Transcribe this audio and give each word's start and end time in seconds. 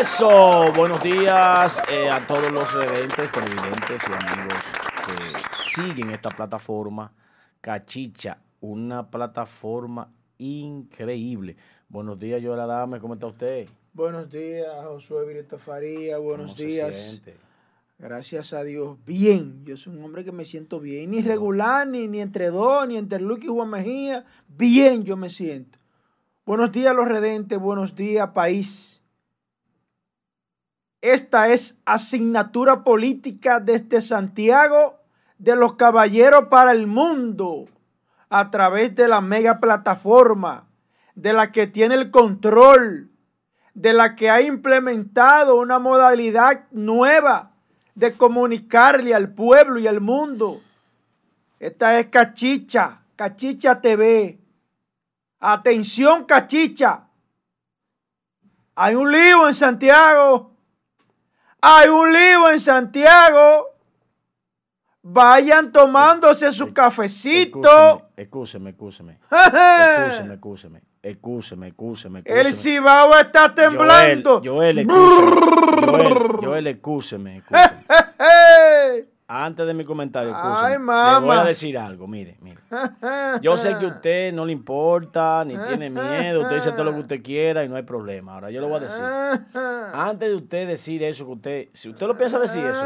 Eso, 0.00 0.72
buenos 0.74 1.02
días 1.02 1.82
eh, 1.92 2.08
a 2.08 2.26
todos 2.26 2.50
los 2.50 2.72
redentes, 2.72 3.30
televidentes 3.30 4.02
y 4.08 4.12
amigos 4.12 4.58
que 5.04 5.82
siguen 5.82 6.08
esta 6.08 6.30
plataforma 6.30 7.12
Cachicha, 7.60 8.38
una 8.62 9.10
plataforma 9.10 10.10
increíble. 10.38 11.56
Buenos 11.90 12.18
días, 12.18 12.40
Yola 12.40 12.64
Dame, 12.64 12.98
¿cómo 12.98 13.12
está 13.12 13.26
usted? 13.26 13.68
Buenos 13.92 14.30
días, 14.30 14.68
Josué 14.84 15.26
Virito 15.26 15.58
Faría, 15.58 16.16
buenos 16.16 16.52
¿Cómo 16.52 16.56
se 16.56 16.64
días. 16.64 16.96
siente? 16.96 17.36
Gracias 17.98 18.54
a 18.54 18.64
Dios, 18.64 18.96
bien. 19.04 19.66
Yo 19.66 19.76
soy 19.76 19.98
un 19.98 20.02
hombre 20.02 20.24
que 20.24 20.32
me 20.32 20.46
siento 20.46 20.80
bien, 20.80 21.10
ni 21.10 21.20
regular, 21.20 21.86
ni, 21.86 22.08
ni 22.08 22.22
entre 22.22 22.48
dos, 22.48 22.88
ni 22.88 22.96
entre 22.96 23.20
Luque 23.20 23.48
y 23.48 23.50
Juan 23.50 23.68
Mejía. 23.68 24.24
Bien 24.48 25.04
yo 25.04 25.18
me 25.18 25.28
siento. 25.28 25.78
Buenos 26.46 26.72
días, 26.72 26.96
los 26.96 27.06
redentes, 27.06 27.58
buenos 27.58 27.94
días, 27.94 28.30
país. 28.30 28.99
Esta 31.00 31.48
es 31.48 31.78
asignatura 31.86 32.84
política 32.84 33.58
desde 33.60 34.00
Santiago 34.02 34.98
de 35.38 35.56
los 35.56 35.74
Caballeros 35.74 36.48
para 36.48 36.72
el 36.72 36.86
Mundo, 36.86 37.66
a 38.28 38.50
través 38.50 38.94
de 38.94 39.08
la 39.08 39.20
mega 39.20 39.60
plataforma, 39.60 40.68
de 41.14 41.32
la 41.32 41.50
que 41.52 41.66
tiene 41.66 41.94
el 41.94 42.10
control, 42.10 43.10
de 43.72 43.94
la 43.94 44.14
que 44.14 44.28
ha 44.28 44.42
implementado 44.42 45.56
una 45.56 45.78
modalidad 45.78 46.66
nueva 46.70 47.52
de 47.94 48.12
comunicarle 48.12 49.14
al 49.14 49.32
pueblo 49.32 49.78
y 49.78 49.86
al 49.86 50.00
mundo. 50.00 50.60
Esta 51.58 51.98
es 51.98 52.06
Cachicha, 52.06 53.02
Cachicha 53.16 53.80
TV. 53.80 54.38
Atención, 55.40 56.24
Cachicha. 56.24 57.08
Hay 58.74 58.94
un 58.94 59.10
lío 59.10 59.48
en 59.48 59.54
Santiago. 59.54 60.49
Hay 61.62 61.88
un 61.88 62.12
lío 62.12 62.50
en 62.50 62.60
Santiago. 62.60 63.68
Vayan 65.02 65.72
tomándose 65.72 66.52
su 66.52 66.72
cafecito. 66.74 68.08
Excúseme, 68.16 68.70
excúseme, 68.70 69.18
excúseme, 69.30 70.34
excúseme, 70.34 70.82
excúseme, 71.02 71.68
excúseme, 71.68 72.22
El 72.26 72.52
cibao 72.52 73.18
está 73.18 73.54
temblando. 73.54 74.42
Joel, 74.44 74.86
Joel, 74.86 74.90
excúseme, 74.90 75.86
Joel, 75.86 76.44
Joel, 76.44 76.66
excúseme, 76.66 77.36
excúseme. 77.38 77.86
Antes 79.32 79.64
de 79.64 79.74
mi 79.74 79.84
comentario, 79.84 80.32
Ay, 80.34 80.72
le 80.72 80.80
voy 81.24 81.36
a 81.36 81.44
decir 81.44 81.78
algo, 81.78 82.08
mire, 82.08 82.36
mire. 82.40 82.58
Yo 83.40 83.56
sé 83.56 83.76
que 83.78 83.84
a 83.84 83.88
usted 83.88 84.32
no 84.32 84.44
le 84.44 84.50
importa, 84.50 85.44
ni 85.44 85.56
tiene 85.56 85.88
miedo, 85.88 86.40
usted 86.40 86.56
dice 86.56 86.72
todo 86.72 86.82
lo 86.82 86.94
que 86.94 86.98
usted 86.98 87.22
quiera 87.22 87.62
y 87.62 87.68
no 87.68 87.76
hay 87.76 87.84
problema. 87.84 88.34
Ahora 88.34 88.50
yo 88.50 88.60
le 88.60 88.66
voy 88.66 88.78
a 88.78 88.80
decir, 88.80 89.04
antes 89.94 90.28
de 90.28 90.34
usted 90.34 90.66
decir 90.66 91.04
eso 91.04 91.24
que 91.26 91.32
usted, 91.32 91.68
si 91.72 91.90
usted 91.90 92.08
lo 92.08 92.18
piensa 92.18 92.40
decir 92.40 92.64
eso, 92.64 92.82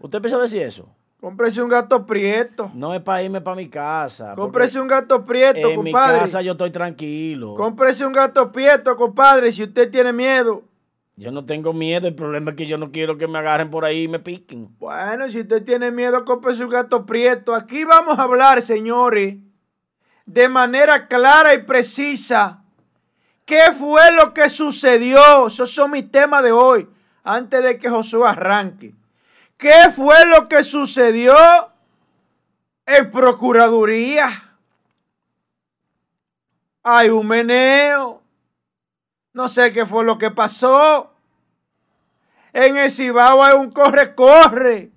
usted 0.00 0.20
piensa 0.22 0.38
decir 0.38 0.62
eso, 0.62 0.88
Cómprese 1.20 1.62
un 1.62 1.68
gato 1.68 2.06
prieto. 2.06 2.70
no 2.72 2.94
es 2.94 3.02
para 3.02 3.22
irme 3.22 3.42
para 3.42 3.56
mi 3.56 3.68
casa. 3.68 4.34
Cómprese 4.34 4.80
un 4.80 4.88
gato 4.88 5.26
prieto, 5.26 5.68
en 5.68 5.82
mi 5.82 5.92
compadre. 5.92 6.20
casa 6.20 6.40
yo 6.40 6.52
estoy 6.52 6.70
tranquilo. 6.70 7.54
Cómprese 7.56 8.06
un 8.06 8.14
gato 8.14 8.50
prieto, 8.50 8.96
compadre, 8.96 9.52
si 9.52 9.62
usted 9.64 9.90
tiene 9.90 10.14
miedo. 10.14 10.62
Yo 11.20 11.30
no 11.30 11.44
tengo 11.44 11.74
miedo, 11.74 12.08
el 12.08 12.14
problema 12.14 12.52
es 12.52 12.56
que 12.56 12.66
yo 12.66 12.78
no 12.78 12.92
quiero 12.92 13.18
que 13.18 13.28
me 13.28 13.38
agarren 13.38 13.70
por 13.70 13.84
ahí 13.84 14.04
y 14.04 14.08
me 14.08 14.20
piquen. 14.20 14.74
Bueno, 14.78 15.28
si 15.28 15.40
usted 15.40 15.62
tiene 15.62 15.90
miedo, 15.90 16.24
cómprese 16.24 16.64
un 16.64 16.70
gato 16.70 17.04
prieto. 17.04 17.54
Aquí 17.54 17.84
vamos 17.84 18.18
a 18.18 18.22
hablar, 18.22 18.62
señores, 18.62 19.36
de 20.24 20.48
manera 20.48 21.08
clara 21.08 21.52
y 21.52 21.58
precisa. 21.58 22.64
¿Qué 23.44 23.70
fue 23.78 24.10
lo 24.12 24.32
que 24.32 24.48
sucedió? 24.48 25.48
Esos 25.48 25.70
son 25.70 25.90
mis 25.90 26.10
temas 26.10 26.42
de 26.42 26.52
hoy, 26.52 26.88
antes 27.22 27.62
de 27.62 27.76
que 27.76 27.90
Josué 27.90 28.26
arranque. 28.26 28.94
¿Qué 29.58 29.92
fue 29.94 30.24
lo 30.24 30.48
que 30.48 30.62
sucedió 30.62 31.36
en 32.86 33.10
Procuraduría? 33.10 34.56
Hay 36.82 37.10
un 37.10 37.28
meneo. 37.28 38.22
No 39.34 39.48
sé 39.48 39.70
qué 39.70 39.84
fue 39.84 40.02
lo 40.02 40.16
que 40.16 40.30
pasó. 40.30 41.09
En 42.52 42.76
el 42.76 42.90
Cibao 42.90 43.42
hay 43.42 43.54
un 43.54 43.70
corre-corre 43.70 44.90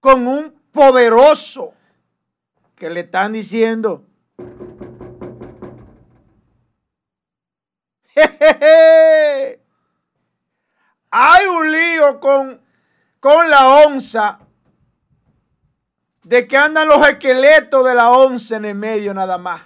con 0.00 0.26
un 0.26 0.52
poderoso 0.72 1.74
que 2.76 2.90
le 2.90 3.00
están 3.00 3.32
diciendo. 3.32 4.04
"Jejeje, 8.14 9.60
Hay 11.16 11.46
un 11.46 11.70
lío 11.70 12.18
con, 12.18 12.60
con 13.20 13.48
la 13.48 13.68
onza 13.86 14.40
de 16.24 16.48
que 16.48 16.56
andan 16.56 16.88
los 16.88 17.06
esqueletos 17.06 17.84
de 17.84 17.94
la 17.94 18.10
onza 18.10 18.56
en 18.56 18.64
el 18.64 18.74
medio 18.74 19.14
nada 19.14 19.38
más. 19.38 19.62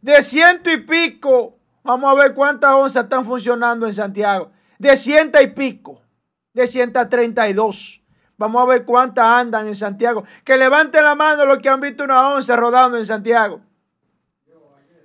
De 0.00 0.22
ciento 0.22 0.70
y 0.70 0.78
pico, 0.78 1.58
vamos 1.82 2.10
a 2.10 2.14
ver 2.14 2.32
cuántas 2.32 2.72
onzas 2.72 3.04
están 3.04 3.26
funcionando 3.26 3.86
en 3.86 3.92
Santiago. 3.92 4.50
De 4.78 4.96
ciento 4.96 5.40
y 5.40 5.48
pico, 5.48 6.00
de 6.52 6.66
132. 6.66 8.02
Vamos 8.36 8.62
a 8.62 8.66
ver 8.66 8.84
cuántas 8.84 9.24
andan 9.26 9.66
en 9.66 9.74
Santiago. 9.74 10.24
Que 10.44 10.56
levanten 10.56 11.02
la 11.04 11.14
mano 11.16 11.44
los 11.44 11.58
que 11.58 11.68
han 11.68 11.80
visto 11.80 12.04
una 12.04 12.28
onza 12.28 12.54
rodando 12.54 12.96
en 12.96 13.04
Santiago. 13.04 13.60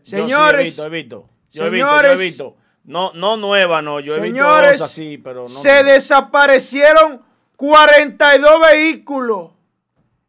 Señores, 0.03 0.75
Yo 0.75 0.83
sí 0.83 0.85
he 0.85 0.85
visto, 0.85 0.85
he 0.85 0.89
visto. 0.89 1.29
Yo 1.49 1.65
he 1.65 1.69
visto, 1.69 1.87
señores, 1.87 2.11
yo 2.15 2.21
he 2.21 2.25
visto. 2.25 2.57
No, 2.83 3.13
no 3.13 3.37
nueva, 3.37 3.81
no. 3.81 3.99
Yo 3.99 4.15
he 4.15 4.21
señores, 4.21 4.71
visto 4.71 4.85
así, 4.85 5.17
pero 5.17 5.43
no. 5.43 5.47
se 5.47 5.69
nueva. 5.69 5.93
desaparecieron 5.93 7.21
42 7.55 8.61
vehículos 8.71 9.51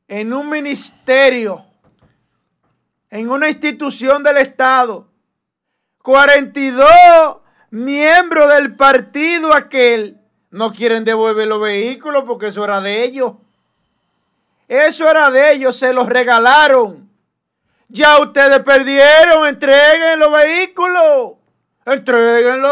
en 0.07 0.33
un 0.33 0.49
ministerio, 0.49 1.65
en 3.11 3.29
una 3.29 3.49
institución 3.49 4.23
del 4.23 4.37
Estado. 4.39 5.09
42 6.03 6.89
miembros 7.75 8.49
del 8.55 8.75
partido 8.77 9.53
aquel 9.53 10.19
no 10.51 10.73
quieren 10.73 11.05
devolver 11.05 11.49
los 11.49 11.61
vehículos 11.61 12.25
porque 12.25 12.47
eso 12.49 12.65
era 12.65 12.81
de 12.81 13.03
ellos. 13.05 13.33
Eso 14.69 15.09
era 15.11 15.31
de 15.31 15.53
ellos, 15.53 15.77
se 15.77 15.93
los 15.93 16.09
regalaron. 16.09 17.11
Ya 17.89 18.19
ustedes 18.19 18.61
perdieron, 18.61 19.47
entreguen 19.47 20.19
los 20.19 20.33
vehículos. 20.33 21.33
Entréguenlos. 21.85 22.71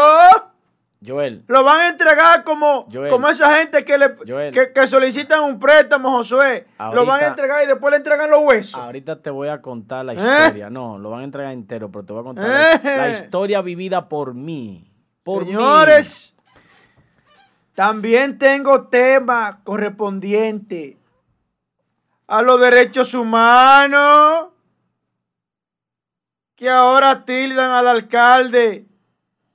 Joel, 1.05 1.43
Lo 1.47 1.65
van 1.65 1.81
a 1.81 1.89
entregar 1.89 2.45
como, 2.45 2.87
Joel. 2.91 3.09
como 3.09 3.27
esa 3.27 3.53
gente 3.57 3.83
que, 3.83 3.97
le, 3.97 4.15
que, 4.53 4.71
que 4.73 4.87
solicitan 4.87 5.43
un 5.43 5.59
préstamo, 5.59 6.09
Josué. 6.11 6.65
Lo 6.93 7.05
van 7.05 7.25
a 7.25 7.27
entregar 7.27 7.61
y 7.61 7.67
después 7.67 7.91
le 7.91 7.97
entregan 7.97 8.29
los 8.29 8.41
huesos. 8.43 8.79
ahorita 8.79 9.21
te 9.21 9.29
voy 9.29 9.49
a 9.49 9.61
contar 9.61 10.05
la 10.05 10.13
¿Eh? 10.13 10.15
historia. 10.15 10.69
No, 10.69 10.97
lo 10.97 11.09
van 11.09 11.21
a 11.21 11.23
entregar 11.25 11.51
entero, 11.51 11.91
pero 11.91 12.05
te 12.05 12.13
voy 12.13 12.21
a 12.21 12.23
contar 12.23 12.47
la, 12.47 12.73
¿Eh? 12.75 12.97
la 12.97 13.09
historia 13.09 13.61
vivida 13.61 14.07
por 14.07 14.33
mí. 14.33 14.89
Por. 15.23 15.45
Señores, 15.45 16.33
también 17.73 18.37
tengo 18.37 18.87
tema 18.87 19.61
correspondiente 19.63 20.97
a 22.27 22.41
los 22.41 22.59
derechos 22.59 23.13
humanos 23.13 24.49
que 26.55 26.69
ahora 26.69 27.25
tildan 27.25 27.71
al 27.71 27.87
alcalde 27.87 28.85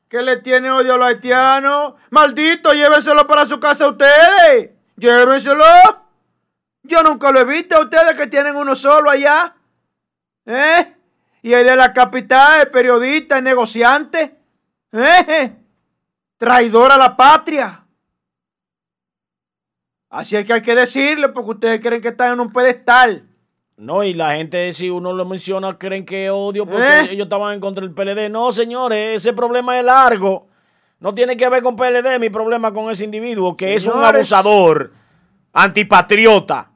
que 0.09 0.23
le 0.23 0.39
tiene 0.39 0.71
odio 0.71 0.95
a 0.95 0.99
los 0.99 1.07
haitianos. 1.07 1.95
Maldito, 2.11 2.73
llévenselo 2.73 3.27
para 3.27 3.47
su 3.47 3.61
casa 3.61 3.89
ustedes. 3.89 4.71
Llévenselo. 4.97 5.65
Yo 6.83 7.03
nunca 7.03 7.31
lo 7.31 7.41
he 7.41 7.45
visto 7.45 7.77
a 7.77 7.83
ustedes 7.83 8.17
que 8.17 8.27
tienen 8.27 8.57
uno 8.57 8.75
solo 8.75 9.11
allá. 9.11 9.55
¿Eh? 10.47 10.95
Y 11.43 11.53
el 11.53 11.67
de 11.67 11.77
la 11.77 11.93
capital, 11.93 12.63
el 12.63 12.71
periodista, 12.71 13.39
el 13.39 13.45
negociante. 13.45 14.38
¿Eh? 14.93 15.53
Traidor 16.37 16.93
a 16.93 16.97
la 16.97 17.17
patria. 17.17 17.85
Así 20.11 20.37
es 20.37 20.45
que 20.45 20.55
hay 20.55 20.63
que 20.63 20.75
decirle 20.75 21.29
porque 21.29 21.51
ustedes 21.51 21.81
creen 21.81 22.01
que 22.01 22.09
están 22.09 22.33
en 22.33 22.41
un 22.41 22.53
pedestal. 22.53 23.29
No, 23.77 24.03
y 24.03 24.15
la 24.15 24.35
gente, 24.35 24.73
si 24.73 24.91
uno 24.91 25.13
lo 25.13 25.25
menciona, 25.25 25.79
creen 25.79 26.05
que 26.05 26.31
odio 26.31 26.67
porque 26.67 26.83
¿Eh? 26.83 27.09
ellos 27.11 27.27
estaban 27.27 27.55
en 27.55 27.61
contra 27.61 27.87
del 27.87 27.95
PLD. 27.95 28.29
No, 28.31 28.51
señores, 28.53 29.17
ese 29.17 29.33
problema 29.33 29.79
es 29.79 29.85
largo. 29.85 30.49
No 30.99 31.15
tiene 31.15 31.37
que 31.37 31.49
ver 31.49 31.63
con 31.63 31.77
PLD, 31.77 32.19
mi 32.19 32.29
problema 32.29 32.73
con 32.73 32.91
ese 32.91 33.05
individuo, 33.05 33.57
que 33.57 33.75
es 33.75 33.87
un 33.87 34.03
abusador, 34.03 34.93
antipatriota. 35.53 36.68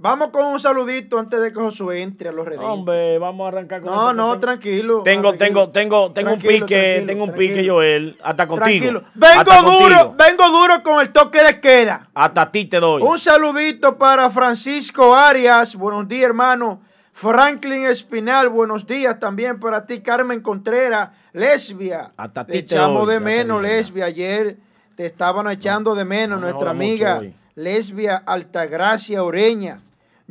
Vamos 0.00 0.28
con 0.28 0.46
un 0.46 0.60
saludito 0.60 1.18
antes 1.18 1.42
de 1.42 1.52
que 1.52 1.58
Josué 1.58 2.02
entre 2.02 2.28
a 2.28 2.32
los 2.32 2.46
redes. 2.46 2.60
Hombre, 2.62 3.18
vamos 3.18 3.44
a 3.44 3.48
arrancar 3.48 3.80
con 3.80 3.90
No, 3.90 4.12
no, 4.12 4.38
tranquilo. 4.38 5.02
Tengo, 5.02 5.34
tengo, 5.34 5.70
tengo, 5.70 6.12
tengo 6.12 6.34
un 6.34 6.38
pique, 6.38 7.02
tengo 7.04 7.24
un 7.24 7.32
pique, 7.32 7.68
Joel, 7.68 8.16
hasta 8.22 8.46
contigo. 8.46 8.64
Tranquilo. 8.64 9.02
Vengo 9.14 9.40
hasta 9.40 9.62
duro, 9.62 9.96
contigo. 9.96 10.14
vengo 10.16 10.48
duro 10.50 10.82
con 10.84 11.00
el 11.00 11.10
toque 11.10 11.42
de 11.42 11.58
queda. 11.58 12.08
Hasta 12.14 12.48
ti 12.52 12.66
te 12.66 12.78
doy. 12.78 13.02
Un 13.02 13.18
saludito 13.18 13.98
para 13.98 14.30
Francisco 14.30 15.16
Arias. 15.16 15.74
Buenos 15.74 16.06
días, 16.06 16.26
hermano. 16.26 16.80
Franklin 17.12 17.86
Espinal, 17.86 18.48
buenos 18.50 18.86
días 18.86 19.18
también 19.18 19.58
para 19.58 19.84
ti. 19.84 20.00
Carmen 20.00 20.40
Contreras, 20.40 21.10
lesbia. 21.32 22.12
Hasta 22.16 22.46
ti 22.46 22.52
te 22.52 22.58
echamos 22.58 23.08
de 23.08 23.18
menos, 23.18 23.60
lesbia. 23.60 24.04
Ayer 24.04 24.58
te 24.94 25.06
estaban 25.06 25.50
echando 25.50 25.96
de 25.96 26.04
menos 26.04 26.38
no 26.38 26.46
me 26.46 26.52
nuestra 26.52 26.70
amiga 26.70 27.20
lesbia 27.58 28.22
Altagracia 28.24 29.24
Oreña. 29.24 29.80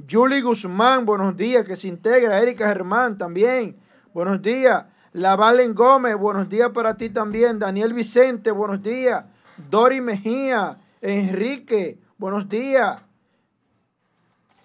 Julie 0.06 0.42
Guzmán, 0.42 1.06
buenos 1.08 1.36
días, 1.36 1.66
que 1.66 1.76
se 1.76 1.88
integra. 1.88 2.40
Erika 2.40 2.68
Germán 2.68 3.18
también, 3.18 3.76
buenos 4.14 4.40
días. 4.42 4.86
La 5.14 5.36
Valen 5.36 5.74
Gómez, 5.74 6.16
buenos 6.16 6.48
días 6.48 6.70
para 6.70 6.96
ti 6.96 7.10
también. 7.10 7.58
Daniel 7.58 7.94
Vicente, 7.94 8.52
buenos 8.52 8.84
días. 8.84 9.26
Dori 9.72 10.00
Mejía, 10.00 10.78
Enrique, 11.02 11.98
buenos 12.16 12.48
días. 12.48 13.02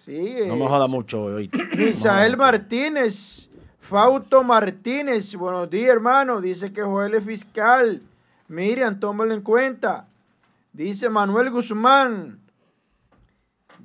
Sí, 0.05 0.35
No 0.45 0.55
me 0.55 0.65
eh, 0.65 0.67
joda 0.67 0.87
mucho 0.87 1.23
hoy. 1.23 1.49
Misael. 1.77 2.37
Martínez, 2.37 3.49
Fausto 3.81 4.43
Martínez, 4.43 5.33
buenos 5.35 5.67
días 5.67 5.93
hermano, 5.93 6.41
dice 6.41 6.71
que 6.71 6.83
Joel 6.83 7.15
es 7.15 7.25
fiscal. 7.25 8.03
Miriam, 8.49 8.99
tómalo 8.99 9.33
en 9.33 9.41
cuenta. 9.41 10.05
Dice 10.73 11.09
Manuel 11.09 11.49
Guzmán. 11.49 12.42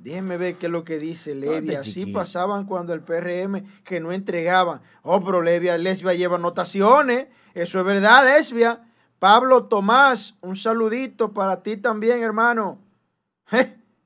Déjeme 0.03 0.37
ver 0.37 0.55
qué 0.57 0.67
es 0.67 0.73
lo 0.73 0.85
que 0.85 0.99
dice 0.99 1.35
Levia. 1.35 1.81
Así 1.81 2.07
pasaban 2.07 2.67
cuando 2.67 2.95
el 2.95 3.01
PRM 3.01 3.65
que 3.85 3.99
no 4.01 4.13
entregaban. 4.13 4.81
Oh, 5.03 5.23
pero 5.25 5.43
Lesbia 5.43 6.15
lleva 6.15 6.37
anotaciones. 6.37 7.27
Eso 7.53 7.81
es 7.81 7.85
verdad, 7.85 8.25
Lesbia. 8.25 8.81
Pablo 9.19 9.65
Tomás, 9.65 10.37
un 10.41 10.55
saludito 10.55 11.35
para 11.35 11.63
ti 11.63 11.77
también, 11.77 12.23
hermano. 12.23 12.79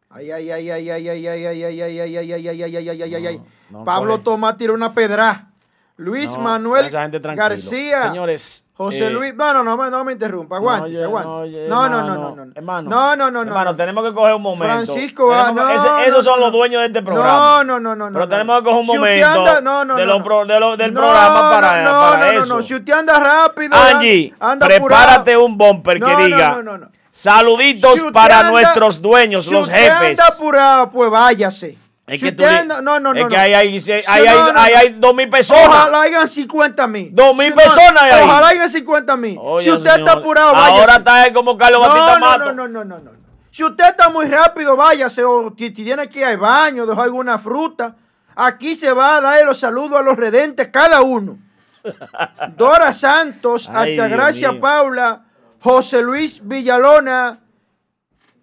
Ay, 0.09 0.31
ay, 0.31 0.51
ay, 0.51 0.71
ay, 0.71 0.71
ay, 0.71 1.09
ay, 1.09 1.09
ay, 1.09 1.47
ay, 1.47 1.57
ay, 1.63 1.83
ay, 1.83 2.17
ay, 2.17 2.33
ay, 2.33 2.33
ay, 2.33 2.63
ay, 2.63 2.77
ay, 2.77 2.89
ay, 2.89 3.03
ay, 3.03 3.15
ay, 3.15 3.27
ay. 3.27 3.43
Pablo. 3.85 4.21
Tomás 4.21 4.57
tiró 4.57 4.73
una 4.73 4.95
pedra. 4.95 5.53
Luis 5.97 6.35
Manuel. 6.39 6.91
García. 7.37 8.03
Señores. 8.03 8.65
José 8.85 9.07
eh, 9.07 9.11
Luis, 9.11 9.35
no, 9.35 9.53
no, 9.53 9.63
no, 9.65 9.77
me- 9.77 9.91
no 9.91 10.05
me 10.05 10.13
interrumpa, 10.13 10.57
aguante, 10.57 10.89
oye, 10.89 11.03
aguante. 11.05 11.29
oye, 11.29 11.67
no, 11.69 11.89
no, 11.89 12.03
no, 12.03 12.15
no, 12.15 12.37
no, 12.37 12.53
hermano. 12.55 12.91
no, 12.91 13.17
no, 13.17 13.31
no, 13.31 13.45
no, 13.45 13.51
Hermano, 13.51 13.71
no. 13.73 13.77
tenemos 13.77 14.05
que 14.05 14.13
coger 14.15 14.35
un 14.35 14.43
momento. 14.43 14.65
Francisco, 14.65 15.33
ah, 15.33 15.53
no, 15.55 15.69
ese- 15.71 16.09
esos 16.09 16.25
no, 16.25 16.31
son 16.33 16.41
no. 16.41 16.47
los 16.47 16.53
dueños 16.53 16.81
de 16.81 16.87
este 16.87 17.03
programa. 17.03 17.33
No, 17.33 17.65
no, 17.65 17.81
no, 17.81 17.95
no, 17.97 18.11
no. 18.11 18.13
Pero 18.13 18.25
no. 18.27 18.29
tenemos 18.29 18.59
que 18.59 18.65
coger 18.65 18.79
un 18.79 18.85
Si 18.85 18.91
usted 18.91 19.01
momento 19.01 19.27
anda- 19.29 19.61
no, 19.61 19.85
no, 19.85 19.95
de 19.97 20.07
no, 20.07 20.13
los 20.13 20.19
no. 20.19 20.25
pro- 20.25 20.45
de 20.47 20.61
los- 20.61 20.79
del 20.79 20.95
No, 20.95 21.01
programa 21.01 21.51
para, 21.51 21.83
no, 21.83 21.93
no, 21.93 22.01
para 22.13 22.27
no, 22.27 22.33
no, 22.33 22.45
eso. 22.45 22.57
no, 22.57 22.63
si 22.63 22.75
usted 22.75 22.93
anda 22.93 23.19
rápido, 23.21 23.77
Angie, 23.77 24.35
anda 24.41 24.67
prepárate 24.67 25.33
apurado. 25.33 25.45
un 25.45 25.57
bumper 25.59 26.01
No, 26.01 26.07
que 26.07 26.13
no, 26.13 26.19
diga 26.25 26.51
no, 26.51 26.63
no, 26.63 26.79
no. 26.79 26.89
saluditos 27.11 27.93
Si 27.95 28.01
usted 28.01 28.13
para 28.13 28.39
anda- 28.41 28.51
nuestros 28.51 29.01
dueños, 29.01 29.45
si 29.45 29.53
los 29.53 29.69
usted 29.69 29.75
jefes. 29.79 30.19
anda 30.21 30.27
apurado, 30.35 30.91
pues 30.91 31.11
váyase. 31.11 31.79
Es 32.13 32.21
Si 32.21 32.27
que 32.27 32.33
tú 32.33 32.45
anda- 32.45 32.83
no, 32.83 33.01
no, 33.01 33.13
es 33.15 33.23
no, 33.23 33.29
que 33.29 33.37
no. 33.37 33.41
ahí 33.41 33.55
hay, 33.55 33.81
Si- 33.81 33.91
ahí 33.93 34.03
hay, 34.07 34.27
no, 34.27 34.53
no, 34.53 34.61
ahí 34.61 34.73
no. 34.75 34.79
hay 34.81 34.89
dos 34.99 35.15
mil 35.15 35.29
personas. 35.31 35.67
Ojalá 35.67 36.03
hayan 36.03 36.29
50 36.29 36.87
mil. 36.87 37.09
Dos 37.15 37.35
mil 37.37 37.55
personas 37.55 38.03
hay 38.03 38.11
ahí. 38.13 38.25
Ojalá 38.25 38.49
hayan 38.49 38.69
50 38.69 39.17
mil. 39.17 39.39
Oye, 39.41 39.65
Si 39.65 39.71
usted 39.71 39.91
señor, 39.91 40.09
está 40.09 40.21
apurado, 40.21 40.53
váyase. 40.53 40.81
Ahora 40.81 40.97
está 40.97 41.27
él 41.27 41.33
como 41.33 41.57
Carlos 41.57 41.81
Batista 41.81 42.19
no, 42.19 42.19
no, 42.19 42.27
Mato. 42.27 42.53
no, 42.53 42.69
no, 42.69 42.85
no, 42.85 42.99
no, 42.99 43.13
no. 43.13 43.23
Si 43.51 43.65
usted 43.65 43.85
está 43.89 44.09
muy 44.11 44.27
rápido, 44.27 44.77
váyase. 44.77 45.25
O 45.25 45.55
si 45.57 45.71
tiene 45.71 46.09
que 46.09 46.19
ir 46.21 46.25
al 46.27 46.37
baño, 46.39 46.85
dejar 46.87 47.05
alguna 47.05 47.39
fruta. 47.39 47.95
Aquí 48.35 48.75
se 48.75 48.93
va 48.93 49.17
a 49.17 49.21
dar 49.21 49.45
los 49.45 49.59
saludos 49.59 49.99
a 49.99 50.03
los 50.03 50.17
redentes 50.17 50.69
cada 50.69 51.01
uno. 51.03 51.39
Dora 52.57 52.93
Santos, 52.93 53.69
Ay, 53.73 53.93
Altagracia 53.99 54.51
Dios. 54.51 54.61
Paula, 54.61 55.23
José 55.61 56.03
Luis 56.03 56.41
Villalona 56.47 57.39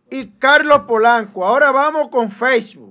y 0.10 0.28
Carlos 0.40 0.80
Polanco. 0.88 1.46
Ahora 1.46 1.72
vamos 1.72 2.10
con 2.10 2.32
Facebook. 2.32 2.89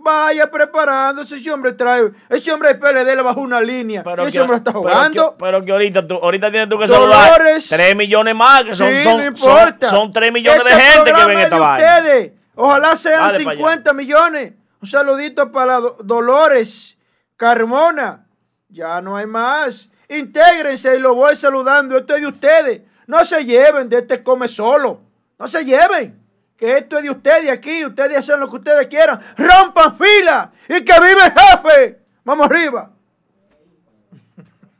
Vaya 0.00 0.48
preparándose, 0.50 1.36
ese 1.36 1.50
hombre 1.50 1.72
trae, 1.72 2.10
ese 2.28 2.52
hombre 2.52 2.68
del 2.70 2.78
PLD 2.78 3.16
le 3.16 3.22
bajó 3.22 3.40
una 3.40 3.60
línea. 3.60 4.02
ese 4.22 4.32
que- 4.32 4.40
hombre 4.40 4.56
está 4.58 4.70
pero 4.72 4.80
jugando. 4.82 5.30
que- 5.36 5.44
Pero 5.44 5.64
que, 5.64 5.72
ahorita 5.72 6.06
tú, 6.06 6.14
ahorita 6.14 6.50
tienes 6.50 6.68
tú 6.68 6.78
que 6.78 6.86
saludar 6.88 7.32
Dolores. 7.38 7.68
3 7.68 7.96
millones 7.96 8.34
más, 8.34 8.62
que 8.64 8.74
son, 8.76 8.88
sí, 8.88 9.02
son, 9.02 9.12
no 9.12 9.18
son, 9.18 9.26
importa. 9.26 9.90
son 9.90 10.12
3 10.12 10.32
millones 10.32 10.64
de 10.64 10.70
Este 10.70 10.82
gente 10.82 11.12
que 11.12 11.24
ven 11.26 11.38
es 11.38 11.44
esta 11.44 11.58
vaina. 11.58 11.96
ustedes. 11.98 12.32
Ojalá 12.54 12.96
sean 12.96 13.26
Dale 13.28 13.44
pa' 13.44 13.50
allá. 13.50 13.58
50 13.58 13.92
millones. 13.92 14.52
Un 14.80 14.88
saludito 14.88 15.50
para 15.50 15.80
Do- 15.80 15.96
Dolores 16.04 16.96
Carmona. 17.36 18.24
Ya 18.68 19.00
no 19.00 19.16
hay 19.16 19.26
más. 19.26 19.90
Intégrense 20.08 20.96
y 20.96 20.98
lo 21.00 21.14
voy 21.14 21.34
saludando. 21.34 21.98
Esto 21.98 22.14
es 22.14 22.20
de 22.20 22.26
ustedes. 22.26 22.82
No 23.06 23.24
se 23.24 23.44
lleven 23.44 23.88
de 23.88 23.98
este 23.98 24.22
come 24.22 24.46
solo. 24.48 25.00
No 25.38 25.48
se 25.48 25.64
lleven. 25.64 26.18
Que 26.58 26.78
esto 26.78 26.98
es 26.98 27.04
de 27.04 27.10
ustedes 27.10 27.50
aquí. 27.50 27.84
Ustedes 27.86 28.18
hacen 28.18 28.40
lo 28.40 28.50
que 28.50 28.56
ustedes 28.56 28.88
quieran. 28.88 29.20
Rompan 29.36 29.96
fila. 29.96 30.50
Y 30.68 30.84
que 30.84 30.92
vive 31.00 31.24
el 31.24 31.32
jefe. 31.32 32.00
Vamos 32.24 32.46
arriba. 32.46 32.90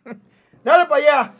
Dale 0.64 0.86
para 0.86 0.96
allá. 0.96 1.32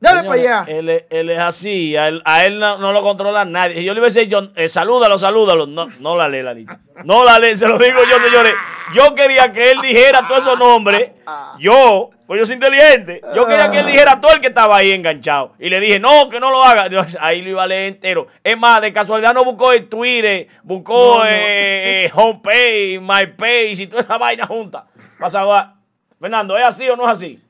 Dale 0.00 0.22
para 0.28 0.40
allá. 0.40 0.64
Él, 0.68 0.88
es- 0.90 1.04
él 1.08 1.30
es 1.30 1.38
así, 1.38 1.96
a 1.96 2.08
él, 2.08 2.20
a 2.24 2.44
él 2.44 2.58
no, 2.58 2.76
no 2.78 2.92
lo 2.92 3.00
controla 3.00 3.44
nadie. 3.44 3.82
Yo 3.84 3.94
le 3.94 4.00
hubiese 4.00 4.20
dicho, 4.20 4.50
eh, 4.54 4.68
salúdalo, 4.68 5.16
salúdalo, 5.18 5.66
no, 5.66 5.86
no 6.00 6.16
la 6.16 6.28
lee 6.28 6.42
la 6.42 6.52
lista. 6.52 6.78
No 7.04 7.24
la 7.24 7.38
lee, 7.38 7.56
se 7.56 7.66
lo 7.66 7.78
digo 7.78 8.00
yo, 8.10 8.18
señores. 8.24 8.52
Yo 8.94 9.14
quería 9.14 9.50
que 9.50 9.70
él 9.70 9.80
dijera 9.80 10.26
todos 10.28 10.42
esos 10.42 10.58
nombres. 10.58 11.10
Yo, 11.58 12.10
pues 12.26 12.38
yo 12.38 12.44
soy 12.44 12.54
inteligente. 12.54 13.22
Yo 13.34 13.46
quería 13.46 13.70
que 13.70 13.80
él 13.80 13.86
dijera 13.86 14.20
todo 14.20 14.32
el 14.34 14.40
que 14.40 14.48
estaba 14.48 14.76
ahí 14.76 14.90
enganchado. 14.92 15.54
Y 15.58 15.70
le 15.70 15.80
dije, 15.80 15.98
no, 15.98 16.28
que 16.28 16.38
no 16.38 16.50
lo 16.50 16.62
haga. 16.62 16.88
Dios, 16.90 17.16
ahí 17.20 17.40
lo 17.40 17.48
iba 17.50 17.62
a 17.62 17.66
leer 17.66 17.86
entero. 17.94 18.26
Es 18.42 18.58
más, 18.58 18.82
de 18.82 18.92
casualidad 18.92 19.32
no 19.32 19.42
buscó 19.44 19.72
el 19.72 19.88
Twitter, 19.88 20.48
buscó 20.62 21.18
No, 21.18 21.24
no. 21.24 21.30
eh, 21.30 22.10
Homepage, 22.14 23.00
MyPage 23.00 23.80
y 23.82 23.86
toda 23.86 24.02
esa 24.02 24.18
vaina 24.18 24.46
junta. 24.46 24.84
Pasa, 25.18 25.44
va. 25.44 25.76
Fernando, 26.20 26.56
¿es 26.58 26.64
así 26.64 26.88
o 26.88 26.96
no 26.96 27.04
es 27.04 27.10
así? 27.10 27.40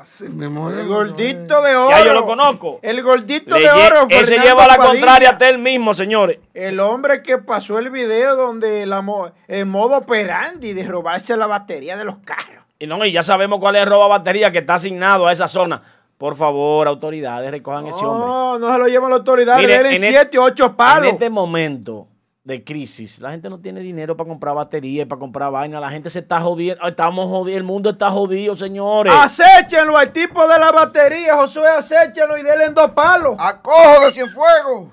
Así 0.00 0.24
mismo 0.24 0.70
El 0.70 0.86
gordito 0.88 1.60
de 1.62 1.76
oro. 1.76 1.90
Ya 1.90 2.04
yo 2.06 2.14
lo 2.14 2.24
conozco. 2.24 2.78
El 2.82 3.02
gordito 3.02 3.56
Le 3.56 3.64
de 3.64 3.70
oro. 3.70 4.06
ese 4.08 4.24
Fernando 4.24 4.44
lleva 4.48 4.66
la 4.66 4.76
Padilla. 4.76 4.92
contraria 4.92 5.30
hasta 5.30 5.48
él 5.50 5.58
mismo, 5.58 5.92
señores. 5.92 6.38
El 6.54 6.80
hombre 6.80 7.22
que 7.22 7.36
pasó 7.38 7.78
el 7.78 7.90
video 7.90 8.34
donde 8.34 8.86
la 8.86 9.02
mo- 9.02 9.30
el 9.46 9.66
modo 9.66 9.98
operandi 9.98 10.72
de 10.72 10.86
robarse 10.88 11.36
la 11.36 11.46
batería 11.46 11.96
de 11.98 12.04
los 12.04 12.16
carros. 12.18 12.64
Y 12.78 12.86
no, 12.86 13.04
y 13.04 13.12
ya 13.12 13.22
sabemos 13.22 13.60
cuál 13.60 13.76
es 13.76 13.82
el 13.82 13.88
roba 13.88 14.06
batería 14.08 14.50
que 14.50 14.58
está 14.60 14.74
asignado 14.74 15.26
a 15.26 15.32
esa 15.32 15.48
zona. 15.48 15.82
Por 16.16 16.34
favor, 16.34 16.86
autoridades, 16.88 17.50
recojan 17.50 17.86
ese 17.86 18.04
hombre. 18.04 18.26
No, 18.26 18.58
no 18.58 18.72
se 18.72 18.78
lo 18.78 18.86
llevan 18.88 19.10
la 19.10 19.16
autoridad. 19.16 19.56
Mire, 19.58 19.68
Le 19.76 19.82
den 19.82 19.94
en 19.94 20.04
e- 20.04 20.08
siete 20.08 20.38
o 20.38 20.44
ocho 20.44 20.74
palos. 20.76 21.08
En 21.08 21.14
este 21.14 21.28
momento 21.30 22.06
de 22.42 22.64
crisis, 22.64 23.20
la 23.20 23.30
gente 23.32 23.50
no 23.50 23.60
tiene 23.60 23.80
dinero 23.80 24.16
para 24.16 24.28
comprar 24.28 24.54
baterías, 24.54 25.06
para 25.06 25.18
comprar 25.18 25.50
vaina. 25.50 25.78
La 25.78 25.90
gente 25.90 26.08
se 26.08 26.20
está 26.20 26.40
jodiendo. 26.40 26.86
Estamos 26.86 27.28
jodidos. 27.28 27.56
El 27.58 27.64
mundo 27.64 27.90
está 27.90 28.10
jodido, 28.10 28.56
señores. 28.56 29.12
Acéchenlo 29.14 29.96
al 29.96 30.10
tipo 30.12 30.46
de 30.48 30.58
la 30.58 30.72
batería, 30.72 31.36
Josué, 31.36 31.68
acéchenlo 31.68 32.38
y 32.38 32.42
denle 32.42 32.64
en 32.66 32.74
dos 32.74 32.90
palos. 32.92 33.36
Acojo 33.38 34.04
de 34.06 34.10
Cienfuegos. 34.12 34.88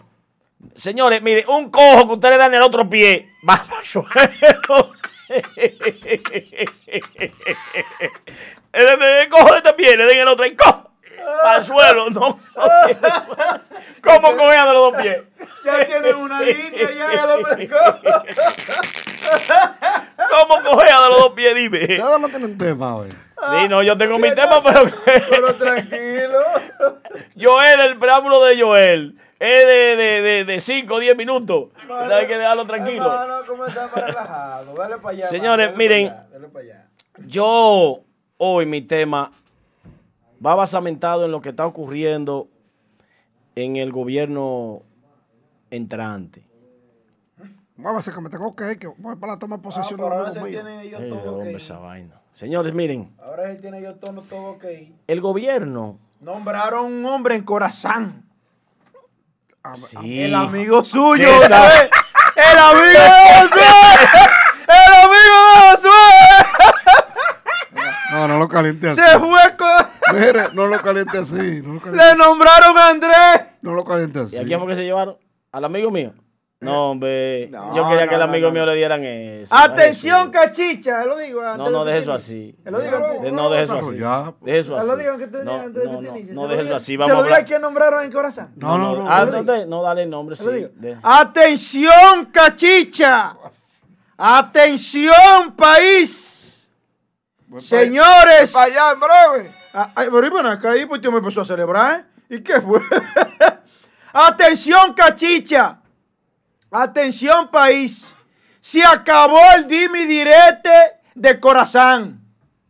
Señores, 0.75 1.21
mire, 1.21 1.45
un 1.47 1.69
cojo 1.71 2.05
que 2.07 2.13
usted 2.13 2.29
le 2.31 2.37
da 2.37 2.47
en 2.47 2.53
el 2.55 2.61
otro 2.61 2.87
pie. 2.89 3.29
Va 3.49 3.55
para 3.67 3.81
el 3.81 3.87
el, 8.73 8.87
el- 8.87 9.01
el 9.01 9.29
cojo 9.29 9.51
de 9.51 9.57
este 9.57 9.73
pie, 9.73 9.97
le 9.97 10.05
den 10.05 10.19
el 10.19 10.27
otro 10.27 10.45
y 10.45 10.55
cojo. 10.55 10.86
Al 11.43 11.63
suelo, 11.63 12.09
no. 12.09 12.39
¿Cómo 14.01 14.37
cogea 14.37 14.65
de 14.65 14.73
los 14.73 14.91
dos 14.91 15.01
pies? 15.01 15.17
Ya 15.63 15.85
tienen 15.85 16.15
una 16.15 16.41
línea, 16.41 16.91
ya, 16.91 17.13
ya 17.13 17.25
lo 17.27 17.43
brincó. 17.43 17.75
¿Cómo 20.29 20.61
cogea 20.63 21.01
de 21.01 21.09
los 21.09 21.19
dos 21.19 21.31
pies? 21.31 21.55
Dime. 21.55 21.81
Ustedes 21.81 22.19
no 22.19 22.29
tienen 22.29 22.57
tema 22.57 22.95
hoy. 22.95 23.09
Sí, 23.09 23.67
no, 23.69 23.83
yo 23.83 23.97
tengo 23.97 24.17
mi 24.17 24.33
tema, 24.33 24.63
pero. 24.63 24.85
Pero 25.29 25.55
tranquilo. 25.55 26.39
Joel, 27.39 27.79
el 27.81 27.97
preámbulo 27.97 28.43
de 28.43 28.61
Joel. 28.61 29.15
Es 29.39 30.47
de 30.47 30.57
5 30.59 30.95
o 30.95 30.99
10 30.99 31.15
minutos. 31.15 31.65
Hay 32.11 32.25
que 32.25 32.37
dejarlo 32.37 32.65
tranquilo. 32.65 33.05
Hermano, 33.05 33.45
comenzamos 33.45 33.93
relajado. 33.93 34.73
Dale 34.73 34.97
para 34.97 35.09
allá. 35.09 35.27
Señores, 35.27 35.67
dale 35.67 35.77
miren. 35.77 36.07
pa' 36.07 36.13
allá, 36.13 36.27
dale 36.31 36.47
pa' 36.47 36.59
allá. 36.59 36.85
Yo, 37.27 37.99
hoy 38.37 38.65
mi 38.65 38.81
tema 38.81 39.31
va 40.45 40.55
basamentado 40.55 41.25
en 41.25 41.31
lo 41.31 41.41
que 41.41 41.49
está 41.49 41.65
ocurriendo 41.65 42.47
en 43.55 43.75
el 43.75 43.91
gobierno 43.91 44.81
entrante. 45.71 46.45
Muévase 47.75 48.11
que 48.11 48.21
me 48.21 48.29
tengo 48.29 48.55
que 48.55 48.71
ir, 48.71 48.79
que 48.79 48.87
voy 48.97 49.15
para 49.17 49.33
la 49.33 49.39
toma 49.39 49.57
de 49.57 49.59
Ah, 49.59 49.63
posesión 49.63 49.99
pero 49.99 50.09
de 50.25 51.09
todo 51.09 51.35
hombre, 51.37 51.53
esa 51.57 51.77
vaina. 51.77 52.21
Señores, 52.33 52.73
miren, 52.73 53.15
Ahora 53.21 53.47
se 53.47 53.55
tienen 53.55 53.83
ellos 53.83 53.99
todo, 53.99 54.21
todo 54.21 54.51
ok. 54.51 54.65
el 55.07 55.21
gobierno. 55.21 55.99
Nombraron 56.19 56.85
un 56.91 57.05
hombre 57.05 57.35
en 57.35 57.43
Corazán. 57.43 58.23
Ah, 59.63 59.75
Sí. 59.75 60.21
El 60.21 60.33
amigo 60.35 60.83
suyo, 60.83 61.27
Sí, 61.27 61.43
esa- 61.45 61.59
Josué. 61.69 61.89
El 62.35 62.57
amigo 62.57 62.83
de 62.87 62.99
Josué. 63.39 63.65
El 64.67 64.93
amigo 65.03 65.37
de 65.53 65.59
Josué. 65.71 66.09
No, 68.11 68.27
no 68.27 68.39
lo 68.39 68.47
caliente 68.47 68.89
así. 68.89 69.01
Se 69.01 69.19
fue 69.19 69.55
con... 69.57 69.96
Mire, 70.13 70.49
no 70.53 70.67
lo 70.67 70.81
caliente 70.81 71.17
así. 71.17 71.61
No 71.63 71.73
lo 71.73 71.79
caliente, 71.81 72.05
Le 72.05 72.15
nombraron 72.15 72.77
a 72.77 72.89
Andrés. 72.89 73.41
no 73.61 73.73
lo 73.73 73.83
caliente 73.83 74.19
así. 74.19 74.35
¿Y 74.35 74.39
a 74.39 74.43
quién 74.45 74.59
fue 74.59 74.69
que 74.69 74.75
se 74.75 74.83
llevaron? 74.83 75.17
Al 75.51 75.65
amigo 75.65 75.91
mío. 75.91 76.13
No, 76.59 76.89
hombre. 76.91 77.49
No, 77.51 77.75
yo 77.75 77.87
quería 77.87 78.05
no, 78.05 78.09
que 78.09 78.15
el 78.15 78.19
no, 78.21 78.25
amigo 78.25 78.47
no. 78.47 78.53
mío 78.53 78.65
le 78.65 78.73
dieran 78.75 79.03
eso. 79.03 79.53
Atención, 79.53 80.31
cachicha, 80.31 81.05
lo 81.05 81.15
digo. 81.19 81.39
No, 81.55 81.69
no, 81.69 81.85
deje 81.85 81.99
eso 81.99 82.13
así. 82.13 82.55
Lo 82.65 82.79
digo 82.79 82.97
Eh, 83.23 83.31
No, 83.31 83.49
deje 83.51 83.63
eso 83.63 83.73
así. 83.77 83.95
Deje 84.41 84.59
eso 84.59 84.75
Ah, 84.75 84.79
así. 84.79 84.87
Lo 84.87 84.97
digo 84.97 85.11
No, 85.11 85.17
que 85.19 85.27
no, 85.27 85.71
te 85.71 85.79
deje 86.55 86.65
eso 86.65 86.75
así. 86.75 86.93
Se 86.93 86.97
Vamos 86.97 87.15
a 87.15 87.19
hablar. 87.19 87.61
nombraron 87.61 88.03
en 88.05 88.11
Corazán. 88.11 88.53
No, 88.55 88.75
no, 88.79 88.95
no. 88.95 89.07
Ah, 89.07 89.25
no, 89.25 89.65
no, 89.67 89.81
dale 89.83 90.03
el 90.03 90.09
nombre, 90.09 90.35
sí. 90.35 90.45
Atención, 91.03 92.25
cachicha. 92.31 93.35
Atención, 94.17 95.53
país. 95.55 96.67
Señores. 97.59 98.51
Para 98.51 98.65
allá 98.65 98.91
en 98.93 98.99
breve. 98.99 99.56
Ah, 99.79 99.91
Ay, 99.93 100.07
pero 100.11 100.31
bueno, 100.31 100.49
acá 100.49 100.71
ahí 100.71 100.87
pues 100.87 100.99
tío 101.01 101.11
me 101.11 101.19
empezó 101.19 101.41
a 101.41 101.45
celebrar, 101.45 101.99
¿eh? 102.29 102.35
¿Y 102.35 102.41
qué 102.41 102.59
fue? 102.61 102.79
Atención, 104.13 104.93
cachicha. 104.95 105.79
Atención, 106.71 107.49
país. 107.51 108.15
Se 108.59 108.83
acabó 108.83 109.39
el 109.55 109.67
dimi 109.67 110.05
direte 110.05 110.69
de 111.13 111.39
Corazán. 111.39 112.19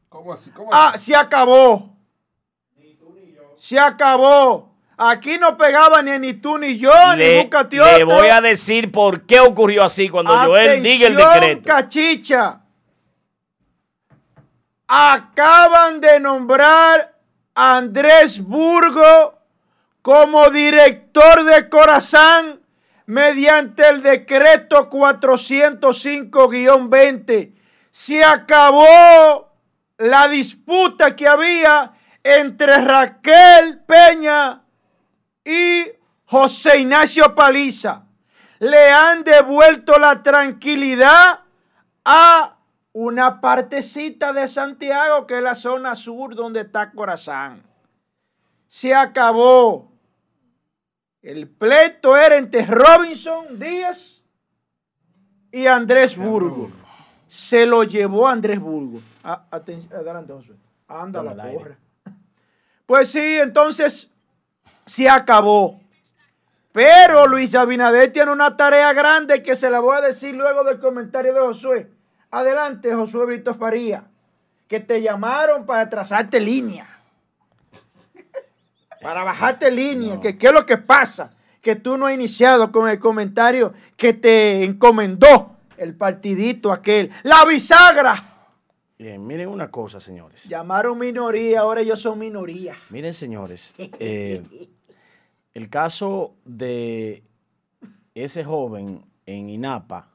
¿Cómo 0.10 0.34
así? 0.34 0.50
¿Cómo 0.50 0.70
Ah, 0.74 0.96
se 0.98 1.16
acabó. 1.16 1.96
Se 3.58 3.80
acabó. 3.80 4.76
Aquí 4.98 5.38
no 5.38 5.56
pegaba 5.58 6.02
ni 6.02 6.18
ni 6.20 6.34
tú 6.34 6.58
ni 6.58 6.78
yo, 6.78 6.92
ni 7.16 7.20
Le, 7.24 7.44
nunca 7.44 7.70
tío. 7.70 7.86
le 7.86 8.04
voy 8.04 8.28
a 8.28 8.42
decir 8.42 8.92
por 8.92 9.22
qué 9.26 9.40
ocurrió 9.40 9.84
así 9.86 10.10
cuando 10.10 10.36
Joel 10.38 10.82
diga 10.84 11.08
el 11.08 11.14
Atención, 11.14 11.42
decreto. 11.42 11.62
Cachicha. 11.68 12.62
Acaban 14.88 16.00
de 16.00 16.20
nombrar 16.20 17.14
a 17.56 17.78
Andrés 17.78 18.42
Burgo 18.42 19.38
como 20.02 20.50
director 20.50 21.44
de 21.44 21.68
Corazán 21.68 22.62
mediante 23.08 23.90
el 23.90 24.02
decreto 24.02 24.90
405-20. 24.90 27.54
Se 27.92 28.24
acabó 28.24 29.52
la 29.98 30.28
disputa 30.28 31.16
que 31.16 31.28
había 31.28 31.94
entre 32.24 32.82
Raquel 32.82 33.82
Peña 33.86 34.62
y 35.44 35.86
José 36.26 36.80
Ignacio 36.80 37.34
Paliza. 37.34 38.04
Le 38.60 38.92
han 38.92 39.24
devuelto 39.24 39.98
la 39.98 40.22
tranquilidad 40.22 41.40
a 42.04 42.57
una 43.00 43.40
partecita 43.42 44.34
de 44.34 44.48
Santiago, 44.48 45.28
que 45.28 45.38
es 45.38 45.44
la 45.44 45.54
zona 45.54 45.94
sur 45.94 46.34
donde 46.34 46.62
está 46.62 46.90
Corazán. 46.92 47.62
Se 48.68 48.96
acabó. 48.96 49.92
El 51.22 51.48
pleito 51.48 52.18
era 52.18 52.38
entre 52.38 52.66
Robinson 52.66 53.60
Díaz 53.60 54.24
y 55.52 55.68
Andrés 55.68 56.18
Burgo. 56.18 56.72
Se 57.28 57.68
lo 57.68 57.84
llevó 57.84 58.28
Andrés 58.28 58.60
Burgo. 58.60 59.00
Aten- 59.24 59.94
adelante, 59.94 60.34
Josué. 60.34 60.56
Anda 60.88 61.22
la 61.22 61.52
porra. 61.52 61.78
Pues 62.88 63.12
sí, 63.12 63.38
entonces 63.38 64.10
se 64.88 65.08
acabó. 65.08 65.80
Pero 66.72 67.28
Luis 67.28 67.54
Abinader 67.54 68.12
tiene 68.12 68.32
una 68.32 68.54
tarea 68.54 68.92
grande 68.94 69.44
que 69.44 69.54
se 69.54 69.70
la 69.70 69.82
voy 69.82 69.98
a 69.98 70.02
decir 70.02 70.34
luego 70.34 70.64
del 70.64 70.80
comentario 70.80 71.32
de 71.34 71.42
Josué. 71.42 71.97
Adelante, 72.32 72.94
Josué 72.94 73.26
Brito 73.26 73.56
Faría, 73.56 74.04
que 74.68 74.80
te 74.80 75.02
llamaron 75.02 75.66
para 75.66 75.90
trazarte 75.90 76.40
línea. 76.40 76.88
Para 79.02 79.24
bajarte 79.24 79.72
línea. 79.72 80.20
Que 80.20 80.38
qué 80.38 80.48
es 80.48 80.54
lo 80.54 80.66
que 80.66 80.78
pasa. 80.78 81.34
Que 81.62 81.76
tú 81.76 81.98
no 81.98 82.08
has 82.08 82.14
iniciado 82.14 82.72
con 82.72 82.90
el 82.90 83.00
comentario 83.00 83.74
que 83.96 84.14
te 84.14 84.64
encomendó 84.64 85.58
el 85.78 85.96
partidito 85.96 86.72
aquel. 86.72 87.12
La 87.24 87.46
bisagra. 87.46 88.38
Bien, 88.98 89.26
miren 89.26 89.50
una 89.50 89.70
cosa, 89.70 90.00
señores. 90.00 90.44
Llamaron 90.46 90.98
minoría, 90.98 91.60
ahora 91.62 91.82
ellos 91.82 92.02
son 92.02 92.18
minoría. 92.18 92.76
Miren, 92.90 93.14
señores. 93.14 93.76
eh, 93.78 94.42
el 95.54 95.70
caso 95.70 96.34
de 96.46 97.24
ese 98.16 98.44
joven 98.44 99.06
en 99.26 99.50
Inapa, 99.50 100.10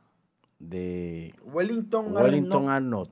de 0.62 1.34
Wellington. 2.24 2.68
Arnott, 2.68 3.10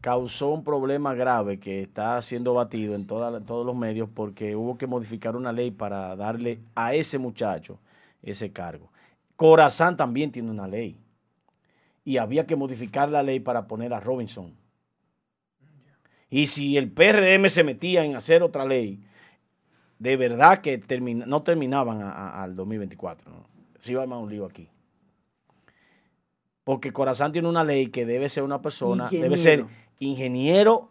causó 0.00 0.48
un 0.48 0.64
problema 0.64 1.14
grave 1.14 1.60
que 1.60 1.82
está 1.82 2.20
siendo 2.22 2.54
batido 2.54 2.94
en 2.94 3.06
toda- 3.06 3.40
todos 3.40 3.66
los 3.66 3.76
medios 3.76 4.08
porque 4.12 4.56
hubo 4.56 4.78
que 4.78 4.86
modificar 4.86 5.36
una 5.36 5.52
ley 5.52 5.70
para 5.70 6.16
darle 6.16 6.60
a 6.74 6.94
ese 6.94 7.18
muchacho 7.18 7.78
ese 8.22 8.50
cargo. 8.52 8.90
Corazán 9.36 9.96
también 9.96 10.32
tiene 10.32 10.50
una 10.50 10.66
ley 10.66 10.98
y 12.04 12.16
había 12.16 12.46
que 12.46 12.56
modificar 12.56 13.10
la 13.10 13.22
ley 13.22 13.40
para 13.40 13.66
poner 13.66 13.92
a 13.92 14.00
Robinson. 14.00 14.54
Y 16.30 16.46
si 16.46 16.76
el 16.76 16.90
PRM 16.90 17.48
se 17.48 17.64
metía 17.64 18.04
en 18.04 18.16
hacer 18.16 18.42
otra 18.42 18.64
ley, 18.64 19.02
de 19.98 20.16
verdad 20.16 20.60
que 20.60 20.78
termina- 20.78 21.26
no 21.26 21.42
terminaban 21.42 22.00
a- 22.02 22.10
a- 22.12 22.42
al 22.42 22.56
2024. 22.56 23.30
¿no? 23.30 23.46
Se 23.78 23.92
iba 23.92 24.00
a 24.00 24.04
armar 24.04 24.20
un 24.20 24.30
lío 24.30 24.46
aquí. 24.46 24.68
Porque 26.70 26.92
Corazán 26.92 27.32
tiene 27.32 27.48
una 27.48 27.64
ley 27.64 27.88
que 27.88 28.06
debe 28.06 28.28
ser 28.28 28.44
una 28.44 28.62
persona, 28.62 29.08
debe 29.10 29.36
ser 29.36 29.64
ingeniero 29.98 30.88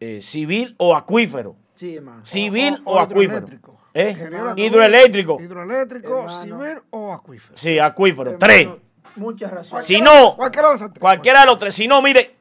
eh, 0.00 0.20
civil 0.20 0.74
o 0.76 0.94
acuífero. 0.94 1.56
Sí, 1.72 1.96
hermano. 1.96 2.20
Civil 2.26 2.82
o, 2.84 2.96
o 2.96 2.98
acuífero. 2.98 3.38
hidroeléctrico. 3.38 3.80
¿Eh? 3.94 4.10
Ingeniero 4.10 4.52
Hidroeléctrico. 4.54 5.38
Hidroeléctrico, 5.40 6.18
Hermano. 6.20 6.42
civil 6.42 6.82
o 6.90 7.10
acuífero. 7.10 7.56
Sí, 7.56 7.78
acuífero. 7.78 8.32
Hermano, 8.32 8.38
Tres. 8.38 8.68
Muchas 9.16 9.50
razones. 9.50 9.86
Si 9.86 9.98
no, 9.98 10.36
Cualquiera 10.36 10.68
de 10.68 10.74
esas 10.76 10.90
tres. 10.92 11.00
cualquiera 11.00 11.40
de 11.40 11.46
los 11.46 11.58
tres. 11.58 11.74
Si 11.74 11.88
no, 11.88 12.02
mire, 12.02 12.36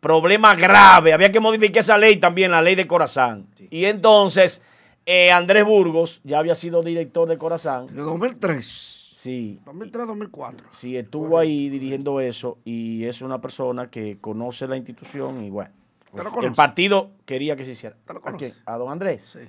problema 0.00 0.56
grave. 0.56 1.12
Había 1.12 1.30
que 1.30 1.38
modificar 1.38 1.78
esa 1.78 1.96
ley 1.96 2.16
también, 2.18 2.50
la 2.50 2.60
ley 2.60 2.74
de 2.74 2.88
Corazán. 2.88 3.46
Y 3.70 3.84
entonces, 3.84 4.62
eh, 5.06 5.30
Andrés 5.30 5.64
Burgos 5.64 6.20
ya 6.24 6.40
había 6.40 6.56
sido 6.56 6.82
director 6.82 7.28
de 7.28 7.38
Corazán. 7.38 7.86
De 7.86 8.02
2003. 8.02 8.96
Sí, 9.20 9.60
2003-2004. 9.66 10.54
sí, 10.70 10.96
estuvo 10.96 11.36
ahí 11.38 11.68
dirigiendo 11.68 12.20
eso 12.20 12.56
y 12.64 13.04
es 13.04 13.20
una 13.20 13.38
persona 13.38 13.90
que 13.90 14.18
conoce 14.18 14.66
la 14.66 14.78
institución 14.78 15.44
y 15.44 15.50
bueno. 15.50 15.72
¿Te 16.14 16.24
lo 16.24 16.40
el 16.40 16.54
partido 16.54 17.10
quería 17.26 17.54
que 17.54 17.66
se 17.66 17.72
hiciera. 17.72 17.96
¿Te 18.06 18.14
lo 18.14 18.22
¿A 18.26 18.32
quién? 18.32 18.54
¿A 18.64 18.78
don 18.78 18.90
Andrés? 18.90 19.22
Sí. 19.30 19.40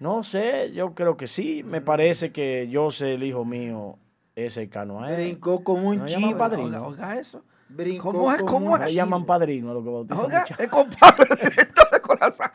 No 0.00 0.24
sé, 0.24 0.72
yo 0.72 0.92
creo 0.92 1.16
que 1.16 1.28
sí. 1.28 1.62
Me 1.62 1.80
parece 1.80 2.32
que 2.32 2.66
yo 2.68 2.90
sé 2.90 3.14
el 3.14 3.22
hijo 3.22 3.44
mío 3.44 3.96
es 4.34 4.54
cercano 4.54 5.04
a 5.04 5.10
él. 5.10 5.16
Brincó 5.16 5.62
como 5.62 5.90
un 5.90 5.98
No 5.98 6.06
llaman 6.08 6.28
chivo. 6.30 6.38
padrino. 6.38 6.66
Oiga, 6.66 6.82
oiga 6.82 7.20
eso. 7.20 7.44
Brincó 7.68 8.10
¿Cómo 8.10 8.32
es? 8.32 8.42
¿Cómo 8.42 8.76
es? 8.76 8.86
Le 8.86 8.94
llaman 8.94 9.24
padrino 9.24 9.70
a 9.70 9.74
lo 9.74 9.84
que 9.84 9.90
bautizan 9.90 10.24
Oiga, 10.24 10.40
muchachos. 10.40 10.60
es 10.60 10.68
compadre 10.70 11.24
director 11.48 11.90
de 11.92 12.00
corazón. 12.00 12.46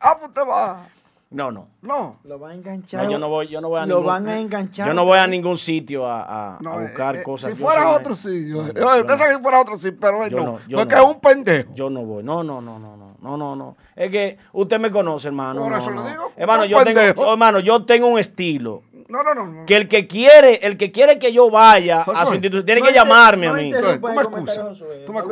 Ah, 0.00 0.16
pues 0.18 0.28
usted 0.30 0.42
va. 0.48 0.88
No, 1.28 1.50
no. 1.50 1.68
No. 1.82 2.18
Lo 2.24 2.38
van 2.38 2.52
a 2.52 2.54
enganchar. 2.54 3.04
No, 3.04 3.10
yo 3.10 3.18
no 3.18 3.28
voy, 3.28 3.48
yo 3.48 3.60
no 3.60 3.68
voy 3.68 3.80
a 3.80 3.86
Lo 3.86 3.96
ningún, 3.96 4.06
van 4.06 4.28
a 4.28 4.38
enganchar. 4.38 4.86
Yo 4.86 4.94
no 4.94 5.04
voy 5.04 5.18
a 5.18 5.26
ningún 5.26 5.58
sitio 5.58 6.06
a, 6.06 6.54
a- 6.54 6.58
no 6.60 6.74
a 6.74 6.76
eh, 6.76 6.86
buscar 6.86 7.16
eh, 7.16 7.22
cosas. 7.24 7.50
Si 7.50 7.56
fuera 7.56 7.88
otro, 7.90 8.14
sí. 8.14 8.48
Yo, 8.48 8.62
No, 8.62 8.72
yo- 8.72 8.72
yo 8.74 8.96
usted 9.00 9.12
no. 9.12 9.18
sabe 9.18 9.36
que 9.36 9.42
fuera 9.42 9.60
otro, 9.60 9.76
sí, 9.76 9.90
pero 9.90 10.24
él 10.24 10.30
Yo 10.30 10.36
no. 10.38 10.44
no, 10.44 10.58
yo 10.68 10.78
Porque 10.78 10.94
no. 10.94 11.02
es 11.02 11.08
un 11.08 11.20
pendejo. 11.20 11.74
Yo 11.74 11.90
no 11.90 12.04
voy. 12.04 12.22
No, 12.22 12.44
no, 12.44 12.60
no, 12.60 12.78
no, 12.78 12.96
no. 12.96 13.16
No, 13.20 13.36
no, 13.36 13.56
no. 13.56 13.76
Es 13.96 14.10
que 14.10 14.38
usted 14.52 14.78
me 14.78 14.90
conoce, 14.90 15.26
hermano. 15.26 15.62
Por 15.62 15.72
no, 15.72 15.78
eso 15.78 15.90
le 15.90 15.96
no. 15.96 16.08
digo, 16.08 16.32
Hermano, 16.36 16.62
un 16.62 16.68
yo 16.68 16.84
tengo, 16.84 17.32
hermano, 17.32 17.58
yo 17.58 17.84
tengo 17.84 18.06
un 18.06 18.18
estilo. 18.20 18.82
No, 19.08 19.22
no, 19.24 19.34
no. 19.34 19.46
no. 19.46 19.66
Que 19.66 19.76
el 19.76 19.88
que 19.88 20.06
quiere, 20.06 20.60
el 20.66 20.76
que 20.76 20.92
quiere 20.92 21.18
que 21.18 21.32
yo 21.32 21.50
vaya 21.50 22.02
a 22.02 22.04
Josué, 22.04 22.26
su 22.26 22.32
institución, 22.34 22.66
tiene 22.66 22.80
No 22.82 22.86
que 22.86 22.92
llamarme 22.92 23.46
a 23.48 23.52
mí. 23.52 23.72
Tú 23.72 23.84
me 23.84 23.98
tú 23.98 24.08
me 24.08 24.14
lo 24.14 24.22
excusas. 24.22 24.78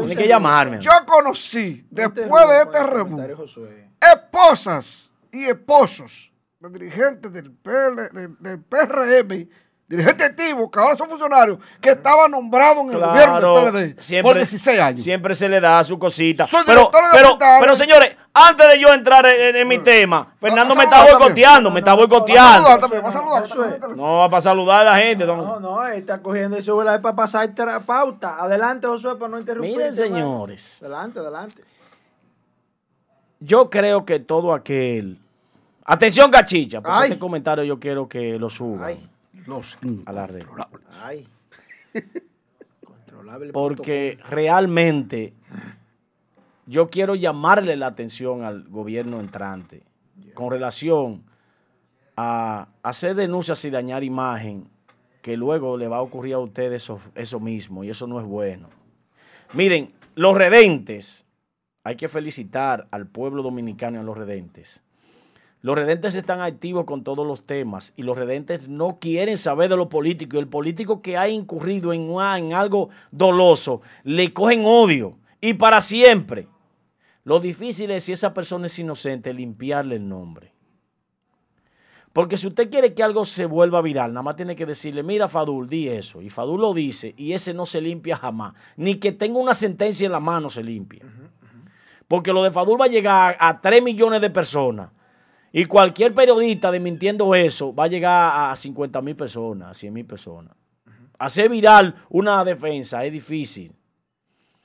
Tiene 0.07 0.17
que 0.17 0.29
llamarme. 0.29 0.79
Yo 0.81 0.91
conocí, 1.07 1.87
No 1.91 2.03
después 2.03 2.49
de 2.49 2.59
este 2.63 3.35
Josué. 3.35 3.89
esposas 4.01 5.11
y 5.35 5.45
esposos 5.45 6.31
de 6.61 6.71
dirigentes 6.71 7.33
del, 7.33 7.51
PL, 7.53 8.09
del, 8.13 8.37
del 8.39 8.61
PRM, 8.63 9.49
dirigentes 9.87 10.31
activos, 10.31 10.71
que 10.73 10.79
ahora 10.79 10.97
son 10.97 11.11
funcionarios, 11.11 11.59
que 11.81 11.91
estaban 11.91 12.31
nombrados 12.31 12.85
en 12.85 12.91
el 12.93 13.01
gobierno 13.01 13.71
del 13.71 13.95
PLD 13.95 14.23
por 14.23 14.35
16 14.37 14.81
años. 14.81 15.03
Siempre 15.03 15.35
se 15.35 15.49
le 15.49 15.61
da 15.61 15.85
su 15.85 15.99
cosita. 15.99 16.47
Soy 16.47 16.63
Pero, 16.65 16.91
pero, 17.13 17.37
pero 17.61 17.77
señores, 17.77 18.17
antes 18.33 18.67
de 18.67 18.81
yo 18.81 18.93
entrar 18.95 19.27
en, 19.27 19.55
en 19.57 19.69
mi 19.69 19.79
tema, 19.81 20.35
Fernando 20.41 20.75
me 20.75 20.85
está 20.85 21.05
boicoteando, 21.05 21.71
me 21.71 21.81
está 21.81 21.93
boicoteando. 21.95 22.63
saludar 22.63 22.81
también, 22.81 23.03
vas 23.03 23.15
a 23.15 23.19
saludar. 23.19 23.43
Josué. 23.43 23.97
No 23.97 24.17
va 24.19 24.31
para 24.31 24.41
saludar 24.41 24.81
a 24.87 24.91
la 24.93 24.97
gente. 24.97 25.27
don- 25.27 25.39
No, 25.39 25.61
no, 25.61 25.87
él 25.87 25.99
está 25.99 26.23
cogiendo 26.23 26.57
eso 26.57 26.77
para 26.79 27.01
pasar 27.15 27.53
pauta. 27.85 28.39
Adelante, 28.41 28.87
Josué, 28.87 29.17
para 29.17 29.29
no 29.33 29.39
interrumpir. 29.39 29.77
Miren, 29.77 29.95
señores, 29.95 30.81
Adelante, 30.81 31.19
adelante. 31.19 31.63
yo 33.41 33.69
creo 33.69 34.05
que 34.07 34.19
todo 34.21 34.55
aquel. 34.55 35.21
Atención, 35.85 36.31
cachicha, 36.31 36.81
porque 36.81 36.97
Ay. 36.97 37.09
este 37.11 37.19
comentario 37.19 37.63
yo 37.65 37.79
quiero 37.79 38.09
que 38.09 38.39
lo 38.39 38.49
Ay, 38.81 39.07
Los 39.47 39.79
a 40.07 40.13
la 40.13 40.27
red. 40.27 40.45
ay. 41.03 41.29
Porque 43.53 44.19
realmente 44.29 45.33
yo 46.67 46.89
quiero 46.89 47.15
llamarle 47.15 47.77
la 47.77 47.87
atención 47.89 48.43
al 48.45 48.65
gobierno 48.65 49.21
entrante 49.21 49.83
con 50.35 50.51
relación 50.51 51.23
a 52.17 52.69
hacer 52.83 53.15
denuncias 53.15 53.65
y 53.65 53.71
dañar 53.71 54.05
imagen, 54.05 54.69
que 55.21 55.37
luego 55.37 55.77
le 55.77 55.89
va 55.89 55.97
a 55.99 56.03
ocurrir 56.03 56.35
a 56.35 56.39
ustedes 56.39 56.83
eso, 56.85 57.01
eso 57.15 57.41
mismo, 57.41 57.83
y 57.83 57.91
eso 57.91 58.07
no 58.07 58.21
es 58.21 58.27
bueno. 58.27 58.69
Miren, 59.53 59.93
los 60.15 60.37
redentes, 60.37 61.25
hay 61.83 61.97
que 61.97 62.09
felicitar 62.09 62.87
al 62.91 63.07
pueblo 63.07 63.43
dominicano 63.43 63.97
y 63.99 64.01
a 64.01 64.05
los 64.05 64.17
redentes. 64.17 64.81
Los 65.65 65.77
redentes 65.77 66.15
están 66.15 66.43
activos 66.43 66.85
con 66.85 67.05
todos 67.05 67.27
los 67.27 67.47
temas 67.47 67.95
y 67.97 68.03
los 68.03 68.19
redentes 68.19 68.69
no 68.69 68.99
quieren 69.01 69.39
saber 69.39 69.71
de 69.71 69.79
lo 69.79 69.89
político. 69.89 70.39
El 70.39 70.47
político 70.47 71.01
que 71.01 71.17
ha 71.17 71.27
incurrido 71.27 71.95
en, 71.95 72.11
en 72.11 72.53
algo 72.53 72.91
doloso, 73.11 73.81
le 74.03 74.35
cogen 74.35 74.67
odio 74.67 75.17
y 75.41 75.55
para 75.55 75.81
siempre. 75.81 76.49
Lo 77.25 77.41
difícil 77.41 77.91
es 77.93 78.05
si 78.05 78.13
esa 78.13 78.35
persona 78.35 78.67
es 78.67 78.79
inocente, 78.79 79.33
limpiarle 79.33 79.97
el 79.97 80.07
nombre. 80.07 80.53
Porque 82.13 82.37
si 82.37 82.47
usted 82.47 82.71
quiere 82.71 82.93
que 82.93 83.03
algo 83.03 83.25
se 83.25 83.47
vuelva 83.47 83.81
viral, 83.81 84.13
nada 84.13 84.23
más 84.23 84.37
tiene 84.37 84.55
que 84.55 84.67
decirle, 84.67 85.03
mira 85.03 85.29
Fadul, 85.29 85.67
di 85.67 85.89
eso. 85.89 86.21
Y 86.21 86.29
Fadul 86.29 86.61
lo 86.61 86.75
dice 86.75 87.15
y 87.17 87.33
ese 87.33 87.55
no 87.55 87.65
se 87.65 87.81
limpia 87.81 88.19
jamás. 88.19 88.53
Ni 88.77 88.97
que 88.97 89.13
tenga 89.13 89.39
una 89.39 89.55
sentencia 89.55 90.05
en 90.05 90.13
la 90.13 90.21
mano 90.21 90.51
se 90.51 90.63
limpia. 90.63 91.07
Porque 92.07 92.35
lo 92.35 92.43
de 92.43 92.51
Fadul 92.51 92.79
va 92.79 92.85
a 92.85 92.89
llegar 92.89 93.39
a 93.41 93.63
3 93.63 93.83
millones 93.83 94.21
de 94.21 94.29
personas 94.29 94.91
y 95.57 95.67
cualquier 95.67 96.13
periodista 96.13 96.73
desmintiendo 96.73 97.33
eso 97.33 97.73
va 97.73 97.85
a 97.85 97.87
llegar 97.87 98.51
a 98.51 98.57
50 98.57 99.01
mil 99.03 99.15
personas, 99.15 99.71
a 99.71 99.75
100 99.75 99.95
mil 99.95 100.05
personas. 100.05 100.53
Hacer 101.17 101.49
viral 101.49 101.95
una 102.09 102.45
defensa 102.45 103.05
es 103.05 103.13
difícil. 103.13 103.73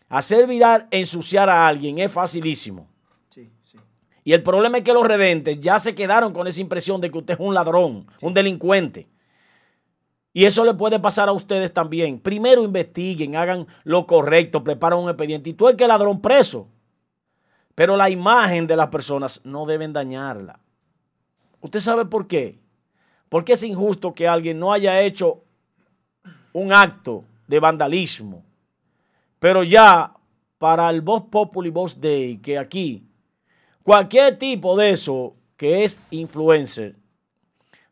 Hacer 0.07 0.47
viral, 0.47 0.87
ensuciar 0.89 1.47
a 1.47 1.67
alguien 1.67 1.99
es 1.99 2.11
facilísimo. 2.11 2.89
Y 4.23 4.33
el 4.33 4.41
problema 4.41 4.79
es 4.79 4.83
que 4.83 4.91
los 4.91 5.07
redentes 5.07 5.61
ya 5.61 5.77
se 5.77 5.93
quedaron 5.93 6.33
con 6.33 6.47
esa 6.47 6.59
impresión 6.59 6.99
de 6.99 7.11
que 7.11 7.19
usted 7.19 7.35
es 7.35 7.39
un 7.39 7.53
ladrón, 7.53 8.07
un 8.23 8.33
delincuente. 8.33 9.07
Y 10.33 10.45
eso 10.45 10.65
le 10.65 10.73
puede 10.73 10.99
pasar 10.99 11.29
a 11.29 11.33
ustedes 11.33 11.71
también. 11.71 12.19
Primero 12.19 12.63
investiguen, 12.63 13.35
hagan 13.35 13.67
lo 13.83 14.07
correcto, 14.07 14.63
preparen 14.63 14.97
un 14.97 15.09
expediente. 15.09 15.51
Y 15.51 15.53
tú 15.53 15.67
el 15.67 15.75
que 15.75 15.85
ladrón 15.85 16.19
preso. 16.19 16.67
Pero 17.75 17.95
la 17.95 18.09
imagen 18.09 18.65
de 18.65 18.75
las 18.75 18.87
personas 18.87 19.39
no 19.43 19.67
deben 19.67 19.93
dañarla. 19.93 20.59
¿Usted 21.61 21.79
sabe 21.79 22.05
por 22.05 22.27
qué? 22.27 22.59
Porque 23.27 23.53
es 23.53 23.63
injusto 23.63 24.13
que 24.13 24.27
alguien 24.27 24.59
no 24.59 24.71
haya 24.71 25.01
hecho 25.01 25.43
un 26.53 26.73
acto 26.73 27.25
de 27.47 27.59
vandalismo, 27.59 28.43
pero 29.39 29.63
ya 29.63 30.13
para 30.57 30.89
el 30.89 31.01
Voz 31.01 31.23
Populi 31.29 31.69
Voz 31.69 31.99
Day, 31.99 32.37
que 32.37 32.57
aquí 32.57 33.03
cualquier 33.83 34.37
tipo 34.37 34.77
de 34.77 34.91
eso 34.91 35.35
que 35.57 35.83
es 35.83 35.99
influencer, 36.11 36.95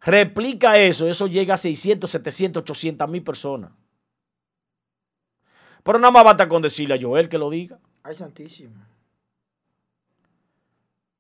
replica 0.02 0.78
eso, 0.78 1.08
eso 1.08 1.28
llega 1.28 1.56
a 1.56 1.58
600, 1.58 2.10
700, 2.10 2.62
800 2.62 3.10
mil 3.10 3.24
personas. 3.24 3.72
Pero 5.84 6.00
nada 6.00 6.12
más 6.12 6.24
basta 6.24 6.48
con 6.48 6.62
decirle 6.62 6.96
a 6.96 7.02
Joel 7.02 7.30
que 7.30 7.38
lo 7.38 7.50
diga. 7.50 7.80
Ay, 8.04 8.16
santísimo. 8.16 8.76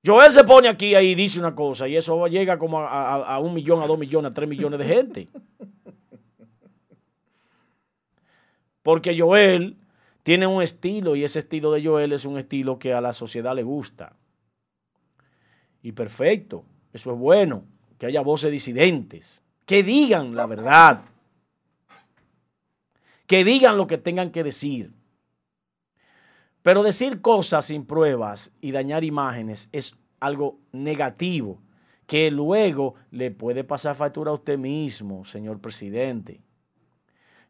Joel 0.05 0.31
se 0.31 0.43
pone 0.43 0.67
aquí 0.69 0.95
y 0.95 1.15
dice 1.15 1.39
una 1.39 1.53
cosa 1.53 1.87
y 1.87 1.97
eso 1.97 2.27
llega 2.27 2.57
como 2.57 2.79
a, 2.79 3.39
un 3.39 3.53
millón, 3.53 3.81
a 3.81 3.87
dos 3.87 3.99
millones, 3.99 4.31
a 4.31 4.33
tres 4.33 4.47
millones 4.47 4.79
de 4.79 4.85
gente. 4.85 5.27
Porque 8.83 9.19
Joel 9.19 9.75
tiene 10.23 10.47
un 10.47 10.61
estilo 10.63 11.15
y 11.15 11.23
ese 11.23 11.39
estilo 11.39 11.71
de 11.71 11.83
Joel 11.83 12.13
es 12.13 12.25
un 12.25 12.37
estilo 12.37 12.79
que 12.79 12.93
a 12.93 13.01
la 13.01 13.13
sociedad 13.13 13.55
le 13.55 13.63
gusta. 13.63 14.15
Y 15.81 15.91
perfecto, 15.91 16.63
eso 16.93 17.11
es 17.11 17.17
bueno, 17.17 17.65
que 17.97 18.05
haya 18.05 18.21
voces 18.21 18.51
disidentes, 18.51 19.41
que 19.65 19.83
digan 19.83 20.35
la 20.35 20.45
verdad, 20.45 21.01
que 23.25 23.43
digan 23.43 23.77
lo 23.77 23.87
que 23.87 23.97
tengan 23.97 24.31
que 24.31 24.43
decir. 24.43 24.96
Pero 26.67 26.83
decir 26.83 27.21
cosas 27.21 27.67
sin 27.67 27.85
pruebas 27.85 28.51
y 28.59 28.73
dañar 28.73 29.05
imágenes 29.05 29.69
es 29.71 29.95
algo 30.19 30.59
negativo 30.73 31.61
que 32.05 32.29
luego 32.29 32.95
le 33.09 33.31
puede 33.31 33.63
pasar 33.63 33.95
factura 33.95 34.31
a 34.31 34.33
usted 34.33 34.57
mismo, 34.57 35.23
señor 35.23 35.61
presidente. 35.61 36.41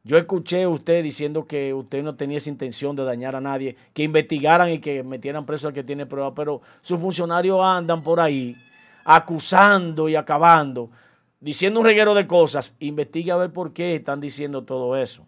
Yo 0.03 0.19
escuché 0.19 0.61
a 0.61 0.69
usted 0.69 1.01
diciendo 1.01 1.47
que 1.47 1.73
usted 1.73 2.03
no 2.03 2.13
tenía 2.13 2.37
esa 2.37 2.51
intención 2.51 2.95
de 2.95 3.05
dañar 3.05 3.35
a 3.35 3.41
nadie, 3.41 3.75
que 3.91 4.03
investigaran 4.03 4.69
y 4.69 4.77
que 4.77 5.01
metieran 5.01 5.47
preso 5.47 5.67
al 5.67 5.73
que 5.73 5.83
tiene 5.83 6.05
pruebas, 6.05 6.33
pero 6.35 6.61
sus 6.81 6.99
funcionarios 6.99 7.59
andan 7.59 8.03
por 8.03 8.19
ahí 8.19 8.55
acusando 9.03 10.07
y 10.09 10.15
acabando, 10.15 10.91
diciendo 11.39 11.79
un 11.79 11.87
reguero 11.87 12.13
de 12.13 12.27
cosas. 12.27 12.75
Investigue 12.77 13.31
a 13.31 13.37
ver 13.37 13.51
por 13.51 13.73
qué 13.73 13.95
están 13.95 14.21
diciendo 14.21 14.63
todo 14.63 14.95
eso. 14.95 15.25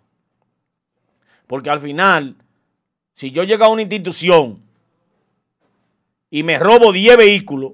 Porque 1.47 1.71
al 1.71 1.79
final 1.79 2.35
si 3.19 3.31
yo 3.31 3.43
llego 3.43 3.65
a 3.65 3.67
una 3.67 3.81
institución 3.81 4.61
y 6.29 6.41
me 6.41 6.57
robo 6.57 6.93
10 6.93 7.17
vehículos 7.17 7.73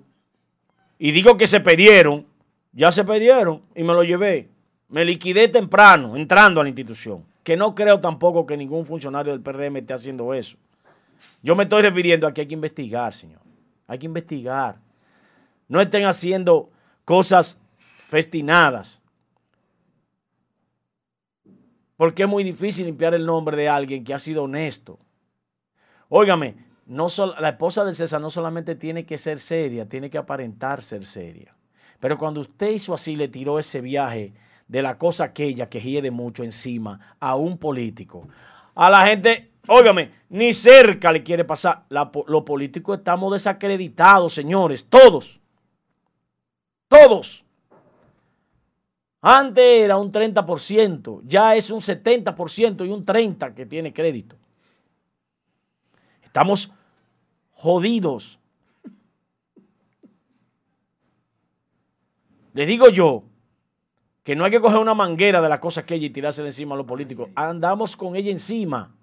y 0.97 1.11
digo 1.11 1.37
que 1.37 1.45
se 1.45 1.59
perdieron, 1.59 2.25
ya 2.71 2.91
se 2.91 3.03
perdieron 3.03 3.61
y 3.75 3.83
me 3.83 3.93
lo 3.93 4.03
llevé. 4.03 4.49
Me 4.89 5.05
liquidé 5.05 5.47
temprano 5.47 6.15
entrando 6.15 6.59
a 6.59 6.63
la 6.63 6.69
institución. 6.69 7.23
Que 7.43 7.55
no 7.55 7.75
creo 7.75 8.01
tampoco 8.01 8.47
que 8.47 8.57
ningún 8.57 8.87
funcionario 8.87 9.33
del 9.33 9.41
PRM 9.43 9.77
esté 9.77 9.93
haciendo 9.93 10.33
eso. 10.33 10.57
Yo 11.43 11.55
me 11.55 11.65
estoy 11.65 11.83
refiriendo 11.83 12.25
a 12.25 12.33
que 12.33 12.41
hay 12.41 12.47
que 12.47 12.55
investigar, 12.55 13.13
señor. 13.13 13.41
Hay 13.85 13.99
que 13.99 14.07
investigar. 14.07 14.79
No 15.67 15.79
estén 15.79 16.05
haciendo 16.05 16.71
cosas 17.03 17.59
festinadas. 18.07 18.99
Porque 21.97 22.23
es 22.23 22.29
muy 22.29 22.43
difícil 22.43 22.87
limpiar 22.87 23.13
el 23.13 23.27
nombre 23.27 23.55
de 23.55 23.69
alguien 23.69 24.03
que 24.03 24.11
ha 24.11 24.17
sido 24.17 24.45
honesto, 24.45 24.97
Óigame, 26.09 26.55
no 26.85 27.07
la 27.39 27.49
esposa 27.49 27.83
de 27.83 27.93
César 27.93 28.21
no 28.21 28.29
solamente 28.29 28.75
tiene 28.75 29.05
que 29.05 29.17
ser 29.17 29.39
seria, 29.39 29.87
tiene 29.87 30.09
que 30.09 30.17
aparentar 30.17 30.81
ser 30.81 31.03
seria. 31.03 31.55
Pero 31.99 32.17
cuando 32.17 32.41
usted 32.41 32.71
hizo 32.71 32.93
así, 32.93 33.15
le 33.15 33.27
tiró 33.27 33.57
ese 33.57 33.81
viaje 33.81 34.33
de 34.67 34.81
la 34.81 34.97
cosa 34.97 35.25
aquella 35.25 35.69
que 35.69 35.81
hiede 35.81 36.11
mucho 36.11 36.43
encima 36.43 37.15
a 37.19 37.35
un 37.35 37.57
político. 37.57 38.27
A 38.75 38.89
la 38.89 39.05
gente, 39.07 39.51
óigame, 39.67 40.11
ni 40.29 40.53
cerca 40.53 41.11
le 41.11 41.23
quiere 41.23 41.45
pasar. 41.45 41.85
los 41.89 42.43
políticos 42.43 42.99
estamos 42.99 43.33
desacreditados, 43.33 44.33
señores, 44.33 44.87
todos. 44.87 45.39
Todos. 46.87 47.43
Antes 49.21 49.83
era 49.83 49.97
un 49.97 50.11
30%, 50.11 51.21
ya 51.23 51.55
es 51.55 51.71
un 51.71 51.81
70% 51.81 52.85
y 52.85 52.89
un 52.89 53.03
30% 53.03 53.55
que 53.55 53.65
tiene 53.65 53.91
crédito. 53.91 54.35
Estamos 56.35 56.69
jodidos. 57.53 58.41
Les 62.51 62.67
digo 62.67 62.89
yo 62.89 63.23
que 64.21 64.35
no 64.35 64.43
hay 64.43 64.51
que 64.51 64.59
coger 64.59 64.79
una 64.79 64.93
manguera 64.93 65.41
de 65.41 65.47
las 65.47 65.59
cosas 65.59 65.85
que 65.85 65.95
ella 65.95 66.07
y 66.07 66.09
tirársela 66.09 66.49
encima 66.49 66.75
a 66.75 66.77
los 66.77 66.85
políticos. 66.85 67.29
Andamos 67.35 67.95
con 67.95 68.17
ella 68.17 68.31
encima. 68.31 68.93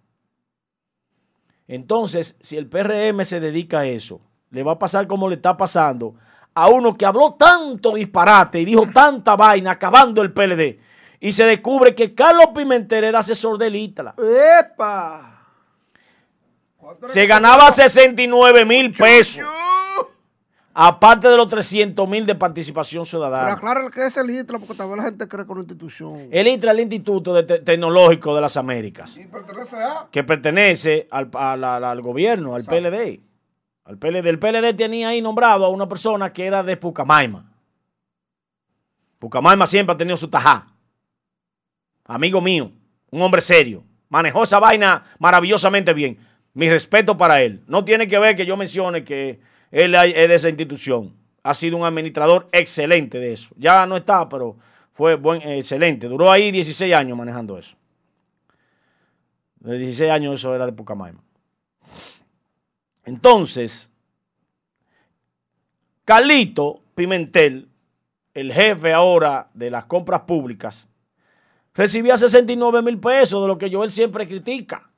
Entonces, 1.66 2.36
si 2.38 2.58
el 2.58 2.66
PRM 2.66 3.24
se 3.24 3.40
dedica 3.40 3.78
a 3.78 3.86
eso, 3.86 4.20
le 4.50 4.62
va 4.62 4.72
a 4.72 4.78
pasar 4.78 5.06
como 5.06 5.26
le 5.26 5.36
está 5.36 5.56
pasando 5.56 6.16
a 6.52 6.68
uno 6.68 6.98
que 6.98 7.06
habló 7.06 7.32
tanto 7.32 7.94
disparate 7.94 8.60
y 8.60 8.66
dijo 8.66 8.86
tanta 8.92 9.36
vaina 9.36 9.70
acabando 9.70 10.20
el 10.20 10.34
PLD. 10.34 10.80
Y 11.18 11.32
se 11.32 11.46
descubre 11.46 11.94
que 11.94 12.14
Carlos 12.14 12.48
Pimentel 12.54 13.04
era 13.04 13.20
asesor 13.20 13.56
de 13.56 13.70
Litla. 13.70 14.16
¡Epa! 14.18 15.31
Se 17.08 17.26
ganaba 17.26 17.70
69 17.70 18.64
mil 18.64 18.92
pesos. 18.92 19.44
Aparte 20.74 21.28
de 21.28 21.36
los 21.36 21.48
300 21.48 22.08
mil 22.08 22.24
de 22.24 22.34
participación 22.34 23.04
ciudadana. 23.04 23.44
Pero 23.44 23.56
aclara 23.56 23.90
que 23.90 24.06
es 24.06 24.16
el 24.16 24.30
ITRA, 24.30 24.58
porque 24.58 24.74
también 24.74 24.98
la 24.98 25.04
gente 25.04 25.28
cree 25.28 25.44
con 25.44 25.58
la 25.58 25.62
institución. 25.62 26.28
El 26.30 26.48
ITRA 26.48 26.72
es 26.72 26.78
el 26.78 26.82
Instituto 26.82 27.44
Tecnológico 27.44 28.34
de 28.34 28.40
las 28.40 28.56
Américas. 28.56 29.18
¿Y 29.18 29.26
pertenece 29.26 29.76
a? 29.76 30.08
Que 30.10 30.24
pertenece 30.24 31.08
al, 31.10 32.00
gobierno, 32.00 32.54
al 32.54 32.64
PLD. 32.64 33.20
Al 33.84 33.98
PLD. 33.98 34.26
El 34.26 34.38
PLD 34.38 34.74
tenía 34.74 35.08
ahí 35.08 35.20
nombrado 35.20 35.66
a 35.66 35.68
una 35.68 35.86
persona 35.86 36.32
que 36.32 36.46
era 36.46 36.62
de 36.62 36.78
Pucamaima. 36.78 37.52
Pucamaima 39.18 39.66
siempre 39.66 39.94
ha 39.94 39.98
tenido 39.98 40.16
su 40.16 40.28
tajá. 40.28 40.68
Amigo 42.06 42.40
mío, 42.40 42.72
un 43.10 43.20
hombre 43.20 43.42
serio. 43.42 43.84
Manejó 44.08 44.44
esa 44.44 44.58
vaina 44.58 45.04
maravillosamente 45.18 45.92
bien 45.92 46.31
mi 46.54 46.68
respeto 46.68 47.16
para 47.16 47.42
él. 47.42 47.62
No 47.66 47.84
tiene 47.84 48.06
que 48.06 48.18
ver 48.18 48.36
que 48.36 48.46
yo 48.46 48.56
mencione 48.56 49.04
que 49.04 49.40
él 49.70 49.94
es 49.94 50.28
de 50.28 50.34
esa 50.34 50.48
institución. 50.48 51.14
Ha 51.42 51.54
sido 51.54 51.76
un 51.76 51.84
administrador 51.84 52.48
excelente 52.52 53.18
de 53.18 53.32
eso. 53.32 53.54
Ya 53.56 53.86
no 53.86 53.96
está, 53.96 54.28
pero 54.28 54.56
fue 54.92 55.18
excelente. 55.56 56.06
Duró 56.08 56.30
ahí 56.30 56.52
16 56.52 56.94
años 56.94 57.16
manejando 57.16 57.58
eso. 57.58 57.76
De 59.60 59.78
16 59.78 60.10
años 60.10 60.34
eso 60.34 60.54
era 60.54 60.66
de 60.66 60.72
Pucamaima. 60.72 61.22
Entonces, 63.04 63.90
Carlito 66.04 66.80
Pimentel 66.94 67.68
el 68.34 68.52
jefe 68.52 68.92
ahora 68.92 69.50
de 69.54 69.70
las 69.70 69.84
compras 69.84 70.22
públicas, 70.22 70.88
recibía 71.74 72.16
69 72.16 72.82
mil 72.82 72.98
pesos 72.98 73.42
de 73.42 73.48
lo 73.48 73.58
que 73.58 73.70
Joel 73.70 73.90
siempre 73.90 74.26
critica. 74.26 74.90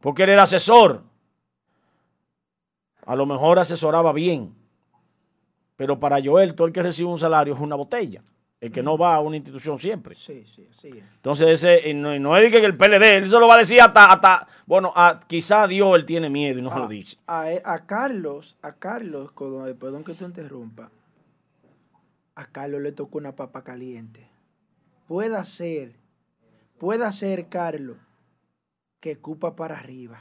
Porque 0.00 0.24
él 0.24 0.30
era 0.30 0.42
asesor. 0.42 1.02
A 3.04 3.14
lo 3.16 3.26
mejor 3.26 3.58
asesoraba 3.58 4.12
bien. 4.12 4.54
Pero 5.76 6.00
para 6.00 6.22
Joel, 6.22 6.54
todo 6.54 6.66
el 6.66 6.72
que 6.72 6.82
recibe 6.82 7.08
un 7.08 7.18
salario 7.18 7.54
es 7.54 7.60
una 7.60 7.76
botella. 7.76 8.22
El 8.58 8.72
que 8.72 8.82
no 8.82 8.96
va 8.96 9.14
a 9.14 9.20
una 9.20 9.36
institución 9.36 9.78
siempre. 9.78 10.16
Sí, 10.16 10.44
sí, 10.54 10.66
sí. 10.80 10.88
Entonces, 10.88 11.62
ese, 11.62 11.92
no, 11.92 12.18
no 12.18 12.36
es 12.38 12.50
que 12.50 12.64
el 12.64 12.76
PLD, 12.76 13.18
él 13.18 13.28
se 13.28 13.38
lo 13.38 13.46
va 13.46 13.54
a 13.54 13.58
decir 13.58 13.80
hasta, 13.80 14.10
hasta 14.10 14.48
bueno, 14.64 14.92
a, 14.96 15.20
quizá 15.26 15.66
Dios 15.66 15.94
él 15.94 16.06
tiene 16.06 16.30
miedo 16.30 16.58
y 16.58 16.62
no 16.62 16.72
se 16.72 16.78
lo 16.78 16.88
dice. 16.88 17.18
A, 17.26 17.82
Carlos, 17.84 18.56
a 18.62 18.72
Carlos, 18.72 19.30
perdón 19.78 20.04
que 20.04 20.14
te 20.14 20.24
interrumpa, 20.24 20.90
a 22.34 22.46
Carlos 22.46 22.80
le 22.80 22.92
tocó 22.92 23.18
una 23.18 23.32
papa 23.32 23.62
caliente. 23.62 24.26
Puede 25.06 25.44
ser, 25.44 25.92
puede 26.78 27.12
ser, 27.12 27.48
Carlos, 27.48 27.98
que 29.06 29.18
cupa 29.18 29.54
para 29.54 29.78
arriba. 29.78 30.18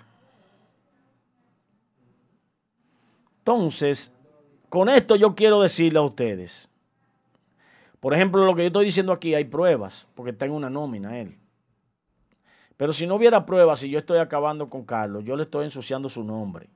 Entonces, 3.39 4.13
con 4.69 4.89
esto 4.89 5.15
yo 5.15 5.34
quiero 5.34 5.60
decirle 5.60 5.98
a 5.98 6.04
ustedes, 6.04 6.69
por 8.00 8.13
ejemplo, 8.13 8.45
lo 8.45 8.54
que 8.54 8.62
yo 8.62 8.67
estoy 8.67 8.86
diciendo 8.86 9.12
aquí, 9.12 9.34
hay 9.34 9.45
pruebas, 9.45 10.08
porque 10.13 10.34
está 10.34 10.45
en 10.45 10.52
una 10.52 10.69
nómina 10.69 11.17
él. 11.17 11.36
Pero 12.78 12.93
si 12.93 13.08
no 13.08 13.15
hubiera 13.15 13.48
pruebas 13.48 13.82
y 13.82 13.89
yo 13.89 13.98
estoy 13.98 14.19
acabando 14.19 14.69
con 14.69 14.86
Carlos, 14.86 15.24
yo 15.24 15.36
le 15.36 15.41
estoy 15.41 15.65
ensuciando 15.65 16.08
su 16.08 16.24
nombre. 16.24 16.69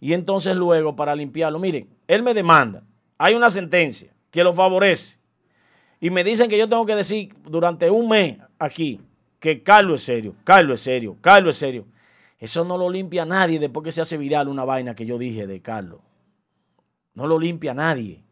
Y 0.00 0.14
entonces 0.14 0.56
luego, 0.56 0.96
para 0.96 1.14
limpiarlo, 1.14 1.58
miren, 1.58 1.90
él 2.08 2.22
me 2.22 2.32
demanda, 2.32 2.84
hay 3.18 3.34
una 3.34 3.50
sentencia 3.50 4.14
que 4.30 4.42
lo 4.42 4.54
favorece. 4.54 5.18
Y 6.00 6.08
me 6.08 6.24
dicen 6.24 6.48
que 6.48 6.56
yo 6.56 6.66
tengo 6.66 6.86
que 6.86 6.96
decir 6.96 7.34
durante 7.44 7.90
un 7.90 8.08
mes 8.08 8.38
aquí 8.58 8.98
que 9.38 9.62
Carlos 9.62 10.00
es 10.00 10.04
serio, 10.04 10.34
Carlos 10.44 10.80
es 10.80 10.84
serio, 10.84 11.16
Carlos 11.20 11.56
es 11.56 11.58
serio. 11.58 11.86
Eso 12.38 12.64
no 12.64 12.76
lo 12.76 12.90
limpia 12.90 13.24
nadie 13.24 13.58
después 13.58 13.84
que 13.84 13.92
se 13.92 14.02
hace 14.02 14.16
viral 14.16 14.48
una 14.48 14.64
vaina 14.64 14.94
que 14.94 15.06
yo 15.06 15.18
dije 15.18 15.46
de 15.46 15.62
Carlos. 15.62 16.00
No 17.14 17.26
lo 17.26 17.38
limpia 17.38 17.72
nadie. 17.72 18.22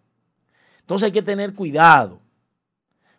Entonces 0.81 1.07
hay 1.07 1.13
que 1.13 1.23
tener 1.23 1.55
cuidado. 1.55 2.21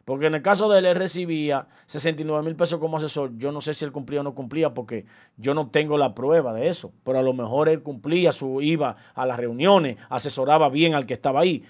Porque 0.06 0.28
en 0.28 0.36
el 0.36 0.44
caso 0.44 0.70
de 0.70 0.78
él, 0.78 0.86
él 0.86 0.96
recibía 0.96 1.68
69 1.88 2.46
mil 2.46 2.56
pesos 2.56 2.80
como 2.80 2.98
asesor. 2.98 3.36
Yo 3.38 3.52
no 3.52 3.60
sé 3.60 3.74
si 3.74 3.84
él 3.84 3.92
cumplía 3.92 4.20
o 4.20 4.24
no 4.24 4.36
cumplía 4.36 4.72
porque 4.72 5.06
yo 5.36 5.56
no 5.56 5.72
tengo 5.72 5.98
la 5.98 6.14
prueba 6.14 6.54
de 6.54 6.70
eso. 6.70 6.94
Pero 7.04 7.18
a 7.18 7.24
lo 7.24 7.34
mejor 7.34 7.70
él 7.70 7.82
cumplía, 7.82 8.32
su, 8.32 8.62
iba 8.62 8.96
a 9.16 9.26
las 9.26 9.38
reuniones, 9.38 9.98
asesoraba 10.10 10.70
bien 10.70 10.94
al 10.94 11.08
que 11.08 11.16
estaba 11.16 11.40
ahí. 11.40 11.64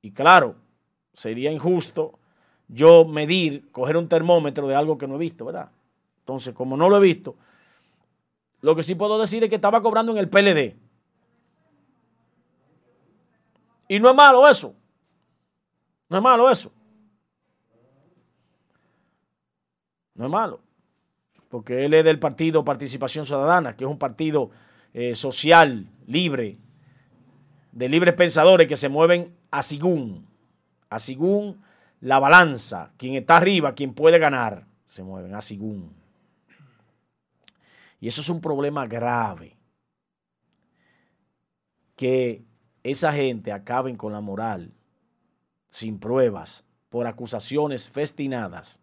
Y 0.00 0.12
claro, 0.12 0.54
sería 1.12 1.50
injusto 1.50 2.20
yo 2.72 3.04
medir, 3.04 3.70
coger 3.70 3.96
un 3.96 4.08
termómetro 4.08 4.66
de 4.66 4.74
algo 4.74 4.96
que 4.96 5.06
no 5.06 5.16
he 5.16 5.18
visto, 5.18 5.44
¿verdad? 5.44 5.70
Entonces, 6.20 6.54
como 6.54 6.76
no 6.76 6.88
lo 6.88 6.96
he 6.96 7.00
visto, 7.00 7.36
lo 8.62 8.74
que 8.74 8.82
sí 8.82 8.94
puedo 8.94 9.18
decir 9.18 9.42
es 9.44 9.50
que 9.50 9.56
estaba 9.56 9.82
cobrando 9.82 10.12
en 10.12 10.18
el 10.18 10.28
PLD. 10.28 10.76
Y 13.88 14.00
no 14.00 14.08
es 14.08 14.16
malo 14.16 14.48
eso. 14.48 14.74
No 16.08 16.16
es 16.16 16.22
malo 16.22 16.50
eso. 16.50 16.72
No 20.14 20.24
es 20.24 20.30
malo. 20.30 20.60
Porque 21.50 21.84
él 21.84 21.92
es 21.92 22.04
del 22.04 22.18
partido 22.18 22.64
Participación 22.64 23.26
Ciudadana, 23.26 23.76
que 23.76 23.84
es 23.84 23.90
un 23.90 23.98
partido 23.98 24.50
eh, 24.94 25.14
social, 25.14 25.86
libre, 26.06 26.56
de 27.72 27.88
libres 27.88 28.14
pensadores 28.14 28.66
que 28.66 28.76
se 28.76 28.88
mueven 28.88 29.34
a 29.50 29.62
según, 29.62 30.26
a 30.88 30.98
según 30.98 31.62
la 32.02 32.18
balanza. 32.18 32.92
Quien 32.98 33.14
está 33.14 33.38
arriba, 33.38 33.74
quien 33.74 33.94
puede 33.94 34.18
ganar, 34.18 34.66
se 34.88 35.02
mueven 35.02 35.34
a 35.34 35.40
según. 35.40 35.94
Y 37.98 38.08
eso 38.08 38.20
es 38.20 38.28
un 38.28 38.40
problema 38.40 38.86
grave. 38.86 39.56
Que 41.96 42.44
esa 42.82 43.12
gente 43.12 43.52
acaben 43.52 43.96
con 43.96 44.12
la 44.12 44.20
moral 44.20 44.72
sin 45.68 45.98
pruebas, 45.98 46.64
por 46.90 47.06
acusaciones 47.06 47.88
festinadas. 47.88 48.80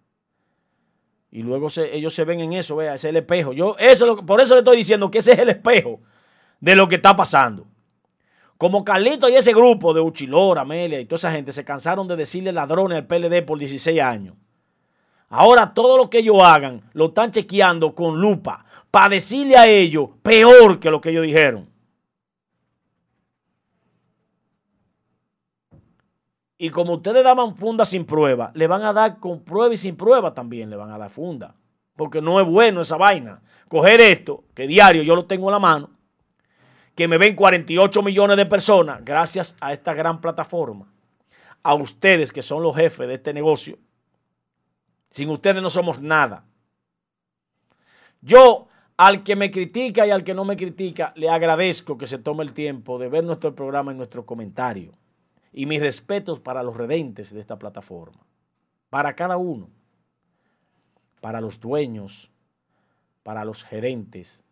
Y 1.30 1.44
luego 1.44 1.68
ellos 1.78 2.14
se 2.14 2.24
ven 2.24 2.40
en 2.40 2.54
eso, 2.54 2.78
vea, 2.78 2.96
ese 2.96 3.10
es 3.10 3.12
el 3.12 3.18
espejo. 3.18 3.54
Yo, 3.54 3.76
eso, 3.78 4.26
por 4.26 4.42
eso 4.42 4.56
le 4.56 4.62
estoy 4.62 4.78
diciendo 4.78 5.12
que 5.12 5.20
ese 5.20 5.34
es 5.34 5.40
el 5.40 5.50
espejo 5.50 6.00
de 6.60 6.76
lo 6.76 6.88
que 6.88 6.96
está 6.96 7.16
pasando. 7.16 7.68
Como 8.60 8.84
Carlito 8.84 9.30
y 9.30 9.36
ese 9.36 9.54
grupo 9.54 9.94
de 9.94 10.02
Uchilor, 10.02 10.60
Amelia 10.60 11.00
y 11.00 11.06
toda 11.06 11.16
esa 11.16 11.32
gente 11.32 11.54
se 11.54 11.64
cansaron 11.64 12.10
de 12.10 12.18
decirle 12.18 12.52
ladrones 12.52 12.98
al 12.98 13.08
PLD 13.08 13.42
por 13.46 13.58
16 13.58 14.02
años. 14.02 14.36
Ahora 15.30 15.74
todo 15.74 15.98
lo 15.98 16.10
que 16.10 16.18
ellos 16.18 16.44
hagan 16.44 16.82
lo 16.92 17.06
están 17.06 17.32
chequeando 17.32 17.96
con 17.96 18.20
lupa 18.20 18.66
para 18.92 19.08
decirle 19.08 19.56
a 19.56 19.66
ellos 19.66 20.10
peor 20.22 20.78
que 20.82 20.92
lo 20.92 21.00
que 21.00 21.12
ellos 21.12 21.24
dijeron. 21.24 21.70
Y 26.58 26.70
como 26.70 26.96
ustedes 26.96 27.24
daban 27.24 27.56
funda 27.56 27.86
sin 27.86 28.04
prueba, 28.04 28.52
le 28.56 28.68
van 28.68 28.82
a 28.82 28.92
dar 28.92 29.20
con 29.20 29.42
prueba 29.42 29.74
y 29.74 29.78
sin 29.78 29.96
prueba 29.96 30.34
también 30.34 30.70
le 30.70 30.76
van 30.76 30.92
a 30.92 30.98
dar 30.98 31.10
funda. 31.10 31.56
Porque 31.96 32.22
no 32.22 32.42
es 32.42 32.46
bueno 32.46 32.82
esa 32.82 32.98
vaina. 32.98 33.42
Coger 33.70 34.02
esto, 34.02 34.44
que 34.54 34.68
diario 34.68 35.02
yo 35.02 35.16
lo 35.16 35.24
tengo 35.24 35.48
en 35.48 35.54
la 35.54 35.60
mano, 35.60 35.92
que 37.00 37.08
me 37.08 37.18
ven 37.18 37.34
48 37.34 38.04
millones 38.04 38.36
de 38.36 38.46
personas 38.46 39.06
gracias 39.06 39.56
a 39.62 39.72
esta 39.72 39.94
gran 39.94 40.20
plataforma. 40.20 40.92
A 41.64 41.74
ustedes 41.74 42.34
que 42.34 42.42
son 42.42 42.62
los 42.62 42.76
jefes 42.76 43.08
de 43.08 43.14
este 43.14 43.32
negocio. 43.32 43.80
Sin 45.10 45.30
ustedes 45.30 45.62
no 45.62 45.70
somos 45.70 46.02
nada. 46.02 46.44
Yo 48.20 48.68
al 48.98 49.24
que 49.24 49.38
me 49.38 49.50
critica 49.50 50.06
y 50.06 50.10
al 50.10 50.26
que 50.26 50.34
no 50.34 50.44
me 50.44 50.58
critica, 50.58 51.14
le 51.16 51.30
agradezco 51.30 51.98
que 51.98 52.06
se 52.06 52.18
tome 52.18 52.44
el 52.44 52.52
tiempo 52.52 53.00
de 53.00 53.08
ver 53.08 53.24
nuestro 53.24 53.56
programa 53.56 53.94
y 53.94 53.96
nuestro 53.96 54.26
comentario 54.26 54.92
y 55.54 55.68
mis 55.68 55.80
respetos 55.80 56.42
para 56.42 56.64
los 56.64 56.76
redentes 56.76 57.34
de 57.34 57.40
esta 57.40 57.58
plataforma, 57.58 58.20
para 58.90 59.16
cada 59.16 59.38
uno, 59.38 59.70
para 61.22 61.40
los 61.40 61.62
dueños, 61.62 62.30
para 63.24 63.46
los 63.46 63.64
gerentes, 63.64 64.44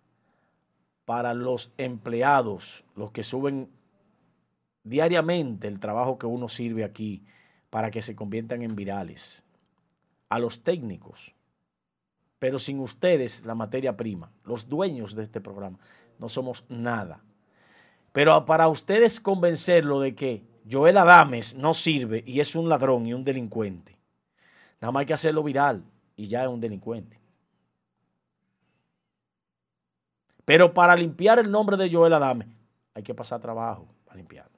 para 1.08 1.34
los 1.34 1.72
empleados, 1.78 2.84
los 2.94 3.12
que 3.12 3.24
suben 3.24 3.70
diariamente 4.84 5.70
el 5.70 5.80
trabajo 5.80 6.18
que 6.18 6.26
uno 6.26 6.50
sirve 6.50 6.84
aquí 6.84 7.24
para 7.70 7.92
que 7.92 8.02
se 8.02 8.14
conviertan 8.14 8.62
en 8.62 8.76
virales, 8.76 9.46
a 10.28 10.38
los 10.38 10.66
técnicos, 10.66 11.34
pero 12.40 12.60
sin 12.60 12.82
ustedes 12.82 13.46
la 13.46 13.56
materia 13.56 13.96
prima, 13.96 14.34
los 14.44 14.68
dueños 14.68 15.16
de 15.16 15.24
este 15.24 15.40
programa, 15.40 15.80
no 16.20 16.28
somos 16.28 16.66
nada. 16.68 17.24
Pero 18.12 18.46
para 18.46 18.68
ustedes 18.68 19.22
convencerlo 19.22 20.02
de 20.02 20.14
que 20.14 20.44
Joel 20.70 20.98
Adames 20.98 21.56
no 21.56 21.74
sirve 21.74 22.22
y 22.28 22.42
es 22.42 22.54
un 22.54 22.68
ladrón 22.68 23.08
y 23.08 23.14
un 23.14 23.24
delincuente. 23.24 23.98
Nada 24.82 24.92
más 24.92 25.00
hay 25.00 25.06
que 25.06 25.14
hacerlo 25.14 25.42
viral 25.42 25.86
y 26.18 26.28
ya 26.28 26.44
es 26.44 26.50
un 26.50 26.60
delincuente. 26.60 27.18
Pero 30.48 30.74
para 30.74 30.96
limpiar 30.96 31.40
el 31.40 31.52
nombre 31.52 31.76
de 31.76 31.92
Joel 31.92 32.14
Adame, 32.14 32.48
hay 32.94 33.04
que 33.04 33.14
pasar 33.14 33.42
trabajo 33.42 33.86
para 34.06 34.16
limpiarlo. 34.16 34.58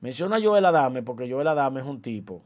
Menciona 0.00 0.36
a 0.36 0.40
Joel 0.40 0.64
Adame 0.64 1.02
porque 1.02 1.30
Joel 1.30 1.48
Adame 1.48 1.80
es 1.80 1.86
un 1.86 2.00
tipo 2.00 2.42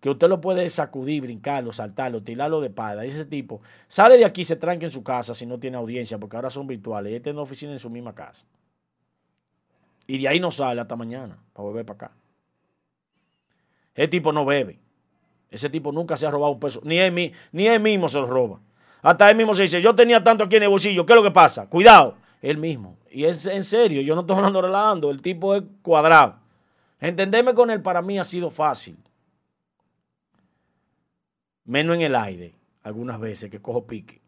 que 0.00 0.10
usted 0.10 0.28
lo 0.28 0.40
puede 0.40 0.68
sacudir, 0.70 1.22
brincarlo, 1.22 1.70
saltarlo, 1.70 2.20
tirarlo 2.24 2.60
de 2.60 2.66
espada. 2.66 3.04
ese 3.04 3.24
tipo 3.26 3.60
sale 3.86 4.18
de 4.18 4.24
aquí, 4.24 4.42
se 4.42 4.56
tranca 4.56 4.86
en 4.86 4.90
su 4.90 5.04
casa 5.04 5.36
si 5.36 5.46
no 5.46 5.60
tiene 5.60 5.76
audiencia, 5.76 6.18
porque 6.18 6.34
ahora 6.34 6.50
son 6.50 6.66
virtuales. 6.66 7.12
Y 7.12 7.14
él 7.14 7.22
tiene 7.22 7.38
oficina 7.38 7.70
en 7.70 7.78
su 7.78 7.90
misma 7.90 8.12
casa. 8.12 8.44
Y 10.08 10.18
de 10.18 10.26
ahí 10.26 10.40
no 10.40 10.50
sale 10.50 10.80
hasta 10.80 10.96
mañana 10.96 11.38
para 11.52 11.68
volver 11.68 11.86
para 11.86 12.06
acá. 12.06 12.16
Ese 13.94 14.08
tipo 14.08 14.32
no 14.32 14.44
bebe. 14.44 14.80
Ese 15.48 15.70
tipo 15.70 15.92
nunca 15.92 16.16
se 16.16 16.26
ha 16.26 16.30
robado 16.32 16.54
un 16.54 16.58
peso. 16.58 16.80
Ni 16.82 16.98
él, 16.98 17.32
ni 17.52 17.66
él 17.68 17.78
mismo 17.78 18.08
se 18.08 18.18
lo 18.18 18.26
roba. 18.26 18.60
Hasta 19.02 19.30
él 19.30 19.36
mismo 19.36 19.54
se 19.54 19.62
dice, 19.62 19.82
yo 19.82 19.94
tenía 19.94 20.22
tanto 20.22 20.44
aquí 20.44 20.56
en 20.56 20.64
el 20.64 20.68
bolsillo, 20.68 21.06
¿qué 21.06 21.12
es 21.12 21.16
lo 21.16 21.22
que 21.22 21.30
pasa? 21.30 21.68
Cuidado. 21.68 22.16
Él 22.42 22.58
mismo. 22.58 22.98
Y 23.10 23.24
es 23.24 23.46
en 23.46 23.64
serio, 23.64 24.02
yo 24.02 24.14
no 24.14 24.20
estoy 24.22 24.36
hablando 24.36 24.60
relajando, 24.60 25.10
el 25.10 25.22
tipo 25.22 25.54
es 25.54 25.62
cuadrado. 25.82 26.36
Entenderme 27.00 27.54
con 27.54 27.70
él 27.70 27.82
para 27.82 28.02
mí 28.02 28.18
ha 28.18 28.24
sido 28.24 28.50
fácil. 28.50 28.96
Menos 31.64 31.96
en 31.96 32.02
el 32.02 32.14
aire, 32.14 32.54
algunas 32.82 33.18
veces 33.18 33.50
que 33.50 33.60
cojo 33.60 33.86
pique. 33.86 34.20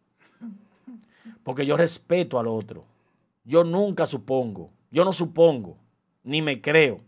Porque 1.45 1.65
yo 1.65 1.77
respeto 1.77 2.39
al 2.39 2.47
otro. 2.47 2.85
Yo 3.45 3.65
nunca 3.65 4.07
supongo. 4.07 4.71
Yo 4.91 5.05
no 5.05 5.13
supongo, 5.13 5.77
ni 6.23 6.41
me 6.41 6.61
creo, 6.61 7.01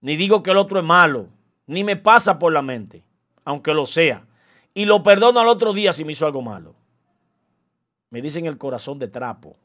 ni 0.00 0.16
digo 0.16 0.42
que 0.42 0.50
el 0.50 0.58
otro 0.58 0.78
es 0.78 0.84
malo, 0.84 1.28
ni 1.66 1.82
me 1.82 1.96
pasa 1.96 2.38
por 2.38 2.52
la 2.52 2.60
mente, 2.60 3.02
aunque 3.44 3.72
lo 3.72 3.86
sea. 3.86 4.26
Y 4.74 4.84
lo 4.84 5.02
perdono 5.02 5.40
al 5.40 5.48
otro 5.48 5.72
día 5.72 5.92
si 5.92 6.04
me 6.04 6.12
hizo 6.12 6.26
algo 6.26 6.42
malo. 6.42 6.74
Me 8.10 8.20
dicen 8.20 8.46
el 8.46 8.58
corazón 8.58 8.98
de 8.98 9.08
trapo. 9.08 9.56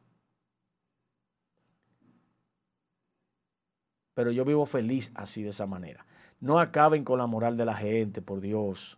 pero 4.19 4.31
yo 4.31 4.43
vivo 4.43 4.65
feliz 4.65 5.13
así 5.15 5.43
de 5.43 5.51
esa 5.51 5.65
manera. 5.65 6.05
No 6.41 6.59
acaben 6.59 7.05
con 7.05 7.19
la 7.19 7.25
moral 7.25 7.55
de 7.55 7.63
la 7.63 7.73
gente, 7.73 8.21
por 8.21 8.41
Dios. 8.41 8.97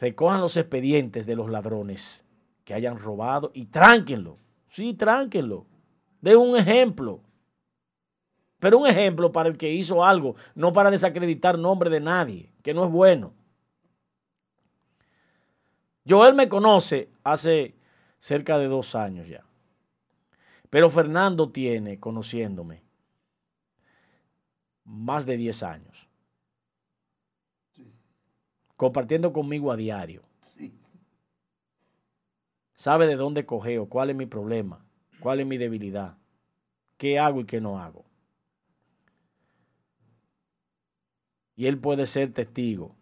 Recojan 0.00 0.40
los 0.40 0.56
expedientes 0.56 1.24
de 1.24 1.36
los 1.36 1.48
ladrones 1.48 2.24
que 2.64 2.74
hayan 2.74 2.98
robado 2.98 3.52
y 3.54 3.66
tránquenlo. 3.66 4.36
Sí, 4.66 4.92
tránquenlo. 4.94 5.66
Den 6.20 6.38
un 6.38 6.56
ejemplo. 6.56 7.20
Pero 8.58 8.78
un 8.78 8.88
ejemplo 8.88 9.30
para 9.30 9.50
el 9.50 9.56
que 9.56 9.70
hizo 9.70 10.04
algo, 10.04 10.34
no 10.56 10.72
para 10.72 10.90
desacreditar 10.90 11.56
nombre 11.56 11.88
de 11.88 12.00
nadie, 12.00 12.50
que 12.64 12.74
no 12.74 12.86
es 12.86 12.90
bueno. 12.90 13.34
Joel 16.08 16.34
me 16.34 16.48
conoce 16.48 17.10
hace 17.22 17.74
cerca 18.18 18.58
de 18.58 18.68
dos 18.68 18.94
años 18.94 19.28
ya. 19.28 19.44
Pero 20.70 20.90
Fernando 20.90 21.50
tiene, 21.50 22.00
conociéndome, 22.00 22.82
más 24.84 25.26
de 25.26 25.36
10 25.36 25.62
años. 25.62 26.08
Compartiendo 28.76 29.32
conmigo 29.32 29.70
a 29.70 29.76
diario. 29.76 30.22
Sabe 32.74 33.06
de 33.06 33.16
dónde 33.16 33.44
cogeo, 33.44 33.88
cuál 33.88 34.10
es 34.10 34.16
mi 34.16 34.26
problema, 34.26 34.84
cuál 35.20 35.40
es 35.40 35.46
mi 35.46 35.58
debilidad, 35.58 36.16
qué 36.96 37.18
hago 37.18 37.40
y 37.40 37.44
qué 37.44 37.60
no 37.60 37.78
hago. 37.78 38.04
Y 41.56 41.66
él 41.66 41.78
puede 41.78 42.06
ser 42.06 42.32
testigo 42.32 42.94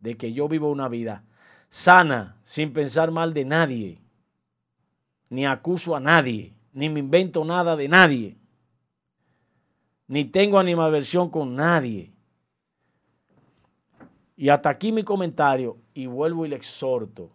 de 0.00 0.16
que 0.16 0.34
yo 0.34 0.48
vivo 0.48 0.70
una 0.70 0.88
vida 0.88 1.24
sana, 1.70 2.36
sin 2.44 2.72
pensar 2.72 3.10
mal 3.10 3.32
de 3.32 3.44
nadie, 3.44 3.98
ni 5.30 5.46
acuso 5.46 5.94
a 5.94 6.00
nadie, 6.00 6.52
ni 6.72 6.88
me 6.88 7.00
invento 7.00 7.44
nada 7.44 7.76
de 7.76 7.88
nadie, 7.88 8.36
ni 10.08 10.24
tengo 10.24 10.58
animaversión 10.58 11.30
con 11.30 11.54
nadie. 11.54 12.12
Y 14.36 14.48
hasta 14.48 14.70
aquí 14.70 14.90
mi 14.90 15.04
comentario 15.04 15.78
y 15.94 16.06
vuelvo 16.06 16.44
y 16.44 16.48
le 16.48 16.56
exhorto. 16.56 17.30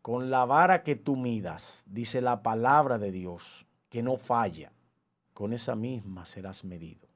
Con 0.00 0.30
la 0.30 0.44
vara 0.44 0.84
que 0.84 0.94
tú 0.94 1.16
midas, 1.16 1.82
dice 1.86 2.20
la 2.20 2.42
palabra 2.42 2.98
de 2.98 3.10
Dios, 3.10 3.66
que 3.88 4.02
no 4.02 4.16
falla, 4.16 4.72
con 5.34 5.52
esa 5.52 5.74
misma 5.74 6.24
serás 6.24 6.64
medido. 6.64 7.08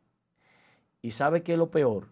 ¿Y 1.01 1.13
sabe 1.13 1.43
qué 1.43 1.53
es 1.53 1.59
lo 1.59 1.71
peor? 1.71 2.09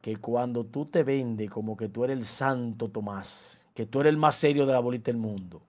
Que 0.00 0.16
cuando 0.16 0.64
tú 0.64 0.86
te 0.86 1.02
vendes 1.02 1.50
como 1.50 1.76
que 1.76 1.88
tú 1.88 2.04
eres 2.04 2.18
el 2.18 2.24
santo 2.24 2.88
Tomás, 2.88 3.60
que 3.74 3.86
tú 3.86 4.00
eres 4.00 4.10
el 4.10 4.16
más 4.16 4.34
serio 4.34 4.66
de 4.66 4.72
la 4.72 4.80
bolita 4.80 5.10
del 5.10 5.18
mundo, 5.20 5.62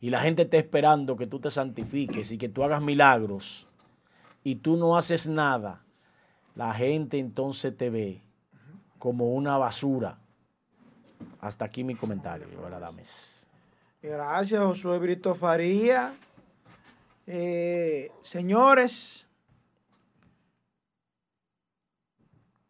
y 0.00 0.10
la 0.10 0.20
gente 0.20 0.42
está 0.42 0.56
esperando 0.56 1.16
que 1.16 1.26
tú 1.26 1.40
te 1.40 1.50
santifiques 1.50 2.30
y 2.32 2.38
que 2.38 2.48
tú 2.48 2.64
hagas 2.64 2.82
milagros, 2.82 3.68
y 4.44 4.56
tú 4.56 4.76
no 4.76 4.96
haces 4.96 5.26
nada, 5.26 5.82
la 6.54 6.74
gente 6.74 7.18
entonces 7.18 7.76
te 7.76 7.90
ve 7.90 8.22
como 8.98 9.32
una 9.32 9.56
basura. 9.56 10.18
Hasta 11.40 11.64
aquí 11.64 11.82
mi 11.84 11.94
comentario, 11.94 12.46
Dames. 12.80 13.46
Gracias, 14.00 14.60
Josué 14.60 14.98
Brito 14.98 15.34
Faría. 15.34 16.14
Eh, 17.26 18.10
señores, 18.22 19.26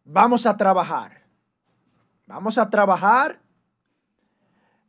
vamos 0.03 0.45
a 0.45 0.55
trabajar. 0.57 1.23
Vamos 2.25 2.57
a 2.57 2.69
trabajar 2.69 3.39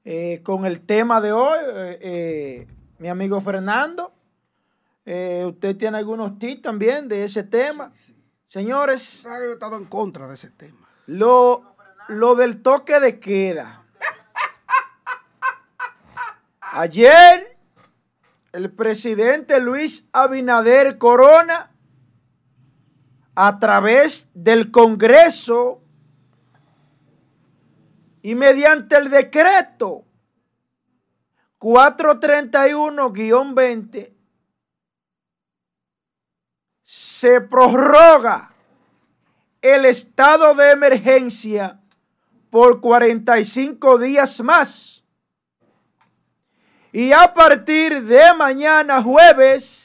eh, 0.05 0.41
con 0.43 0.67
el 0.67 0.81
tema 0.81 1.21
de 1.21 1.33
hoy. 1.33 1.59
Eh, 1.61 1.99
eh, 2.01 2.67
mi 2.99 3.09
amigo 3.09 3.41
Fernando, 3.41 4.13
usted 5.05 5.77
tiene 5.77 5.99
algunos 5.99 6.39
tips 6.39 6.63
también 6.63 7.09
de 7.09 7.25
ese 7.25 7.43
tema. 7.43 7.91
Señores. 8.49 9.23
Yo 9.23 9.31
he 9.31 9.53
estado 9.53 9.77
en 9.77 9.85
contra 9.87 10.29
de 10.29 10.35
ese 10.35 10.51
tema. 10.51 10.89
Lo, 11.07 11.77
lo 12.09 12.35
del 12.35 12.63
toque 12.63 13.01
de 13.01 13.19
queda. 13.19 13.83
Ayer, 16.61 17.57
el 18.53 18.71
presidente 18.73 19.61
Luis 19.61 20.09
Abinader 20.13 20.99
Corona 20.99 21.74
a 23.35 23.59
través 23.59 24.29
del 24.35 24.71
Congreso 24.71 25.81
y 28.23 28.35
mediante 28.35 28.97
el 28.97 29.09
decreto 29.11 30.05
431-20 31.59 34.13
se 36.83 37.41
prorroga 37.41 38.53
el 39.61 39.85
estado 39.87 40.55
de 40.55 40.71
emergencia 40.71 41.81
por 42.51 42.81
45 42.81 43.99
días 43.99 44.41
más. 44.41 45.03
Y 46.93 47.11
a 47.11 47.35
partir 47.35 48.05
de 48.05 48.33
mañana 48.35 49.03
jueves 49.03 49.84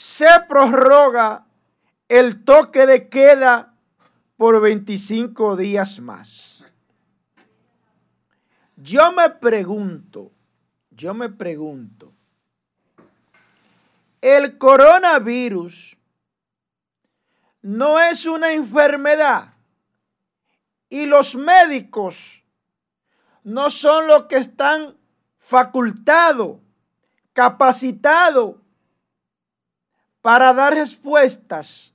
se 0.00 0.28
prorroga 0.48 1.44
el 2.08 2.42
toque 2.42 2.86
de 2.86 3.10
queda 3.10 3.74
por 4.38 4.58
25 4.58 5.56
días 5.56 6.00
más. 6.00 6.64
Yo 8.76 9.12
me 9.12 9.28
pregunto, 9.28 10.32
yo 10.90 11.12
me 11.12 11.28
pregunto, 11.28 12.14
el 14.22 14.56
coronavirus 14.56 15.98
no 17.60 18.00
es 18.00 18.24
una 18.24 18.54
enfermedad 18.54 19.52
y 20.88 21.04
los 21.04 21.34
médicos 21.34 22.42
no 23.44 23.68
son 23.68 24.06
los 24.06 24.24
que 24.24 24.38
están 24.38 24.96
facultados, 25.38 26.56
capacitados 27.34 28.59
para 30.22 30.52
dar 30.52 30.74
respuestas 30.74 31.94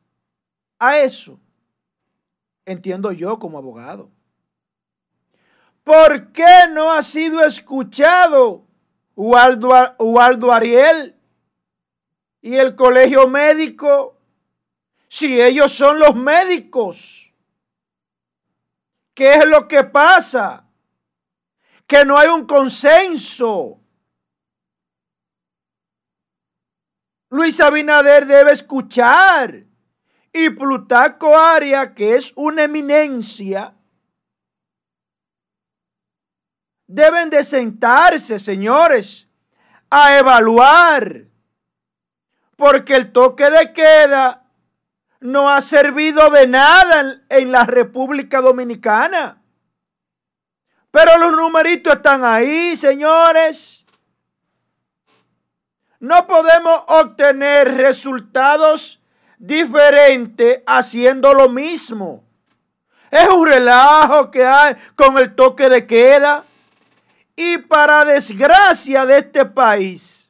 a 0.79 0.99
eso, 0.99 1.39
entiendo 2.65 3.11
yo 3.11 3.39
como 3.39 3.57
abogado. 3.57 4.09
¿Por 5.83 6.31
qué 6.31 6.67
no 6.71 6.91
ha 6.91 7.03
sido 7.03 7.45
escuchado 7.45 8.65
Waldo, 9.15 10.51
Ariel 10.51 11.15
y 12.41 12.55
el 12.55 12.75
colegio 12.75 13.27
médico 13.27 14.17
si 15.07 15.39
ellos 15.39 15.71
son 15.71 15.99
los 15.99 16.15
médicos? 16.15 17.31
¿Qué 19.13 19.35
es 19.35 19.45
lo 19.45 19.67
que 19.67 19.83
pasa? 19.83 20.65
Que 21.85 22.03
no 22.03 22.17
hay 22.17 22.29
un 22.29 22.47
consenso 22.47 23.79
Luis 27.35 27.59
Abinader 27.59 28.25
debe 28.25 28.53
escuchar. 28.53 29.65
Y 30.31 30.49
Plutarco 30.51 31.37
Aria, 31.37 31.93
que 31.93 32.15
es 32.15 32.31
una 32.37 32.63
eminencia, 32.63 33.73
deben 36.87 37.29
de 37.29 37.43
sentarse, 37.43 38.39
señores, 38.39 39.29
a 39.89 40.17
evaluar. 40.17 41.25
Porque 42.55 42.95
el 42.95 43.11
toque 43.11 43.49
de 43.49 43.73
queda 43.73 44.45
no 45.19 45.49
ha 45.49 45.59
servido 45.59 46.29
de 46.29 46.47
nada 46.47 47.21
en, 47.27 47.51
la 47.51 47.65
República 47.65 48.39
Dominicana. 48.39 49.41
Pero 50.89 51.17
los 51.17 51.33
numeritos 51.33 51.95
están 51.95 52.23
ahí, 52.23 52.77
señores. 52.77 53.84
No 56.05 56.27
podemos 56.27 56.83
obtener 56.85 57.77
resultados 57.77 59.01
diferentes 59.39 60.61
haciendo 60.67 61.33
lo 61.33 61.49
mismo. 61.49 62.23
Es 63.09 63.27
un 63.27 63.47
relajo 63.47 64.29
que 64.29 64.45
hay 64.45 64.75
con 64.95 65.17
el 65.17 65.33
toque 65.33 65.67
de 65.67 65.87
queda. 65.87 66.43
Y 67.35 67.57
para 67.57 68.05
desgracia 68.05 69.03
de 69.07 69.17
este 69.17 69.45
país, 69.45 70.29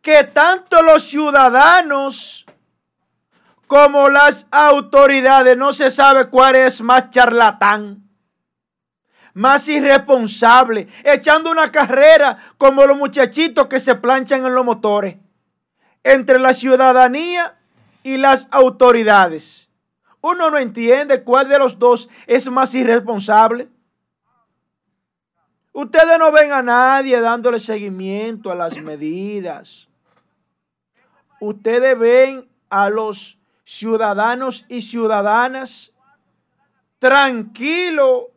que 0.00 0.24
tanto 0.24 0.80
los 0.80 1.04
ciudadanos 1.04 2.46
como 3.66 4.08
las 4.08 4.46
autoridades 4.50 5.54
no 5.54 5.70
se 5.74 5.90
sabe 5.90 6.30
cuál 6.30 6.56
es 6.56 6.80
más 6.80 7.10
charlatán 7.10 8.03
más 9.34 9.68
irresponsable, 9.68 10.88
echando 11.02 11.50
una 11.50 11.68
carrera 11.68 12.38
como 12.56 12.86
los 12.86 12.96
muchachitos 12.96 13.66
que 13.66 13.80
se 13.80 13.96
planchan 13.96 14.46
en 14.46 14.54
los 14.54 14.64
motores, 14.64 15.16
entre 16.04 16.38
la 16.38 16.54
ciudadanía 16.54 17.56
y 18.04 18.16
las 18.16 18.46
autoridades. 18.50 19.68
Uno 20.20 20.50
no 20.50 20.58
entiende 20.58 21.22
cuál 21.22 21.48
de 21.48 21.58
los 21.58 21.78
dos 21.78 22.08
es 22.26 22.48
más 22.48 22.74
irresponsable. 22.74 23.68
Ustedes 25.72 26.18
no 26.18 26.30
ven 26.30 26.52
a 26.52 26.62
nadie 26.62 27.20
dándole 27.20 27.58
seguimiento 27.58 28.52
a 28.52 28.54
las 28.54 28.78
medidas. 28.80 29.88
ustedes 31.40 31.98
ven 31.98 32.48
a 32.70 32.88
los 32.88 33.38
ciudadanos 33.64 34.64
y 34.68 34.80
ciudadanas 34.80 35.92
tranquilos 36.98 38.33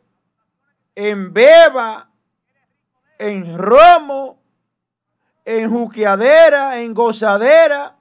en 1.00 1.32
beba, 1.32 2.10
en 3.18 3.56
romo, 3.56 4.42
en 5.44 5.70
juqueadera, 5.70 6.80
en 6.80 6.92
gozadera, 6.92 7.96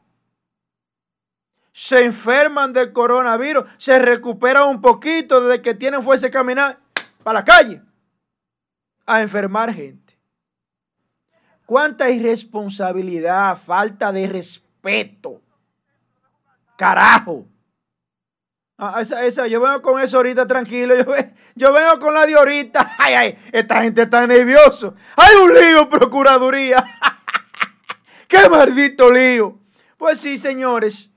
se 1.72 2.04
enferman 2.04 2.74
del 2.74 2.92
coronavirus, 2.92 3.66
se 3.78 4.00
recuperan 4.00 4.68
un 4.70 4.82
poquito 4.82 5.42
desde 5.42 5.62
que 5.62 5.76
tienen 5.76 6.02
fuerza 6.02 6.32
caminar 6.32 6.80
para 7.22 7.42
la 7.42 7.46
calle 7.46 7.84
a 9.06 9.22
enfermar 9.22 9.72
gente. 9.72 10.18
Cuánta 11.68 12.10
irresponsabilidad, 12.10 13.60
falta 13.60 14.12
de 14.12 14.28
respeto. 14.28 15.40
Carajo. 16.76 17.46
Ah, 18.80 19.02
esa, 19.02 19.48
yo 19.48 19.60
vengo 19.60 19.82
con 19.82 20.00
eso 20.00 20.18
ahorita 20.18 20.46
tranquilo. 20.46 20.96
Yo, 20.96 21.06
yo, 21.56 21.74
vengo 21.74 21.98
con 21.98 22.14
la 22.14 22.28
de 22.28 22.36
ahorita. 22.36 22.96
Ay, 23.00 23.14
ay, 23.16 23.40
esta 23.52 23.82
gente 23.82 24.04
está 24.04 24.28
nervioso. 24.28 24.94
Hay 25.16 25.36
un 25.36 25.54
lío, 25.54 25.90
Procuraduría. 25.90 26.86
¡Qué 28.28 28.48
maldito 28.50 29.12
lío! 29.12 29.58
Pues 29.98 30.20
sí, 30.20 30.38
señores. 30.38 31.10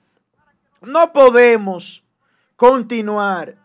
No 0.81 1.13
podemos 1.13 2.03
continuar 2.57 3.57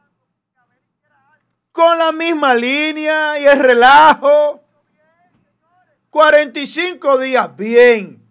con 1.72 1.98
la 1.98 2.12
misma 2.12 2.54
línea 2.54 3.40
y 3.40 3.46
el 3.46 3.60
relajo. 3.60 4.62
45 6.10 7.18
días, 7.20 7.56
bien. 7.56 8.22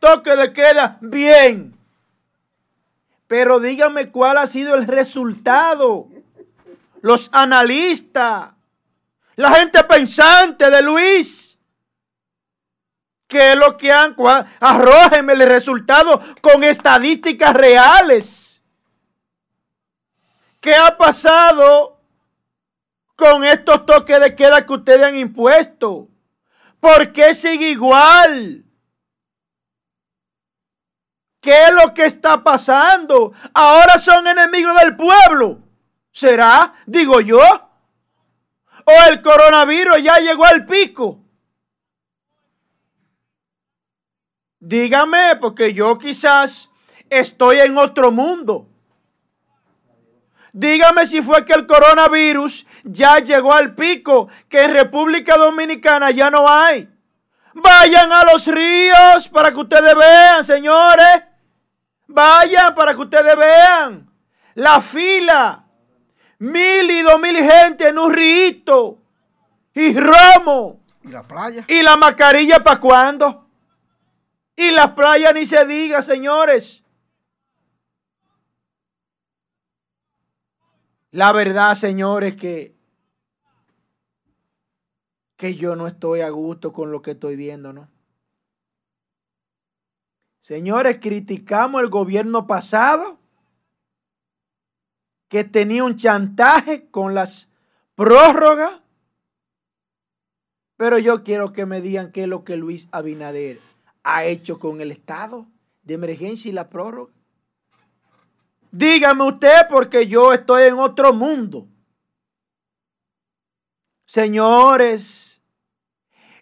Toque 0.00 0.34
de 0.34 0.52
queda, 0.52 0.98
bien. 1.00 1.78
Pero 3.32 3.60
dígame 3.60 4.10
cuál 4.10 4.36
ha 4.36 4.46
sido 4.46 4.74
el 4.74 4.86
resultado. 4.86 6.06
Los 7.00 7.30
analistas, 7.32 8.50
la 9.36 9.52
gente 9.52 9.82
pensante 9.84 10.68
de 10.68 10.82
Luis, 10.82 11.58
que 13.26 13.52
es 13.52 13.56
lo 13.56 13.78
que 13.78 13.90
han, 13.90 14.14
arrójenme 14.60 15.32
el 15.32 15.46
resultado 15.48 16.20
con 16.42 16.62
estadísticas 16.62 17.54
reales. 17.54 18.60
¿Qué 20.60 20.74
ha 20.74 20.98
pasado 20.98 22.02
con 23.16 23.44
estos 23.44 23.86
toques 23.86 24.20
de 24.20 24.36
queda 24.36 24.66
que 24.66 24.74
ustedes 24.74 25.06
han 25.06 25.16
impuesto? 25.16 26.06
¿Por 26.80 27.14
qué 27.14 27.32
sigue 27.32 27.70
igual? 27.70 28.62
¿Qué 31.42 31.64
es 31.64 31.72
lo 31.72 31.92
que 31.92 32.06
está 32.06 32.40
pasando? 32.40 33.32
Ahora 33.52 33.98
son 33.98 34.28
enemigos 34.28 34.80
del 34.80 34.94
pueblo. 34.94 35.58
¿Será? 36.12 36.72
Digo 36.86 37.20
yo. 37.20 37.40
¿O 38.84 39.10
el 39.10 39.20
coronavirus 39.20 40.00
ya 40.00 40.18
llegó 40.18 40.46
al 40.46 40.64
pico? 40.64 41.18
Dígame, 44.60 45.34
porque 45.40 45.74
yo 45.74 45.98
quizás 45.98 46.70
estoy 47.10 47.58
en 47.58 47.76
otro 47.76 48.12
mundo. 48.12 48.68
Dígame 50.52 51.06
si 51.06 51.22
fue 51.22 51.44
que 51.44 51.54
el 51.54 51.66
coronavirus 51.66 52.66
ya 52.84 53.18
llegó 53.18 53.52
al 53.52 53.74
pico, 53.74 54.28
que 54.48 54.62
en 54.62 54.74
República 54.74 55.36
Dominicana 55.36 56.12
ya 56.12 56.30
no 56.30 56.48
hay. 56.48 56.88
Vayan 57.54 58.12
a 58.12 58.22
los 58.22 58.46
ríos 58.46 59.28
para 59.28 59.50
que 59.50 59.58
ustedes 59.58 59.96
vean, 59.96 60.44
señores. 60.44 61.31
Vayan 62.12 62.74
para 62.74 62.94
que 62.94 63.00
ustedes 63.00 63.36
vean 63.36 64.10
la 64.54 64.80
fila. 64.80 65.66
Mil 66.38 66.90
y 66.90 67.02
dos 67.02 67.20
mil 67.20 67.36
gente 67.36 67.88
en 67.88 67.98
un 67.98 68.12
río. 68.12 68.98
Y 69.74 69.94
romo. 69.94 70.82
¿Y 71.02 71.08
la 71.08 71.22
playa? 71.22 71.64
¿Y 71.68 71.82
la 71.82 71.96
mascarilla 71.96 72.62
para 72.62 72.78
cuándo? 72.78 73.48
Y 74.54 74.70
la 74.70 74.94
playa 74.94 75.32
ni 75.32 75.46
se 75.46 75.64
diga, 75.64 76.02
señores. 76.02 76.84
La 81.10 81.32
verdad, 81.32 81.74
señores, 81.74 82.36
que, 82.36 82.74
que 85.36 85.54
yo 85.54 85.76
no 85.76 85.86
estoy 85.86 86.20
a 86.20 86.30
gusto 86.30 86.72
con 86.72 86.90
lo 86.90 87.02
que 87.02 87.12
estoy 87.12 87.36
viendo, 87.36 87.72
¿no? 87.72 87.88
Señores, 90.42 90.98
criticamos 91.00 91.82
el 91.82 91.88
gobierno 91.88 92.46
pasado 92.46 93.18
que 95.28 95.44
tenía 95.44 95.84
un 95.84 95.96
chantaje 95.96 96.90
con 96.90 97.14
las 97.14 97.48
prórrogas. 97.94 98.82
Pero 100.76 100.98
yo 100.98 101.22
quiero 101.22 101.52
que 101.52 101.64
me 101.64 101.80
digan 101.80 102.10
qué 102.10 102.24
es 102.24 102.28
lo 102.28 102.44
que 102.44 102.56
Luis 102.56 102.88
Abinader 102.90 103.60
ha 104.02 104.24
hecho 104.24 104.58
con 104.58 104.80
el 104.80 104.90
estado 104.90 105.46
de 105.84 105.94
emergencia 105.94 106.48
y 106.48 106.52
la 106.52 106.68
prórroga. 106.68 107.12
Dígame 108.72 109.24
usted 109.24 109.68
porque 109.70 110.08
yo 110.08 110.32
estoy 110.32 110.64
en 110.64 110.74
otro 110.74 111.12
mundo. 111.12 111.68
Señores, 114.06 115.40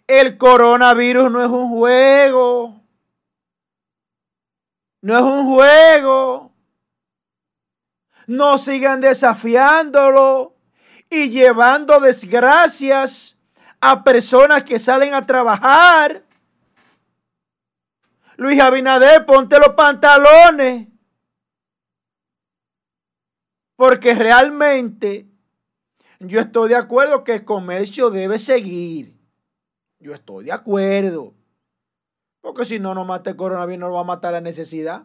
el 0.07 0.37
coronavirus 0.37 1.31
no 1.31 1.43
es 1.43 1.49
un 1.49 1.69
juego. 1.69 2.80
No 5.01 5.17
es 5.17 5.23
un 5.23 5.45
juego. 5.53 6.51
No 8.27 8.57
sigan 8.57 9.01
desafiándolo 9.01 10.55
y 11.09 11.29
llevando 11.29 11.99
desgracias 11.99 13.37
a 13.81 14.03
personas 14.03 14.63
que 14.63 14.79
salen 14.79 15.13
a 15.13 15.25
trabajar. 15.25 16.23
Luis 18.37 18.59
Abinader, 18.59 19.25
ponte 19.25 19.59
los 19.59 19.75
pantalones. 19.75 20.87
Porque 23.75 24.13
realmente 24.13 25.27
yo 26.19 26.39
estoy 26.39 26.69
de 26.69 26.75
acuerdo 26.75 27.23
que 27.23 27.33
el 27.33 27.43
comercio 27.43 28.11
debe 28.11 28.37
seguir. 28.37 29.19
Yo 29.99 30.13
estoy 30.13 30.45
de 30.45 30.51
acuerdo. 30.51 31.33
Porque 32.41 32.65
si 32.65 32.79
no 32.79 32.93
nos 32.95 33.07
mata 33.07 33.29
el 33.29 33.35
coronavirus, 33.35 33.79
no 33.79 33.93
va 33.93 34.01
a 34.01 34.03
matar 34.03 34.33
la 34.33 34.41
necesidad. 34.41 35.03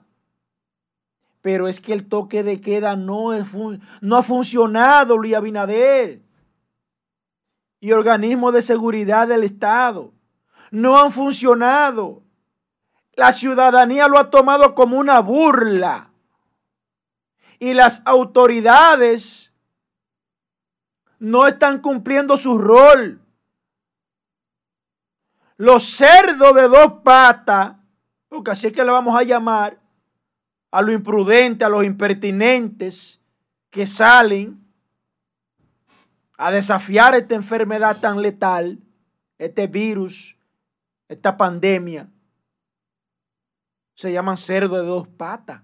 Pero 1.43 1.69
es 1.69 1.81
que 1.81 1.93
el 1.93 2.09
toque 2.09 2.43
de 2.43 2.61
queda 2.61 2.97
no, 2.97 3.31
no 4.01 4.17
ha 4.17 4.23
funcionado, 4.23 5.17
Luis 5.19 5.35
Abinader. 5.35 6.23
Y 7.79 7.93
organismos 7.93 8.55
de 8.55 8.63
seguridad 8.63 9.29
del 9.29 9.45
Estado 9.45 10.13
no 10.71 10.99
han 10.99 11.13
funcionado. 11.13 12.23
La 13.15 13.33
ciudadanía 13.33 14.09
lo 14.09 14.19
ha 14.19 14.31
tomado 14.31 14.75
como 14.75 14.99
una 14.99 15.21
burla. 15.21 16.11
Y 17.59 17.75
las 17.75 18.03
autoridades 18.05 19.55
no 21.19 21.47
están 21.47 21.81
cumpliendo 21.81 22.37
su 22.37 22.59
rol 22.59 23.21
los 25.57 25.85
cerdos 25.85 26.55
de 26.55 26.69
dos 26.69 27.01
patas, 27.03 27.77
porque 28.29 28.51
así 28.51 28.67
es 28.67 28.73
que 28.73 28.85
le 28.85 28.91
vamos 28.91 29.19
a 29.19 29.23
llamar 29.23 29.81
a 30.71 30.83
lo 30.83 30.93
imprudente, 30.93 31.65
a 31.65 31.69
los 31.69 31.85
impertinentes 31.85 33.21
que 33.71 33.87
salen 33.87 34.63
a 36.37 36.51
desafiar 36.51 37.15
esta 37.15 37.35
enfermedad 37.35 38.01
tan 38.01 38.21
letal, 38.21 38.79
este 39.39 39.67
virus, 39.67 40.37
esta 41.09 41.37
pandemia. 41.37 42.11
Se 43.95 44.13
llaman 44.13 44.37
cerdos 44.37 44.79
de 44.81 44.87
dos 44.87 45.09
patas. 45.09 45.63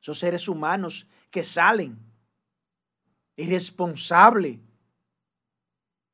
Esos 0.00 0.18
seres 0.18 0.48
humanos 0.48 1.06
que 1.30 1.42
salen 1.42 1.98
irresponsable, 3.36 4.58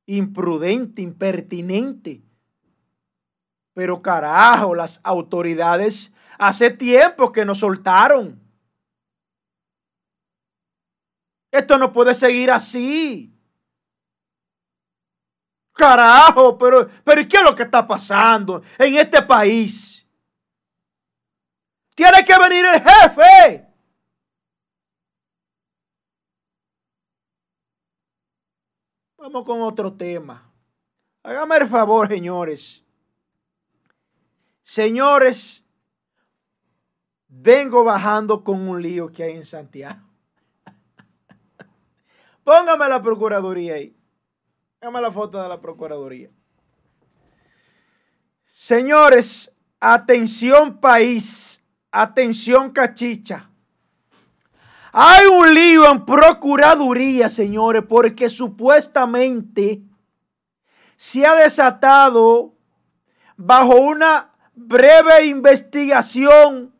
imprudente, 0.06 1.00
impertinente 1.00 2.22
pero 3.74 4.00
carajo, 4.00 4.74
las 4.74 5.00
autoridades 5.02 6.12
hace 6.38 6.70
tiempo 6.70 7.32
que 7.32 7.44
nos 7.44 7.58
soltaron. 7.58 8.40
Esto 11.50 11.76
no 11.76 11.92
puede 11.92 12.14
seguir 12.14 12.50
así. 12.50 13.32
Carajo, 15.72 16.56
pero, 16.56 16.88
pero 17.04 17.22
¿qué 17.28 17.36
es 17.36 17.42
lo 17.42 17.54
que 17.54 17.64
está 17.64 17.86
pasando 17.86 18.62
en 18.78 18.94
este 18.94 19.22
país? 19.22 20.06
Tiene 21.96 22.24
que 22.24 22.38
venir 22.38 22.64
el 22.64 22.80
jefe. 22.80 23.66
Vamos 29.18 29.44
con 29.44 29.62
otro 29.62 29.92
tema. 29.94 30.52
Hágame 31.22 31.56
el 31.56 31.68
favor, 31.68 32.08
señores. 32.08 32.83
Señores, 34.64 35.62
vengo 37.28 37.84
bajando 37.84 38.42
con 38.42 38.66
un 38.66 38.80
lío 38.80 39.12
que 39.12 39.22
hay 39.22 39.36
en 39.36 39.44
Santiago. 39.44 40.00
Póngame 42.44 42.88
la 42.88 43.02
Procuraduría 43.02 43.74
ahí. 43.74 43.94
Póngame 44.80 45.02
la 45.02 45.12
foto 45.12 45.42
de 45.42 45.48
la 45.50 45.60
Procuraduría. 45.60 46.30
Señores, 48.46 49.54
atención 49.78 50.80
país, 50.80 51.62
atención 51.90 52.70
cachicha. 52.70 53.50
Hay 54.92 55.26
un 55.26 55.54
lío 55.54 55.90
en 55.90 56.06
Procuraduría, 56.06 57.28
señores, 57.28 57.82
porque 57.86 58.30
supuestamente 58.30 59.82
se 60.96 61.26
ha 61.26 61.34
desatado 61.34 62.54
bajo 63.36 63.74
una 63.74 64.33
breve 64.54 65.26
investigación 65.26 66.72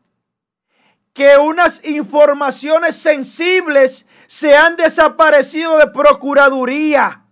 que 1.13 1.37
unas 1.37 1.83
informaciones 1.85 2.95
sensibles 2.95 4.05
se 4.27 4.55
han 4.55 4.75
desaparecido 4.75 5.77
de 5.77 5.87
Procuraduría. 5.87 7.23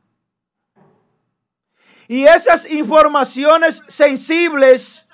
Y 2.08 2.24
esas 2.24 2.70
informaciones 2.70 3.84
sensibles, 3.88 5.08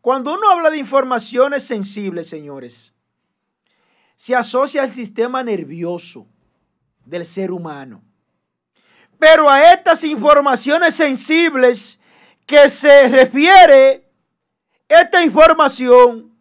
cuando 0.00 0.34
uno 0.34 0.50
habla 0.50 0.70
de 0.70 0.78
informaciones 0.78 1.62
sensibles, 1.62 2.28
señores, 2.28 2.94
se 4.16 4.34
asocia 4.34 4.82
al 4.82 4.92
sistema 4.92 5.42
nervioso 5.42 6.26
del 7.06 7.24
ser 7.24 7.50
humano. 7.50 8.02
Pero 9.18 9.48
a 9.48 9.72
estas 9.72 10.04
informaciones 10.04 10.94
sensibles 10.94 11.98
que 12.46 12.68
se 12.68 13.08
refiere 13.08 14.09
esta 14.90 15.24
información, 15.24 16.32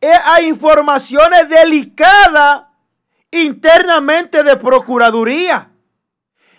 es 0.00 0.18
a 0.24 0.40
informaciones 0.42 1.48
delicadas 1.48 2.64
internamente 3.30 4.42
de 4.42 4.56
Procuraduría 4.56 5.70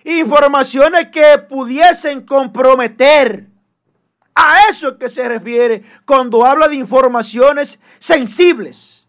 informaciones 0.07 1.09
que 1.09 1.38
pudiesen 1.49 2.26
comprometer. 2.26 3.47
A 4.34 4.70
eso 4.70 4.89
es 4.89 4.93
que 4.97 5.09
se 5.09 5.28
refiere 5.28 5.84
cuando 6.05 6.45
habla 6.45 6.68
de 6.68 6.76
informaciones 6.76 7.80
sensibles. 7.99 9.07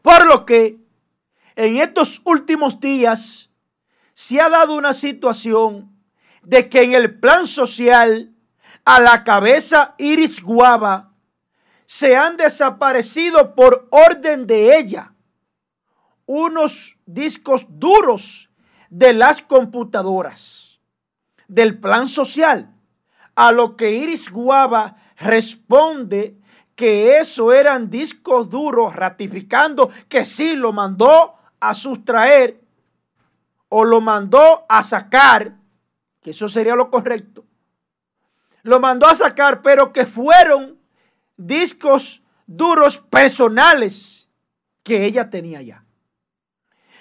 Por 0.00 0.26
lo 0.26 0.46
que 0.46 0.78
en 1.56 1.76
estos 1.76 2.22
últimos 2.24 2.80
días 2.80 3.50
se 4.14 4.40
ha 4.40 4.48
dado 4.48 4.74
una 4.74 4.94
situación 4.94 5.92
de 6.42 6.68
que 6.68 6.82
en 6.82 6.94
el 6.94 7.18
plan 7.18 7.46
social 7.46 8.32
a 8.90 8.98
la 8.98 9.22
cabeza 9.22 9.94
Iris 9.98 10.42
Guava 10.42 11.12
se 11.86 12.16
han 12.16 12.36
desaparecido 12.36 13.54
por 13.54 13.86
orden 13.92 14.48
de 14.48 14.76
ella 14.76 15.14
unos 16.26 16.98
discos 17.06 17.66
duros 17.68 18.50
de 18.88 19.12
las 19.12 19.42
computadoras 19.42 20.80
del 21.46 21.78
plan 21.78 22.08
social, 22.08 22.74
a 23.36 23.52
lo 23.52 23.76
que 23.76 23.92
Iris 23.92 24.28
Guava 24.28 24.96
responde 25.18 26.36
que 26.74 27.18
eso 27.18 27.52
eran 27.52 27.90
discos 27.90 28.50
duros, 28.50 28.96
ratificando 28.96 29.90
que 30.08 30.24
sí 30.24 30.56
lo 30.56 30.72
mandó 30.72 31.36
a 31.60 31.74
sustraer 31.74 32.60
o 33.68 33.84
lo 33.84 34.00
mandó 34.00 34.66
a 34.68 34.82
sacar, 34.82 35.54
que 36.20 36.30
eso 36.30 36.48
sería 36.48 36.74
lo 36.74 36.90
correcto. 36.90 37.44
Lo 38.62 38.80
mandó 38.80 39.06
a 39.06 39.14
sacar, 39.14 39.62
pero 39.62 39.92
que 39.92 40.06
fueron 40.06 40.78
discos 41.36 42.22
duros 42.46 42.98
personales 42.98 44.28
que 44.82 45.04
ella 45.04 45.30
tenía 45.30 45.62
ya. 45.62 45.84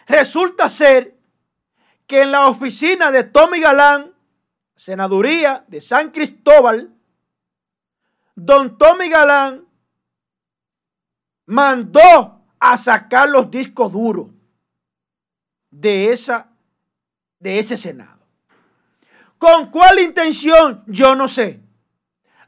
Resulta 0.08 0.70
ser 0.70 1.18
que 2.08 2.22
en 2.22 2.32
la 2.32 2.48
oficina 2.48 3.12
de 3.12 3.24
Tommy 3.24 3.60
Galán, 3.60 4.14
senaduría 4.76 5.66
de 5.68 5.82
San 5.82 6.12
Cristóbal, 6.12 6.94
don 8.36 8.78
Tommy 8.78 9.10
Galán 9.10 9.68
mandó 11.46 12.42
a 12.60 12.78
sacar 12.78 13.30
los 13.30 13.50
discos 13.50 13.92
duros 13.92 14.28
de, 15.70 16.12
esa, 16.12 16.50
de 17.40 17.60
ese 17.60 17.78
Senado. 17.78 18.19
¿Con 19.40 19.72
cuál 19.72 20.00
intención? 20.00 20.84
Yo 20.86 21.16
no 21.16 21.28
sé. 21.28 21.62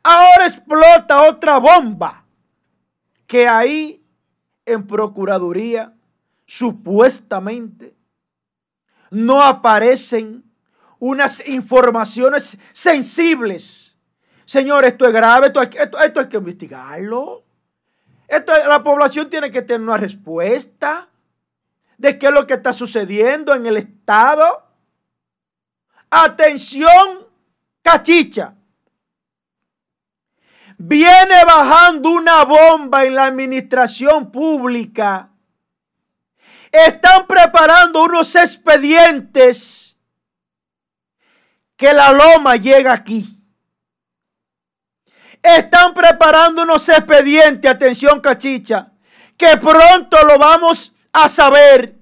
Ahora 0.04 0.46
explota 0.46 1.24
otra 1.24 1.58
bomba 1.58 2.26
que 3.26 3.48
ahí 3.48 4.06
en 4.66 4.86
Procuraduría 4.86 5.94
supuestamente 6.46 7.96
no 9.10 9.42
aparecen 9.42 10.44
unas 11.00 11.48
informaciones 11.48 12.58
sensibles. 12.74 13.96
Señor, 14.44 14.84
esto 14.84 15.06
es 15.06 15.14
grave, 15.14 15.48
esto, 15.48 15.98
hay 15.98 16.28
que 16.30 16.38
investigarlo. 16.38 17.44
Esto, 18.28 18.54
la 18.68 18.84
población 18.84 19.30
tiene 19.30 19.50
que 19.50 19.62
tener 19.62 19.82
una 19.82 19.98
respuesta 19.98 21.08
de 21.98 22.20
qué 22.20 22.28
es 22.28 22.34
lo 22.34 22.46
que 22.46 22.56
está 22.56 22.74
sucediendo 22.74 23.56
en 23.56 23.66
el 23.66 23.78
Estado. 23.78 24.71
Atención, 26.12 27.28
cachicha. 27.82 28.54
Viene 30.78 31.44
bajando 31.46 32.10
una 32.12 32.44
bomba 32.44 33.06
en 33.06 33.16
la 33.16 33.26
administración 33.26 34.32
pública 34.32 35.32
están 36.72 37.28
preparando 37.28 38.04
unos 38.04 38.34
expedientes 38.36 39.98
que 41.76 41.94
la 41.94 42.12
loma 42.12 42.56
llega 42.56 42.94
aquí. 42.94 43.38
Están 45.44 45.94
preparando 45.94 46.62
unos 46.62 46.88
expedientes, 46.88 47.70
atención 47.70 48.22
cachicha, 48.22 48.92
que 49.36 49.58
pronto 49.58 50.18
lo 50.26 50.38
vamos 50.38 50.94
a 51.12 51.28
saber 51.28 51.96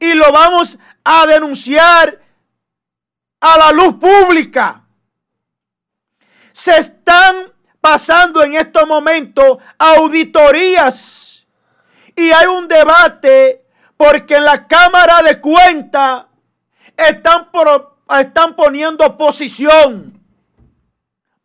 y 0.00 0.14
lo 0.14 0.32
vamos 0.32 0.78
a 1.04 1.26
denunciar 1.26 2.20
a 3.40 3.58
la 3.58 3.72
luz 3.72 3.94
pública. 3.94 4.84
Se 6.52 6.76
están 6.76 7.52
pasando 7.80 8.42
en 8.42 8.54
estos 8.54 8.86
momentos 8.86 9.58
auditorías 9.78 11.46
y 12.16 12.30
hay 12.30 12.46
un 12.46 12.66
debate 12.66 13.64
porque 13.96 14.36
en 14.36 14.44
la 14.44 14.66
Cámara 14.66 15.22
de 15.22 15.40
Cuentas 15.40 16.24
están, 16.96 17.48
están 18.18 18.56
poniendo 18.56 19.04
oposición. 19.04 20.14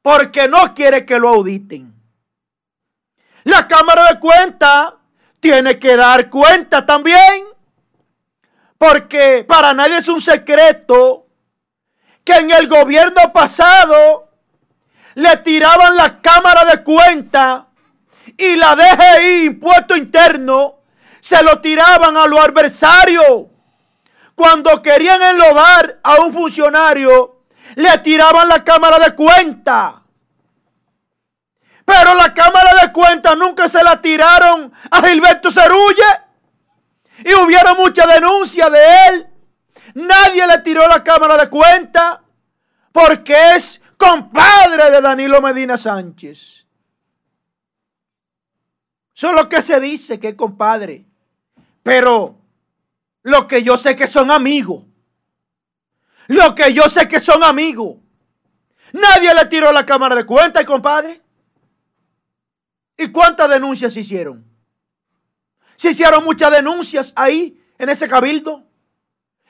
Porque 0.01 0.47
no 0.47 0.73
quiere 0.73 1.05
que 1.05 1.17
lo 1.17 1.29
auditen. 1.29 1.93
La 3.43 3.67
Cámara 3.67 4.11
de 4.11 4.19
Cuentas 4.19 4.93
tiene 5.39 5.79
que 5.79 5.95
dar 5.95 6.29
cuenta 6.29 6.85
también. 6.85 7.45
Porque 8.77 9.45
para 9.47 9.73
nadie 9.73 9.97
es 9.97 10.07
un 10.07 10.19
secreto 10.19 11.22
que 12.23 12.33
en 12.33 12.51
el 12.51 12.67
gobierno 12.67 13.33
pasado 13.33 14.29
le 15.15 15.37
tiraban 15.37 15.95
la 15.95 16.21
Cámara 16.21 16.65
de 16.65 16.83
Cuentas 16.83 17.63
y 18.37 18.55
la 18.55 18.75
DGI, 18.75 19.45
Impuesto 19.45 19.95
Interno, 19.95 20.79
se 21.19 21.43
lo 21.43 21.59
tiraban 21.61 22.17
a 22.17 22.25
los 22.25 22.39
adversarios. 22.39 23.43
Cuando 24.35 24.81
querían 24.81 25.21
enlodar 25.21 25.99
a 26.01 26.15
un 26.21 26.33
funcionario, 26.33 27.43
le 27.75 27.97
tiraban 27.99 28.47
la 28.47 28.63
cámara 28.63 28.97
de 28.99 29.13
cuenta. 29.15 30.01
Pero 31.85 32.15
la 32.15 32.33
cámara 32.33 32.73
de 32.81 32.91
cuenta 32.91 33.35
nunca 33.35 33.67
se 33.67 33.83
la 33.83 34.01
tiraron 34.01 34.73
a 34.89 35.01
Gilberto 35.01 35.51
Cerulle. 35.51 36.21
Y 37.25 37.33
hubieron 37.35 37.77
mucha 37.77 38.07
denuncia 38.07 38.69
de 38.69 38.79
él. 39.07 39.27
Nadie 39.95 40.47
le 40.47 40.57
tiró 40.59 40.87
la 40.87 41.03
cámara 41.03 41.37
de 41.37 41.49
cuenta 41.49 42.21
porque 42.91 43.55
es 43.55 43.81
compadre 43.97 44.89
de 44.91 45.01
Danilo 45.01 45.41
Medina 45.41 45.77
Sánchez. 45.77 46.65
Eso 49.15 49.29
es 49.29 49.35
lo 49.35 49.47
que 49.47 49.61
se 49.61 49.79
dice 49.79 50.19
que 50.19 50.29
es 50.29 50.35
compadre. 50.35 51.05
Pero 51.83 52.37
lo 53.23 53.47
que 53.47 53.61
yo 53.61 53.77
sé 53.77 53.95
que 53.95 54.07
son 54.07 54.31
amigos. 54.31 54.83
Lo 56.27 56.55
que 56.55 56.73
yo 56.73 56.83
sé 56.83 57.07
que 57.07 57.19
son 57.19 57.43
amigos. 57.43 57.97
Nadie 58.93 59.33
le 59.33 59.45
tiró 59.45 59.71
la 59.71 59.85
cámara 59.85 60.15
de 60.15 60.25
cuenta, 60.25 60.63
compadre. 60.65 61.21
¿Y 62.97 63.11
cuántas 63.11 63.49
denuncias 63.49 63.93
se 63.93 64.01
hicieron? 64.01 64.45
Se 65.75 65.89
hicieron 65.89 66.23
muchas 66.23 66.51
denuncias 66.51 67.11
ahí, 67.15 67.59
en 67.77 67.89
ese 67.89 68.07
cabildo. 68.07 68.63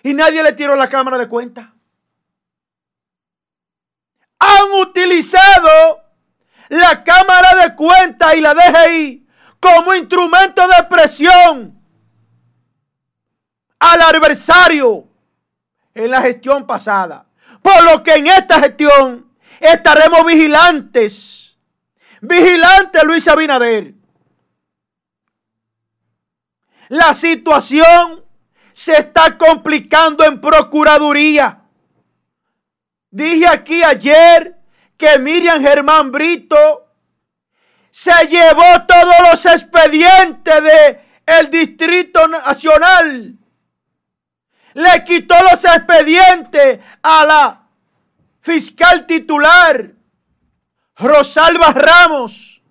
Y 0.04 0.14
nadie 0.14 0.44
le 0.44 0.54
tiró 0.54 0.76
la 0.76 0.90
cámara 0.90 1.18
de 1.18 1.28
cuenta. 1.28 1.74
Han 4.38 4.72
utilizado 4.82 6.04
la 6.68 7.04
cámara 7.04 7.56
de 7.64 7.76
cuenta 7.76 8.36
y 8.36 8.42
la 8.42 8.54
DGI 8.54 9.26
como 9.60 9.96
instrumento 9.96 10.68
de 10.68 10.84
presión 10.90 11.82
al 13.80 14.02
adversario 14.02 15.08
en 15.94 16.12
la 16.12 16.22
gestión 16.22 16.68
pasada. 16.68 17.26
Por 17.62 17.84
lo 17.86 18.04
que 18.04 18.16
en 18.16 18.28
esta 18.28 18.60
gestión 18.60 19.32
estaremos 19.60 20.26
vigilantes. 20.26 21.56
Vigilante 22.20 23.06
Luis 23.06 23.28
Abinader. 23.28 23.94
La 26.90 27.14
situación 27.14 28.23
se 28.74 28.94
está 28.94 29.38
complicando 29.38 30.24
en 30.24 30.42
Procuraduría. 30.42 31.62
Dije 33.10 33.48
aquí 33.48 33.84
ayer 33.84 34.58
que 34.98 35.20
Miriam 35.20 35.62
Germán 35.62 36.12
Brito 36.12 36.88
se 37.92 38.28
llevó 38.28 38.86
todos 38.88 39.16
los 39.30 39.46
expedientes 39.46 40.64
de 40.64 41.02
el 41.26 41.50
Distrito 41.50 42.28
Nacional. 42.28 43.38
Le 44.74 45.04
quitó 45.04 45.36
los 45.44 45.64
expedientes 45.64 46.80
a 47.04 47.26
la 47.26 47.68
fiscal 48.42 49.06
titular, 49.06 49.92
Rosalba 50.96 51.72
Ramos. 51.72 52.62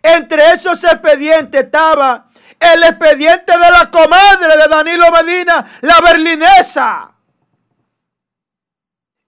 Entre 0.00 0.52
esos 0.52 0.82
expedientes 0.84 1.64
estaba 1.64 2.27
el 2.60 2.82
expediente 2.82 3.52
de 3.52 3.70
la 3.70 3.90
comadre 3.90 4.56
de 4.56 4.68
Danilo 4.68 5.06
Medina, 5.12 5.66
la 5.82 6.00
berlinesa. 6.00 7.14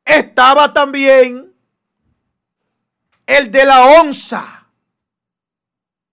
Estaba 0.05 0.73
también 0.73 1.53
el 3.27 3.51
de 3.51 3.65
la 3.65 3.85
onza. 4.01 4.67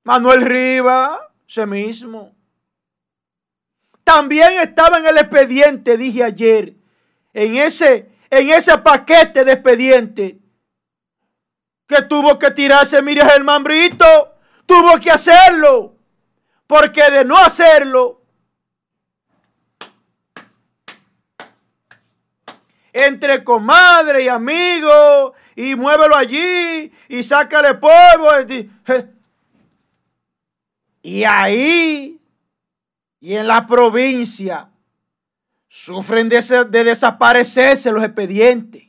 Manuel 0.04 0.44
Riva, 0.44 1.32
ese 1.48 1.66
mismo. 1.66 2.36
También 4.04 4.62
estaba 4.62 5.00
en 5.00 5.08
el 5.08 5.18
expediente, 5.18 5.98
dije 5.98 6.24
ayer, 6.24 6.76
en 7.34 7.58
ese, 7.58 8.10
en 8.30 8.52
ese 8.52 8.78
paquete 8.78 9.44
de 9.44 9.52
expediente 9.52 10.40
que 11.88 12.02
tuvo 12.04 12.38
que 12.38 12.52
tirarse, 12.52 13.02
mire 13.02 13.26
Germán 13.26 13.64
Brito, 13.64 14.36
tuvo 14.66 14.98
que 15.00 15.12
hacerlo. 15.12 15.97
Porque 16.68 17.10
de 17.10 17.24
no 17.24 17.38
hacerlo, 17.38 18.22
entre 22.92 23.44
comadre 23.44 24.26
y 24.26 24.28
amigo, 24.28 25.34
y 25.56 25.76
muévelo 25.76 26.16
allí, 26.16 26.92
y 27.08 27.24
sácale 27.24 27.76
polvo. 27.76 28.30
Y 31.02 31.24
ahí, 31.24 32.20
y 33.22 33.36
en 33.36 33.48
la 33.48 33.66
provincia, 33.66 34.70
sufren 35.70 36.28
de, 36.28 36.42
de 36.70 36.84
desaparecerse 36.84 37.92
los 37.92 38.04
expedientes. 38.04 38.84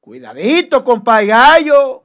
Cuidadito, 0.00 0.84
compa 0.84 1.22
gallo 1.22 2.04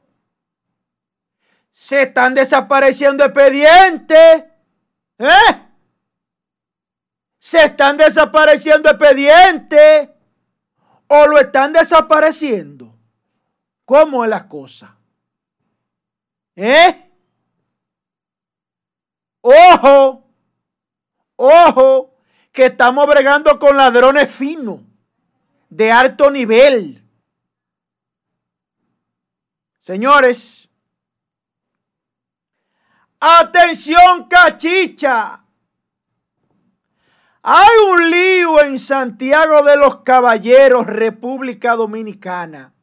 se 1.73 2.03
están 2.03 2.35
desapareciendo 2.35 3.25
expedientes. 3.25 4.45
¿Eh? 5.17 5.61
Se 7.39 7.65
están 7.65 7.97
desapareciendo 7.97 8.89
expedientes. 8.89 10.09
O 11.07 11.27
lo 11.27 11.39
están 11.39 11.73
desapareciendo. 11.73 12.95
¿Cómo 13.83 14.23
es 14.23 14.29
la 14.29 14.47
cosa? 14.47 14.95
¿Eh? 16.55 17.11
Ojo, 19.41 20.23
ojo, 21.35 22.15
que 22.51 22.67
estamos 22.67 23.05
bregando 23.07 23.59
con 23.59 23.75
ladrones 23.75 24.31
finos, 24.31 24.79
de 25.69 25.91
alto 25.91 26.31
nivel. 26.31 27.03
Señores, 29.79 30.62
Atención 33.25 34.27
cachicha. 34.27 35.41
Hay 37.41 37.69
un 37.89 38.11
lío 38.11 38.61
en 38.61 38.77
Santiago 38.77 39.63
de 39.63 39.77
los 39.77 40.01
Caballeros, 40.01 40.85
República 40.85 41.73
Dominicana. 41.73 42.73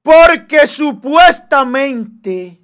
Porque 0.00 0.66
supuestamente 0.66 2.58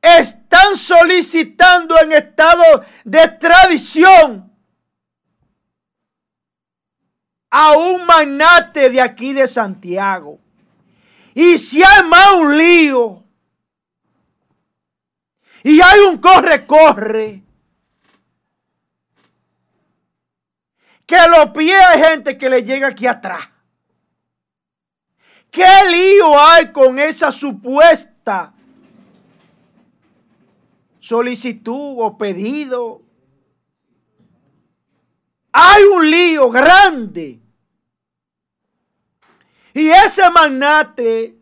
están 0.00 0.76
solicitando 0.76 1.98
en 2.00 2.12
estado 2.12 2.84
de 3.02 3.26
tradición 3.30 4.56
a 7.50 7.72
un 7.76 8.06
magnate 8.06 8.90
de 8.90 9.00
aquí 9.00 9.32
de 9.32 9.48
Santiago. 9.48 10.38
Y 11.40 11.56
si 11.56 11.80
hay 11.84 12.02
más 12.02 12.32
un 12.32 12.58
lío. 12.58 13.22
Y 15.62 15.80
hay 15.80 16.00
un 16.00 16.18
corre-corre. 16.18 17.44
Que 21.06 21.16
los 21.28 21.50
pies 21.50 21.80
hay 21.80 22.02
gente 22.02 22.36
que 22.36 22.50
le 22.50 22.64
llega 22.64 22.88
aquí 22.88 23.06
atrás. 23.06 23.48
¿Qué 25.48 25.64
lío 25.88 26.36
hay 26.36 26.72
con 26.72 26.98
esa 26.98 27.30
supuesta 27.30 28.52
solicitud 30.98 31.98
o 31.98 32.18
pedido? 32.18 33.00
Hay 35.52 35.84
un 35.84 36.10
lío 36.10 36.50
grande. 36.50 37.38
Y 39.78 39.90
ese 39.90 40.28
magnate 40.28 41.38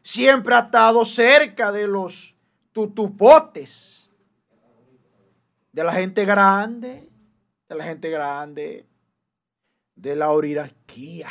siempre 0.00 0.54
ha 0.54 0.60
estado 0.60 1.04
cerca 1.04 1.72
de 1.72 1.88
los 1.88 2.36
tutupotes, 2.70 4.08
de 5.72 5.82
la 5.82 5.92
gente 5.92 6.24
grande, 6.24 7.10
de 7.68 7.74
la 7.74 7.82
gente 7.82 8.10
grande, 8.10 8.86
de 9.96 10.14
la 10.14 10.30
oligarquía, 10.30 11.30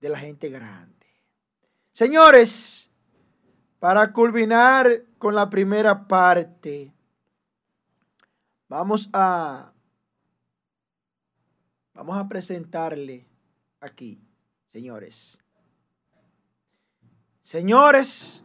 de 0.00 0.08
la 0.08 0.18
gente 0.18 0.48
grande. 0.48 1.06
Señores, 1.92 2.90
para 3.78 4.14
culminar 4.14 5.04
con 5.18 5.34
la 5.34 5.50
primera 5.50 6.08
parte, 6.08 6.90
vamos 8.66 9.10
a 9.12 9.74
vamos 11.92 12.16
a 12.16 12.26
presentarle 12.26 13.30
aquí, 13.82 14.18
señores. 14.72 15.36
Señores, 17.42 18.42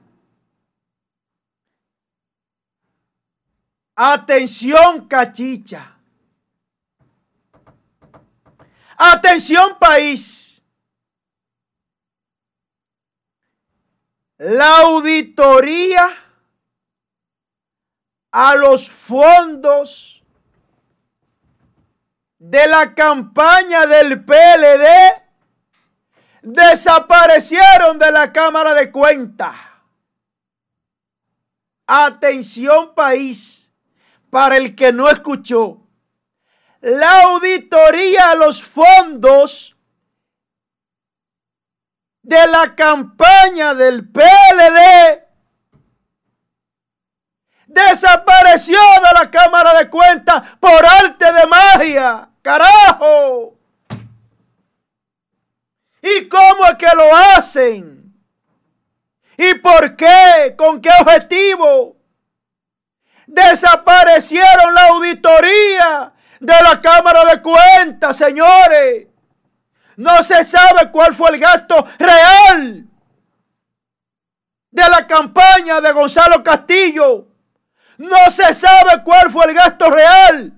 atención 3.95 5.07
cachicha. 5.07 5.95
Atención 8.97 9.77
país. 9.79 10.61
La 14.39 14.77
auditoría 14.77 16.17
a 18.31 18.55
los 18.55 18.91
fondos 18.91 20.23
de 22.39 22.67
la 22.67 22.93
campaña 22.93 23.85
del 23.85 24.23
PLD 24.23 25.26
desaparecieron 26.47 27.99
de 27.99 28.09
la 28.09 28.31
Cámara 28.31 28.73
de 28.73 28.89
Cuentas. 28.89 29.53
Atención 31.85 32.95
país, 32.95 33.71
para 34.29 34.55
el 34.55 34.73
que 34.73 34.93
no 34.93 35.09
escuchó. 35.09 35.81
La 36.79 37.23
auditoría 37.23 38.31
a 38.31 38.35
los 38.35 38.63
fondos 38.63 39.75
de 42.21 42.47
la 42.47 42.75
campaña 42.75 43.73
del 43.73 44.07
PLD 44.09 45.23
desapareció 47.67 48.79
de 49.03 49.19
la 49.19 49.29
Cámara 49.29 49.77
de 49.79 49.89
Cuentas 49.89 50.43
por 50.61 50.85
arte 50.85 51.25
de 51.25 51.45
magia. 51.45 52.29
Carajo. 52.41 53.56
¿Y 56.09 56.29
cómo 56.29 56.65
es 56.65 56.75
que 56.75 56.89
lo 56.95 57.15
hacen? 57.15 58.13
¿Y 59.37 59.55
por 59.55 59.95
qué? 59.95 60.55
¿Con 60.57 60.79
qué 60.79 60.89
objetivo? 61.01 61.97
Desaparecieron 63.25 64.73
la 64.73 64.85
auditoría 64.87 66.13
de 66.39 66.53
la 66.63 66.79
Cámara 66.79 67.25
de 67.25 67.41
Cuentas, 67.41 68.15
señores. 68.15 69.07
No 69.97 70.23
se 70.23 70.45
sabe 70.45 70.91
cuál 70.91 71.13
fue 71.13 71.31
el 71.31 71.39
gasto 71.39 71.85
real 71.99 72.85
de 74.71 74.89
la 74.89 75.05
campaña 75.07 75.81
de 75.81 75.91
Gonzalo 75.91 76.41
Castillo. 76.41 77.27
No 77.97 78.31
se 78.31 78.53
sabe 78.53 79.03
cuál 79.03 79.29
fue 79.29 79.45
el 79.45 79.53
gasto 79.55 79.89
real. 79.89 80.53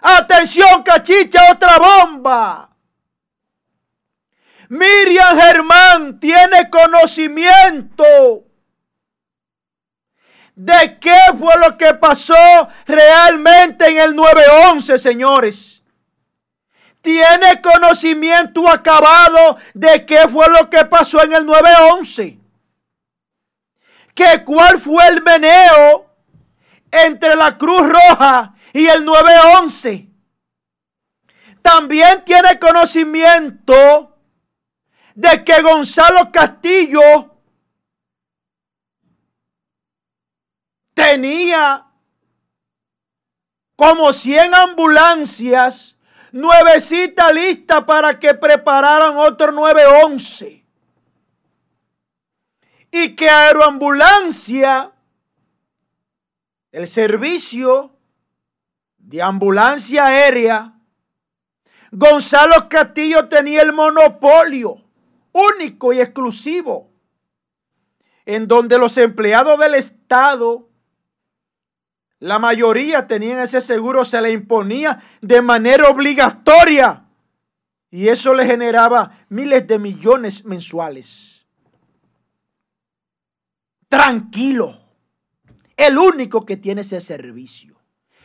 Atención, 0.00 0.82
cachicha, 0.82 1.52
otra 1.52 1.76
bomba. 1.78 2.67
Miriam 4.68 5.38
Germán 5.38 6.20
tiene 6.20 6.68
conocimiento 6.68 8.04
de 10.54 10.98
qué 10.98 11.18
fue 11.38 11.56
lo 11.58 11.78
que 11.78 11.94
pasó 11.94 12.68
realmente 12.86 13.86
en 13.86 13.98
el 13.98 14.14
911, 14.14 14.98
señores. 14.98 15.82
Tiene 17.00 17.62
conocimiento 17.62 18.68
acabado 18.68 19.56
de 19.72 20.04
qué 20.04 20.28
fue 20.28 20.46
lo 20.48 20.68
que 20.68 20.84
pasó 20.84 21.22
en 21.22 21.32
el 21.32 21.46
911. 21.46 22.38
Que 24.14 24.44
cuál 24.44 24.80
fue 24.80 25.06
el 25.06 25.22
meneo 25.22 26.10
entre 26.90 27.36
la 27.36 27.56
Cruz 27.56 27.88
Roja 27.88 28.54
y 28.72 28.86
el 28.86 29.04
911. 29.04 30.08
También 31.62 32.24
tiene 32.24 32.58
conocimiento 32.58 34.17
de 35.18 35.42
que 35.42 35.60
Gonzalo 35.62 36.30
Castillo 36.30 37.34
tenía 40.94 41.84
como 43.74 44.12
100 44.12 44.54
ambulancias, 44.54 45.98
nuevecita 46.30 47.32
lista 47.32 47.84
para 47.84 48.20
que 48.20 48.34
prepararan 48.34 49.16
otro 49.16 49.50
911. 49.50 50.64
Y 52.92 53.16
que 53.16 53.28
Aeroambulancia, 53.28 54.92
el 56.70 56.86
servicio 56.86 57.90
de 58.98 59.20
ambulancia 59.20 60.06
aérea, 60.06 60.74
Gonzalo 61.90 62.68
Castillo 62.68 63.28
tenía 63.28 63.62
el 63.62 63.72
monopolio 63.72 64.84
único 65.54 65.92
y 65.92 66.00
exclusivo, 66.00 66.90
en 68.26 68.46
donde 68.46 68.78
los 68.78 68.98
empleados 68.98 69.58
del 69.58 69.74
Estado, 69.74 70.68
la 72.18 72.38
mayoría 72.38 73.06
tenían 73.06 73.38
ese 73.38 73.60
seguro, 73.60 74.04
se 74.04 74.20
le 74.20 74.32
imponía 74.32 75.02
de 75.20 75.40
manera 75.40 75.88
obligatoria 75.88 77.04
y 77.90 78.08
eso 78.08 78.34
le 78.34 78.44
generaba 78.44 79.24
miles 79.28 79.66
de 79.66 79.78
millones 79.78 80.44
mensuales. 80.44 81.46
Tranquilo, 83.88 84.78
el 85.76 85.96
único 85.96 86.44
que 86.44 86.58
tiene 86.58 86.82
ese 86.82 87.00
servicio. 87.00 87.76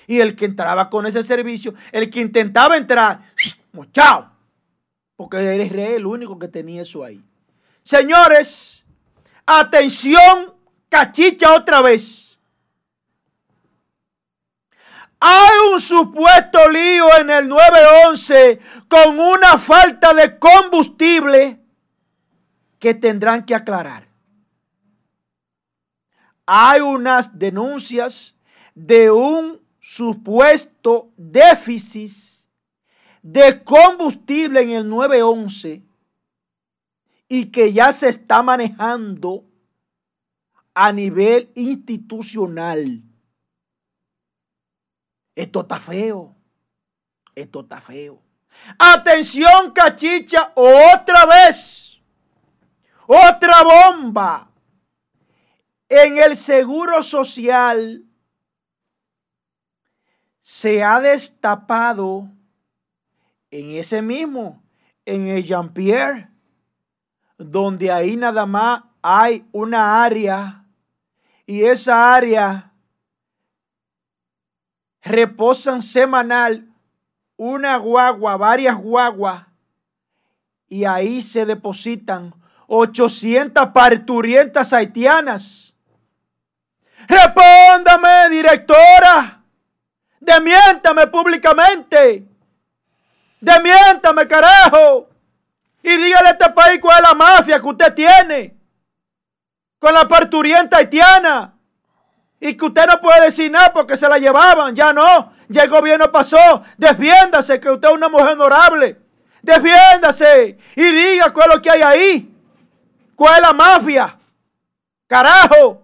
Y 0.06 0.20
el 0.20 0.36
que 0.36 0.44
entraba 0.44 0.90
con 0.90 1.06
ese 1.06 1.24
servicio, 1.24 1.76
el 1.94 2.10
que 2.10 2.20
intentaba 2.20 2.76
entrar, 2.76 3.22
chao, 3.94 4.33
porque 5.24 5.38
eres 5.38 5.72
rey 5.72 5.94
el 5.94 6.06
único 6.06 6.38
que 6.38 6.50
tenía 6.50 6.82
eso 6.82 7.02
ahí. 7.02 7.24
Señores, 7.82 8.86
atención, 9.46 10.54
cachicha 10.90 11.56
otra 11.56 11.82
vez. 11.82 12.38
Hay 15.22 15.72
un 15.72 15.80
supuesto 15.80 16.68
lío 16.68 17.08
en 17.18 17.30
el 17.30 17.48
911 17.48 18.60
con 18.90 19.18
una 19.18 19.58
falta 19.58 20.14
de 20.14 20.38
combustible 20.38 21.58
que 22.78 22.94
tendrán 22.94 23.46
que 23.46 23.56
aclarar. 23.56 24.10
Hay 26.46 26.82
unas 26.82 27.40
denuncias 27.40 28.36
de 28.76 29.10
un 29.10 29.62
supuesto 29.80 31.14
déficit 31.16 32.12
de 33.24 33.64
combustible 33.64 34.62
en 34.62 34.72
el 34.72 34.90
911 34.90 35.82
y 37.30 37.46
que 37.46 37.74
ya 37.74 37.92
se 37.92 38.10
está 38.10 38.44
manejando 38.44 39.46
a 40.76 40.92
nivel 40.92 41.50
institucional. 41.56 43.02
Esto 45.36 45.62
está 45.62 45.80
feo. 45.80 46.36
Esto 47.34 47.62
está 47.62 47.82
feo. 47.82 48.22
Atención, 48.78 49.72
cachicha, 49.72 50.52
otra 50.56 51.26
vez. 51.26 52.02
Otra 53.08 53.64
bomba. 53.64 54.52
En 55.88 56.18
el 56.18 56.36
seguro 56.36 57.02
social 57.02 58.04
se 60.42 60.84
ha 60.84 61.00
destapado 61.00 62.30
en 63.54 63.76
ese 63.76 64.02
mismo, 64.02 64.64
en 65.06 65.28
el 65.28 65.44
Jean-Pierre, 65.44 66.28
donde 67.38 67.92
ahí 67.92 68.18
nada 68.18 68.48
más 68.48 68.82
hay 69.04 69.46
una 69.52 70.04
área 70.04 70.66
y 71.46 71.64
esa 71.64 72.16
área 72.16 72.72
reposan 75.04 75.84
semanal 75.84 76.68
una 77.38 77.78
guagua, 77.78 78.38
varias 78.38 78.76
guaguas, 78.76 79.46
y 80.68 80.86
ahí 80.86 81.22
se 81.22 81.46
depositan 81.46 82.34
800 82.66 83.68
parturientas 83.68 84.74
haitianas. 84.74 85.76
Respóndame, 87.08 88.30
directora. 88.32 89.44
Demiéntame 90.20 91.06
públicamente. 91.06 92.33
Demiéntame, 93.44 94.26
carajo. 94.26 95.10
Y 95.82 95.98
dígale 95.98 96.30
a 96.30 96.32
este 96.32 96.50
país 96.52 96.80
cuál 96.80 97.04
es 97.04 97.10
la 97.10 97.14
mafia 97.14 97.60
que 97.60 97.68
usted 97.68 97.94
tiene. 97.94 98.56
Con 99.78 99.94
la 99.94 100.08
parturienta 100.08 100.78
haitiana. 100.78 101.54
Y 102.40 102.56
que 102.56 102.66
usted 102.66 102.88
no 102.88 103.02
puede 103.02 103.26
decir 103.26 103.52
nada 103.52 103.74
porque 103.74 103.98
se 103.98 104.08
la 104.08 104.18
llevaban. 104.18 104.74
Ya 104.74 104.94
no. 104.94 105.34
Ya 105.50 105.64
el 105.64 105.70
gobierno 105.70 106.10
pasó. 106.10 106.64
Defiéndase 106.78 107.60
que 107.60 107.70
usted 107.70 107.90
es 107.90 107.94
una 107.94 108.08
mujer 108.08 108.30
honorable. 108.30 108.98
Defiéndase. 109.42 110.58
Y 110.78 110.84
diga 110.84 111.32
cuál 111.32 111.50
es 111.50 111.56
lo 111.58 111.62
que 111.62 111.70
hay 111.70 111.82
ahí. 111.82 112.34
¿Cuál 113.14 113.36
es 113.36 113.42
la 113.42 113.52
mafia? 113.52 114.18
Carajo. 115.06 115.82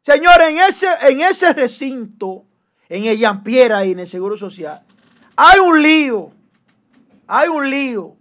Señor, 0.00 0.40
en 0.40 0.60
ese, 0.60 0.88
en 1.02 1.20
ese 1.20 1.52
recinto, 1.52 2.46
en 2.88 3.04
el 3.04 3.18
Yampiera 3.18 3.84
y 3.84 3.92
en 3.92 3.98
el 3.98 4.06
Seguro 4.06 4.34
Social, 4.34 4.82
hay 5.36 5.60
un 5.60 5.82
lío 5.82 6.32
hay 7.34 7.48
un 7.48 7.70
lío 7.70 8.18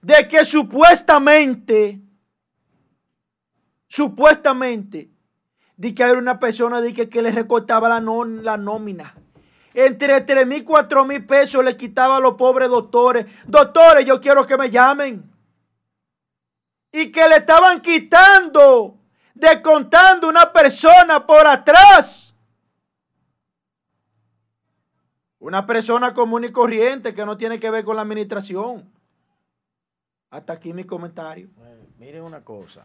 de 0.00 0.26
que 0.26 0.42
supuestamente, 0.42 2.00
supuestamente, 3.86 5.10
de 5.76 5.94
que 5.94 6.02
hay 6.02 6.12
una 6.12 6.40
persona 6.40 6.80
de 6.80 6.94
que, 6.94 7.20
le 7.20 7.30
recortaba 7.30 7.90
la, 7.90 8.00
la 8.00 8.56
nómina. 8.56 9.14
Entre 9.74 10.22
3 10.22 10.46
mil 10.46 10.62
y 10.62 10.64
4 10.64 11.04
mil 11.04 11.26
pesos 11.26 11.62
le 11.62 11.76
quitaba 11.76 12.16
a 12.16 12.20
los 12.20 12.36
pobres 12.36 12.70
doctores. 12.70 13.26
Doctores, 13.46 14.06
yo 14.06 14.18
quiero 14.18 14.46
que 14.46 14.56
me 14.56 14.70
llamen. 14.70 15.30
Y 16.90 17.12
que 17.12 17.28
le 17.28 17.36
estaban 17.36 17.82
quitando, 17.82 18.96
descontando 19.34 20.26
una 20.26 20.50
persona 20.54 21.26
por 21.26 21.46
atrás 21.46 22.27
Una 25.40 25.66
persona 25.66 26.14
común 26.14 26.44
y 26.44 26.52
corriente 26.52 27.14
que 27.14 27.24
no 27.24 27.36
tiene 27.36 27.60
que 27.60 27.70
ver 27.70 27.84
con 27.84 27.96
la 27.96 28.02
administración. 28.02 28.90
Hasta 30.30 30.52
aquí 30.52 30.72
mi 30.72 30.84
comentario. 30.84 31.48
miren 31.98 32.22
una 32.22 32.44
cosa, 32.44 32.84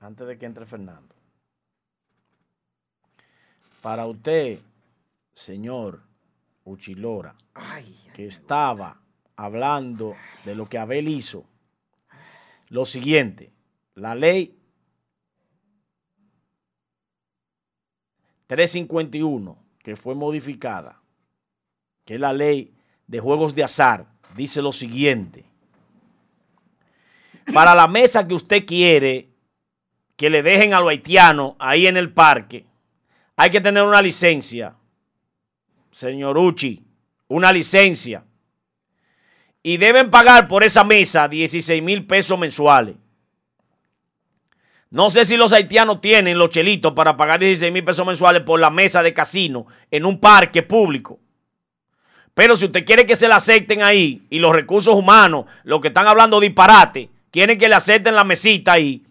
antes 0.00 0.26
de 0.26 0.38
que 0.38 0.46
entre 0.46 0.66
Fernando. 0.66 1.14
Para 3.82 4.06
usted, 4.06 4.58
señor 5.32 6.02
Uchilora, 6.64 7.36
que 8.14 8.26
estaba 8.26 9.00
hablando 9.36 10.16
de 10.44 10.54
lo 10.54 10.66
que 10.68 10.78
Abel 10.78 11.08
hizo, 11.08 11.44
lo 12.68 12.84
siguiente, 12.84 13.52
la 13.94 14.14
ley 14.14 14.58
351, 18.46 19.56
que 19.78 19.96
fue 19.96 20.14
modificada, 20.14 21.00
que 22.06 22.14
es 22.14 22.20
la 22.20 22.32
ley 22.32 22.72
de 23.06 23.20
juegos 23.20 23.54
de 23.54 23.64
azar, 23.64 24.06
dice 24.36 24.62
lo 24.62 24.72
siguiente. 24.72 25.44
Para 27.52 27.74
la 27.74 27.86
mesa 27.88 28.26
que 28.26 28.34
usted 28.34 28.64
quiere 28.64 29.28
que 30.16 30.30
le 30.30 30.42
dejen 30.42 30.72
a 30.72 30.80
lo 30.80 30.88
haitiano 30.88 31.56
ahí 31.58 31.86
en 31.86 31.96
el 31.96 32.12
parque, 32.12 32.64
hay 33.36 33.50
que 33.50 33.60
tener 33.60 33.82
una 33.82 34.00
licencia. 34.00 34.74
Señor 35.90 36.38
Uchi, 36.38 36.82
una 37.28 37.52
licencia. 37.52 38.24
y 39.62 39.78
deben 39.78 40.10
pagar 40.10 40.46
por 40.46 40.62
esa 40.62 40.84
mesa 40.84 41.26
16 41.26 41.82
mil 41.82 42.06
pesos 42.06 42.38
mensuales. 42.38 42.94
No 44.90 45.10
sé 45.10 45.24
si 45.24 45.36
los 45.36 45.52
haitianos 45.52 46.00
tienen 46.00 46.38
los 46.38 46.50
chelitos 46.50 46.92
para 46.92 47.16
pagar 47.16 47.40
16 47.40 47.72
mil 47.72 47.82
pesos 47.82 48.06
mensuales 48.06 48.42
por 48.42 48.60
la 48.60 48.70
mesa 48.70 49.02
de 49.02 49.12
casino 49.12 49.66
en 49.90 50.06
un 50.06 50.20
parque 50.20 50.62
público. 50.62 51.18
Pero 52.36 52.54
si 52.54 52.66
usted 52.66 52.84
quiere 52.84 53.06
que 53.06 53.16
se 53.16 53.28
la 53.28 53.36
acepten 53.36 53.82
ahí 53.82 54.26
y 54.28 54.40
los 54.40 54.54
recursos 54.54 54.94
humanos, 54.94 55.46
los 55.64 55.80
que 55.80 55.88
están 55.88 56.06
hablando 56.06 56.38
disparate, 56.38 57.08
quieren 57.30 57.56
que 57.56 57.66
le 57.66 57.74
acepten 57.74 58.14
la 58.14 58.24
mesita 58.24 58.72
ahí, 58.72 59.02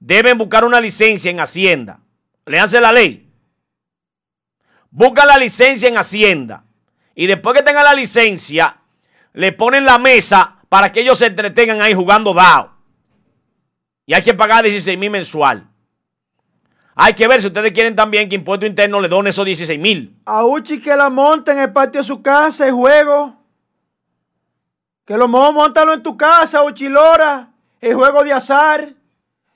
deben 0.00 0.36
buscar 0.36 0.64
una 0.64 0.80
licencia 0.80 1.30
en 1.30 1.38
Hacienda. 1.38 2.00
Le 2.46 2.58
hace 2.58 2.80
la 2.80 2.90
ley. 2.90 3.30
Busca 4.90 5.24
la 5.24 5.38
licencia 5.38 5.88
en 5.88 5.98
Hacienda. 5.98 6.64
Y 7.14 7.28
después 7.28 7.54
que 7.54 7.62
tenga 7.62 7.84
la 7.84 7.94
licencia, 7.94 8.78
le 9.34 9.52
ponen 9.52 9.84
la 9.84 10.00
mesa 10.00 10.56
para 10.68 10.90
que 10.90 11.02
ellos 11.02 11.16
se 11.16 11.26
entretengan 11.26 11.80
ahí 11.80 11.94
jugando 11.94 12.34
DAO. 12.34 12.74
Y 14.04 14.14
hay 14.14 14.22
que 14.22 14.34
pagar 14.34 14.64
16 14.64 14.98
mil 14.98 15.10
mensual. 15.10 15.67
Hay 17.00 17.14
que 17.14 17.28
ver 17.28 17.40
si 17.40 17.46
ustedes 17.46 17.70
quieren 17.70 17.94
también 17.94 18.28
que 18.28 18.34
Impuesto 18.34 18.66
Interno 18.66 19.00
le 19.00 19.06
donen 19.08 19.28
esos 19.28 19.44
16 19.44 19.78
mil. 19.78 20.20
A 20.26 20.44
Uchi 20.44 20.80
que 20.80 20.96
la 20.96 21.08
monten 21.08 21.56
en 21.56 21.62
el 21.62 21.72
patio 21.72 22.00
de 22.00 22.04
su 22.04 22.20
casa 22.20 22.66
el 22.66 22.72
juego. 22.72 23.36
Que 25.04 25.16
lo 25.16 25.28
montalo 25.28 25.92
en 25.92 26.02
tu 26.02 26.16
casa, 26.16 26.64
Uchi 26.64 26.88
Lora. 26.88 27.50
El 27.80 27.94
juego 27.94 28.24
de 28.24 28.32
azar. 28.32 28.94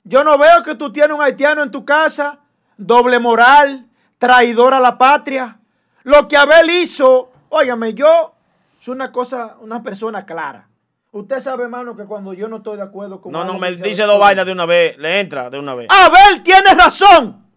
Yo 0.05 0.23
no 0.23 0.37
veo 0.37 0.63
que 0.63 0.75
tú 0.75 0.93
tienes 0.93 1.13
un 1.13 1.21
haitiano 1.21 1.61
en 1.61 1.69
tu 1.69 1.83
casa. 1.83 2.39
Doble 2.77 3.19
moral. 3.19 3.87
Traidor 4.17 4.73
a 4.73 4.79
la 4.79 4.97
patria. 4.97 5.59
Lo 6.03 6.29
que 6.29 6.37
Abel 6.37 6.69
hizo, 6.69 7.29
óigame, 7.49 7.93
yo 7.93 8.35
es 8.79 8.87
una 8.87 9.11
cosa, 9.11 9.57
una 9.59 9.83
persona 9.83 10.25
clara. 10.25 10.69
Usted 11.13 11.39
sabe, 11.39 11.63
hermano, 11.63 11.95
que 11.95 12.05
cuando 12.05 12.33
yo 12.33 12.47
no 12.47 12.57
estoy 12.57 12.75
de 12.75 12.83
acuerdo 12.83 13.21
con... 13.21 13.31
No, 13.31 13.45
no, 13.45 13.59
me 13.59 13.71
dice 13.71 14.03
dos 14.03 14.19
vainas 14.19 14.45
de 14.45 14.51
una 14.51 14.65
vez, 14.65 14.97
le 14.97 15.19
entra 15.19 15.49
de 15.49 15.59
una 15.59 15.75
vez. 15.75 15.87
Abel 15.89 16.41
tiene 16.41 16.73
razón. 16.73 17.47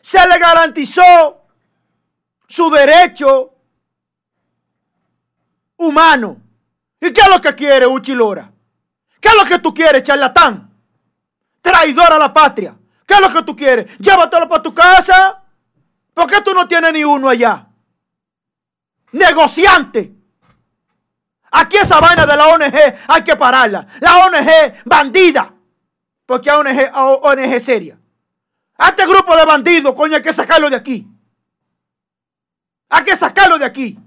Se 0.00 0.26
le 0.26 0.38
garantizó 0.38 1.42
su 2.46 2.70
derecho 2.70 3.52
humano. 5.76 6.40
¿Y 6.98 7.12
qué 7.12 7.20
es 7.20 7.28
lo 7.28 7.40
que 7.40 7.54
quiere 7.54 7.86
Uchilora? 7.86 8.50
¿Qué 9.20 9.28
es 9.28 9.34
lo 9.36 9.44
que 9.44 9.58
tú 9.58 9.74
quieres, 9.74 10.02
charlatán? 10.02 10.72
Traidor 11.60 12.14
a 12.14 12.18
la 12.18 12.32
patria. 12.32 12.74
¿Qué 13.06 13.14
es 13.14 13.20
lo 13.20 13.30
que 13.30 13.42
tú 13.42 13.54
quieres? 13.54 13.98
Llévatelo 13.98 14.48
para 14.48 14.62
tu 14.62 14.72
casa. 14.72 15.44
¿Por 16.14 16.26
qué 16.26 16.40
tú 16.40 16.54
no 16.54 16.66
tienes 16.66 16.92
ni 16.92 17.04
uno 17.04 17.28
allá? 17.28 17.68
negociante. 19.12 20.17
Aquí 21.50 21.76
esa 21.76 22.00
vaina 22.00 22.26
de 22.26 22.36
la 22.36 22.46
ONG 22.48 22.74
hay 23.06 23.24
que 23.24 23.36
pararla. 23.36 23.86
La 24.00 24.26
ONG 24.26 24.82
bandida. 24.84 25.52
Porque 26.26 26.50
hay 26.50 26.58
ONG, 26.58 26.90
ONG 27.22 27.60
seria. 27.60 27.98
A 28.76 28.88
este 28.88 29.06
grupo 29.06 29.36
de 29.36 29.44
bandidos, 29.44 29.94
coño, 29.94 30.16
hay 30.16 30.22
que 30.22 30.32
sacarlo 30.32 30.70
de 30.70 30.76
aquí. 30.76 31.06
Hay 32.88 33.04
que 33.04 33.16
sacarlo 33.16 33.58
de 33.58 33.64
aquí. 33.64 33.98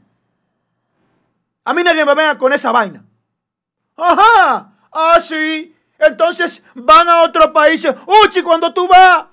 A 1.63 1.73
mí 1.73 1.83
nadie 1.83 2.05
me 2.05 2.15
venga 2.15 2.37
con 2.37 2.53
esa 2.53 2.71
vaina. 2.71 3.03
Ajá. 3.97 4.71
Ah, 4.91 5.19
sí. 5.21 5.75
Entonces 5.99 6.63
van 6.73 7.09
a 7.09 7.21
otros 7.21 7.47
países. 7.47 7.93
Uchi, 8.05 8.41
cuando 8.41 8.73
tú 8.73 8.87
vas 8.87 9.25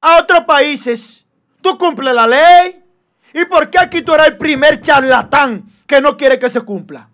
a 0.00 0.18
otros 0.18 0.44
países, 0.44 1.24
tú 1.62 1.76
cumples 1.78 2.14
la 2.14 2.26
ley. 2.26 2.84
¿Y 3.32 3.44
por 3.44 3.70
qué 3.70 3.78
aquí 3.78 4.02
tú 4.02 4.14
eres 4.14 4.28
el 4.28 4.36
primer 4.36 4.80
charlatán 4.80 5.72
que 5.88 6.00
no 6.02 6.16
quiere 6.16 6.38
que 6.38 6.50
se 6.50 6.60
cumpla? 6.60 7.08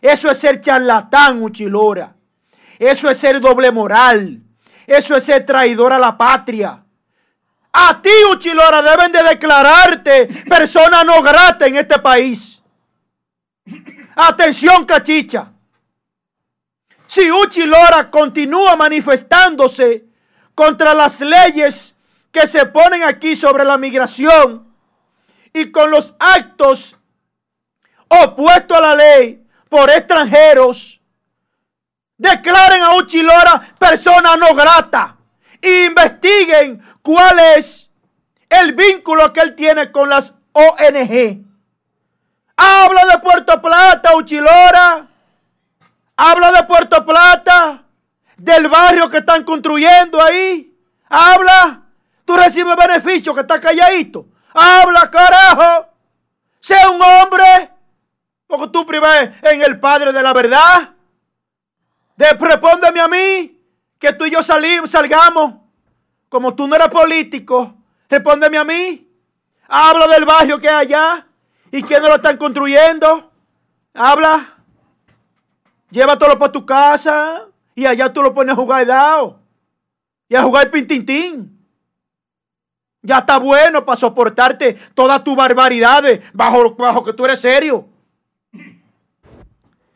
Eso 0.00 0.30
es 0.30 0.38
ser 0.38 0.60
charlatán, 0.60 1.42
Uchilora. 1.42 2.14
Eso 2.78 3.10
es 3.10 3.18
ser 3.18 3.40
doble 3.40 3.70
moral. 3.70 4.40
Eso 4.86 5.14
es 5.14 5.24
ser 5.24 5.44
traidor 5.44 5.92
a 5.92 5.98
la 5.98 6.16
patria. 6.16 6.82
A 7.72 8.00
ti, 8.00 8.10
Uchilora, 8.32 8.80
deben 8.80 9.12
de 9.12 9.22
declararte 9.22 10.26
persona 10.48 11.04
no 11.04 11.20
grata 11.22 11.66
en 11.66 11.76
este 11.76 11.98
país. 11.98 12.62
Atención, 14.14 14.86
cachicha. 14.86 15.52
Si 17.06 17.30
Uchilora 17.30 18.10
continúa 18.10 18.74
manifestándose 18.76 20.06
contra 20.54 20.94
las 20.94 21.20
leyes 21.20 21.94
que 22.32 22.46
se 22.46 22.64
ponen 22.66 23.02
aquí 23.02 23.36
sobre 23.36 23.64
la 23.64 23.76
migración 23.76 24.66
y 25.56 25.72
con 25.72 25.90
los 25.90 26.14
actos 26.18 26.94
opuestos 28.08 28.76
a 28.76 28.80
la 28.82 28.94
ley 28.94 29.42
por 29.70 29.88
extranjeros, 29.88 31.00
declaren 32.18 32.82
a 32.82 32.94
Uchilora 32.96 33.74
persona 33.78 34.36
no 34.36 34.54
grata. 34.54 35.16
E 35.62 35.86
investiguen 35.86 36.82
cuál 37.00 37.38
es 37.56 37.88
el 38.50 38.74
vínculo 38.74 39.32
que 39.32 39.40
él 39.40 39.54
tiene 39.54 39.90
con 39.90 40.10
las 40.10 40.34
ONG. 40.52 41.42
Habla 42.54 43.06
de 43.06 43.18
Puerto 43.20 43.62
Plata, 43.62 44.14
Uchilora. 44.14 45.08
Habla 46.18 46.52
de 46.52 46.64
Puerto 46.64 47.04
Plata, 47.04 47.82
del 48.36 48.68
barrio 48.68 49.08
que 49.08 49.18
están 49.18 49.42
construyendo 49.42 50.22
ahí. 50.22 50.70
Habla. 51.08 51.80
Tú 52.26 52.36
recibes 52.36 52.76
beneficio 52.76 53.34
que 53.34 53.40
está 53.40 53.58
calladito. 53.58 54.26
Habla, 54.56 55.10
carajo. 55.10 55.86
Sea 56.60 56.88
un 56.88 57.00
hombre. 57.02 57.70
Porque 58.46 58.68
tú 58.68 58.86
prives 58.86 59.30
en 59.42 59.60
el 59.60 59.78
Padre 59.78 60.12
de 60.12 60.22
la 60.22 60.32
verdad. 60.32 60.94
De, 62.16 62.26
a 62.26 63.08
mí. 63.08 63.60
Que 63.98 64.12
tú 64.14 64.24
y 64.24 64.30
yo 64.30 64.42
salimos, 64.42 64.90
salgamos. 64.90 65.54
Como 66.30 66.54
tú 66.54 66.66
no 66.66 66.74
eres 66.74 66.88
político. 66.88 67.74
Respóndeme 68.08 68.56
a 68.56 68.64
mí. 68.64 69.06
Habla 69.68 70.06
del 70.06 70.24
barrio 70.24 70.58
que 70.58 70.68
hay 70.70 70.86
allá. 70.86 71.26
¿Y 71.70 71.82
quiénes 71.82 72.08
lo 72.08 72.16
están 72.16 72.38
construyendo? 72.38 73.30
Habla. 73.92 74.54
Llévatelo 75.90 76.38
para 76.38 76.52
tu 76.52 76.64
casa. 76.64 77.44
Y 77.74 77.84
allá 77.84 78.10
tú 78.10 78.22
lo 78.22 78.32
pones 78.32 78.54
a 78.54 78.56
jugar 78.56 78.86
dado. 78.86 79.38
Y 80.30 80.34
a 80.34 80.42
jugar 80.42 80.70
pintintín. 80.70 81.55
Ya 83.06 83.18
está 83.18 83.38
bueno 83.38 83.86
para 83.86 83.96
soportarte 83.96 84.74
todas 84.94 85.22
tus 85.22 85.36
barbaridades 85.36 86.20
bajo, 86.32 86.74
bajo 86.74 87.04
que 87.04 87.12
tú 87.12 87.24
eres 87.24 87.40
serio. 87.40 87.86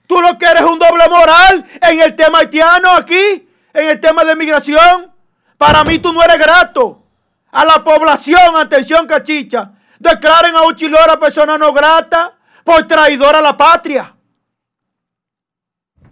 Tú 0.06 0.20
lo 0.20 0.38
que 0.38 0.46
eres 0.46 0.62
un 0.62 0.78
doble 0.78 1.08
moral 1.08 1.66
en 1.82 2.00
el 2.00 2.14
tema 2.14 2.38
haitiano 2.38 2.92
aquí, 2.92 3.48
en 3.72 3.88
el 3.88 4.00
tema 4.00 4.24
de 4.24 4.36
migración. 4.36 5.12
Para 5.58 5.82
mí 5.84 5.98
tú 5.98 6.12
no 6.12 6.22
eres 6.22 6.38
grato. 6.38 7.02
A 7.50 7.64
la 7.64 7.82
población, 7.82 8.56
atención 8.56 9.08
cachicha, 9.08 9.72
declaren 9.98 10.54
a 10.54 10.62
Uchilora 10.62 11.18
persona 11.18 11.58
no 11.58 11.72
grata 11.72 12.34
por 12.64 12.86
traidor 12.86 13.34
a 13.34 13.40
la 13.40 13.56
patria. 13.56 14.14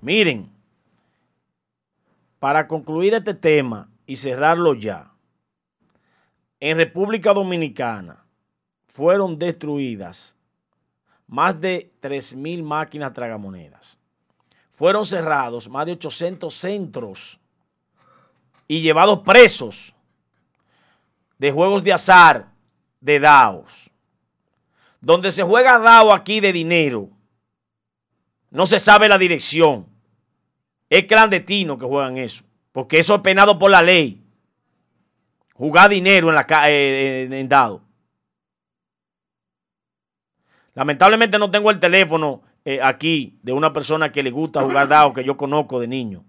Miren, 0.01 0.51
para 2.41 2.67
concluir 2.67 3.15
este 3.15 3.35
tema 3.35 3.89
y 4.05 4.17
cerrarlo 4.17 4.75
ya, 4.75 5.13
en 6.61 6.77
República 6.77 7.33
Dominicana 7.33 8.25
fueron 8.87 9.39
destruidas 9.39 10.37
más 11.27 11.61
de 11.61 11.93
3.000 12.01 12.63
máquinas 12.63 13.13
tragamonedas. 13.13 13.99
Fueron 14.73 15.05
cerrados 15.05 15.69
más 15.69 15.87
de 15.87 15.93
800 15.93 16.55
centros 16.55 17.39
y 18.67 18.81
llevados 18.81 19.21
presos 19.21 19.95
de 21.37 21.53
juegos 21.53 21.85
de 21.85 21.93
azar 21.93 22.49
de 23.01 23.21
DAOs. 23.21 23.91
Donde 25.01 25.31
se 25.31 25.43
juega 25.43 25.79
DAO 25.79 26.13
aquí 26.13 26.41
de 26.41 26.53
dinero, 26.53 27.11
no 28.51 28.67
se 28.67 28.79
sabe 28.79 29.09
la 29.09 29.19
dirección. 29.19 29.87
Es 30.89 31.05
clandestino 31.05 31.79
que 31.79 31.87
juegan 31.87 32.17
eso, 32.19 32.45
porque 32.73 32.99
eso 32.99 33.17
es 33.17 33.21
penado 33.21 33.59
por 33.59 33.71
la 33.71 33.83
ley 33.83 34.28
jugar 35.59 35.91
dinero 35.91 36.29
en, 36.29 36.37
la, 36.37 36.47
eh, 36.69 37.29
en 37.31 37.49
dado. 37.49 37.83
Lamentablemente 40.75 41.39
no 41.39 41.51
tengo 41.51 41.71
el 41.73 41.81
teléfono 41.81 42.43
eh, 42.65 42.79
aquí 42.81 43.39
de 43.43 43.53
una 43.53 43.73
persona 43.73 44.13
que 44.13 44.23
le 44.23 44.31
gusta 44.31 44.63
jugar 44.63 44.87
dado 44.87 45.13
que 45.13 45.25
yo 45.25 45.37
conozco 45.37 45.81
de 45.81 45.89
niño. 45.89 46.25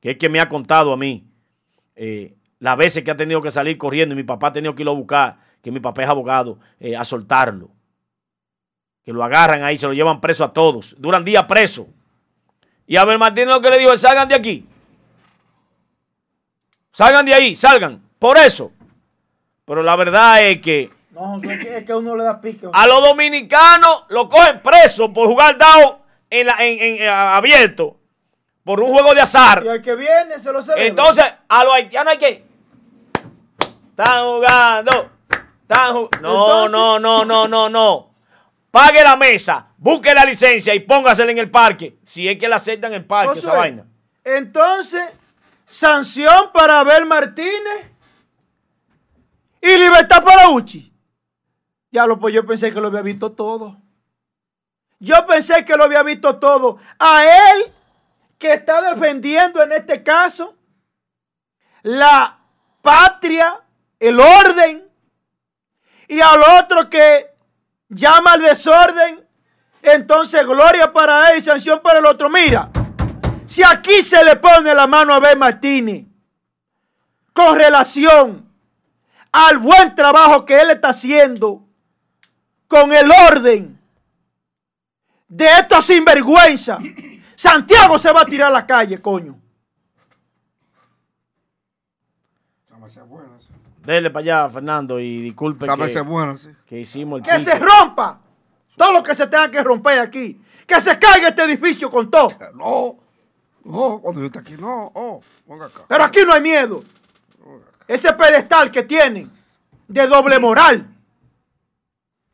Que 0.00 0.12
es 0.12 0.16
que 0.16 0.28
me 0.28 0.40
ha 0.40 0.48
contado 0.48 0.92
a 0.92 0.96
mí 0.96 1.26
eh, 1.96 2.36
las 2.60 2.76
veces 2.76 3.02
que 3.02 3.10
ha 3.10 3.16
tenido 3.16 3.42
que 3.42 3.50
salir 3.50 3.76
corriendo 3.76 4.14
y 4.14 4.16
mi 4.16 4.22
papá 4.22 4.48
ha 4.48 4.52
tenido 4.52 4.74
que 4.76 4.82
irlo 4.82 4.92
a 4.92 4.96
buscar, 4.96 5.38
que 5.60 5.72
mi 5.72 5.80
papá 5.80 6.04
es 6.04 6.08
abogado, 6.08 6.60
a 6.96 7.04
soltarlo. 7.04 7.70
Que 9.04 9.12
lo 9.12 9.24
agarran 9.24 9.64
ahí, 9.64 9.76
se 9.76 9.88
lo 9.88 9.92
llevan 9.92 10.20
preso 10.20 10.44
a 10.44 10.52
todos. 10.52 10.94
Duran 10.96 11.24
días 11.24 11.44
preso. 11.46 11.88
Y 12.86 12.96
a 12.96 13.04
ver 13.04 13.18
Martín 13.18 13.48
lo 13.48 13.60
que 13.60 13.70
le 13.70 13.80
dijo, 13.80 13.96
salgan 13.98 14.28
de 14.28 14.36
aquí. 14.36 14.68
Salgan 16.92 17.24
de 17.24 17.34
ahí, 17.34 17.54
salgan. 17.54 18.02
Por 18.18 18.38
eso. 18.38 18.70
Pero 19.64 19.82
la 19.82 19.96
verdad 19.96 20.42
es 20.42 20.60
que 20.60 20.90
No, 21.10 21.40
es 21.42 21.84
que 21.84 21.94
uno 21.94 22.16
le 22.16 22.24
da 22.24 22.40
pique. 22.40 22.68
A 22.72 22.86
los 22.86 23.02
dominicanos 23.02 24.04
lo 24.08 24.28
cogen 24.28 24.60
preso 24.60 25.12
por 25.12 25.28
jugar 25.28 25.56
dado 25.56 26.00
en, 26.28 26.48
en, 26.58 27.08
abierto 27.08 27.96
por 28.64 28.80
un 28.80 28.92
juego 28.92 29.14
de 29.14 29.20
azar. 29.20 29.62
Y 29.64 29.68
al 29.68 29.82
que 29.82 29.94
viene 29.94 30.38
se 30.38 30.52
lo 30.52 30.62
celebra. 30.62 30.84
Entonces, 30.84 31.24
a 31.48 31.64
los 31.64 31.74
haitianos 31.74 32.12
hay 32.12 32.18
que. 32.18 32.44
Están 33.90 34.24
jugando. 34.24 35.10
Están 35.62 35.92
jugando. 35.94 36.20
No, 36.20 36.68
no, 36.68 36.98
no, 36.98 37.24
no, 37.24 37.48
no, 37.48 37.68
no. 37.68 38.10
Pague 38.70 39.02
la 39.02 39.16
mesa, 39.16 39.66
busque 39.76 40.14
la 40.14 40.24
licencia 40.24 40.74
y 40.74 40.80
póngasela 40.80 41.30
en 41.30 41.38
el 41.38 41.50
parque. 41.50 41.98
Si 42.02 42.26
es 42.26 42.38
que 42.38 42.48
la 42.48 42.56
aceptan 42.56 42.92
en 42.92 43.02
el 43.02 43.04
parque, 43.04 43.38
esa 43.38 43.52
vaina. 43.52 43.84
Entonces, 44.24 45.02
sanción 45.66 46.50
para 46.52 46.80
Abel 46.80 47.06
Martínez 47.06 47.90
y 49.60 49.76
libertad 49.76 50.22
para 50.24 50.50
Uchi. 50.50 50.92
Ya 51.90 52.06
lo 52.06 52.18
pues 52.18 52.34
yo 52.34 52.44
pensé 52.46 52.72
que 52.72 52.80
lo 52.80 52.88
había 52.88 53.02
visto 53.02 53.32
todo. 53.32 53.76
Yo 54.98 55.26
pensé 55.26 55.64
que 55.64 55.76
lo 55.76 55.84
había 55.84 56.02
visto 56.02 56.38
todo. 56.38 56.78
A 56.98 57.24
él 57.24 57.72
que 58.38 58.54
está 58.54 58.80
defendiendo 58.80 59.62
en 59.62 59.72
este 59.72 60.02
caso 60.02 60.56
la 61.82 62.38
patria, 62.80 63.60
el 63.98 64.18
orden, 64.18 64.88
y 66.08 66.20
al 66.20 66.40
otro 66.60 66.90
que 66.90 67.30
llama 67.88 68.32
al 68.32 68.42
desorden, 68.42 69.26
entonces 69.80 70.46
gloria 70.46 70.92
para 70.92 71.30
él 71.30 71.38
y 71.38 71.40
sanción 71.40 71.80
para 71.80 72.00
el 72.00 72.06
otro. 72.06 72.28
Mira, 72.28 72.68
si 73.52 73.62
aquí 73.62 74.02
se 74.02 74.24
le 74.24 74.36
pone 74.36 74.74
la 74.74 74.86
mano 74.86 75.12
a 75.12 75.20
Ben 75.20 75.38
Martínez 75.38 76.06
con 77.34 77.54
relación 77.54 78.50
al 79.30 79.58
buen 79.58 79.94
trabajo 79.94 80.46
que 80.46 80.58
él 80.58 80.70
está 80.70 80.88
haciendo 80.88 81.62
con 82.66 82.90
el 82.94 83.10
orden 83.10 83.78
de 85.28 85.44
estos 85.44 85.84
sinvergüenza, 85.84 86.78
Santiago 87.36 87.98
se 87.98 88.10
va 88.10 88.22
a 88.22 88.24
tirar 88.24 88.48
a 88.48 88.52
la 88.52 88.66
calle, 88.66 89.02
coño. 89.02 89.38
Dele 93.84 94.10
para 94.10 94.22
allá, 94.22 94.48
Fernando, 94.48 94.98
y 94.98 95.20
disculpe 95.20 95.66
que, 95.66 96.00
bueno, 96.00 96.36
que 96.64 96.80
hicimos 96.80 97.18
el 97.18 97.24
Que 97.26 97.38
se 97.38 97.58
rompa 97.58 98.18
todo 98.78 98.92
lo 98.92 99.02
que 99.02 99.14
se 99.14 99.26
tenga 99.26 99.50
que 99.50 99.62
romper 99.62 99.98
aquí. 99.98 100.40
Que 100.66 100.80
se 100.80 100.98
caiga 100.98 101.28
este 101.28 101.42
edificio 101.42 101.90
con 101.90 102.10
todo. 102.10 102.30
No, 102.54 103.02
Oh. 103.64 105.22
Pero 105.88 106.04
aquí 106.04 106.20
no 106.26 106.32
hay 106.32 106.40
miedo. 106.40 106.82
Ese 107.86 108.12
pedestal 108.12 108.70
que 108.70 108.82
tienen 108.82 109.30
de 109.88 110.06
doble 110.06 110.38
moral 110.38 110.88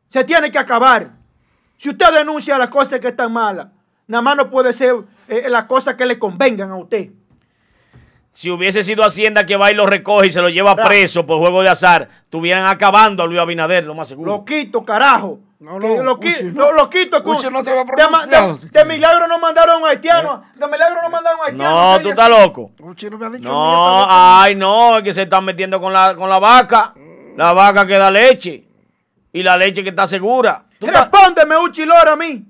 se 0.09 0.23
tiene 0.23 0.51
que 0.51 0.57
acabar. 0.57 1.11
Si 1.77 1.89
usted 1.89 2.13
denuncia 2.13 2.57
las 2.57 2.69
cosas 2.69 2.99
que 2.99 3.09
están 3.09 3.31
malas, 3.31 3.67
nada 4.07 4.21
más 4.21 4.35
no 4.35 4.49
puede 4.49 4.73
ser 4.73 4.95
eh, 5.27 5.47
las 5.49 5.65
cosas 5.65 5.95
que 5.95 6.05
le 6.05 6.17
convengan 6.17 6.71
a 6.71 6.77
usted. 6.77 7.11
Si 8.39 8.49
hubiese 8.49 8.85
sido 8.85 9.03
Hacienda 9.03 9.45
que 9.45 9.57
va 9.57 9.69
y 9.69 9.73
lo 9.73 9.85
recoge 9.85 10.27
y 10.27 10.31
se 10.31 10.41
lo 10.41 10.47
lleva 10.47 10.73
preso 10.73 11.25
por 11.25 11.39
juego 11.39 11.61
de 11.61 11.67
azar, 11.67 12.07
estuvieran 12.23 12.67
acabando 12.67 13.21
a 13.21 13.25
Luis 13.25 13.37
Abinader, 13.37 13.83
lo 13.83 13.93
más 13.93 14.07
seguro. 14.07 14.31
Lo 14.31 14.45
quito, 14.45 14.81
carajo. 14.85 15.39
No, 15.59 15.77
no, 15.77 16.01
lo, 16.01 16.17
quito. 16.21 16.71
lo, 16.71 16.89
quito. 16.89 17.21
no 17.21 17.61
se 17.61 17.73
va 17.73 17.81
a 17.81 18.25
de, 18.25 18.69
de, 18.69 18.85
milagro 18.85 19.27
no 19.27 19.39
mandaron 19.39 19.75
a 19.75 19.77
un 19.79 19.85
haitiano. 19.89 20.41
De 20.55 20.67
milagro 20.67 21.01
no 21.01 21.09
mandaron 21.09 21.37
a 21.37 21.43
un 21.43 21.49
haitiano. 21.49 21.91
No, 21.97 22.01
tú 22.01 22.09
estás 22.11 22.29
loco. 22.29 22.71
no 22.79 23.17
me 23.17 23.25
ha 23.25 23.29
dicho 23.29 23.43
No, 23.43 24.05
ay, 24.07 24.55
no, 24.55 24.99
es 24.99 25.03
que 25.03 25.13
se 25.13 25.23
están 25.23 25.43
metiendo 25.43 25.81
con 25.81 25.91
la, 25.91 26.15
con 26.15 26.29
la 26.29 26.39
vaca. 26.39 26.93
La 27.35 27.51
vaca 27.51 27.85
que 27.85 27.97
da 27.97 28.09
leche. 28.09 28.65
Y 29.33 29.43
la 29.43 29.57
leche 29.57 29.83
que 29.83 29.89
está 29.89 30.07
segura. 30.07 30.63
Respóndeme, 30.79 31.57
Uchilora, 31.57 32.13
a 32.13 32.15
mí. 32.15 32.45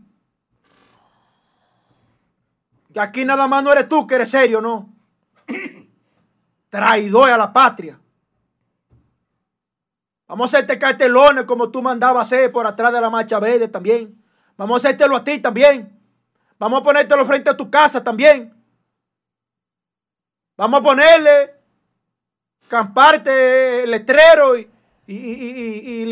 Que 2.94 3.00
aquí 3.00 3.26
nada 3.26 3.48
más 3.48 3.64
no 3.64 3.72
eres 3.72 3.90
tú 3.90 4.06
que 4.06 4.14
eres 4.14 4.30
serio, 4.30 4.62
¿no? 4.62 4.88
Traidor 6.70 7.32
a 7.32 7.38
la 7.38 7.52
patria. 7.52 8.00
Vamos 10.28 10.54
a 10.54 10.58
hacerte 10.58 10.78
cartelones 10.78 11.46
como 11.46 11.72
tú 11.72 11.82
mandabas 11.82 12.28
hacer 12.28 12.52
por 12.52 12.68
atrás 12.68 12.94
de 12.94 13.02
la 13.02 13.10
marcha 13.10 13.40
verde 13.40 13.68
también. 13.68 14.16
Vamos 14.56 14.76
a 14.76 14.90
hacértelo 14.90 15.16
a 15.16 15.24
ti 15.24 15.40
también. 15.40 16.00
Vamos 16.60 16.82
a 16.82 16.84
ponértelo 16.84 17.26
frente 17.26 17.50
a 17.50 17.58
tu 17.58 17.72
casa 17.72 18.04
también. 18.04 18.54
Vamos 20.56 20.82
a 20.82 20.84
ponerle 20.84 21.56
camparte 22.68 23.88
letrero 23.88 24.56
y, 24.56 24.70
y, 25.08 26.06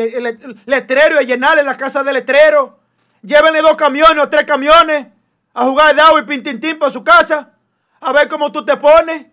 letrero 0.66 1.22
y 1.22 1.26
llenarle 1.26 1.62
la 1.62 1.78
casa 1.78 2.02
de 2.02 2.14
letrero. 2.14 2.80
Llévenle 3.22 3.62
dos 3.62 3.76
camiones 3.76 4.24
o 4.24 4.30
tres 4.30 4.46
camiones 4.46 5.08
a 5.54 5.66
jugar 5.66 5.96
dado 5.96 6.18
y 6.18 6.24
pintintín 6.24 6.80
para 6.80 6.92
su 6.92 7.04
casa. 7.04 7.54
A 8.00 8.12
ver 8.14 8.28
cómo 8.28 8.52
tú 8.52 8.66
te 8.66 8.78
pones. 8.78 9.28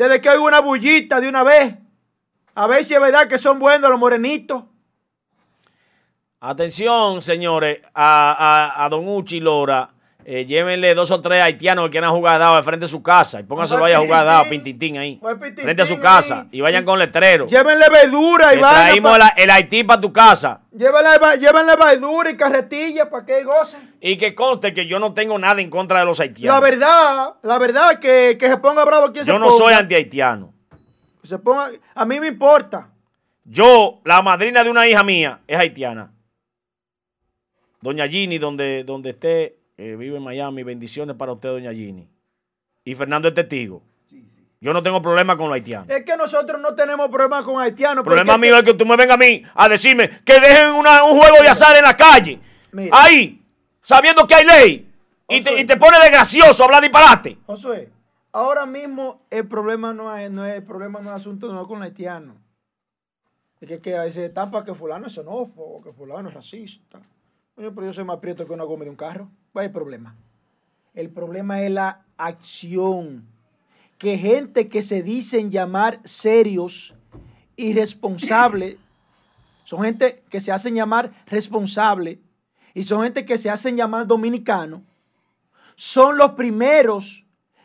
Desde 0.00 0.18
que 0.18 0.30
hay 0.30 0.38
una 0.38 0.60
bullita 0.60 1.20
de 1.20 1.28
una 1.28 1.42
vez. 1.42 1.74
A 2.54 2.66
ver 2.66 2.82
si 2.84 2.94
es 2.94 3.00
verdad 3.02 3.28
que 3.28 3.36
son 3.36 3.58
buenos 3.58 3.90
los 3.90 4.00
morenitos. 4.00 4.64
Atención, 6.40 7.20
señores, 7.20 7.82
a, 7.92 8.82
a, 8.82 8.88
don 8.88 9.06
Uchi 9.06 9.40
Lora. 9.40 9.90
Eh, 10.24 10.44
llévenle 10.46 10.94
dos 10.94 11.10
o 11.10 11.20
tres 11.20 11.42
haitianos 11.42 11.86
que 11.86 11.92
quieran 11.92 12.12
jugar 12.12 12.38
dado 12.38 12.56
al 12.56 12.64
frente 12.64 12.84
de 12.84 12.90
su 12.90 13.02
casa 13.02 13.40
y 13.40 13.42
pónganselo 13.42 13.84
ahí 13.84 13.92
a 13.92 13.98
jugar 13.98 14.24
dado, 14.24 14.48
pintitín 14.48 14.98
ahí. 14.98 15.20
frente 15.56 15.82
a 15.82 15.86
su 15.86 15.98
casa 15.98 16.46
y 16.50 16.60
vayan 16.60 16.84
con 16.84 16.98
letrero. 16.98 17.46
Llévenle 17.46 17.88
verdura 17.88 18.54
y 18.54 18.58
vayan. 18.58 18.86
Traímos 18.86 19.18
el 19.36 19.50
Haití 19.50 19.84
para 19.84 20.00
tu 20.00 20.12
casa. 20.12 20.60
Llévenle, 20.72 21.38
llévenle 21.38 21.76
verdura 21.76 22.30
y 22.30 22.36
carretilla 22.36 23.08
para 23.08 23.24
que 23.24 23.42
gocen. 23.42 23.94
Y 24.00 24.16
que 24.16 24.34
conste 24.34 24.72
que 24.72 24.86
yo 24.86 24.98
no 24.98 25.12
tengo 25.12 25.38
nada 25.38 25.60
en 25.60 25.70
contra 25.70 26.00
de 26.00 26.06
los 26.06 26.20
haitianos. 26.20 26.54
La 26.54 26.60
verdad, 26.60 27.34
la 27.42 27.58
verdad 27.58 27.98
que, 27.98 28.36
que 28.38 28.48
se 28.48 28.56
ponga 28.58 28.84
bravo 28.84 29.12
quien 29.12 29.24
yo 29.24 29.24
se 29.24 29.32
Yo 29.32 29.38
no 29.38 29.50
soy 29.50 29.74
anti-haitiano. 29.74 30.52
Se 31.22 31.38
ponga, 31.38 31.70
a 31.94 32.04
mí 32.04 32.20
me 32.20 32.28
importa. 32.28 32.90
Yo, 33.44 34.00
la 34.04 34.22
madrina 34.22 34.62
de 34.62 34.70
una 34.70 34.86
hija 34.86 35.02
mía, 35.02 35.40
es 35.46 35.58
haitiana. 35.58 36.12
Doña 37.80 38.06
Gini, 38.06 38.38
donde, 38.38 38.84
donde 38.84 39.10
esté, 39.10 39.56
eh, 39.80 39.96
vive 39.96 40.18
en 40.18 40.22
Miami. 40.22 40.62
Bendiciones 40.62 41.16
para 41.16 41.32
usted, 41.32 41.48
doña 41.48 41.72
Gini. 41.72 42.06
Y 42.84 42.94
Fernando 42.94 43.28
es 43.28 43.34
testigo. 43.34 43.82
Yo 44.60 44.74
no 44.74 44.82
tengo 44.82 45.00
problema 45.00 45.38
con 45.38 45.46
los 45.46 45.54
haitianos. 45.54 45.88
Es 45.88 46.04
que 46.04 46.16
nosotros 46.18 46.60
no 46.60 46.74
tenemos 46.74 47.08
problema 47.08 47.42
con 47.42 47.58
haitianos. 47.58 48.02
El 48.02 48.04
problema 48.04 48.36
mío 48.36 48.58
es 48.58 48.62
que 48.62 48.74
tú 48.74 48.84
me 48.84 48.94
vengas 48.94 49.14
a 49.14 49.18
mí 49.18 49.42
a 49.54 49.68
decirme 49.70 50.20
que 50.22 50.38
dejen 50.38 50.72
un 50.72 50.84
juego 50.84 51.42
de 51.42 51.48
azar 51.48 51.74
en 51.76 51.84
la 51.84 51.96
calle. 51.96 52.38
Ahí, 52.92 53.42
sabiendo 53.80 54.26
que 54.26 54.34
hay 54.34 54.44
ley. 54.44 54.86
Y 55.28 55.40
te, 55.42 55.60
y 55.60 55.64
te, 55.64 55.76
pone 55.76 55.98
de 55.98 56.10
gracioso 56.10 56.64
hablar 56.64 56.82
disparate. 56.82 57.38
Josué, 57.46 57.88
Ahora 58.32 58.66
mismo 58.66 59.22
el 59.30 59.48
problema 59.48 59.92
no 59.92 60.14
es, 60.14 60.30
no 60.30 60.46
es 60.46 60.54
el 60.54 60.62
problema 60.62 61.00
no 61.00 61.10
es 61.10 61.16
asunto 61.16 61.52
no 61.52 61.66
con 61.66 61.78
el 61.78 61.84
haitiano. 61.84 62.36
Es 63.60 63.68
que, 63.68 63.80
que 63.80 63.96
a 63.96 64.04
veces 64.04 64.28
etapa 64.28 64.64
que 64.64 64.74
fulano 64.74 65.06
es 65.06 65.14
xenófobo, 65.14 65.82
que 65.82 65.92
fulano 65.92 66.28
es 66.28 66.34
racista. 66.34 67.00
Oye, 67.56 67.70
pero 67.70 67.86
yo 67.86 67.92
soy 67.92 68.04
más 68.04 68.18
prieto 68.18 68.46
que 68.46 68.52
una 68.52 68.64
goma 68.64 68.84
de 68.84 68.90
un 68.90 68.96
carro. 68.96 69.30
¿Cuál 69.52 69.64
es 69.64 69.68
el 69.68 69.72
problema? 69.72 70.16
El 70.94 71.10
problema 71.10 71.62
es 71.62 71.70
la 71.70 72.02
acción. 72.16 73.26
Que 73.98 74.16
gente 74.16 74.68
que 74.68 74.82
se 74.82 75.02
dicen 75.02 75.50
llamar 75.50 76.00
serios 76.04 76.94
y 77.56 77.74
responsables, 77.74 78.76
son 79.64 79.84
gente 79.84 80.22
que 80.30 80.40
se 80.40 80.52
hacen 80.52 80.74
llamar 80.74 81.12
responsable 81.26 82.20
y 82.74 82.84
son 82.84 83.02
gente 83.02 83.24
que 83.24 83.38
se 83.38 83.50
hacen 83.50 83.76
llamar 83.76 84.06
dominicano, 84.06 84.82
son 85.74 86.16
los 86.16 86.32
primeros 86.32 87.24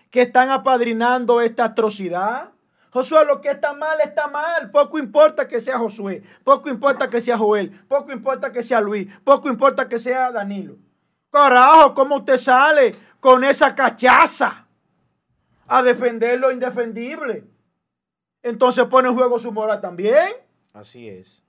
que 0.10 0.24
están 0.24 0.50
apadrinando 0.50 1.42
esta 1.42 1.66
atrocidad. 1.66 2.52
Josué, 2.90 3.26
lo 3.26 3.42
que 3.42 3.50
está 3.50 3.74
mal 3.74 4.00
está 4.02 4.28
mal. 4.28 4.72
Poco 4.72 4.98
importa 4.98 5.48
que 5.48 5.60
sea 5.60 5.78
Josué, 5.78 6.24
poco 6.44 6.70
importa 6.70 7.10
que 7.10 7.22
sea 7.22 7.38
Joel, 7.38 7.72
poco 7.88 8.12
importa 8.12 8.52
que 8.52 8.64
sea 8.64 8.80
Luis, 8.82 9.08
poco 9.24 9.50
importa 9.50 9.88
que 9.88 10.00
sea 10.00 10.32
Danilo. 10.32 10.78
Carajo, 11.36 11.94
¿cómo 11.94 12.16
usted 12.20 12.38
sale 12.38 12.96
con 13.20 13.44
esa 13.44 13.76
cachaza 13.76 14.66
a 15.68 15.84
defender 15.84 16.40
lo 16.40 16.50
indefendible? 16.50 17.44
Entonces 18.42 18.86
pone 18.86 19.10
en 19.10 19.16
juego 19.16 19.38
su 19.38 19.52
moral 19.52 19.82
también. 19.82 20.30
Así 20.72 21.10
es. 21.10 21.44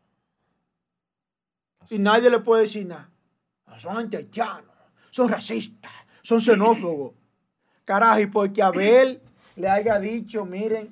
y 1.88 2.00
nadie 2.00 2.28
le 2.30 2.40
puede 2.40 2.62
decir 2.62 2.84
nada. 2.84 3.08
Son 3.76 3.96
anti 3.96 4.28
son 5.10 5.28
racistas, 5.28 5.92
son 6.20 6.40
xenófobos. 6.40 7.12
Carajo, 7.84 8.18
y 8.18 8.26
porque 8.26 8.62
Abel 8.64 9.22
le 9.54 9.68
haya 9.68 10.00
dicho, 10.00 10.44
miren, 10.44 10.90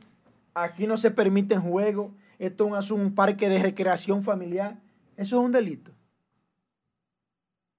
aquí 0.55 0.86
no 0.86 0.97
se 0.97 1.11
permiten 1.11 1.61
juegos, 1.62 2.12
esto 2.38 2.78
es 2.78 2.92
un 2.92 3.12
parque 3.12 3.49
de 3.49 3.61
recreación 3.61 4.22
familiar, 4.22 4.76
eso 5.16 5.40
es 5.40 5.45
un 5.45 5.51
delito. 5.51 5.90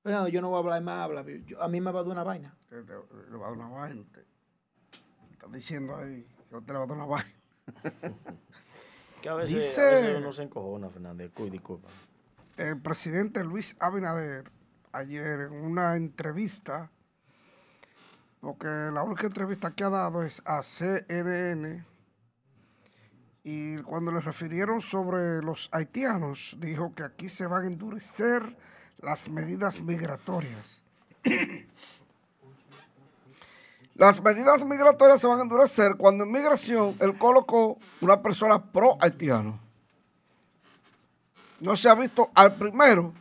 Pero 0.05 0.27
yo 0.27 0.39
no 0.39 0.49
voy 0.49 0.57
a 0.57 0.59
hablar 0.59 0.83
más, 0.83 1.03
habla, 1.03 1.21
a 1.21 1.67
mí 1.67 1.81
me 1.81 1.91
va 1.91 2.01
a 2.01 2.03
dar 2.03 2.11
una 2.11 2.23
vaina. 2.23 2.55
Le 2.69 2.81
va 3.37 3.47
a 3.47 3.49
dar 3.49 3.57
una 3.57 3.69
vaina. 3.69 4.01
Usted. 4.01 4.23
Está 5.31 5.47
diciendo 5.47 5.95
ahí 5.95 6.23
que 6.47 6.55
usted 6.55 6.73
le 6.73 6.77
va 6.77 6.83
a 6.83 6.87
dar 6.87 6.95
una 6.95 7.05
vaina. 7.07 7.33
Que 9.23 9.29
a 9.29 9.33
veces, 9.33 9.55
Dice, 9.55 10.17
uno 10.19 10.31
se 10.31 10.43
encojona, 10.43 10.91
Fernández. 10.91 11.31
disculpa. 11.49 11.89
El 12.57 12.79
presidente 12.79 13.43
Luis 13.43 13.75
Abinader, 13.79 14.51
ayer 14.91 15.39
en 15.39 15.53
una 15.53 15.95
entrevista, 15.95 16.91
porque 18.41 18.67
la 18.67 19.01
única 19.01 19.25
entrevista 19.25 19.71
que 19.71 19.83
ha 19.83 19.89
dado 19.89 20.21
es 20.21 20.43
a 20.45 20.61
CNN, 20.61 21.83
y 23.43 23.77
cuando 23.77 24.11
le 24.11 24.19
refirieron 24.19 24.81
sobre 24.81 25.41
los 25.41 25.69
haitianos, 25.71 26.57
dijo 26.59 26.93
que 26.93 27.01
aquí 27.01 27.27
se 27.27 27.47
van 27.47 27.63
a 27.63 27.67
endurecer 27.67 28.55
las 28.99 29.29
medidas 29.29 29.81
migratorias. 29.81 30.83
Las 33.95 34.21
medidas 34.21 34.65
migratorias 34.65 35.21
se 35.21 35.27
van 35.27 35.39
a 35.39 35.43
endurecer 35.43 35.95
cuando 35.95 36.25
en 36.25 36.31
migración 36.31 36.97
él 36.99 37.17
colocó 37.17 37.79
una 38.01 38.21
persona 38.21 38.61
pro 38.61 38.97
haitiano. 38.99 39.57
No 41.61 41.77
se 41.77 41.87
ha 41.87 41.95
visto 41.95 42.29
al 42.35 42.55
primero, 42.55 43.13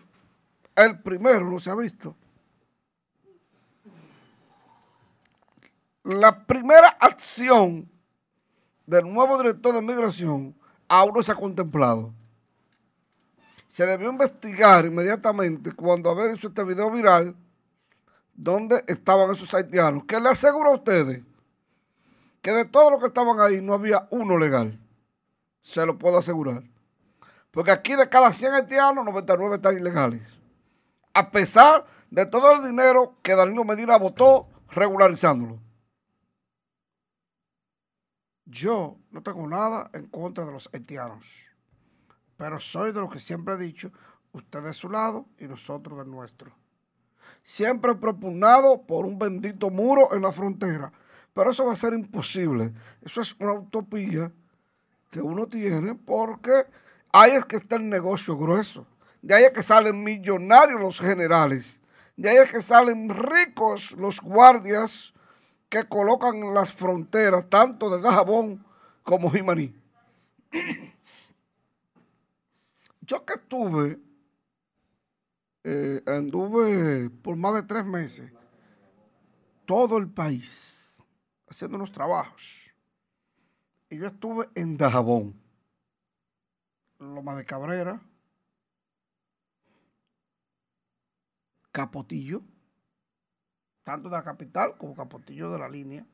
el 0.74 0.98
primero 1.00 1.48
no 1.48 1.60
se 1.60 1.70
ha 1.70 1.76
visto. 1.76 2.16
La 6.02 6.44
primera 6.44 6.88
acción 7.00 7.88
del 8.84 9.04
nuevo 9.04 9.38
director 9.38 9.74
de 9.74 9.80
migración 9.80 10.56
aún 10.88 11.12
no 11.14 11.22
se 11.22 11.30
ha 11.30 11.36
contemplado. 11.36 12.12
Se 13.74 13.84
debió 13.84 14.08
investigar 14.08 14.84
inmediatamente 14.84 15.72
cuando 15.72 16.08
haber 16.08 16.30
hecho 16.30 16.46
este 16.46 16.62
video 16.62 16.92
viral 16.92 17.34
dónde 18.32 18.84
estaban 18.86 19.32
esos 19.32 19.52
haitianos. 19.52 20.04
Que 20.04 20.20
le 20.20 20.28
aseguro 20.28 20.70
a 20.70 20.74
ustedes 20.76 21.24
que 22.40 22.52
de 22.52 22.66
todos 22.66 22.92
los 22.92 23.00
que 23.00 23.08
estaban 23.08 23.40
ahí 23.40 23.60
no 23.60 23.74
había 23.74 24.06
uno 24.12 24.38
legal. 24.38 24.78
Se 25.60 25.84
lo 25.84 25.98
puedo 25.98 26.18
asegurar. 26.18 26.62
Porque 27.50 27.72
aquí 27.72 27.96
de 27.96 28.08
cada 28.08 28.32
100 28.32 28.52
haitianos, 28.52 29.04
99 29.04 29.56
están 29.56 29.76
ilegales. 29.76 30.38
A 31.12 31.32
pesar 31.32 31.84
de 32.12 32.26
todo 32.26 32.52
el 32.52 32.62
dinero 32.62 33.16
que 33.24 33.34
Danilo 33.34 33.64
Medina 33.64 33.98
votó 33.98 34.46
regularizándolo. 34.70 35.58
Yo 38.44 38.98
no 39.10 39.20
tengo 39.20 39.44
nada 39.48 39.90
en 39.94 40.06
contra 40.06 40.46
de 40.46 40.52
los 40.52 40.70
haitianos. 40.72 41.53
Pero 42.36 42.60
soy 42.60 42.92
de 42.92 43.00
los 43.00 43.10
que 43.10 43.20
siempre 43.20 43.54
he 43.54 43.58
dicho, 43.58 43.90
usted 44.32 44.62
de 44.62 44.72
su 44.72 44.88
lado 44.88 45.26
y 45.38 45.44
nosotros 45.44 45.98
del 45.98 46.10
nuestro 46.10 46.54
siempre 47.44 47.94
propugnado 47.94 48.82
por 48.82 49.04
un 49.04 49.18
bendito 49.18 49.70
muro 49.70 50.14
en 50.14 50.22
la 50.22 50.32
frontera. 50.32 50.92
Pero 51.32 51.50
eso 51.50 51.66
va 51.66 51.74
a 51.74 51.76
ser 51.76 51.92
imposible. 51.92 52.72
Eso 53.02 53.20
es 53.20 53.36
una 53.38 53.52
utopía 53.52 54.32
que 55.10 55.20
uno 55.20 55.46
tiene 55.46 55.94
porque 55.94 56.66
ahí 57.12 57.32
es 57.32 57.44
que 57.44 57.56
está 57.56 57.76
el 57.76 57.88
negocio 57.88 58.36
grueso. 58.36 58.86
De 59.20 59.34
ahí 59.34 59.44
es 59.44 59.50
que 59.50 59.62
salen 59.62 60.02
millonarios 60.02 60.80
los 60.80 60.98
generales. 60.98 61.80
De 62.16 62.30
ahí 62.30 62.36
es 62.36 62.50
que 62.50 62.62
salen 62.62 63.08
ricos 63.08 63.92
los 63.92 64.20
guardias 64.20 65.12
que 65.68 65.84
colocan 65.84 66.54
las 66.54 66.72
fronteras, 66.72 67.48
tanto 67.48 67.90
de 67.90 68.00
Dajabón 68.00 68.64
como 69.02 69.30
Jimaní. 69.30 69.74
Yo 73.06 73.24
que 73.24 73.34
estuve 73.34 74.00
eh, 75.64 76.02
anduve 76.06 77.10
por 77.10 77.36
más 77.36 77.54
de 77.54 77.62
tres 77.62 77.84
meses 77.84 78.30
todo 79.66 79.98
el 79.98 80.08
país 80.08 81.02
haciendo 81.48 81.76
unos 81.76 81.92
trabajos. 81.92 82.70
Y 83.90 83.98
yo 83.98 84.06
estuve 84.06 84.48
en 84.54 84.76
Dajabón, 84.76 85.40
Loma 86.98 87.34
de 87.36 87.44
Cabrera, 87.44 88.00
Capotillo, 91.72 92.42
tanto 93.82 94.08
de 94.08 94.16
la 94.16 94.24
capital 94.24 94.76
como 94.78 94.94
Capotillo 94.94 95.50
de 95.50 95.58
la 95.58 95.68
línea. 95.68 96.06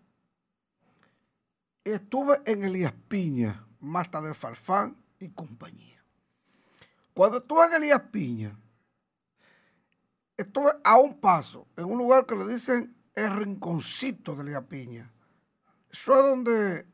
estuve 1.85 2.41
en 2.47 2.65
Elías 2.65 2.95
Piña, 3.09 3.67
Masta 3.81 4.21
del 4.21 4.35
Farfán 4.35 4.97
y 5.19 5.29
compañía. 5.31 6.00
Cuando 7.21 7.37
estuve 7.37 7.67
en 7.67 7.75
Elías 7.75 8.01
Piña, 8.11 8.59
estuve 10.39 10.73
a 10.83 10.97
un 10.97 11.21
paso, 11.21 11.69
en 11.77 11.85
un 11.85 11.99
lugar 11.99 12.25
que 12.25 12.35
le 12.35 12.47
dicen 12.47 12.97
el 13.15 13.37
rinconcito 13.37 14.35
de 14.35 14.45
la 14.45 14.63
Piña. 14.63 15.13
Eso 15.91 16.15
es 16.15 16.23
donde 16.23 16.87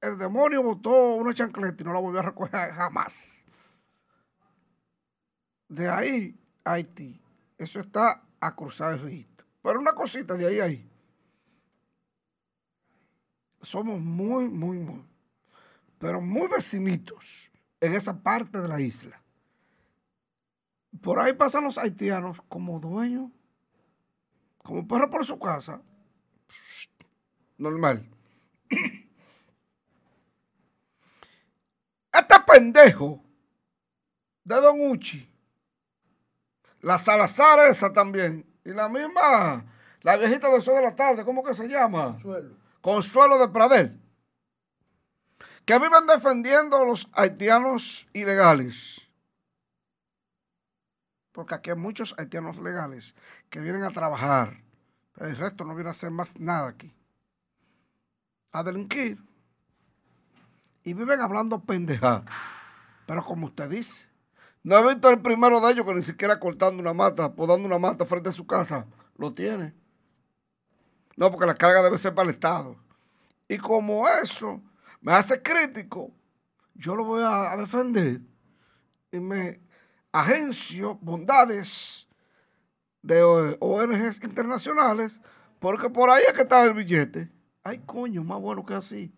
el 0.00 0.18
demonio 0.18 0.62
botó 0.62 1.16
una 1.16 1.34
chancleta 1.34 1.82
y 1.82 1.84
no 1.84 1.92
la 1.92 1.98
volvió 1.98 2.20
a 2.20 2.22
recoger 2.22 2.74
jamás. 2.74 3.44
De 5.66 5.88
ahí, 5.88 6.38
Haití. 6.62 7.20
Eso 7.58 7.80
está 7.80 8.22
a 8.38 8.54
cruzar 8.54 8.92
el 8.92 9.00
río. 9.00 9.26
Pero 9.64 9.80
una 9.80 9.94
cosita 9.94 10.34
de 10.34 10.46
ahí 10.46 10.60
ahí. 10.60 10.90
Somos 13.62 14.00
muy, 14.00 14.48
muy, 14.48 14.78
muy, 14.78 15.04
pero 15.98 16.20
muy 16.20 16.46
vecinitos 16.46 17.50
en 17.80 17.94
esa 17.96 18.22
parte 18.22 18.60
de 18.60 18.68
la 18.68 18.80
isla. 18.80 19.20
Por 21.02 21.18
ahí 21.18 21.32
pasan 21.32 21.64
los 21.64 21.78
haitianos 21.78 22.38
como 22.48 22.78
dueños, 22.80 23.30
como 24.62 24.86
perro 24.86 25.10
por 25.10 25.24
su 25.24 25.38
casa. 25.38 25.80
Normal. 27.58 28.08
Este 32.12 32.34
pendejo 32.46 33.22
de 34.42 34.58
Don 34.58 34.80
Uchi, 34.80 35.30
la 36.80 36.96
Salazar 36.96 37.68
esa 37.68 37.92
también, 37.92 38.46
y 38.64 38.70
la 38.70 38.88
misma, 38.88 39.66
la 40.00 40.16
viejita 40.16 40.50
del 40.50 40.62
sol 40.62 40.76
de 40.76 40.82
la 40.82 40.96
tarde, 40.96 41.26
¿cómo 41.26 41.44
que 41.44 41.52
se 41.52 41.68
llama? 41.68 42.12
Consuelo. 42.12 42.56
Consuelo 42.80 43.38
de 43.38 43.48
Pradel. 43.48 44.00
Que 45.66 45.78
viven 45.78 46.06
defendiendo 46.06 46.78
a 46.78 46.86
los 46.86 47.06
haitianos 47.12 48.08
ilegales 48.14 49.05
porque 51.36 51.54
aquí 51.54 51.68
hay 51.68 51.76
muchos 51.76 52.14
haitianos 52.16 52.56
legales 52.56 53.14
que 53.50 53.60
vienen 53.60 53.82
a 53.82 53.90
trabajar, 53.90 54.62
pero 55.12 55.28
el 55.28 55.36
resto 55.36 55.66
no 55.66 55.74
viene 55.74 55.88
a 55.88 55.90
hacer 55.90 56.10
más 56.10 56.40
nada 56.40 56.68
aquí. 56.68 56.90
A 58.52 58.62
delinquir. 58.62 59.18
Y 60.82 60.94
viven 60.94 61.20
hablando 61.20 61.60
pendeja. 61.62 62.24
Pero 63.06 63.22
como 63.22 63.48
usted 63.48 63.68
dice, 63.68 64.08
no 64.62 64.78
he 64.78 64.94
visto 64.94 65.10
el 65.10 65.20
primero 65.20 65.60
de 65.60 65.72
ellos 65.72 65.84
que 65.84 65.92
ni 65.92 66.02
siquiera 66.02 66.40
cortando 66.40 66.80
una 66.80 66.94
mata, 66.94 67.34
podando 67.34 67.66
una 67.66 67.78
mata 67.78 68.06
frente 68.06 68.30
a 68.30 68.32
su 68.32 68.46
casa. 68.46 68.86
Lo 69.18 69.34
tiene. 69.34 69.74
No, 71.18 71.30
porque 71.30 71.46
la 71.46 71.54
carga 71.54 71.82
debe 71.82 71.98
ser 71.98 72.14
para 72.14 72.30
el 72.30 72.34
Estado. 72.34 72.76
Y 73.46 73.58
como 73.58 74.08
eso 74.08 74.62
me 75.02 75.12
hace 75.12 75.42
crítico, 75.42 76.10
yo 76.72 76.96
lo 76.96 77.04
voy 77.04 77.22
a 77.22 77.54
defender. 77.58 78.22
Y 79.12 79.20
me 79.20 79.65
agencias, 80.18 80.96
bondades 81.00 82.08
de 83.02 83.22
ONGs 83.60 84.24
internacionales, 84.24 85.20
porque 85.58 85.90
por 85.90 86.08
ahí 86.08 86.22
es 86.26 86.32
que 86.32 86.42
está 86.42 86.64
el 86.64 86.72
billete. 86.72 87.30
Ay, 87.62 87.82
coño, 87.84 88.24
más 88.24 88.40
bueno 88.40 88.64
que 88.64 88.74
así. 88.74 89.12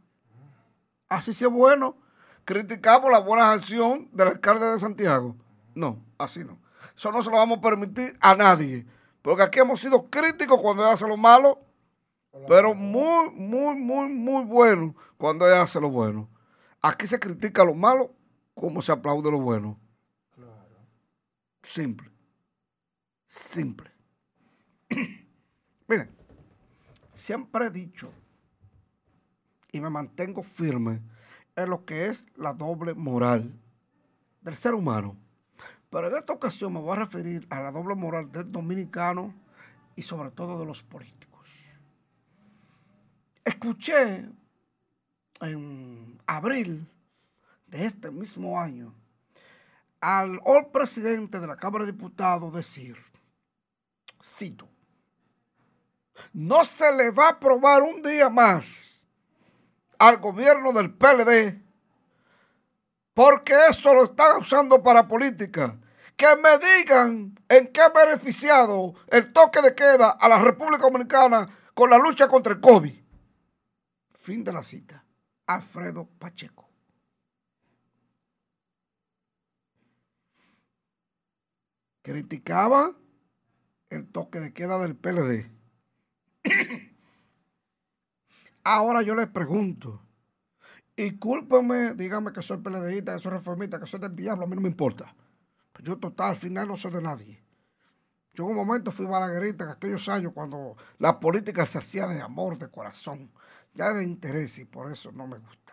Así 1.09 1.33
sí 1.33 1.45
es 1.45 1.51
bueno. 1.51 1.97
Criticamos 2.45 3.11
la 3.11 3.21
buena 3.21 3.53
acción 3.53 4.09
del 4.13 4.29
alcalde 4.29 4.67
de 4.67 4.79
Santiago. 4.79 5.37
No, 5.75 6.03
así 6.19 6.45
no. 6.45 6.59
Eso 6.97 7.13
no 7.13 7.23
se 7.23 7.31
lo 7.31 7.37
vamos 7.37 7.59
a 7.59 7.61
permitir 7.63 8.17
a 8.21 8.35
nadie. 8.35 8.85
Porque 9.23 9.43
aquí 9.43 9.61
hemos 9.61 9.81
sido 9.81 10.11
críticos 10.11 10.61
cuando 10.61 10.83
ella 10.83 10.95
hace 10.95 11.07
lo 11.07 11.17
malo, 11.17 11.61
pero 12.49 12.75
muy, 12.75 13.31
muy, 13.31 13.77
muy, 13.77 14.09
muy 14.09 14.45
bueno 14.45 14.97
cuando 15.17 15.47
ella 15.47 15.63
hace 15.63 15.81
lo 15.81 15.91
bueno. 15.91 16.29
Aquí 16.81 17.07
se 17.07 17.21
critica 17.21 17.65
lo 17.65 17.75
malo 17.75 18.13
como 18.55 18.83
se 18.83 18.91
aplaude 18.91 19.31
lo 19.31 19.39
bueno. 19.39 19.79
Simple. 21.63 22.11
Simple. 23.27 23.91
Miren, 25.89 26.11
siempre 27.11 27.67
he 27.67 27.71
dicho 27.71 28.13
y 29.73 29.81
me 29.81 29.91
mantengo 29.91 30.43
firme 30.43 31.03
en 31.57 31.71
lo 31.71 31.85
que 31.85 32.07
es 32.07 32.27
la 32.37 32.53
doble 32.53 32.95
moral 32.95 33.53
del 34.41 34.57
ser 34.57 34.75
humano. 34.75 35.17
Pero 35.91 36.09
en 36.09 36.17
esta 36.17 36.33
ocasión 36.33 36.73
me 36.73 36.81
voy 36.81 36.93
a 36.93 37.01
referir 37.01 37.47
a 37.51 37.61
la 37.61 37.73
doble 37.73 37.95
moral 37.95 38.31
del 38.31 38.51
dominicano 38.51 39.35
y 39.97 40.03
sobre 40.03 40.31
todo 40.31 40.59
de 40.59 40.67
los 40.67 40.83
políticos. 40.83 41.49
Escuché 43.45 44.29
en 45.41 46.21
abril 46.27 46.87
de 47.67 47.87
este 47.87 48.11
mismo 48.11 48.61
año 48.61 48.95
al 50.01 50.41
presidente 50.73 51.41
de 51.41 51.47
la 51.47 51.57
Cámara 51.57 51.85
de 51.85 51.93
Diputados 51.93 52.53
decir, 52.53 52.97
cito, 54.23 54.69
no 56.33 56.65
se 56.65 56.93
le 56.93 57.11
va 57.11 57.27
a 57.27 57.31
aprobar 57.31 57.83
un 57.83 58.03
día 58.03 58.29
más 58.29 59.03
al 59.99 60.19
gobierno 60.19 60.73
del 60.73 60.93
PLD 60.93 61.69
porque 63.19 63.53
eso 63.69 63.93
lo 63.95 64.05
están 64.05 64.41
usando 64.41 64.81
para 64.81 65.09
política. 65.09 65.77
Que 66.17 66.37
me 66.37 66.51
digan 66.59 67.37
en 67.49 67.73
qué 67.73 67.81
ha 67.81 67.89
beneficiado 67.89 68.95
el 69.09 69.33
toque 69.33 69.61
de 69.61 69.75
queda 69.75 70.11
a 70.11 70.29
la 70.29 70.39
República 70.39 70.83
Dominicana 70.83 71.49
con 71.75 71.91
la 71.91 71.99
lucha 71.99 72.29
contra 72.29 72.53
el 72.53 72.61
COVID. 72.61 72.95
Fin 74.21 74.45
de 74.45 74.53
la 74.53 74.63
cita. 74.63 75.05
Alfredo 75.47 76.09
Pacheco. 76.19 76.68
Criticaba 82.09 82.97
el 83.91 84.09
toque 84.09 84.41
de 84.41 84.55
queda 84.55 84.79
del 84.79 84.97
PLD. 84.97 85.51
Ahora 88.65 89.03
yo 89.03 89.15
les 89.15 89.27
pregunto, 89.27 90.01
y 90.97 91.19
cúlpame, 91.19 91.93
dígame 91.93 92.33
que 92.33 92.41
soy 92.41 92.57
PLDista, 92.63 93.15
que 93.15 93.23
soy 93.23 93.33
reformista, 93.33 93.79
que 93.79 93.87
soy 93.87 94.01
del 94.01 94.17
diablo, 94.17 94.45
a 94.45 94.49
mí 94.49 94.55
no 94.55 94.63
me 94.63 94.71
importa. 94.71 95.15
Yo 95.83 95.99
total, 95.99 96.31
al 96.31 96.37
final 96.37 96.67
no 96.69 96.79
soy 96.79 96.93
de 96.93 97.03
nadie. 97.03 97.43
Yo 98.33 98.45
en 98.45 98.53
un 98.53 98.57
momento 98.57 98.91
fui 98.91 99.05
balaguerita 99.05 99.65
en 99.65 99.71
aquellos 99.73 100.09
años 100.09 100.33
cuando 100.33 100.77
la 100.99 101.21
política 101.21 101.67
se 101.67 101.77
hacía 101.77 102.07
de 102.07 102.23
amor, 102.23 102.57
de 102.57 102.71
corazón, 102.71 103.31
ya 103.75 103.93
de 103.93 104.05
interés 104.05 104.59
y 104.59 104.65
por 104.65 104.91
eso 104.91 105.13
no 105.13 105.27
me 105.27 105.37
gusta. 105.37 105.68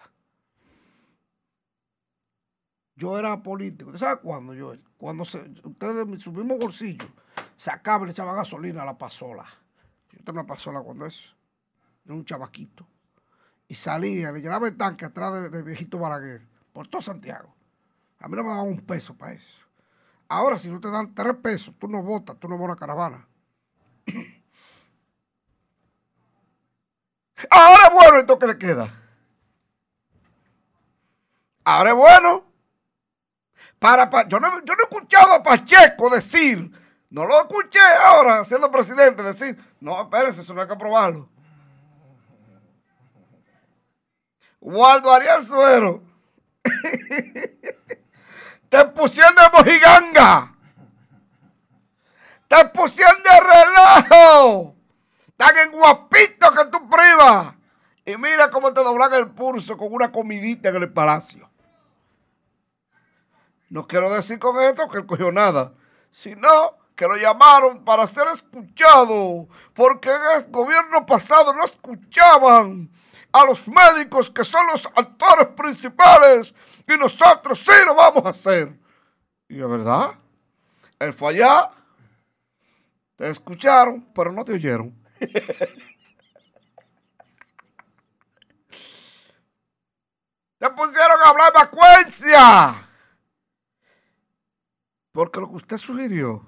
Yo 2.96 3.20
era 3.20 3.42
político. 3.44 3.90
¿Usted 3.90 4.00
sabe 4.00 4.22
cuándo 4.22 4.54
yo? 4.54 4.74
Cuando 4.98 5.26
se, 5.26 5.40
ustedes 5.64 6.08
de 6.08 6.20
su 6.20 6.32
mismo 6.32 6.58
bolsillo 6.58 7.06
sacaban 7.58 8.04
y 8.04 8.06
le 8.08 8.12
echaban 8.12 8.36
gasolina 8.36 8.84
a 8.84 8.86
la 8.86 8.98
pasola. 8.98 9.46
Yo 10.12 10.20
tengo 10.24 10.40
una 10.40 10.48
pasola 10.48 10.82
cuando 10.82 11.06
eso. 11.06 11.36
Yo 12.06 12.14
un 12.14 12.24
chavaquito 12.24 12.88
y 13.68 13.74
salía, 13.76 14.32
le 14.32 14.42
llenaba 14.42 14.68
el 14.68 14.78
tanque 14.78 15.06
atrás 15.06 15.52
del, 15.52 15.64
viejito 15.64 15.98
Balaguer, 15.98 16.48
por 16.72 16.88
todo 16.88 17.02
Santiago. 17.02 17.54
A 18.20 18.28
mí 18.28 18.36
no 18.36 18.44
me 18.44 18.50
daban 18.50 18.68
un 18.68 18.82
peso 18.82 19.16
para 19.16 19.34
eso. 19.34 19.60
Ahora, 20.28 20.58
si 20.58 20.70
no 20.70 20.80
te 20.80 20.90
dan 20.90 21.14
tres 21.14 21.36
pesos, 21.36 21.76
tú 21.78 21.88
no 21.88 22.02
votas, 22.02 22.40
tú 22.40 22.48
no 22.48 22.56
vas 22.56 22.64
a 22.64 22.66
una 22.66 22.76
caravana. 22.76 23.28
Ahora 27.50 27.88
es 27.88 27.94
bueno 27.94 28.18
el 28.20 28.26
toque 28.26 28.48
de 28.48 28.58
queda. 28.58 28.94
Ahora 31.64 31.90
es 31.92 31.96
bueno. 31.96 32.55
Para, 33.80 34.10
yo, 34.28 34.40
no, 34.40 34.64
yo 34.64 34.74
no 34.74 34.80
he 34.80 34.84
escuchado 34.84 35.34
a 35.34 35.44
Pacheco 35.44 36.10
decir, 36.10 36.72
no 37.10 37.26
lo 37.26 37.42
escuché 37.42 37.80
ahora 37.80 38.44
siendo 38.44 38.72
presidente, 38.72 39.24
decir, 39.24 39.58
no, 39.80 40.02
espérense, 40.02 40.42
eso 40.42 40.54
no 40.54 40.62
hay 40.62 40.68
que 40.68 40.74
aprobarlo. 40.74 41.30
Waldo 44.62 45.14
Ariel 45.14 45.44
Suero. 45.44 46.04
Te 48.70 48.86
pusieron 48.86 49.36
de 49.36 49.42
mojiganga. 49.54 50.56
Te 52.48 52.66
pusieron 52.70 53.22
de 53.22 53.30
relajo. 53.40 54.76
Tan 55.38 55.56
en 55.58 55.72
guapito 55.72 56.52
que 56.52 56.66
tú 56.72 56.90
privas. 56.90 57.54
Y 58.06 58.18
mira 58.18 58.50
cómo 58.50 58.74
te 58.74 58.84
doblan 58.84 59.14
el 59.14 59.30
pulso 59.32 59.78
con 59.78 59.94
una 59.94 60.12
comidita 60.12 60.70
en 60.70 60.78
el 60.78 60.92
palacio. 60.92 61.48
No 63.76 63.86
quiero 63.86 64.10
decir 64.10 64.40
con 64.40 64.58
esto 64.58 64.88
que 64.88 65.00
él 65.00 65.06
cogió 65.06 65.34
nada, 65.34 65.74
sino 66.10 66.78
que 66.96 67.06
lo 67.06 67.18
llamaron 67.18 67.84
para 67.84 68.08
ser 68.08 68.26
escuchado, 68.30 69.50
porque 69.74 70.08
en 70.08 70.22
el 70.38 70.50
gobierno 70.50 71.06
pasado 71.06 71.54
no 71.54 71.66
escuchaban 71.66 72.90
a 73.34 73.44
los 73.44 73.68
médicos 73.68 74.32
que 74.32 74.46
son 74.46 74.66
los 74.68 74.86
actores 74.86 75.48
principales 75.58 76.54
y 76.88 76.98
nosotros 76.98 77.60
sí 77.60 77.74
lo 77.86 77.96
vamos 77.96 78.26
a 78.26 78.30
hacer. 78.30 78.80
Y 79.50 79.60
es 79.60 79.68
verdad, 79.68 80.12
él 80.98 81.12
fue 81.12 81.34
allá, 81.34 81.70
te 83.18 83.30
escucharon, 83.30 84.10
pero 84.16 84.32
no 84.32 84.46
te 84.46 84.54
oyeron. 84.54 84.98
te 85.20 85.28
pusieron 90.70 91.22
a 91.22 91.28
hablar 91.28 91.52
vacuencia. 91.54 92.85
Porque 95.16 95.40
lo 95.40 95.48
que 95.48 95.56
usted 95.56 95.78
sugirió, 95.78 96.46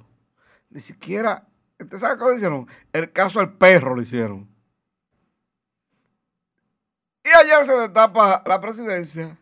ni 0.70 0.82
siquiera, 0.82 1.48
¿usted 1.80 2.00
sabe 2.00 2.20
cómo 2.20 2.34
hicieron? 2.34 2.68
El 2.92 3.14
caso 3.14 3.40
al 3.40 3.54
perro 3.54 3.96
lo 3.96 4.02
hicieron. 4.02 4.46
Y 7.24 7.30
ayer 7.30 7.66
se 7.66 7.72
destapa 7.72 8.44
la 8.46 8.60
presidencia, 8.60 9.40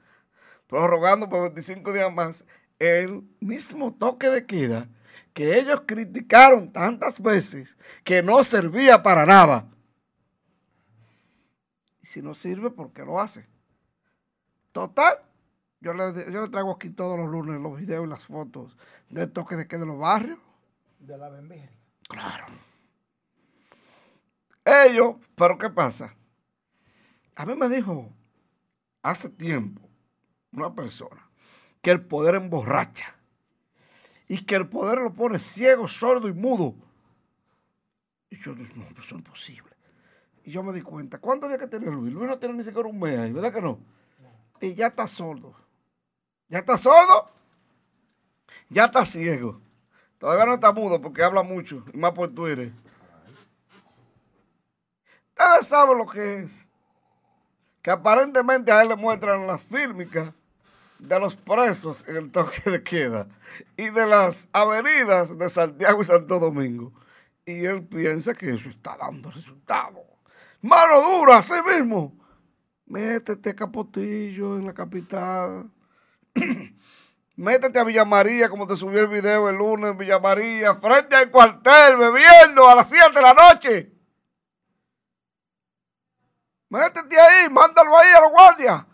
prorrogando 0.68 1.28
por 1.28 1.42
25 1.42 1.92
días 1.92 2.14
más 2.14 2.46
el 2.78 3.24
mismo 3.40 3.96
toque 3.96 4.30
de 4.30 4.46
queda 4.46 4.88
que 5.34 5.58
ellos 5.58 5.82
criticaron 5.88 6.72
tantas 6.72 7.20
veces 7.20 7.80
que 8.04 8.22
no 8.22 8.44
servía 8.44 9.02
para 9.02 9.26
nada. 9.26 9.68
Y 12.04 12.06
si 12.06 12.22
no 12.22 12.36
sirve, 12.36 12.70
¿por 12.70 12.94
qué 12.94 13.04
lo 13.04 13.20
hace? 13.20 13.48
Total, 14.72 15.18
yo 15.82 15.94
le, 15.94 16.32
yo 16.32 16.42
le 16.42 16.50
traigo 16.50 16.72
aquí 16.72 16.90
todos 16.90 17.18
los 17.18 17.30
lunes 17.30 17.62
los 17.62 17.78
videos 17.78 18.06
y 18.06 18.10
las 18.10 18.26
fotos 18.26 18.76
del 19.10 19.32
toque 19.32 19.56
de 19.56 19.68
queda 19.68 19.82
de 19.82 19.86
los 19.86 20.00
barrios. 20.00 20.40
De 21.00 21.18
la 21.18 21.30
Bemberia. 21.30 21.72
Claro. 22.08 22.46
Ellos, 24.66 25.16
pero 25.36 25.58
¿qué 25.58 25.70
pasa? 25.70 26.16
A 27.36 27.46
mí 27.46 27.56
me 27.56 27.70
dijo 27.70 28.10
hace 29.04 29.30
tiempo 29.30 29.88
una 30.52 30.74
persona 30.74 31.30
que 31.82 31.92
el 31.92 32.02
poder 32.02 32.36
emborracha 32.36 33.16
y 34.28 34.44
que 34.44 34.56
el 34.56 34.68
poder 34.68 35.00
lo 35.00 35.14
pone 35.14 35.38
ciego, 35.38 35.88
sordo 35.88 36.28
y 36.28 36.34
mudo. 36.34 36.74
Y 38.30 38.38
yo 38.38 38.56
dije, 38.56 38.74
no, 38.76 38.86
eso 38.86 39.02
es 39.02 39.12
imposible. 39.12 39.76
Y 40.44 40.52
yo 40.52 40.64
me 40.64 40.74
di 40.74 40.82
cuenta, 40.82 41.20
¿cuántos 41.20 41.50
días 41.50 41.60
que 41.60 41.68
tiene 41.68 41.92
Luis? 41.92 42.14
Luis 42.14 42.28
no 42.28 42.40
tiene 42.40 42.56
ni 42.56 42.64
siquiera 42.64 42.88
un 42.88 43.00
mes 43.00 43.18
ahí, 43.20 43.32
¿verdad 43.32 43.54
que 43.54 43.62
no? 43.62 43.80
Y 44.62 44.74
ya 44.74 44.88
está 44.88 45.06
sordo. 45.06 45.56
¿Ya 46.48 46.60
está 46.60 46.78
sordo? 46.78 47.30
Ya 48.70 48.86
está 48.86 49.06
ciego. 49.06 49.62
Todavía 50.18 50.46
no 50.46 50.54
está 50.56 50.72
mudo 50.72 51.02
porque 51.02 51.24
habla 51.24 51.44
mucho, 51.44 51.84
y 51.94 51.98
más 51.98 52.12
por 52.12 52.34
Twitter. 52.34 52.72
Ustedes 55.30 55.68
saben 55.68 55.98
lo 55.98 56.08
que 56.08 56.40
es 56.40 56.52
que 57.82 57.92
aparentemente 57.92 58.72
a 58.72 58.82
él 58.82 58.90
le 58.90 58.96
muestran 58.96 59.46
las 59.46 59.62
fílmicas 59.62 60.32
de 60.98 61.20
los 61.20 61.36
presos 61.36 62.04
en 62.08 62.16
el 62.16 62.32
toque 62.32 62.70
de 62.72 62.82
queda 62.82 63.28
y 63.78 63.90
de 63.90 64.08
las 64.08 64.48
avenidas 64.54 65.38
de 65.38 65.50
Santiago 65.50 66.02
y 66.02 66.06
Santo 66.06 66.40
Domingo. 66.40 66.92
Y 67.46 67.66
él 67.66 67.84
piensa 67.84 68.34
que 68.34 68.50
eso 68.50 68.70
está 68.70 68.98
dando 68.98 69.30
resultados. 69.30 70.02
Mano 70.62 71.00
dura, 71.00 71.38
así 71.38 71.54
mismo. 71.76 72.18
Métete 72.88 73.54
Capotillo 73.54 74.58
en 74.58 74.66
la 74.66 74.74
capital. 74.74 75.70
Métete 77.36 77.80
a 77.80 77.84
Villa 77.84 78.06
María, 78.06 78.50
como 78.50 78.68
te 78.68 78.76
subió 78.76 79.02
el 79.02 79.08
video 79.08 79.50
el 79.50 79.56
lunes 79.56 79.92
en 79.92 79.98
Villa 79.98 80.20
María, 80.20 80.76
frente 80.76 81.16
al 81.16 81.32
cuartel, 81.32 81.98
bebiendo 81.98 82.70
a 82.70 82.76
las 82.76 82.90
7 82.90 83.14
de 83.14 83.22
la 83.22 83.34
noche. 83.34 83.92
Métete 86.70 87.20
ahí, 87.20 87.50
mándalo 87.50 87.98
ahí 87.98 88.10
a 88.16 88.22
los 88.22 88.32
guardias. 88.32 88.86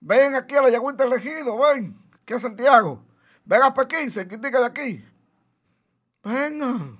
Ven 0.00 0.34
aquí 0.34 0.54
a 0.54 0.62
la 0.62 0.70
Yagüita 0.70 1.04
elegido, 1.04 1.58
ven, 1.58 1.98
aquí 2.22 2.34
a 2.34 2.38
Santiago. 2.38 3.04
Ven 3.44 3.62
a 3.62 3.72
Pekín, 3.72 4.10
cerquita 4.10 4.50
de 4.50 4.66
aquí. 4.66 5.04
Venga. 6.22 6.98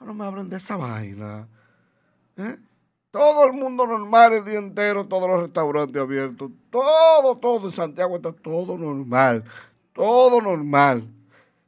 No 0.00 0.14
me 0.14 0.24
hablen 0.24 0.48
de 0.48 0.56
esa 0.56 0.76
vaina. 0.76 1.48
¿Eh? 2.36 2.56
Todo 3.10 3.46
el 3.46 3.54
mundo 3.54 3.86
normal 3.86 4.34
el 4.34 4.44
día 4.44 4.58
entero, 4.58 5.06
todos 5.06 5.28
los 5.28 5.40
restaurantes 5.40 6.00
abiertos. 6.00 6.50
Todo, 6.70 7.38
todo 7.38 7.66
en 7.66 7.72
Santiago 7.72 8.16
está 8.16 8.32
todo 8.32 8.76
normal. 8.76 9.44
Todo 9.92 10.40
normal. 10.40 11.10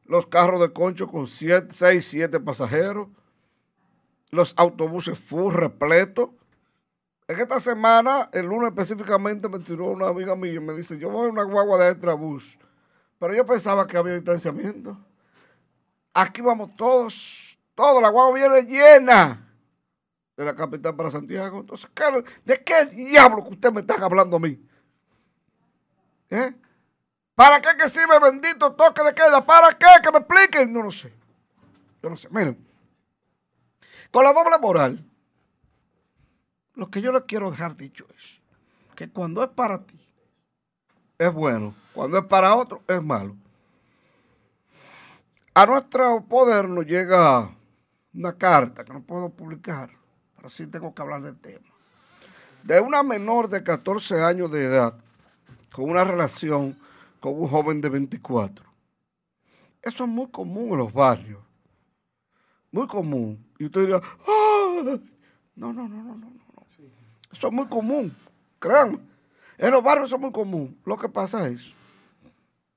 Los 0.05 0.27
carros 0.27 0.61
de 0.61 0.73
concho 0.73 1.09
con 1.09 1.27
6, 1.27 1.67
7 2.07 2.41
pasajeros. 2.41 3.09
Los 4.31 4.55
autobuses 4.57 5.19
full 5.19 5.53
repletos 5.53 6.31
que 7.35 7.43
esta 7.43 7.61
semana, 7.61 8.29
el 8.33 8.47
lunes 8.47 8.71
específicamente, 8.71 9.49
me 9.49 9.59
tiró 9.61 9.87
una 9.87 10.09
amiga 10.09 10.35
mía 10.37 10.55
y 10.55 10.61
me 10.61 10.75
dice, 10.75 10.99
yo 10.99 11.11
voy 11.11 11.29
a 11.29 11.31
una 11.31 11.45
guagua 11.45 11.79
de 11.79 11.91
extrabús. 11.91 12.59
Pero 13.19 13.35
yo 13.35 13.47
pensaba 13.47 13.87
que 13.87 13.97
había 13.97 14.15
distanciamiento. 14.15 14.97
Aquí 16.12 16.41
vamos 16.41 16.75
todos, 16.77 17.59
todos, 17.75 18.03
la 18.03 18.09
guagua 18.09 18.35
viene 18.35 18.62
llena 18.62 19.49
de 20.41 20.47
la 20.47 20.57
capital 20.57 20.97
para 20.97 21.11
Santiago. 21.11 21.61
Entonces, 21.61 21.91
¿de 22.47 22.65
qué 22.65 22.87
diablo 22.87 23.45
que 23.45 23.51
usted 23.51 23.71
me 23.73 23.83
está 23.83 23.95
hablando 24.03 24.39
a 24.39 24.41
mí? 24.41 24.59
¿Eh? 26.31 26.55
¿Para 27.35 27.61
qué 27.61 27.77
que 27.77 27.89
sirve 27.91 28.19
bendito 28.19 28.73
toque 28.73 29.03
de 29.03 29.15
queda? 29.15 29.45
¿Para 29.45 29.77
qué? 29.77 29.87
Que 30.03 30.11
me 30.11 30.19
expliquen. 30.19 30.73
No 30.73 30.83
lo 30.83 30.91
sé. 30.91 31.12
Yo 32.03 32.09
no 32.09 32.17
sé. 32.17 32.29
Miren, 32.31 32.57
con 34.11 34.25
la 34.25 34.33
doble 34.33 34.59
moral, 34.59 35.05
lo 36.75 36.91
que 36.91 37.03
yo 37.03 37.12
le 37.12 37.27
quiero 37.27 37.51
dejar 37.51 37.77
dicho 37.77 38.07
es 38.17 38.41
que 38.97 39.11
cuando 39.11 39.43
es 39.43 39.51
para 39.51 39.85
ti, 39.85 39.99
es 41.19 41.31
bueno. 41.31 41.75
Cuando 41.93 42.17
es 42.17 42.25
para 42.25 42.55
otro, 42.55 42.83
es 42.89 43.03
malo. 43.03 43.37
A 45.53 45.67
nuestro 45.67 46.25
poder 46.25 46.67
nos 46.67 46.87
llega 46.87 47.55
una 48.15 48.33
carta 48.39 48.87
que 48.87 48.93
no 48.95 49.03
puedo 49.03 49.29
publicar, 49.29 49.99
pero 50.41 50.49
sí 50.49 50.67
tengo 50.69 50.95
que 50.95 51.03
hablar 51.03 51.21
del 51.21 51.39
tema. 51.39 51.69
De 52.62 52.81
una 52.81 53.03
menor 53.03 53.51
de 53.51 53.62
14 53.62 54.23
años 54.23 54.51
de 54.51 54.65
edad 54.65 54.95
con 55.71 55.91
una 55.91 56.03
relación 56.03 56.79
con 57.21 57.39
un 57.39 57.47
joven 57.47 57.83
de 57.83 57.91
24. 57.91 58.65
Eso 59.83 60.05
es 60.05 60.09
muy 60.09 60.29
común 60.31 60.71
en 60.73 60.79
los 60.79 60.95
barrios. 60.95 61.43
Muy 62.73 62.87
común. 62.87 63.47
Y 63.59 63.67
usted 63.67 63.85
dirá, 63.85 64.01
¡ay! 64.27 64.83
No, 65.57 65.75
no, 65.75 65.87
no, 65.87 66.03
no, 66.03 66.17
no, 66.17 66.17
no. 66.17 66.37
Eso 67.31 67.47
es 67.49 67.53
muy 67.53 67.67
común. 67.67 68.17
Créanme. 68.59 68.99
En 69.59 69.71
los 69.73 69.83
barrios 69.83 70.09
eso 70.09 70.17
es 70.17 70.23
muy 70.23 70.33
común. 70.33 70.81
Lo 70.87 70.97
que 70.97 71.11
pasa 71.11 71.49
es 71.49 71.75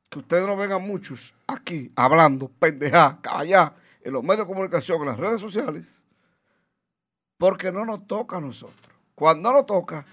que 0.09 0.19
ustedes 0.19 0.45
no 0.45 0.57
vengan 0.57 0.85
muchos 0.85 1.33
aquí 1.47 1.93
hablando, 1.95 2.49
pendejá, 2.59 3.19
allá, 3.23 3.73
en 4.01 4.11
los 4.11 4.21
medios 4.21 4.39
de 4.39 4.47
comunicación, 4.47 4.99
en 4.99 5.07
las 5.07 5.17
redes 5.17 5.39
sociales, 5.39 6.02
porque 7.37 7.71
no 7.71 7.85
nos 7.85 8.07
toca 8.07 8.37
a 8.37 8.41
nosotros. 8.41 8.93
Cuando 9.15 9.51
nos 9.51 9.65
toca, 9.65 10.05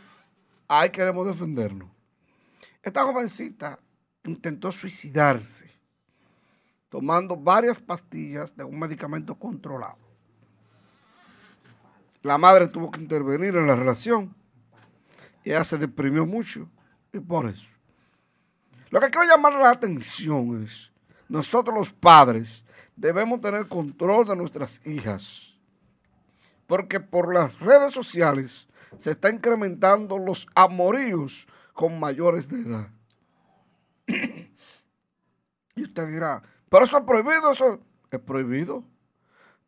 ahí 0.69 0.91
queremos 0.91 1.27
defendernos. 1.27 1.89
Esta 2.83 3.03
jovencita 3.03 3.79
intentó 4.25 4.71
suicidarse 4.73 5.81
tomando 6.91 7.37
varias 7.37 7.79
pastillas 7.79 8.55
de 8.55 8.65
un 8.65 8.79
medicamento 8.79 9.35
controlado. 9.37 9.97
La 12.23 12.37
madre 12.37 12.69
tuvo 12.69 12.91
que 12.91 13.01
intervenir 13.01 13.57
en 13.57 13.67
la 13.67 13.77
relación 13.77 14.35
y 15.43 15.51
ella 15.51 15.65
se 15.65 15.79
deprimió 15.79 16.27
mucho 16.27 16.69
y 17.13 17.21
por 17.21 17.49
eso. 17.49 17.67
Lo 18.91 19.01
que 19.01 19.09
quiero 19.09 19.27
llamar 19.27 19.55
la 19.55 19.71
atención 19.71 20.63
es, 20.65 20.91
nosotros 21.29 21.75
los 21.75 21.93
padres 21.93 22.65
debemos 22.97 23.41
tener 23.41 23.69
control 23.69 24.27
de 24.27 24.37
nuestras 24.37 24.85
hijas, 24.85 25.50
porque 26.71 27.01
por 27.01 27.35
las 27.35 27.59
redes 27.59 27.91
sociales 27.91 28.69
se 28.97 29.11
están 29.11 29.35
incrementando 29.35 30.19
los 30.19 30.47
amoríos 30.55 31.49
con 31.73 31.99
mayores 31.99 32.49
de 32.49 32.61
edad. 32.61 32.89
y 35.75 35.83
usted 35.83 36.07
dirá, 36.07 36.41
pero 36.69 36.85
eso 36.85 36.97
es 36.97 37.03
prohibido, 37.03 37.51
eso 37.51 37.81
es 38.09 38.21
prohibido. 38.21 38.85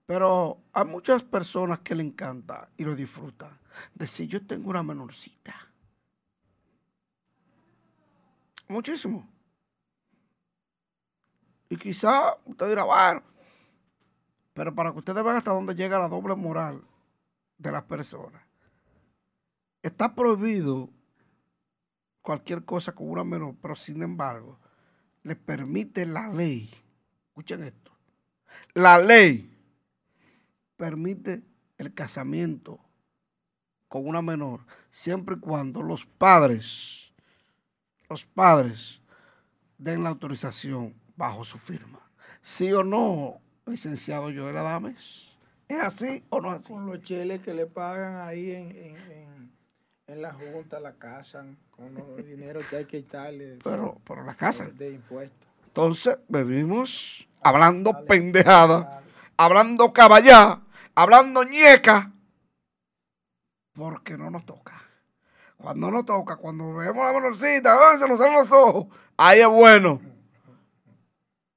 Pero 0.07 0.61
hay 0.73 0.85
muchas 0.85 1.24
personas 1.24 1.81
que 1.81 1.97
le 1.97 2.05
encanta 2.05 2.69
y 2.77 2.85
lo 2.85 2.95
disfrutan. 2.95 3.59
Decir, 3.95 4.29
yo 4.29 4.47
tengo 4.47 4.70
una 4.70 4.85
menorcita. 4.85 5.57
Muchísimo. 8.69 9.29
Y 11.69 11.77
quizá 11.77 12.37
usted 12.45 12.69
dirá, 12.69 12.85
bueno, 12.85 13.24
pero 14.55 14.73
para 14.73 14.93
que 14.93 14.99
ustedes 14.99 15.24
vean 15.24 15.39
hasta 15.39 15.51
dónde 15.51 15.74
llega 15.74 15.99
la 15.99 16.09
doble 16.09 16.37
moral 16.37 16.85
de 17.63 17.73
las 17.73 17.85
personas. 17.85 18.43
Está 19.83 20.15
prohibido 20.15 20.91
cualquier 22.21 22.65
cosa 22.65 22.93
con 22.93 23.09
una 23.09 23.25
menor, 23.25 23.55
pero 23.61 23.75
sin 23.75 24.03
embargo, 24.03 24.59
le 25.23 25.37
permite 25.37 26.05
la 26.07 26.29
ley. 26.29 26.71
Escuchen 27.29 27.65
esto. 27.65 27.93
La 28.75 28.99
ley 28.99 29.49
permite 30.77 31.43
el 31.79 31.95
casamiento 31.95 32.81
con 33.89 34.07
una 34.07 34.23
menor 34.23 34.61
siempre 34.91 35.37
y 35.37 35.41
cuando 35.41 35.83
los 35.83 36.07
padres, 36.07 37.13
los 38.09 38.25
padres 38.25 39.01
den 39.79 40.03
la 40.03 40.11
autorización 40.11 40.95
bajo 41.17 41.45
su 41.45 41.59
firma. 41.59 42.01
¿Sí 42.41 42.73
o 42.73 42.83
no, 42.83 43.41
licenciado 43.67 44.25
Joel 44.25 44.57
Adames? 44.57 45.32
¿Es 45.73 45.81
así 45.81 46.24
o 46.31 46.40
no 46.40 46.53
es 46.53 46.61
así? 46.61 46.73
Con 46.73 46.86
los 46.86 47.03
cheles 47.03 47.40
que 47.40 47.55
le 47.55 47.66
pagan 47.66 48.28
ahí 48.28 48.51
en 48.53 49.53
en 50.12 50.20
la 50.20 50.32
junta 50.32 50.78
la 50.78 50.93
casan 50.93 51.57
con 51.70 51.94
los 51.94 52.16
dinero 52.27 52.61
que 52.69 52.77
hay 52.77 52.85
que 52.85 53.03
quitarle. 53.03 53.59
Pero, 53.65 53.99
pero 54.07 54.23
la 54.24 54.35
casa. 54.35 54.66
De 54.66 54.90
impuestos. 54.90 55.49
Entonces, 55.66 56.19
vivimos 56.28 57.27
hablando 57.40 58.05
pendejada, 58.05 59.03
hablando 59.39 59.93
caballá, 59.93 60.61
hablando 60.94 61.44
ñeca, 61.44 62.12
porque 63.73 64.19
no 64.19 64.31
nos 64.31 64.44
toca. 64.44 64.82
Cuando 65.57 65.90
nos 65.90 66.05
toca, 66.05 66.36
cuando 66.36 66.74
vemos 66.74 67.07
la 67.07 67.12
menorcita, 67.12 67.99
se 67.99 68.07
nos 68.07 68.19
salen 68.19 68.35
los 68.35 68.53
ojos, 68.53 68.89
ahí 69.16 69.40
es 69.40 69.49
bueno. 69.49 70.01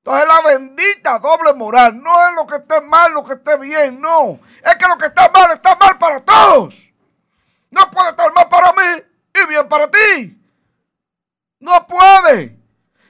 Entonces 0.05 0.27
la 0.27 0.51
bendita 0.51 1.17
doble 1.17 1.55
moral 1.55 1.99
no 1.99 2.27
es 2.27 2.35
lo 2.35 2.45
que 2.45 2.57
esté 2.57 2.79
mal, 2.79 3.11
lo 3.11 3.25
que 3.25 3.33
esté 3.33 3.57
bien, 3.57 3.99
no. 3.99 4.39
Es 4.63 4.75
que 4.75 4.87
lo 4.87 4.99
que 4.99 5.07
está 5.07 5.31
mal 5.31 5.49
está 5.51 5.75
mal 5.77 5.97
para 5.97 6.19
todos. 6.19 6.93
No 7.71 7.89
puede 7.89 8.09
estar 8.09 8.31
mal 8.31 8.47
para 8.47 8.71
mí 8.73 9.03
y 9.33 9.47
bien 9.47 9.67
para 9.67 9.89
ti. 9.89 10.39
No 11.59 11.87
puede. 11.87 12.55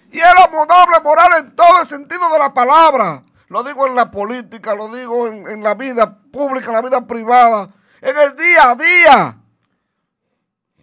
Y 0.10 0.20
es 0.20 0.34
doble 0.50 1.02
moral 1.04 1.32
en 1.40 1.54
todo 1.58 1.82
el 1.82 1.86
sentido 1.86 2.30
de 2.30 2.40
la 2.40 2.54
palabra. 2.54 3.24
Lo 3.50 3.62
digo 3.64 3.86
en 3.88 3.96
la 3.96 4.10
política, 4.10 4.74
lo 4.74 4.88
digo 4.88 5.28
en, 5.28 5.62
la 5.62 5.74
vida 5.74 6.18
pública, 6.32 6.68
en 6.68 6.74
la 6.76 6.82
vida 6.82 7.06
privada, 7.06 7.72
en 8.00 8.18
el 8.18 8.38
día 8.38 8.70
a 8.70 8.76
día. 8.76 9.38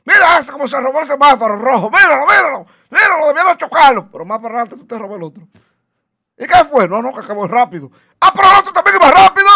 Mira 0.05 0.39
ese 0.39 0.53
como 0.53 0.69
se 0.69 0.79
robó 0.79 1.01
el 1.01 1.07
semáforo 1.07 1.57
rojo. 1.57 1.89
Míralo, 1.89 2.27
míralo. 2.27 2.67
Míralo, 2.91 3.29
debieron 3.29 3.57
chocarlo. 3.57 4.11
Pero 4.13 4.27
más 4.27 4.41
para 4.41 4.57
adelante 4.57 4.77
tú 4.77 4.87
te 4.87 4.99
robó 4.99 5.17
el 5.17 5.23
otro. 5.23 5.49
¿Y 6.43 6.47
qué 6.47 6.65
fue? 6.65 6.89
No, 6.89 7.01
no, 7.01 7.13
que 7.13 7.21
acabó 7.21 7.47
rápido. 7.47 7.89
Ah, 8.21 8.33
pero 8.35 8.51
el 8.51 8.59
otro 8.59 8.73
también 8.73 8.97
iba 8.97 9.13
rápido. 9.13 9.49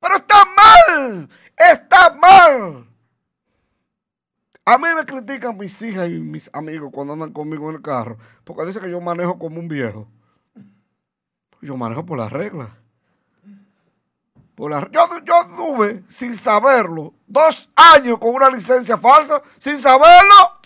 Pero 0.00 0.16
está 0.16 0.44
mal. 0.44 1.28
Está 1.56 2.12
mal. 2.14 2.88
A 4.64 4.78
mí 4.78 4.84
me 4.96 5.06
critican 5.06 5.56
mis 5.56 5.80
hijas 5.80 6.08
y 6.08 6.18
mis 6.18 6.50
amigos 6.52 6.90
cuando 6.92 7.12
andan 7.12 7.32
conmigo 7.32 7.70
en 7.70 7.76
el 7.76 7.82
carro, 7.82 8.18
porque 8.42 8.66
dicen 8.66 8.82
que 8.82 8.90
yo 8.90 9.00
manejo 9.00 9.38
como 9.38 9.60
un 9.60 9.68
viejo. 9.68 10.08
Yo 11.62 11.76
manejo 11.76 12.04
por 12.04 12.18
las 12.18 12.32
reglas. 12.32 12.70
Por 14.56 14.72
yo, 14.90 15.00
yo 15.24 15.34
tuve, 15.56 16.02
sin 16.08 16.34
saberlo, 16.34 17.14
dos 17.28 17.70
años 17.76 18.18
con 18.18 18.34
una 18.34 18.50
licencia 18.50 18.98
falsa, 18.98 19.40
sin 19.56 19.78
saberlo, 19.78 20.60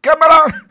que 0.00 0.10
me 0.10 0.26
la... 0.26 0.68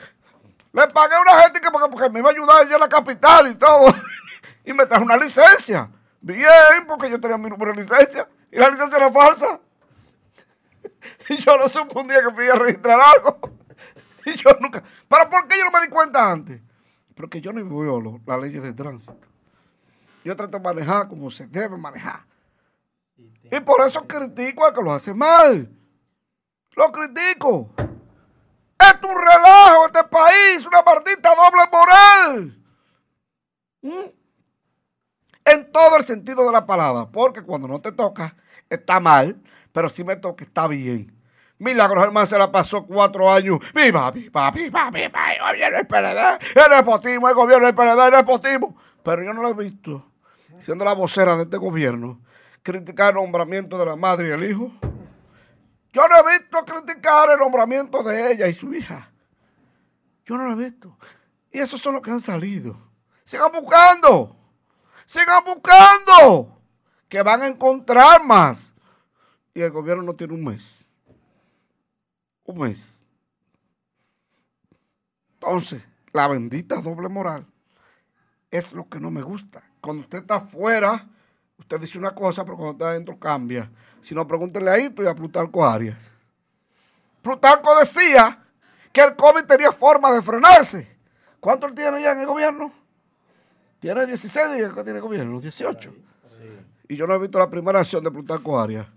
Le 0.73 0.87
pagué 0.87 1.15
a 1.15 1.21
una 1.21 1.41
gente 1.43 1.61
que 1.61 1.69
porque, 1.71 2.09
me 2.09 2.19
iba 2.19 2.29
a 2.29 2.31
ayudar 2.31 2.67
ya 2.67 2.75
en 2.75 2.81
la 2.81 2.89
capital 2.89 3.51
y 3.51 3.55
todo. 3.55 3.93
y 4.65 4.73
me 4.73 4.85
trajo 4.85 5.03
una 5.03 5.17
licencia. 5.17 5.89
Bien, 6.21 6.85
porque 6.87 7.09
yo 7.09 7.19
tenía 7.19 7.37
mi 7.37 7.49
número 7.49 7.73
de 7.73 7.81
licencia. 7.81 8.27
Y 8.51 8.57
la 8.57 8.69
licencia 8.69 8.97
era 8.97 9.11
falsa. 9.11 9.59
Y 11.29 11.37
yo 11.37 11.57
no 11.57 11.67
supe 11.67 11.99
un 11.99 12.07
día 12.07 12.21
que 12.21 12.33
fui 12.33 12.47
a 12.47 12.55
registrar 12.55 12.99
algo. 12.99 13.39
Y 14.25 14.35
yo 14.35 14.49
nunca. 14.59 14.83
¿Pero 15.07 15.29
por 15.29 15.47
qué 15.47 15.57
yo 15.57 15.65
no 15.65 15.71
me 15.71 15.85
di 15.85 15.89
cuenta 15.89 16.31
antes? 16.31 16.61
Porque 17.15 17.39
yo 17.39 17.53
no 17.53 17.63
violo 17.63 18.19
las 18.25 18.39
leyes 18.39 18.61
de 18.61 18.73
tránsito. 18.73 19.27
Yo 20.23 20.35
trato 20.35 20.57
de 20.57 20.63
manejar 20.63 21.07
como 21.07 21.31
se 21.31 21.47
debe 21.47 21.77
manejar. 21.77 22.25
Y 23.17 23.59
por 23.61 23.81
eso 23.85 24.05
critico 24.05 24.65
a 24.65 24.73
que 24.73 24.81
lo 24.81 24.91
hace 24.91 25.13
mal. 25.13 25.71
Lo 26.75 26.91
critico. 26.91 27.71
Es 28.79 28.93
un 29.03 29.15
relajo 29.15 29.85
este 29.87 30.03
país, 30.05 30.65
una 30.65 30.81
maldita 30.81 31.29
doble 31.35 31.61
moral. 31.71 32.63
¿Mm? 33.81 34.09
En 35.45 35.71
todo 35.71 35.97
el 35.97 36.05
sentido 36.05 36.45
de 36.45 36.51
la 36.51 36.65
palabra. 36.65 37.07
Porque 37.11 37.41
cuando 37.41 37.67
no 37.67 37.79
te 37.79 37.91
toca, 37.91 38.35
está 38.69 38.99
mal 38.99 39.41
pero 39.77 39.89
si 39.89 40.03
me 40.03 40.15
toca, 40.15 40.43
está 40.43 40.67
bien. 40.67 41.15
Milagros 41.59 42.03
hermano 42.03 42.25
se 42.25 42.35
la 42.35 42.51
pasó 42.51 42.83
cuatro 42.83 43.31
años. 43.31 43.59
Viva, 43.75 44.09
viva, 44.09 44.49
viva, 44.49 44.89
viva, 44.89 45.33
el 45.33 45.39
gobierno 45.39 45.77
del 45.77 45.85
PLD, 45.85 46.63
el 46.65 46.77
nepotismo, 46.77 47.29
el 47.29 47.35
gobierno 47.35 47.65
del 47.67 47.75
PLD, 47.75 48.07
el 48.07 48.11
nepotismo. 48.11 48.75
Pero 49.03 49.23
yo 49.23 49.33
no 49.35 49.43
lo 49.43 49.49
he 49.49 49.53
visto, 49.53 50.03
siendo 50.61 50.83
la 50.83 50.93
vocera 50.93 51.35
de 51.35 51.43
este 51.43 51.57
gobierno, 51.57 52.19
criticar 52.63 53.09
el 53.09 53.17
nombramiento 53.17 53.77
de 53.77 53.85
la 53.85 53.95
madre 53.95 54.29
y 54.29 54.31
el 54.31 54.49
hijo. 54.49 54.71
Yo 55.93 56.07
no 56.07 56.17
he 56.17 56.39
visto 56.39 56.63
criticar 56.65 57.29
el 57.31 57.39
nombramiento 57.39 58.03
de 58.03 58.31
ella 58.31 58.47
y 58.47 58.53
su 58.53 58.73
hija. 58.73 59.11
Yo 60.25 60.37
no 60.37 60.45
lo 60.45 60.53
he 60.53 60.65
visto. 60.65 60.97
Y 61.51 61.59
esos 61.59 61.81
son 61.81 61.93
los 61.95 62.01
que 62.01 62.11
han 62.11 62.21
salido. 62.21 62.77
Sigan 63.23 63.51
buscando. 63.51 64.35
Sigan 65.05 65.43
buscando. 65.43 66.59
Que 67.07 67.21
van 67.23 67.41
a 67.41 67.47
encontrar 67.47 68.23
más 68.23 68.75
y 69.57 69.61
el 69.63 69.71
gobierno 69.71 70.03
no 70.03 70.13
tiene 70.13 70.35
un 70.35 70.43
mes. 70.43 70.85
Un 72.43 72.59
mes. 72.59 73.03
Entonces, 75.33 75.81
la 76.13 76.27
bendita 76.27 76.79
doble 76.79 77.09
moral 77.09 77.47
es 78.51 78.71
lo 78.71 78.87
que 78.87 78.99
no 78.99 79.09
me 79.09 79.23
gusta. 79.23 79.63
Cuando 79.81 80.03
usted 80.03 80.19
está 80.19 80.35
afuera, 80.35 81.09
usted 81.57 81.79
dice 81.79 81.97
una 81.97 82.13
cosa, 82.13 82.45
pero 82.45 82.55
cuando 82.55 82.73
está 82.73 82.89
adentro 82.89 83.17
cambia. 83.17 83.71
Si 84.01 84.15
no, 84.15 84.27
pregúntele 84.27 84.69
a 84.69 84.79
Hito 84.79 85.03
y 85.03 85.07
a 85.07 85.15
Plutarco 85.15 85.65
Arias. 85.65 85.97
Plutarco 87.21 87.77
decía 87.77 88.43
que 88.91 89.01
el 89.01 89.15
COVID 89.15 89.43
tenía 89.43 89.71
forma 89.71 90.11
de 90.11 90.21
frenarse. 90.21 90.97
¿Cuánto 91.39 91.73
tiene 91.73 92.01
ya 92.01 92.11
en 92.11 92.19
el 92.19 92.25
gobierno? 92.25 92.71
Tiene 93.79 94.05
16 94.05 94.53
días 94.53 94.73
que 94.73 94.83
tiene 94.83 94.99
el 94.99 95.03
gobierno, 95.03 95.39
18. 95.39 95.93
Y 96.89 96.95
yo 96.95 97.05
no 97.05 97.13
he 97.15 97.19
visto 97.19 97.37
la 97.37 97.49
primera 97.49 97.79
acción 97.79 98.03
de 98.03 98.11
Plutarco 98.11 98.59
Arias. 98.59 98.87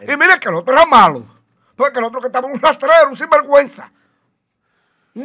Y 0.00 0.16
mire 0.16 0.40
que 0.40 0.48
el 0.48 0.54
otro 0.54 0.74
era 0.74 0.86
malo. 0.86 1.26
Porque 1.74 1.98
el 1.98 2.04
otro 2.06 2.20
que 2.20 2.28
estaba 2.28 2.48
un 2.48 2.60
rastrero, 2.60 3.10
un 3.10 3.16
sinvergüenza. 3.16 3.92
¿Mm? 5.14 5.22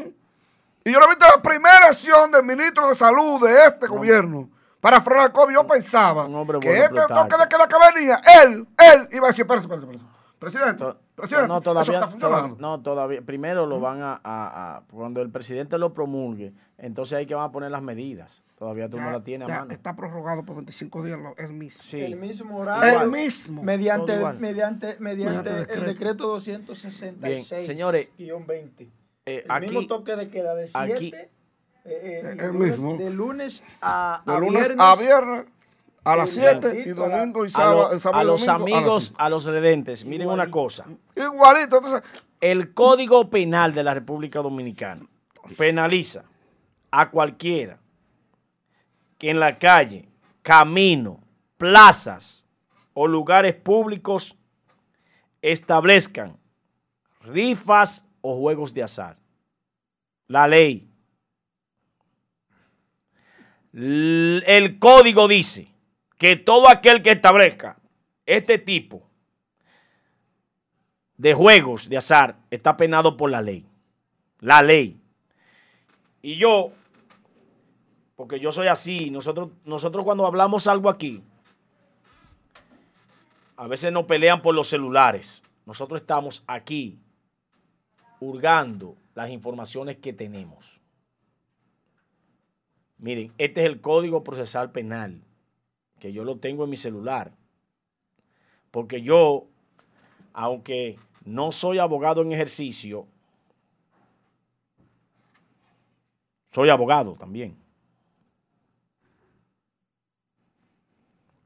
Y 0.83 0.91
yo 0.91 0.99
no 0.99 1.05
he 1.05 1.09
visto 1.09 1.25
la 1.33 1.41
primera 1.41 1.87
acción 1.87 2.31
del 2.31 2.43
ministro 2.43 2.89
de 2.89 2.95
Salud 2.95 3.47
de 3.47 3.65
este 3.65 3.87
gobierno 3.87 4.49
para 4.81 4.99
frenar 5.01 5.27
el 5.27 5.31
COVID. 5.31 5.53
Yo 5.53 5.65
pensaba 5.65 6.27
que 6.59 6.75
este 6.75 7.01
toque 7.07 7.37
de 7.37 7.47
queda 7.47 7.67
que 7.67 7.75
venía, 7.95 8.21
él, 8.43 8.67
él 8.77 9.07
iba 9.11 9.27
a 9.27 9.29
decir, 9.29 9.43
espérese, 9.43 9.67
espérese, 9.67 9.85
espérese. 9.85 10.05
Presidente, 10.39 10.83
presidente, 11.13 11.47
no, 11.47 11.61
todavía, 11.61 12.09
no, 12.57 12.81
todavía. 12.81 13.21
Primero 13.21 13.67
lo 13.67 13.79
van 13.79 13.99
a, 14.01 14.81
Cuando 14.91 15.21
el 15.21 15.29
presidente 15.29 15.77
lo 15.77 15.93
promulgue, 15.93 16.51
entonces 16.79 17.19
hay 17.19 17.27
que 17.27 17.35
van 17.35 17.45
a 17.45 17.51
poner 17.51 17.69
las 17.69 17.83
medidas. 17.83 18.41
Todavía 18.57 18.89
tú 18.89 18.97
no 18.99 19.11
la 19.11 19.23
tienes 19.23 19.49
a 19.49 19.59
mano. 19.59 19.71
Está 19.71 19.95
prorrogado 19.95 20.43
por 20.43 20.55
25 20.55 21.03
días 21.03 21.19
el 21.37 21.53
mismo. 21.53 21.81
Sí. 21.83 21.99
El 22.01 22.15
mismo 22.15 22.57
horario. 22.57 23.01
El 23.01 23.11
mismo. 23.11 23.61
Mediante, 23.61 24.17
mediante, 24.33 24.97
mediante, 24.99 25.73
el 25.73 25.85
decreto 25.85 26.27
266. 26.27 27.65
señores. 27.65 28.09
20. 28.17 28.89
Eh, 29.25 29.45
el 29.47 29.61
mismo 29.61 29.85
toque 29.85 30.15
de 30.15 30.29
queda 30.29 30.55
de 30.55 30.67
7. 30.67 31.29
Eh, 31.85 32.21
eh, 32.23 32.37
el 32.39 32.53
mismo. 32.53 32.97
De 32.97 33.09
lunes 33.09 33.63
a, 33.81 34.21
de 34.25 34.39
lunes 34.39 34.67
viernes. 34.67 34.77
A 34.79 34.95
viernes 34.95 35.45
a 36.03 36.15
las 36.15 36.31
7 36.31 36.83
y 36.85 36.89
domingo 36.89 37.45
y 37.45 37.49
sábado. 37.49 37.89
A, 38.13 38.23
los 38.23 38.47
amigos, 38.47 39.13
a, 39.17 39.29
los 39.29 39.45
redentes, 39.45 40.05
miren 40.05 40.29
una 40.29 40.49
cosa. 40.49 40.85
Igualito. 41.15 41.77
Entonces, 41.77 42.01
el 42.39 42.73
Código 42.73 43.29
Penal 43.29 43.73
de 43.73 43.83
la 43.83 43.93
República 43.93 44.39
Dominicana 44.39 45.05
penaliza 45.57 46.23
a 46.89 47.09
cualquiera 47.11 47.77
que 49.17 49.29
en 49.29 49.39
la 49.39 49.59
calle, 49.59 50.09
camino, 50.41 51.19
plazas 51.57 52.43
o 52.93 53.07
lugares 53.07 53.55
públicos 53.55 54.35
establezcan 55.41 56.37
rifas 57.21 58.05
o 58.21 58.35
juegos 58.39 58.73
de 58.73 58.83
azar. 58.83 59.17
La 60.27 60.47
ley. 60.47 60.90
El 63.73 64.77
código 64.79 65.27
dice 65.27 65.67
que 66.17 66.35
todo 66.35 66.69
aquel 66.69 67.01
que 67.01 67.11
establezca 67.11 67.77
este 68.25 68.57
tipo 68.57 69.07
de 71.17 71.33
juegos 71.33 71.87
de 71.87 71.97
azar 71.97 72.37
está 72.49 72.75
penado 72.75 73.15
por 73.15 73.29
la 73.29 73.41
ley. 73.41 73.65
La 74.39 74.61
ley. 74.63 74.99
Y 76.21 76.35
yo, 76.35 76.71
porque 78.15 78.39
yo 78.39 78.51
soy 78.51 78.67
así, 78.67 79.11
nosotros, 79.11 79.49
nosotros 79.63 80.03
cuando 80.03 80.25
hablamos 80.25 80.67
algo 80.67 80.89
aquí, 80.89 81.23
a 83.55 83.67
veces 83.67 83.93
nos 83.93 84.05
pelean 84.05 84.41
por 84.41 84.55
los 84.55 84.67
celulares. 84.67 85.43
Nosotros 85.65 86.01
estamos 86.01 86.43
aquí 86.47 86.99
hurgando 88.19 88.97
las 89.13 89.29
informaciones 89.29 89.97
que 89.97 90.13
tenemos. 90.13 90.80
Miren, 93.01 93.33
este 93.39 93.61
es 93.61 93.67
el 93.67 93.81
Código 93.81 94.23
Procesal 94.23 94.71
Penal 94.71 95.23
que 95.99 96.13
yo 96.13 96.23
lo 96.23 96.37
tengo 96.37 96.63
en 96.63 96.69
mi 96.69 96.77
celular. 96.77 97.33
Porque 98.69 99.01
yo, 99.01 99.47
aunque 100.33 100.97
no 101.25 101.51
soy 101.51 101.79
abogado 101.79 102.21
en 102.21 102.31
ejercicio, 102.31 103.07
soy 106.51 106.69
abogado 106.69 107.15
también. 107.15 107.57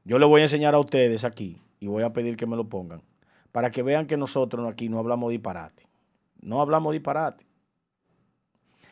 Yo 0.04 0.18
le 0.18 0.26
voy 0.26 0.42
a 0.42 0.44
enseñar 0.44 0.74
a 0.74 0.78
ustedes 0.78 1.24
aquí 1.24 1.60
y 1.80 1.86
voy 1.86 2.02
a 2.02 2.12
pedir 2.12 2.36
que 2.36 2.46
me 2.46 2.56
lo 2.56 2.68
pongan 2.68 3.02
para 3.50 3.70
que 3.70 3.82
vean 3.82 4.06
que 4.06 4.18
nosotros 4.18 4.70
aquí 4.70 4.90
no 4.90 4.98
hablamos 4.98 5.30
disparate. 5.30 5.88
No 6.42 6.60
hablamos 6.60 6.92
disparate. 6.92 7.46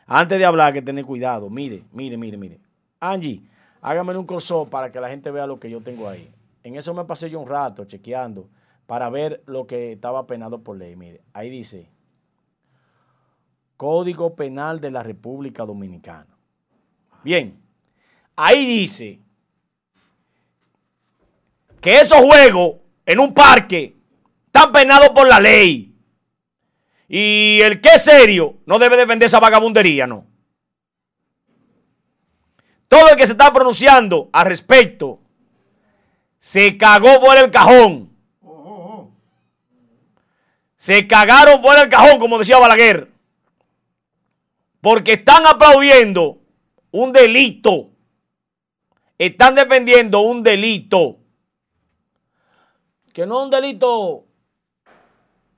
Antes 0.07 0.37
de 0.37 0.45
hablar, 0.45 0.73
que 0.73 0.81
tener 0.81 1.05
cuidado. 1.05 1.49
Mire, 1.49 1.83
mire, 1.91 2.17
mire, 2.17 2.37
mire. 2.37 2.59
Angie, 2.99 3.41
hágame 3.81 4.17
un 4.17 4.25
coso 4.25 4.65
para 4.69 4.91
que 4.91 4.99
la 4.99 5.09
gente 5.09 5.31
vea 5.31 5.47
lo 5.47 5.59
que 5.59 5.69
yo 5.69 5.81
tengo 5.81 6.07
ahí. 6.07 6.31
En 6.63 6.75
eso 6.75 6.93
me 6.93 7.05
pasé 7.05 7.29
yo 7.29 7.39
un 7.39 7.47
rato 7.47 7.85
chequeando 7.85 8.47
para 8.85 9.09
ver 9.09 9.43
lo 9.45 9.65
que 9.65 9.93
estaba 9.93 10.25
penado 10.27 10.61
por 10.61 10.77
ley. 10.77 10.95
Mire, 10.95 11.21
ahí 11.33 11.49
dice 11.49 11.89
Código 13.77 14.35
Penal 14.35 14.79
de 14.79 14.91
la 14.91 15.03
República 15.03 15.65
Dominicana. 15.65 16.37
Bien, 17.23 17.59
ahí 18.35 18.65
dice 18.65 19.19
que 21.81 21.99
esos 21.99 22.19
juegos 22.19 22.77
en 23.05 23.19
un 23.19 23.33
parque 23.33 23.95
están 24.45 24.71
penados 24.71 25.09
por 25.09 25.27
la 25.27 25.39
ley. 25.39 25.94
Y 27.07 27.59
el 27.61 27.81
que 27.81 27.89
es 27.89 28.03
serio 28.03 28.55
no 28.65 28.79
debe 28.79 28.97
defender 28.97 29.27
esa 29.27 29.39
vagabundería, 29.39 30.07
¿no? 30.07 30.25
Todo 32.87 33.09
el 33.09 33.15
que 33.15 33.25
se 33.25 33.33
está 33.33 33.51
pronunciando 33.51 34.29
al 34.31 34.45
respecto 34.45 35.19
se 36.39 36.77
cagó 36.77 37.19
por 37.19 37.37
el 37.37 37.51
cajón. 37.51 38.11
Se 40.77 41.07
cagaron 41.07 41.61
por 41.61 41.77
el 41.79 41.89
cajón, 41.89 42.19
como 42.19 42.37
decía 42.37 42.59
Balaguer. 42.59 43.11
Porque 44.81 45.13
están 45.13 45.47
aplaudiendo 45.47 46.37
un 46.91 47.11
delito. 47.11 47.89
Están 49.17 49.55
defendiendo 49.55 50.19
un 50.19 50.43
delito. 50.43 51.17
Que 53.11 53.25
no 53.25 53.39
es 53.39 53.45
un 53.45 53.49
delito 53.49 54.25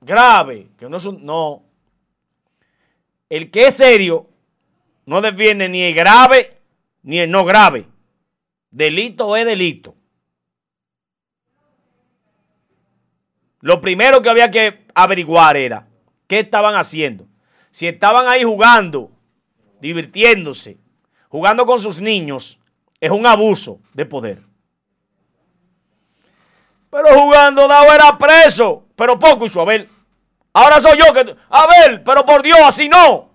grave, 0.00 0.68
que 0.78 0.88
no 0.88 0.96
es 0.96 1.04
un... 1.04 1.24
No. 1.24 1.64
El 3.28 3.50
que 3.50 3.66
es 3.66 3.74
serio 3.74 4.28
no 5.06 5.20
defiende 5.20 5.68
ni 5.68 5.82
el 5.82 5.94
grave 5.94 6.58
ni 7.02 7.18
el 7.18 7.30
no 7.30 7.44
grave. 7.44 7.86
Delito 8.70 9.36
es 9.36 9.44
delito. 9.44 9.94
Lo 13.60 13.80
primero 13.80 14.22
que 14.22 14.30
había 14.30 14.50
que 14.50 14.84
averiguar 14.94 15.56
era 15.56 15.88
qué 16.26 16.40
estaban 16.40 16.74
haciendo. 16.74 17.26
Si 17.70 17.86
estaban 17.86 18.28
ahí 18.28 18.44
jugando, 18.44 19.10
divirtiéndose, 19.80 20.78
jugando 21.28 21.66
con 21.66 21.78
sus 21.78 22.00
niños, 22.00 22.58
es 23.00 23.10
un 23.10 23.26
abuso 23.26 23.80
de 23.94 24.06
poder. 24.06 24.47
Pero 26.90 27.08
jugando 27.20 27.68
dado 27.68 27.92
era 27.92 28.16
preso, 28.16 28.84
pero 28.96 29.18
poco 29.18 29.46
hizo 29.46 29.60
Abel. 29.60 29.88
Ahora 30.52 30.80
soy 30.80 30.98
yo 30.98 31.12
que... 31.12 31.36
Abel, 31.50 32.02
pero 32.02 32.24
por 32.24 32.42
Dios, 32.42 32.58
así 32.62 32.88
no. 32.88 33.30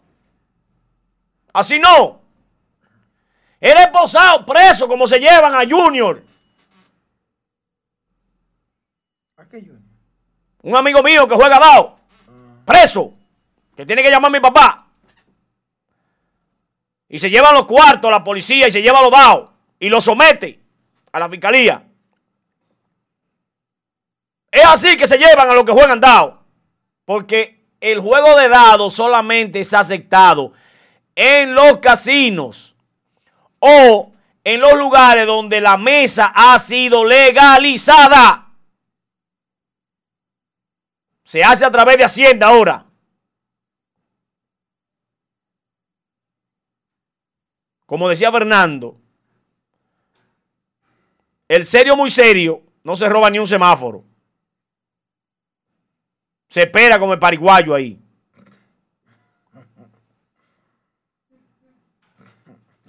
Así 1.54 1.80
no. 1.80 2.22
Era 3.60 3.84
esposado, 3.84 4.46
preso, 4.46 4.88
como 4.88 5.08
se 5.08 5.20
llevan 5.20 5.54
a 5.54 5.68
Junior. 5.70 6.24
¿A 9.38 9.46
qué 9.46 9.60
Junior? 9.60 9.80
Un 10.64 10.76
amigo 10.76 11.04
mío 11.04 11.28
que 11.28 11.36
juega 11.36 11.60
dado. 11.60 11.98
Preso. 12.66 13.14
Que 13.76 13.86
tiene 13.86 14.04
que 14.04 14.10
llamar 14.10 14.30
a 14.30 14.32
mi 14.32 14.40
papá. 14.40 14.88
Y 17.08 17.20
se 17.20 17.30
lleva 17.30 17.52
los 17.52 17.66
cuartos 17.66 18.10
a 18.10 18.12
la 18.12 18.24
policía 18.24 18.68
y 18.68 18.72
se 18.72 18.82
lleva 18.82 19.02
los 19.02 19.12
dados. 19.12 19.52
Y 19.80 19.90
los 19.90 20.04
somete 20.04 20.60
a 21.12 21.20
la 21.20 21.30
fiscalía. 21.30 21.86
Es 24.54 24.64
así 24.66 24.96
que 24.96 25.08
se 25.08 25.18
llevan 25.18 25.50
a 25.50 25.56
los 25.56 25.66
que 25.66 25.72
juegan 25.72 26.00
dados. 26.00 26.36
Porque 27.06 27.66
el 27.82 28.00
juego 28.00 28.38
de 28.38 28.50
dados 28.50 28.94
solamente 28.94 29.62
es 29.62 29.74
aceptado 29.74 30.54
en 31.16 31.56
los 31.56 31.80
casinos 31.80 32.76
o 33.58 34.14
en 34.44 34.60
los 34.60 34.74
lugares 34.76 35.26
donde 35.26 35.60
la 35.60 35.76
mesa 35.76 36.32
ha 36.36 36.60
sido 36.60 37.04
legalizada. 37.04 38.52
Se 41.24 41.44
hace 41.44 41.66
a 41.66 41.72
través 41.72 41.98
de 41.98 42.04
Hacienda 42.04 42.50
ahora. 42.50 42.86
Como 47.88 48.08
decía 48.08 48.32
Fernando, 48.32 49.00
el 51.48 51.66
serio 51.66 51.98
muy 51.98 52.12
serio 52.12 52.62
no 52.84 52.96
se 52.96 53.10
roba 53.10 53.32
ni 53.32 53.40
un 53.40 53.48
semáforo. 53.48 54.13
Se 56.54 56.62
espera 56.62 57.00
como 57.00 57.14
el 57.14 57.20
pariguayo 57.20 57.74
ahí. 57.74 58.00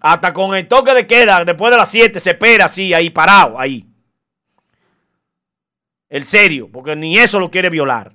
Hasta 0.03 0.35
con 0.35 0.55
el 0.55 0.69
toque 0.69 0.93
de 0.93 1.07
queda, 1.07 1.47
después 1.47 1.71
de 1.71 1.79
las 1.79 1.91
7, 1.91 2.21
se 2.21 2.33
espera 2.33 2.67
así, 2.67 2.93
ahí 2.93 3.09
parado, 3.09 3.59
ahí. 3.59 3.89
El 6.11 6.27
serio, 6.27 6.69
porque 6.71 6.95
ni 6.95 7.17
eso 7.17 7.41
lo 7.41 7.51
quiere 7.51 7.71
violar. 7.71 8.13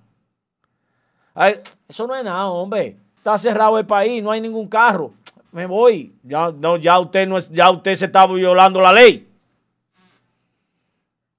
eso 1.88 2.06
no 2.06 2.16
es 2.16 2.24
nada, 2.24 2.46
hombre. 2.46 2.98
está 3.18 3.36
cerrado 3.40 3.80
el 3.80 3.88
país, 3.88 4.22
no 4.22 4.30
hay 4.30 4.42
ningún 4.42 4.68
carro. 4.68 5.16
Me 5.52 5.66
voy. 5.66 6.14
Ya, 6.22 6.52
no, 6.52 6.78
ya 6.78 7.00
usted 7.00 7.28
no 7.28 7.40
es, 7.40 7.50
ya 7.50 7.72
usted 7.72 7.96
se 7.96 8.06
está 8.06 8.28
violando 8.28 8.80
la 8.82 8.94
ley. 8.94 9.28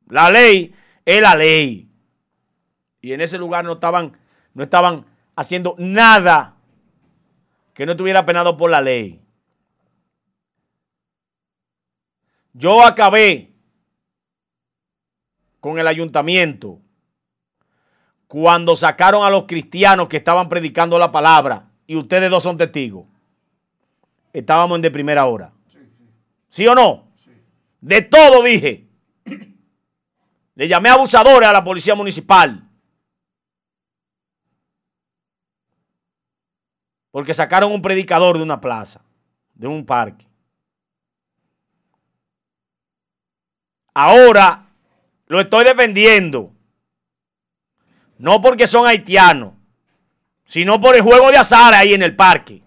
La 0.09 0.33
ley 0.33 0.75
es 1.05 1.21
la 1.21 1.37
ley. 1.37 1.90
Y 3.01 3.13
en 3.13 3.21
ese 3.21 3.39
lugar 3.39 3.65
no 3.65 3.73
estaban, 3.73 4.17
no 4.55 4.63
estaban 4.63 5.07
haciendo 5.35 5.75
nada 5.79 6.57
que 7.75 7.87
no 7.87 7.93
estuviera 7.93 8.25
penado 8.27 8.57
por 8.57 8.71
la 8.71 8.81
ley. 8.81 9.21
Yo 12.53 12.85
acabé 12.85 13.53
con 15.61 15.79
el 15.79 15.87
ayuntamiento 15.87 16.81
cuando 18.27 18.77
sacaron 18.77 19.25
a 19.25 19.31
los 19.31 19.45
cristianos 19.45 20.09
que 20.09 20.19
estaban 20.19 20.49
predicando 20.49 20.99
la 20.99 21.11
palabra, 21.11 21.69
y 21.87 21.97
ustedes 21.97 22.31
dos 22.31 22.43
son 22.43 22.57
testigos, 22.57 23.07
estábamos 24.33 24.77
en 24.77 24.83
de 24.83 24.91
primera 24.91 25.27
hora. 25.27 25.53
¿Sí, 26.49 26.67
o 26.67 26.75
no? 26.75 27.09
De 27.81 28.03
todo 28.03 28.43
dije. 28.43 28.87
Le 30.55 30.69
llamé 30.69 30.91
abusadores 30.91 31.49
a 31.49 31.53
la 31.53 31.65
policía 31.65 31.95
municipal. 31.95 32.70
Porque 37.11 37.35
sacaron 37.35 37.73
un 37.73 37.83
predicador 37.83 38.37
de 38.37 38.43
una 38.43 38.61
plaza, 38.61 39.03
de 39.55 39.67
un 39.67 39.85
parque. 39.85 40.27
Ahora 43.95 44.67
lo 45.27 45.41
estoy 45.41 45.65
defendiendo. 45.65 46.53
No 48.19 48.41
porque 48.41 48.67
son 48.67 48.87
haitianos, 48.87 49.55
sino 50.45 50.81
por 50.81 50.95
el 50.95 51.03
juego 51.03 51.31
de 51.31 51.39
azar 51.39 51.73
ahí 51.75 51.95
en 51.95 52.03
el 52.03 52.15
parque. 52.15 52.63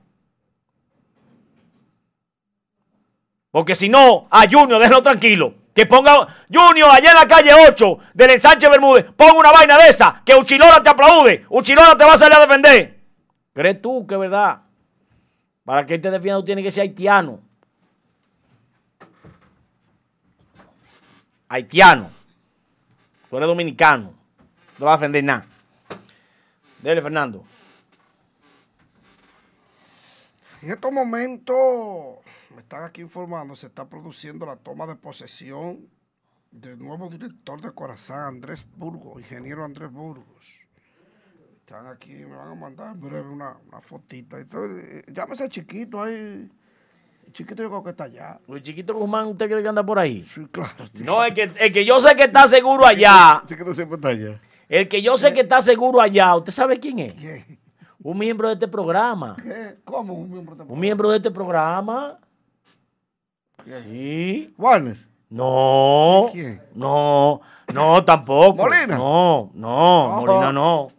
Porque 3.51 3.75
si 3.75 3.87
no, 3.87 4.27
a 4.31 4.49
Junior, 4.49 4.79
déjalo 4.79 5.03
tranquilo. 5.03 5.53
Que 5.75 5.85
ponga 5.85 6.27
Junior 6.51 6.89
allá 6.91 7.11
en 7.11 7.17
la 7.17 7.27
calle 7.27 7.51
8 7.53 7.97
del 8.13 8.31
ensanche 8.31 8.69
Bermúdez, 8.69 9.05
ponga 9.15 9.33
una 9.39 9.51
vaina 9.51 9.77
de 9.77 9.89
esa, 9.89 10.21
que 10.25 10.35
Uchilora 10.35 10.81
te 10.81 10.89
aplaude, 10.89 11.45
Uchilora 11.49 11.95
te 11.95 12.03
va 12.03 12.13
a 12.13 12.17
salir 12.17 12.35
a 12.35 12.41
defender. 12.41 12.92
¿Crees 13.53 13.81
tú 13.81 14.05
que 14.07 14.15
es 14.15 14.19
verdad? 14.19 14.63
Para 15.63 15.85
que 15.85 15.95
él 15.95 16.01
te 16.01 16.11
defienda, 16.11 16.43
tiene 16.43 16.63
que 16.63 16.71
ser 16.71 16.81
haitiano. 16.81 17.39
Haitiano. 21.47 22.09
Tú 23.29 23.37
eres 23.37 23.47
dominicano. 23.47 24.13
No 24.79 24.85
va 24.85 24.93
a 24.93 24.97
defender 24.97 25.23
nada. 25.23 25.45
Dele, 26.81 27.01
Fernando. 27.01 27.45
En 30.61 30.71
estos 30.71 30.91
momentos, 30.91 31.55
me 32.55 32.61
están 32.61 32.83
aquí 32.83 33.01
informando, 33.01 33.55
se 33.55 33.67
está 33.67 33.87
produciendo 33.87 34.45
la 34.45 34.55
toma 34.55 34.87
de 34.87 34.95
posesión 34.95 35.89
del 36.51 36.79
nuevo 36.79 37.09
director 37.09 37.59
de 37.61 37.71
Corazán, 37.71 38.23
Andrés 38.23 38.65
Burgos, 38.77 39.19
ingeniero 39.19 39.65
Andrés 39.65 39.91
Burgos. 39.91 40.62
Están 41.73 41.87
aquí, 41.87 42.13
me 42.13 42.35
van 42.35 42.49
a 42.49 42.53
mandar 42.53 42.93
en 42.93 43.01
breve 43.01 43.27
una, 43.27 43.57
una 43.67 43.81
fotita. 43.81 44.37
Entonces, 44.37 44.93
eh, 44.93 45.11
llámese 45.11 45.49
chiquito 45.49 46.03
ahí. 46.03 46.47
El 47.25 47.33
chiquito 47.33 47.63
yo 47.63 47.69
creo 47.69 47.83
que 47.83 47.89
está 47.89 48.03
allá. 48.03 48.39
El 48.47 48.61
chiquito 48.61 48.93
Guzmán, 48.93 49.25
¿usted 49.29 49.49
cree 49.49 49.63
que 49.63 49.69
anda 49.69 49.83
por 49.83 49.97
ahí? 49.97 50.23
Sí, 50.31 50.45
claro. 50.51 50.69
No, 51.03 51.23
es 51.23 51.33
que, 51.33 51.51
el 51.59 51.73
que 51.73 51.83
yo 51.83 51.99
sé 51.99 52.15
que 52.15 52.25
está 52.25 52.47
seguro 52.47 52.85
allá. 52.85 53.39
El 53.41 53.47
chiquito 53.47 53.73
siempre 53.73 53.95
está 53.95 54.09
allá. 54.09 54.39
El 54.69 54.87
que 54.87 55.01
yo 55.01 55.17
sé 55.17 55.33
que 55.33 55.41
está 55.41 55.63
seguro 55.63 55.99
allá, 55.99 56.35
¿usted 56.35 56.51
sabe 56.51 56.79
quién 56.79 56.99
es? 56.99 57.15
Un 58.03 58.19
miembro 58.19 58.49
de 58.49 58.53
este 58.53 58.67
programa. 58.67 59.35
¿Qué? 59.41 59.77
¿Cómo 59.83 60.13
un 60.13 60.29
miembro 60.29 60.55
de 60.55 60.61
este 60.61 60.73
Un 60.73 60.79
miembro 60.79 61.09
de 61.09 61.17
este 61.17 61.31
programa. 61.31 62.19
Sí. 63.65 64.53
Warner. 64.59 64.97
No. 65.27 66.29
¿Quién? 66.31 66.61
No, 66.75 67.41
no, 67.73 68.05
tampoco. 68.05 68.57
¿Molina? 68.57 68.95
No, 68.95 69.49
no, 69.55 70.11
Ajá. 70.11 70.19
Molina 70.19 70.53
no. 70.53 70.89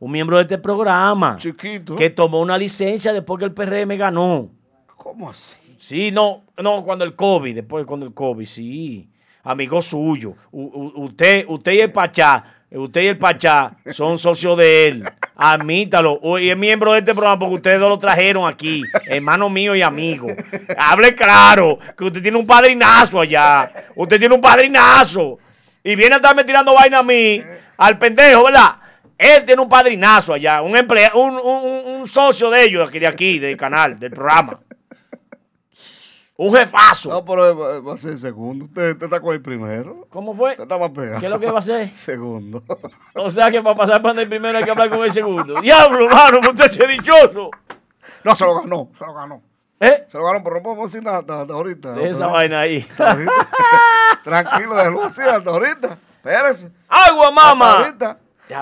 Un 0.00 0.10
miembro 0.10 0.36
de 0.36 0.42
este 0.42 0.58
programa. 0.58 1.36
Chiquito. 1.38 1.94
Que 1.94 2.10
tomó 2.10 2.40
una 2.40 2.56
licencia 2.58 3.12
después 3.12 3.38
que 3.38 3.44
el 3.44 3.52
PRM 3.52 3.96
ganó. 3.96 4.48
¿Cómo 4.96 5.30
así? 5.30 5.56
Sí, 5.78 6.10
no, 6.10 6.42
no, 6.58 6.82
cuando 6.82 7.04
el 7.04 7.14
COVID, 7.14 7.54
después 7.54 7.84
cuando 7.86 8.06
el 8.06 8.12
COVID, 8.14 8.46
sí. 8.46 9.08
Amigo 9.42 9.80
suyo. 9.80 10.34
U- 10.50 10.62
u- 10.62 11.04
usted, 11.04 11.44
usted 11.48 11.72
y 11.72 11.80
el 11.80 11.92
Pachá, 11.92 12.44
usted 12.70 13.02
y 13.02 13.06
el 13.06 13.18
Pachá 13.18 13.76
son 13.92 14.18
socios 14.18 14.56
de 14.58 14.86
él. 14.88 15.04
Admítalo. 15.36 16.20
Y 16.38 16.50
es 16.50 16.56
miembro 16.56 16.92
de 16.92 16.98
este 16.98 17.14
programa 17.14 17.38
porque 17.38 17.54
ustedes 17.56 17.80
dos 17.80 17.88
lo 17.88 17.98
trajeron 17.98 18.46
aquí. 18.46 18.82
Hermano 19.06 19.48
mío 19.48 19.74
y 19.74 19.80
amigo. 19.82 20.28
Hable 20.76 21.14
claro, 21.14 21.78
que 21.96 22.04
usted 22.04 22.20
tiene 22.22 22.36
un 22.36 22.46
padrinazo 22.46 23.20
allá. 23.20 23.72
Usted 23.96 24.18
tiene 24.18 24.34
un 24.34 24.40
padrinazo. 24.40 25.38
Y 25.82 25.94
viene 25.96 26.14
a 26.14 26.16
estarme 26.16 26.44
tirando 26.44 26.74
vaina 26.74 26.98
a 26.98 27.02
mí, 27.02 27.40
al 27.78 27.98
pendejo, 27.98 28.44
¿verdad? 28.44 28.72
Él 29.22 29.44
tiene 29.44 29.60
un 29.60 29.68
padrinazo 29.68 30.32
allá, 30.32 30.62
un, 30.62 30.72
emplea- 30.76 31.12
un, 31.14 31.34
un- 31.38 32.00
un- 32.00 32.06
socio 32.08 32.48
de 32.48 32.62
ellos, 32.64 32.82
de 32.82 32.88
aquí, 32.88 32.98
de 32.98 33.06
aquí, 33.06 33.38
del 33.38 33.56
canal, 33.56 33.98
del 33.98 34.10
programa. 34.12 34.60
Un 36.36 36.54
jefazo. 36.56 37.10
No, 37.10 37.22
pero 37.22 37.54
va- 37.54 37.80
va 37.80 37.94
a 37.94 37.98
ser 37.98 38.12
el 38.12 38.18
segundo. 38.18 38.64
Usted, 38.64 38.92
usted 38.92 39.04
está 39.04 39.20
con 39.20 39.34
el 39.34 39.42
primero. 39.42 40.06
¿Cómo 40.08 40.34
fue? 40.34 40.52
Usted 40.52 40.62
está 40.62 40.78
más 40.78 40.88
pegado. 40.88 41.20
¿Qué 41.20 41.26
es 41.26 41.30
lo 41.30 41.38
que 41.38 41.46
va 41.50 41.56
a 41.56 41.58
hacer? 41.58 41.90
Segundo. 41.94 42.62
O 43.14 43.28
sea 43.28 43.50
que 43.50 43.60
para 43.60 43.76
pasar 43.76 44.00
para 44.00 44.22
el 44.22 44.28
primero 44.28 44.56
hay 44.56 44.64
que 44.64 44.70
hablar 44.70 44.88
con 44.88 45.04
el 45.04 45.12
segundo. 45.12 45.60
Diablo, 45.60 46.06
hermano, 46.06 46.38
usted 46.40 46.80
es 46.82 46.88
dichoso. 46.88 47.50
No, 48.24 48.34
se 48.34 48.44
lo 48.46 48.60
ganó. 48.62 48.88
Se 48.98 49.04
lo 49.04 49.12
ganó. 49.12 49.42
¿Eh? 49.80 50.06
Se 50.08 50.16
lo 50.16 50.24
ganó, 50.24 50.42
pero 50.42 50.56
no 50.56 50.62
podemos 50.62 50.90
decir 50.90 51.04
nada 51.04 51.18
hasta, 51.18 51.42
hasta 51.42 51.52
ahorita. 51.52 51.92
De 51.92 52.08
esa 52.08 52.26
vaina 52.26 52.60
ahí. 52.60 52.86
Tranquilo, 54.24 54.74
déjalo 54.76 55.04
así 55.04 55.20
hasta 55.22 55.50
ahorita. 55.50 55.98
Espérese. 56.16 56.70
¡Agua, 56.88 57.28
Hasta 57.28 57.30
mamá! 57.54 57.72
ahorita. 57.80 58.18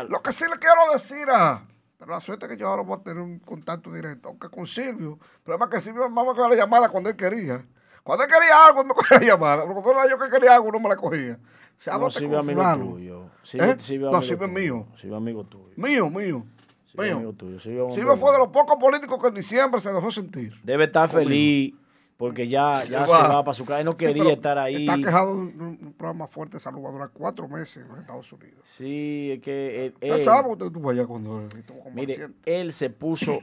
Lo 0.08 0.22
que 0.22 0.32
sí 0.32 0.44
le 0.50 0.58
quiero 0.58 0.92
decir 0.92 1.28
a. 1.30 1.64
Pero 1.98 2.12
la 2.12 2.20
suerte 2.20 2.46
es 2.46 2.52
que 2.52 2.56
yo 2.56 2.68
ahora 2.68 2.82
voy 2.82 2.96
a 2.98 3.02
tener 3.02 3.22
un 3.22 3.40
contacto 3.40 3.92
directo, 3.92 4.28
aunque 4.28 4.48
con 4.48 4.66
Silvio. 4.66 5.18
El 5.20 5.42
problema 5.42 5.64
es 5.66 5.70
que 5.72 5.80
Silvio 5.80 6.08
me 6.08 6.24
coger 6.24 6.50
la 6.50 6.56
llamada 6.56 6.88
cuando 6.88 7.10
él 7.10 7.16
quería. 7.16 7.64
Cuando 8.04 8.24
él 8.24 8.30
quería 8.30 8.66
algo, 8.66 8.82
él 8.82 8.86
me 8.86 8.94
cogía 8.94 9.18
la 9.18 9.26
llamada. 9.26 9.62
Pero 9.62 9.74
cuando 9.82 10.02
era 10.04 10.10
yo 10.10 10.18
que 10.18 10.30
quería 10.30 10.54
algo, 10.54 10.70
no 10.70 10.80
me 10.80 10.88
la 10.88 10.96
cogía. 10.96 11.38
No, 11.86 12.10
Silvio 12.10 12.38
amigo 12.38 12.60
fulano. 12.60 12.84
tuyo. 12.84 13.30
Silvio, 13.42 13.66
¿Eh? 13.66 13.76
Silvio 13.78 14.10
No, 14.10 14.20
es 14.20 14.48
mío. 14.48 14.86
Silvio 15.00 15.16
amigo 15.16 15.44
tuyo. 15.44 15.74
Mío, 15.76 16.10
mío. 16.10 16.44
Silvio 16.86 17.02
mío. 17.04 17.16
amigo 17.16 17.32
tuyo. 17.32 17.58
Silvio, 17.60 18.16
fue 18.16 18.32
de 18.32 18.38
los 18.38 18.48
pocos 18.48 18.76
políticos 18.76 19.18
que 19.20 19.28
en 19.28 19.34
diciembre 19.34 19.80
se 19.80 19.92
dejó 19.92 20.10
sentir. 20.10 20.54
Debe 20.62 20.84
estar 20.84 21.08
feliz 21.08 21.74
porque 22.18 22.46
ya, 22.48 22.84
ya 22.84 23.06
Se 23.06 23.12
se 23.12 23.18
va. 23.18 23.42
para 23.44 23.54
su 23.54 23.64
casa. 23.64 23.78
Él 23.78 23.86
no 23.86 23.92
Sí, 23.92 24.04
quería 24.04 24.32
estar 24.32 24.58
ahí. 24.58 24.86
Está 24.86 24.96
quejado 24.96 25.34
de 25.36 25.40
un, 25.40 25.94
programa 25.96 26.26
fuerte 26.26 26.56
de 26.56 26.60
salud. 26.60 26.82
Va 26.84 26.90
a 26.90 26.92
durar 26.92 27.10
cuatro 27.14 27.48
meses 27.48 27.78
en 27.84 27.88
los 27.88 27.98
Estados 28.00 28.30
Unidos. 28.32 28.58
Sí, 28.64 29.30
es 29.32 29.40
que 29.40 29.86
él, 29.86 29.92
Usted 29.94 30.08
él- 30.14 30.20
sabe, 30.20 30.50
usted 30.50 30.66
estuvo 30.66 30.90
allá 30.90 31.06
cuando 31.06 31.48
mire, 31.94 32.28
él 32.44 32.72
se 32.72 32.90
puso 32.90 33.40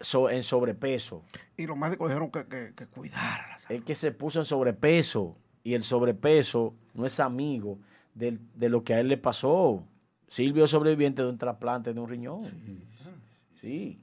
so- 0.00 0.30
en 0.30 0.42
sobrepeso. 0.44 1.22
Y 1.56 1.66
los 1.66 1.76
médicos 1.76 2.08
dijeron 2.08 2.30
que, 2.30 2.46
que, 2.46 2.72
que 2.76 2.86
cuidara 2.86 3.48
la 3.48 3.58
salud. 3.58 3.78
Es 3.80 3.84
que 3.84 3.94
se 3.96 4.12
puso 4.12 4.38
en 4.38 4.44
sobrepeso 4.46 5.36
y 5.64 5.74
el 5.74 5.82
sobrepeso 5.82 6.74
no 6.94 7.06
es 7.06 7.18
amigo 7.18 7.78
del- 8.14 8.40
de, 8.54 8.68
lo 8.68 8.84
que 8.84 8.94
a 8.94 9.00
él 9.00 9.08
le 9.08 9.16
pasó. 9.18 9.82
Silvio 10.28 10.64
es 10.64 10.70
sobreviviente 10.70 11.22
de 11.22 11.28
un 11.28 11.38
trasplante 11.38 11.92
de 11.92 11.98
un 12.00 12.08
riñón. 12.08 12.44
Sí. 13.60 13.98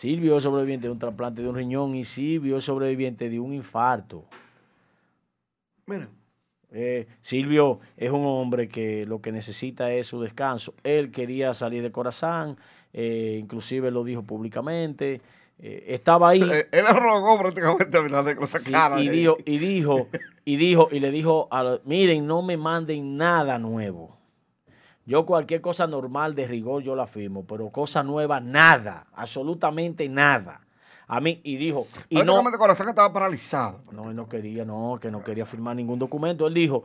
Silvio 0.00 0.38
es 0.38 0.42
sobreviviente 0.44 0.86
de 0.86 0.92
un 0.92 0.98
trasplante 0.98 1.42
de 1.42 1.48
un 1.50 1.54
riñón 1.54 1.94
y 1.94 2.04
Silvio 2.04 2.56
es 2.56 2.64
sobreviviente 2.64 3.28
de 3.28 3.38
un 3.38 3.52
infarto. 3.52 4.24
Miren, 5.84 6.08
Eh, 6.72 7.06
Silvio 7.20 7.80
es 7.98 8.10
un 8.10 8.24
hombre 8.24 8.66
que 8.66 9.04
lo 9.04 9.20
que 9.20 9.30
necesita 9.30 9.92
es 9.92 10.06
su 10.06 10.18
descanso. 10.22 10.72
Él 10.84 11.10
quería 11.10 11.52
salir 11.52 11.82
de 11.82 11.92
Corazán, 11.92 12.56
eh, 12.94 13.36
inclusive 13.38 13.90
lo 13.90 14.02
dijo 14.02 14.22
públicamente. 14.22 15.20
eh, 15.58 15.84
estaba 15.88 16.30
ahí. 16.30 16.42
eh, 16.50 16.68
él 16.72 16.86
rogó 16.94 17.38
prácticamente 17.38 17.94
a 17.94 18.00
Abinader 18.00 18.36
que 18.36 18.40
lo 18.40 18.46
Sí, 18.46 18.70
sacara. 18.70 18.98
y 19.02 19.08
de 19.08 19.12
dijo, 19.12 19.36
y 19.44 19.58
dijo, 19.58 20.08
y 20.46 20.56
dijo, 20.56 20.88
y 20.90 21.00
le 21.00 21.10
dijo, 21.10 21.46
a 21.50 21.62
los- 21.62 21.84
miren, 21.84 22.26
no 22.26 22.40
me 22.40 22.56
manden 22.56 23.18
nada 23.18 23.58
nuevo. 23.58 24.19
Yo 25.10 25.26
cualquier 25.26 25.60
cosa 25.60 25.88
normal 25.88 26.36
de 26.36 26.46
rigor 26.46 26.84
yo 26.84 26.94
la 26.94 27.08
firmo, 27.08 27.44
pero 27.44 27.68
cosa 27.70 28.04
nueva, 28.04 28.38
nada, 28.40 29.08
absolutamente 29.12 30.08
nada. 30.08 30.60
A 31.08 31.20
mí, 31.20 31.40
y 31.42 31.56
dijo, 31.56 31.88
y 32.08 32.22
no, 32.22 32.44
Corazón 32.56 32.88
estaba 32.88 33.12
paralizado. 33.12 33.82
no, 33.90 34.10
él 34.10 34.14
no 34.14 34.28
quería, 34.28 34.64
no, 34.64 35.00
que 35.02 35.10
no 35.10 35.24
quería 35.24 35.44
firmar 35.46 35.74
ningún 35.74 35.98
documento. 35.98 36.46
Él 36.46 36.54
dijo, 36.54 36.84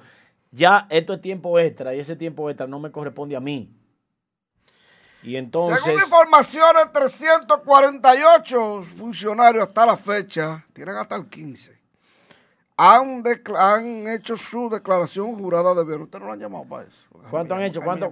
ya 0.50 0.88
esto 0.90 1.14
es 1.14 1.22
tiempo 1.22 1.60
extra 1.60 1.94
y 1.94 2.00
ese 2.00 2.16
tiempo 2.16 2.50
extra 2.50 2.66
no 2.66 2.80
me 2.80 2.90
corresponde 2.92 3.36
a 3.36 3.40
mí. 3.40 3.72
Y 5.22 5.36
entonces, 5.36 5.84
Según 5.84 6.02
informaciones, 6.02 6.92
348 6.94 8.82
funcionarios 8.98 9.68
hasta 9.68 9.86
la 9.86 9.98
fecha, 9.98 10.66
tienen 10.74 10.96
hasta 10.96 11.16
el 11.16 11.28
15, 11.28 11.78
han, 12.78 13.24
han 13.58 14.08
hecho 14.08 14.36
su 14.36 14.70
declaración 14.70 15.38
jurada 15.38 15.74
de 15.74 15.86
bien. 15.86 16.02
Usted 16.02 16.20
no 16.20 16.26
lo 16.26 16.32
han 16.34 16.40
llamado 16.40 16.66
para 16.66 16.88
eso. 16.88 17.06
¿cuánto 17.30 17.56
han 17.56 17.62
hecho? 17.64 17.82
¿Cuánto, 17.82 18.06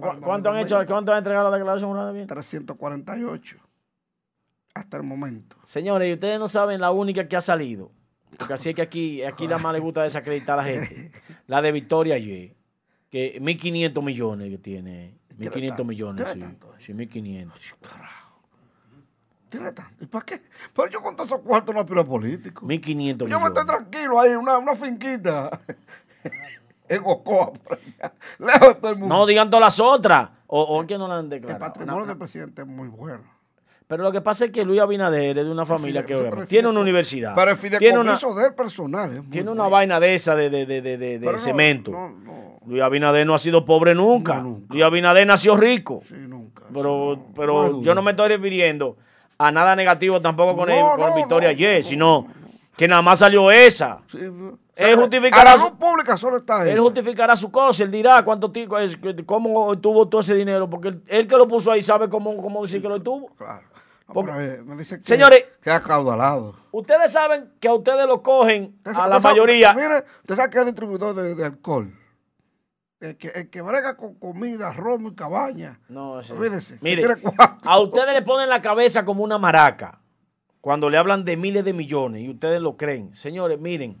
han 0.50 0.58
hecho? 0.58 0.78
¿Cuánto 0.86 1.12
han 1.12 1.18
entregado 1.18 1.50
la 1.50 1.56
declaración 1.56 1.90
jurada 1.90 2.08
de 2.08 2.14
bien? 2.14 2.26
348. 2.26 3.56
hasta 4.74 4.96
el 4.96 5.02
momento. 5.02 5.56
Señores, 5.64 6.08
y 6.08 6.14
ustedes 6.14 6.38
no 6.38 6.48
saben 6.48 6.80
la 6.80 6.90
única 6.90 7.28
que 7.28 7.36
ha 7.36 7.40
salido. 7.40 7.92
Porque 8.38 8.54
así 8.54 8.70
es 8.70 8.74
que 8.74 8.82
aquí, 8.82 9.22
aquí 9.22 9.46
la 9.46 9.58
más 9.58 9.72
le 9.72 9.78
gusta 9.78 10.02
desacreditar 10.02 10.58
a 10.58 10.62
la 10.62 10.68
gente. 10.68 11.12
La 11.46 11.62
de 11.62 11.70
Victoria 11.70 12.18
Y. 12.18 12.56
Que 13.10 13.40
1.500 13.40 14.02
millones 14.02 14.50
que 14.50 14.58
tiene. 14.58 15.18
1.500 15.38 15.84
millones, 15.84 16.28
sí. 16.32 16.44
Sí, 16.78 16.92
1.500. 16.92 17.52
Tiene 19.54 19.70
tanto. 19.70 20.02
¿Y 20.02 20.06
para 20.06 20.24
qué? 20.24 20.42
Pero 20.74 20.90
yo 20.90 21.00
con 21.00 21.14
todos 21.14 21.28
esos 21.30 21.40
cuartos 21.42 21.72
no 21.72 21.80
aspiro 21.80 22.04
político. 22.04 22.66
1.500 22.66 22.96
millones. 22.96 23.30
Yo 23.30 23.38
me 23.38 23.46
estoy 23.46 23.64
tranquilo 23.64 24.20
ahí, 24.20 24.30
una, 24.30 24.58
una 24.58 24.74
finquita. 24.74 25.60
en 26.88 27.02
Ocoa, 27.04 27.52
por 27.52 27.78
allá. 27.78 28.12
Lejos 28.40 28.80
todo 28.80 28.90
el 28.90 28.98
mundo. 28.98 29.14
No 29.14 29.26
digan 29.26 29.48
todas 29.50 29.60
las 29.60 29.78
otras. 29.78 30.30
O, 30.48 30.60
o 30.60 30.84
que 30.84 30.98
no 30.98 31.06
la 31.06 31.18
han 31.18 31.28
declarado. 31.28 31.64
El 31.64 31.72
patrimonio 31.72 32.04
del 32.04 32.18
presidente 32.18 32.62
es 32.62 32.66
muy 32.66 32.88
bueno. 32.88 33.22
Pero 33.86 34.02
lo 34.02 34.10
que 34.10 34.20
pasa 34.20 34.46
es 34.46 34.50
que 34.50 34.64
Luis 34.64 34.80
Abinader 34.80 35.38
es 35.38 35.44
de 35.44 35.50
una 35.52 35.64
familia 35.64 36.04
que 36.04 36.16
obviamente 36.16 36.46
tiene 36.46 36.66
una 36.66 36.80
universidad. 36.80 37.36
Pero 37.36 37.52
el 37.52 37.56
fideicomiso 37.56 38.34
del 38.34 38.54
personal 38.54 39.12
es 39.12 39.22
muy 39.22 39.30
Tiene 39.30 39.52
una 39.52 39.68
vaina 39.68 40.00
de 40.00 40.16
esa 40.16 40.34
de, 40.34 40.50
de, 40.50 40.66
de, 40.66 40.96
de, 40.96 41.38
cemento. 41.38 41.92
no, 41.92 42.10
no. 42.10 42.58
Luis 42.66 42.82
Abinader 42.82 43.24
no 43.24 43.34
ha 43.34 43.38
sido 43.38 43.64
pobre 43.64 43.94
nunca. 43.94 44.36
No, 44.36 44.42
nunca. 44.42 44.74
Luis 44.74 44.82
Abinader 44.82 45.24
nació 45.24 45.56
rico. 45.56 46.00
Sí, 46.08 46.14
nunca. 46.16 46.64
Pero, 46.72 47.24
pero 47.36 47.82
yo 47.82 47.94
no 47.94 48.02
me 48.02 48.12
estoy 48.12 48.28
refiriendo 48.30 48.96
a 49.38 49.50
nada 49.50 49.74
negativo 49.76 50.20
tampoco 50.20 50.56
con, 50.56 50.68
No, 50.68 50.74
el, 50.94 51.00
con 51.00 51.10
no, 51.10 51.16
Victoria 51.16 51.48
no, 51.48 51.52
ayer, 51.54 51.82
no, 51.82 51.88
sino 51.88 52.26
que 52.76 52.88
nada 52.88 53.02
más 53.02 53.18
salió 53.20 53.50
esa. 53.50 53.98
Sí, 54.10 54.18
o 54.26 54.58
Él 54.76 54.86
sea, 54.88 54.96
justificará 54.96 55.52
A 55.52 55.56
la 55.56 55.62
su- 55.66 55.76
pública 55.76 56.16
solo 56.16 56.38
está 56.38 56.68
Él 56.68 56.78
justificará 56.80 57.36
su 57.36 57.50
cosa, 57.50 57.84
él 57.84 57.90
dirá 57.90 58.24
cuánto 58.24 58.50
ti- 58.50 58.66
es- 58.80 58.98
cómo 59.26 59.78
tuvo 59.78 60.08
todo 60.08 60.20
ese 60.20 60.34
dinero, 60.34 60.68
porque 60.68 60.88
él, 60.88 61.02
él 61.06 61.26
que 61.28 61.36
lo 61.36 61.46
puso 61.46 61.70
ahí 61.70 61.82
sabe 61.82 62.08
cómo, 62.08 62.36
cómo 62.38 62.62
decir 62.62 62.82
que 62.82 62.88
lo 62.88 63.00
tuvo. 63.00 63.28
Claro. 63.36 63.62
Porque- 64.06 64.32
eh, 64.32 64.62
me 64.64 64.76
dice 64.76 64.98
que, 64.98 65.04
Señores- 65.04 65.44
que 65.62 65.70
acaudalado. 65.70 66.56
Ustedes 66.72 67.12
saben 67.12 67.50
que 67.60 67.68
a 67.68 67.74
ustedes 67.74 68.06
lo 68.06 68.22
cogen 68.22 68.76
a 68.84 69.08
la 69.08 69.20
sabe- 69.20 69.34
mayoría. 69.34 69.72
Mire, 69.74 70.04
usted 70.22 70.34
sabe 70.34 70.50
que 70.50 70.58
es 70.58 70.66
distribuidor 70.66 71.14
de, 71.14 71.34
de 71.34 71.44
alcohol. 71.44 71.90
El 73.04 73.18
que, 73.18 73.28
el 73.28 73.50
que 73.50 73.60
brega 73.60 73.98
con 73.98 74.14
comida, 74.14 74.72
romo 74.72 75.10
y 75.10 75.14
cabaña. 75.14 75.78
No, 75.90 76.20
ese- 76.20 76.32
Olvídese. 76.32 76.78
Mire, 76.80 77.04
a 77.62 77.78
ustedes 77.78 78.14
le 78.14 78.22
ponen 78.22 78.48
la 78.48 78.62
cabeza 78.62 79.04
como 79.04 79.22
una 79.22 79.36
maraca 79.36 80.00
cuando 80.62 80.88
le 80.88 80.96
hablan 80.96 81.22
de 81.26 81.36
miles 81.36 81.66
de 81.66 81.74
millones 81.74 82.22
y 82.22 82.30
ustedes 82.30 82.62
lo 82.62 82.78
creen. 82.78 83.14
Señores, 83.14 83.60
miren, 83.60 84.00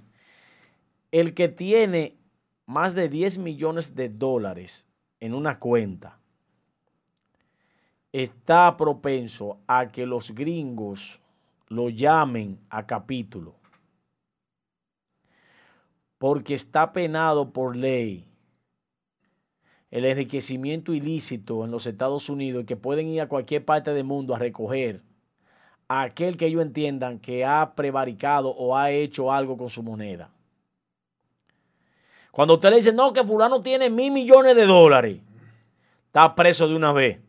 el 1.12 1.34
que 1.34 1.48
tiene 1.50 2.16
más 2.64 2.94
de 2.94 3.10
10 3.10 3.36
millones 3.36 3.94
de 3.94 4.08
dólares 4.08 4.86
en 5.20 5.34
una 5.34 5.58
cuenta 5.58 6.18
está 8.10 8.74
propenso 8.78 9.58
a 9.66 9.92
que 9.92 10.06
los 10.06 10.30
gringos 10.34 11.20
lo 11.68 11.90
llamen 11.90 12.58
a 12.70 12.86
capítulo. 12.86 13.54
Porque 16.16 16.54
está 16.54 16.94
penado 16.94 17.52
por 17.52 17.76
ley 17.76 18.30
el 19.94 20.04
enriquecimiento 20.06 20.92
ilícito 20.92 21.64
en 21.64 21.70
los 21.70 21.86
Estados 21.86 22.28
Unidos 22.28 22.64
que 22.66 22.74
pueden 22.74 23.06
ir 23.06 23.20
a 23.20 23.28
cualquier 23.28 23.64
parte 23.64 23.94
del 23.94 24.02
mundo 24.02 24.34
a 24.34 24.40
recoger 24.40 25.02
a 25.86 26.02
aquel 26.02 26.36
que 26.36 26.46
ellos 26.46 26.62
entiendan 26.62 27.20
que 27.20 27.44
ha 27.44 27.76
prevaricado 27.76 28.48
o 28.48 28.76
ha 28.76 28.90
hecho 28.90 29.32
algo 29.32 29.56
con 29.56 29.70
su 29.70 29.84
moneda. 29.84 30.30
Cuando 32.32 32.54
usted 32.54 32.70
le 32.70 32.76
dice, 32.76 32.92
no, 32.92 33.12
que 33.12 33.22
fulano 33.22 33.62
tiene 33.62 33.88
mil 33.88 34.10
millones 34.10 34.56
de 34.56 34.66
dólares, 34.66 35.20
está 36.06 36.34
preso 36.34 36.66
de 36.66 36.74
una 36.74 36.90
vez. 36.90 37.20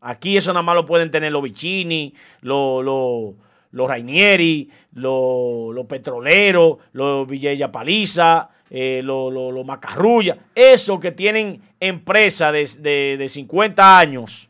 Aquí 0.00 0.36
eso 0.36 0.52
nada 0.52 0.64
más 0.64 0.74
lo 0.74 0.84
pueden 0.84 1.12
tener 1.12 1.30
los 1.30 1.44
Vicini, 1.44 2.12
los, 2.40 2.84
los, 2.84 3.88
Rainieri, 3.88 4.68
los, 4.94 5.72
los 5.72 5.86
petroleros, 5.86 6.78
los 6.90 7.28
Villa 7.28 7.70
Paliza, 7.70 8.50
eh, 8.70 9.00
los, 9.04 9.32
los, 9.32 9.52
los 9.54 9.64
Macarrulla. 9.64 10.36
Esos 10.54 10.98
que 11.00 11.12
tienen 11.12 11.60
empresas 11.80 12.52
de, 12.52 12.68
de, 12.82 13.16
de 13.16 13.28
50 13.28 13.98
años 13.98 14.48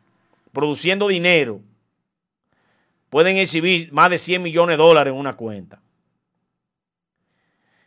produciendo 0.52 1.08
dinero, 1.08 1.60
pueden 3.10 3.36
exhibir 3.36 3.92
más 3.92 4.08
de 4.10 4.18
100 4.18 4.42
millones 4.42 4.76
de 4.78 4.82
dólares 4.82 5.12
en 5.12 5.18
una 5.20 5.34
cuenta. 5.34 5.80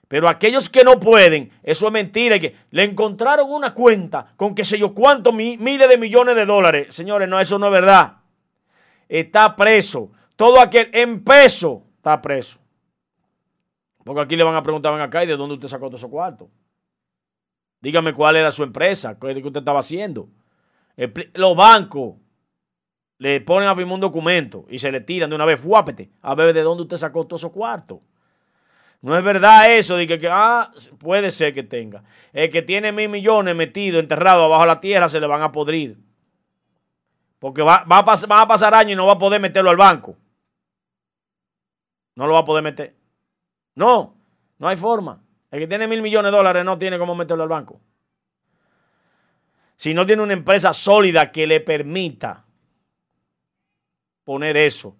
Pero 0.08 0.28
aquellos 0.28 0.70
que 0.70 0.84
no 0.84 1.00
pueden, 1.00 1.52
eso 1.62 1.86
es 1.88 1.92
mentira, 1.94 2.40
que 2.40 2.56
le 2.72 2.84
encontraron 2.84 3.52
una 3.52 3.74
cuenta 3.74 4.34
con 4.36 4.56
qué 4.56 4.64
sé 4.64 4.78
yo 4.80 4.94
cuántos 4.94 5.34
mi- 5.34 5.58
miles 5.58 5.88
de 5.90 5.98
millones 5.98 6.36
de 6.36 6.46
dólares. 6.46 6.96
Señores, 6.96 7.28
no, 7.30 7.40
eso 7.40 7.60
no 7.60 7.68
es 7.68 7.72
verdad. 7.72 8.18
Está 9.08 9.56
preso. 9.56 10.12
Todo 10.36 10.60
aquel 10.62 10.90
en 10.94 11.24
peso 11.24 11.84
está 11.98 12.22
preso. 12.22 12.59
Porque 14.10 14.24
aquí 14.24 14.36
le 14.36 14.44
van 14.44 14.56
a 14.56 14.64
preguntar, 14.64 14.92
ven 14.92 15.02
acá, 15.02 15.24
¿y 15.24 15.28
de 15.28 15.38
dónde 15.38 15.54
usted 15.54 15.68
sacó 15.68 15.86
todos 15.86 16.00
esos 16.00 16.10
cuartos? 16.10 16.48
Dígame 17.80 18.12
cuál 18.12 18.38
era 18.38 18.50
su 18.50 18.64
empresa, 18.64 19.20
qué 19.20 19.30
es 19.30 19.38
que 19.38 19.46
usted 19.46 19.60
estaba 19.60 19.82
haciendo. 19.82 20.30
Los 21.36 21.56
bancos 21.56 22.16
le 23.20 23.40
ponen 23.42 23.70
a 23.70 23.76
firmar 23.76 23.94
un 23.94 24.00
documento 24.00 24.66
y 24.68 24.80
se 24.80 24.92
le 24.92 25.02
tiran 25.02 25.30
de 25.30 25.36
una 25.36 25.46
vez, 25.46 25.62
fuápete, 25.62 26.10
a 26.24 26.34
ver 26.34 26.56
de 26.56 26.64
dónde 26.64 26.82
usted 26.82 26.98
sacó 26.98 27.28
todos 27.28 27.42
esos 27.42 27.52
cuartos. 27.52 28.00
No 29.04 29.16
es 29.16 29.24
verdad 29.24 29.76
eso 29.76 29.96
de 29.96 30.08
que, 30.08 30.28
ah, 30.28 30.72
puede 30.98 31.30
ser 31.30 31.54
que 31.54 31.62
tenga. 31.62 32.04
El 32.34 32.50
que 32.50 32.64
tiene 32.64 32.92
mil 32.92 33.10
millones 33.10 33.56
metido, 33.56 34.00
enterrado 34.00 34.46
abajo 34.46 34.64
de 34.64 34.68
la 34.70 34.82
tierra, 34.82 35.08
se 35.08 35.20
le 35.20 35.28
van 35.28 35.44
a 35.44 35.52
podrir. 35.52 36.00
Porque 37.38 37.62
va, 37.62 37.84
va 37.84 38.00
a 38.00 38.02
van 38.02 38.42
a 38.42 38.48
pasar 38.48 38.74
años 38.74 38.94
y 38.94 38.96
no 38.96 39.06
va 39.06 39.14
a 39.14 39.20
poder 39.20 39.40
meterlo 39.40 39.70
al 39.70 39.78
banco. 39.78 40.18
No 42.16 42.26
lo 42.26 42.34
va 42.34 42.40
a 42.40 42.46
poder 42.46 42.64
meter. 42.64 42.99
No, 43.76 44.16
no 44.58 44.68
hay 44.68 44.76
forma. 44.76 45.22
El 45.52 45.60
que 45.60 45.68
tiene 45.68 45.88
mil 45.88 46.02
millones 46.02 46.32
de 46.32 46.38
dólares 46.38 46.64
no 46.66 46.78
tiene 46.78 47.00
cómo 47.00 47.16
meterlo 47.16 47.44
al 47.44 47.50
banco. 47.50 47.80
Si 49.76 49.94
no 49.94 50.06
tiene 50.06 50.22
una 50.22 50.34
empresa 50.34 50.74
sólida 50.74 51.32
que 51.32 51.48
le 51.48 51.62
permita 51.62 52.46
poner 54.24 54.58
eso 54.58 54.96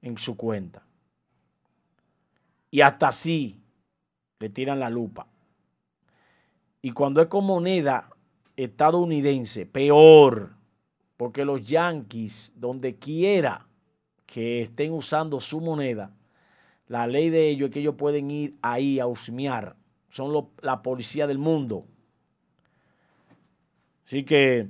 en 0.00 0.16
su 0.16 0.36
cuenta. 0.36 0.82
Y 2.70 2.80
hasta 2.80 3.08
así 3.08 3.60
le 4.38 4.48
tiran 4.48 4.78
la 4.78 4.88
lupa. 4.88 5.26
Y 6.80 6.92
cuando 6.92 7.20
es 7.20 7.26
con 7.26 7.44
moneda 7.44 8.08
estadounidense, 8.56 9.66
peor. 9.66 10.54
Porque 11.16 11.44
los 11.44 11.66
yanquis, 11.66 12.52
donde 12.56 12.96
quiera 12.96 13.66
que 14.24 14.62
estén 14.62 14.92
usando 14.92 15.40
su 15.40 15.60
moneda, 15.60 16.10
la 16.90 17.06
ley 17.06 17.30
de 17.30 17.48
ellos 17.48 17.68
es 17.68 17.72
que 17.72 17.78
ellos 17.78 17.94
pueden 17.96 18.32
ir 18.32 18.56
ahí 18.62 18.98
a 18.98 19.06
husmear. 19.06 19.76
Son 20.10 20.32
lo- 20.32 20.50
la 20.60 20.82
policía 20.82 21.28
del 21.28 21.38
mundo. 21.38 21.86
Así 24.06 24.24
que 24.24 24.68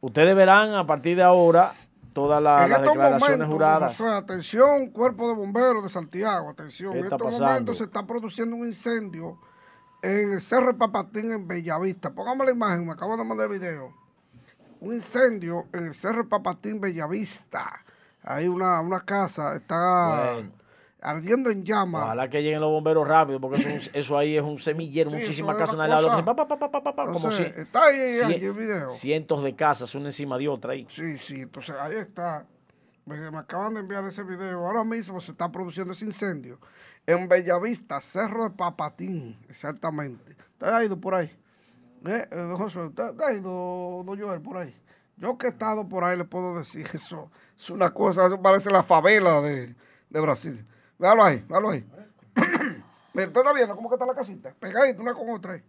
ustedes 0.00 0.34
verán 0.34 0.72
a 0.72 0.86
partir 0.86 1.16
de 1.16 1.22
ahora 1.22 1.72
todas 2.14 2.42
la- 2.42 2.66
las 2.66 2.80
declaraciones 2.82 3.20
momentos, 3.46 3.48
juradas. 3.48 4.00
Atención, 4.00 4.88
cuerpo 4.90 5.28
de 5.28 5.34
bomberos 5.34 5.82
de 5.82 5.90
Santiago, 5.90 6.48
atención. 6.48 6.92
¿Qué 6.94 7.00
En 7.00 7.04
estos 7.04 7.20
pasando? 7.22 7.46
momentos 7.46 7.76
se 7.76 7.84
está 7.84 8.06
produciendo 8.06 8.56
un 8.56 8.66
incendio 8.66 9.38
en 10.02 10.32
el 10.32 10.40
Cerro 10.40 10.68
de 10.68 10.78
Papatín 10.78 11.30
en 11.30 11.46
Bellavista. 11.46 12.14
Póngame 12.14 12.46
la 12.46 12.52
imagen, 12.52 12.86
me 12.86 12.92
acabo 12.92 13.18
de 13.18 13.24
mandar 13.24 13.50
el 13.52 13.58
video. 13.58 13.92
Un 14.80 14.94
incendio 14.94 15.66
en 15.74 15.88
el 15.88 15.94
Cerro 15.94 16.22
de 16.22 16.28
Papatín, 16.30 16.80
Bellavista. 16.80 17.66
Hay 18.22 18.48
una, 18.48 18.80
una 18.80 19.00
casa, 19.04 19.54
está 19.56 20.32
Bueno. 20.34 20.52
Ardiendo 21.06 21.50
en 21.50 21.64
llamas. 21.64 22.02
Ojalá 22.02 22.28
que 22.28 22.42
lleguen 22.42 22.60
los 22.60 22.70
bomberos 22.70 23.06
rápido, 23.06 23.40
porque 23.40 23.60
eso, 23.60 23.68
es 23.68 23.86
un- 23.88 23.94
eso 23.94 24.18
ahí 24.18 24.36
es 24.36 24.42
un 24.42 24.58
semillero, 24.58 25.10
Sí, 25.10 25.16
muchísimas 25.16 25.56
casas 25.56 25.74
una 25.76 25.86
cosa- 25.86 26.24
pa, 26.24 26.34
pa, 26.34 26.46
pa, 26.48 27.04
como 27.12 27.30
si 27.30 27.42
está 27.44 27.86
ahí, 27.86 27.96
cien- 27.96 28.24
ahí 28.26 28.44
el 28.44 28.52
video. 28.52 28.90
cientos 28.90 29.42
de 29.42 29.54
casas 29.54 29.94
una 29.94 30.06
encima 30.06 30.36
de 30.38 30.48
otra 30.48 30.72
ahí. 30.72 30.84
Sí, 30.88 31.16
sí, 31.18 31.42
entonces 31.42 31.76
ahí 31.80 31.96
está. 31.96 32.44
Me, 33.04 33.30
me 33.30 33.38
acaban 33.38 33.72
de 33.74 33.80
enviar 33.80 34.04
ese 34.04 34.24
video. 34.24 34.66
Ahora 34.66 34.82
mismo 34.82 35.20
se 35.20 35.30
está 35.30 35.50
produciendo 35.52 35.92
ese 35.92 36.04
incendio 36.06 36.58
en 37.06 37.28
Bellavista, 37.28 38.00
Cerro 38.00 38.42
de 38.44 38.50
Papatín, 38.50 39.38
exactamente. 39.48 40.36
¿Usted 40.54 40.66
ha 40.66 40.84
ido 40.84 41.00
por 41.00 41.14
ahí? 41.14 41.26
¿Eh? 42.04 42.28
eh, 42.30 42.36
don 42.36 42.60
¿Usted 42.62 42.80
usted 42.80 43.20
ha 43.20 43.32
ido, 43.32 44.02
don 44.04 44.18
Joel, 44.20 44.40
por 44.40 44.56
ahí? 44.58 44.74
Yo 45.16 45.38
que 45.38 45.46
he 45.46 45.50
estado 45.50 45.88
por 45.88 46.02
ahí 46.04 46.16
le 46.18 46.24
puedo 46.24 46.58
decir 46.58 46.84
eso. 46.92 47.30
Es 47.56 47.70
una 47.70 47.90
cosa, 47.94 48.26
eso 48.26 48.42
parece 48.42 48.70
la 48.72 48.82
favela 48.82 49.40
de, 49.40 49.74
de 50.10 50.20
Brasil. 50.20 50.66
Véalo 50.98 51.22
ahí, 51.24 51.44
véalo 51.48 51.70
ahí. 51.70 51.84
Mira, 53.14 53.28
¿Usted 53.28 53.40
está 53.40 53.52
viendo 53.52 53.74
cómo 53.76 53.88
que 53.88 53.94
está 53.94 54.06
la 54.06 54.14
casita? 54.14 54.52
Pegadita 54.58 55.00
una 55.00 55.14
con 55.14 55.28
otra 55.30 55.54
ahí. 55.54 55.62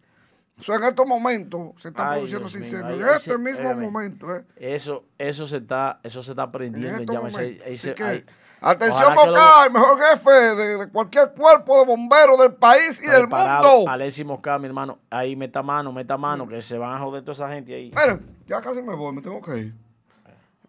O 0.59 0.63
sea, 0.63 0.75
en 0.75 0.83
estos 0.85 1.05
momentos 1.05 1.71
se 1.77 1.89
está 1.89 2.09
Ay, 2.09 2.15
produciendo 2.17 2.47
ese 2.47 2.57
incendio. 2.57 2.95
en 3.07 3.13
este 3.15 3.37
mismo 3.37 3.73
momento, 3.75 4.35
¿eh? 4.35 4.43
Eso, 4.55 5.05
eso 5.17 5.45
se 5.45 5.57
está, 5.57 5.99
eso 6.03 6.23
se 6.23 6.31
está 6.31 6.43
En 6.45 6.51
prendiendo 6.51 6.97
en 7.03 7.07
llamas. 7.07 7.37
Ahí- 7.37 7.61
ahí 7.63 7.77
se- 7.77 7.93
que, 7.93 8.25
atención 8.59 9.13
que 9.15 9.27
lo- 9.27 9.71
mejor 9.71 9.99
jefe 9.99 10.31
de, 10.31 10.77
de 10.77 10.87
cualquier 10.89 11.31
cuerpo 11.33 11.79
de 11.79 11.85
bomberos 11.85 12.39
del 12.39 12.55
país 12.55 12.99
y 13.03 13.07
del 13.07 13.27
mundo. 13.27 13.87
Alexis 13.87 14.25
Mosca, 14.25 14.57
mi 14.57 14.65
hermano, 14.65 14.97
ahí 15.11 15.35
meta 15.35 15.61
mano, 15.61 15.91
meta 15.93 16.17
mano, 16.17 16.47
que 16.47 16.59
se 16.63 16.77
van 16.77 16.95
a 16.95 16.99
joder 16.99 17.21
toda 17.21 17.33
esa 17.33 17.49
gente 17.49 17.75
ahí. 17.75 17.91
Miren, 17.95 18.25
ya 18.47 18.59
casi 18.59 18.81
me 18.81 18.95
voy, 18.95 19.13
me 19.13 19.21
tengo 19.21 19.39
que 19.41 19.57
ir. 19.59 19.75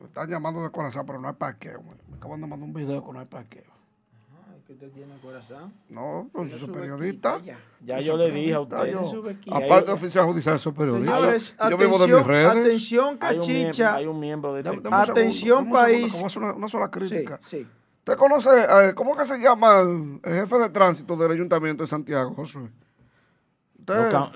Me 0.01 0.07
están 0.07 0.29
llamando 0.29 0.63
de 0.63 0.71
corazón, 0.71 1.05
pero 1.07 1.19
no 1.19 1.29
hay 1.29 1.35
parqueo. 1.35 1.83
Me 2.09 2.17
acaban 2.19 2.41
de 2.43 2.47
mandar 2.47 2.69
un 2.69 2.75
video 2.75 3.03
con 3.03 3.15
no 3.15 3.21
hay 3.21 3.27
parqueo. 3.27 3.65
¿Qué 4.69 4.75
usted 4.75 4.91
tiene 4.91 5.17
corazón? 5.23 5.73
No, 5.89 6.29
pues 6.31 6.51
yo 6.51 6.59
soy 6.59 6.69
periodista. 6.69 7.41
Ya, 7.81 8.01
yo 8.01 8.19
le 8.19 8.31
dije 8.31 8.53
a 8.53 8.61
usted. 8.61 8.95
aparte 9.51 9.87
de 9.87 9.93
oficial 9.93 10.27
judicial, 10.27 10.59
soy 10.59 10.73
periodista. 10.73 11.17
Señores, 11.17 11.57
yo, 11.57 11.65
atención, 11.65 11.91
vivo 11.91 12.07
de 12.07 12.15
mis 12.15 12.27
redes. 12.27 12.51
Atención, 12.51 13.17
Cachicha. 13.17 13.95
Hay 13.95 14.07
un, 14.07 14.21
miembro 14.21 14.53
de 14.53 14.61
este 14.61 14.89
Atención, 14.93 15.71
país. 15.71 16.15
A 16.23 16.39
una, 16.39 16.53
una, 16.53 16.69
sola 16.69 16.91
crítica. 16.91 17.41
Sí, 17.45 17.61
sí. 17.61 17.67
¿Usted 18.01 18.17
conoce, 18.19 18.51
eh, 18.51 18.93
cómo 18.95 19.17
que 19.17 19.25
se 19.25 19.41
llama 19.41 19.81
el, 19.81 20.21
jefe 20.23 20.59
de 20.59 20.69
tránsito 20.69 21.17
del 21.17 21.33
Ayuntamiento 21.33 21.85
de 21.85 21.87
Santiago, 21.87 22.35
Josué? 22.35 22.69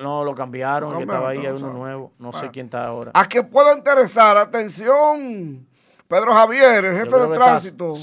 no, 0.02 0.24
lo 0.24 0.34
cambiaron, 0.34 0.96
que 0.96 1.02
estaba 1.02 1.28
ahí, 1.28 1.44
hay 1.44 1.52
uno 1.52 1.74
nuevo. 1.74 2.12
No 2.18 2.32
sé 2.32 2.50
quién 2.50 2.66
está 2.66 2.86
ahora. 2.86 3.10
A 3.12 3.28
que 3.28 3.42
pueda 3.42 3.74
interesar, 3.74 4.38
atención, 4.38 5.66
Pedro 6.08 6.32
Javier, 6.32 6.86
el 6.86 6.96
jefe 6.96 7.18
de 7.18 7.28
tránsito. 7.34 7.96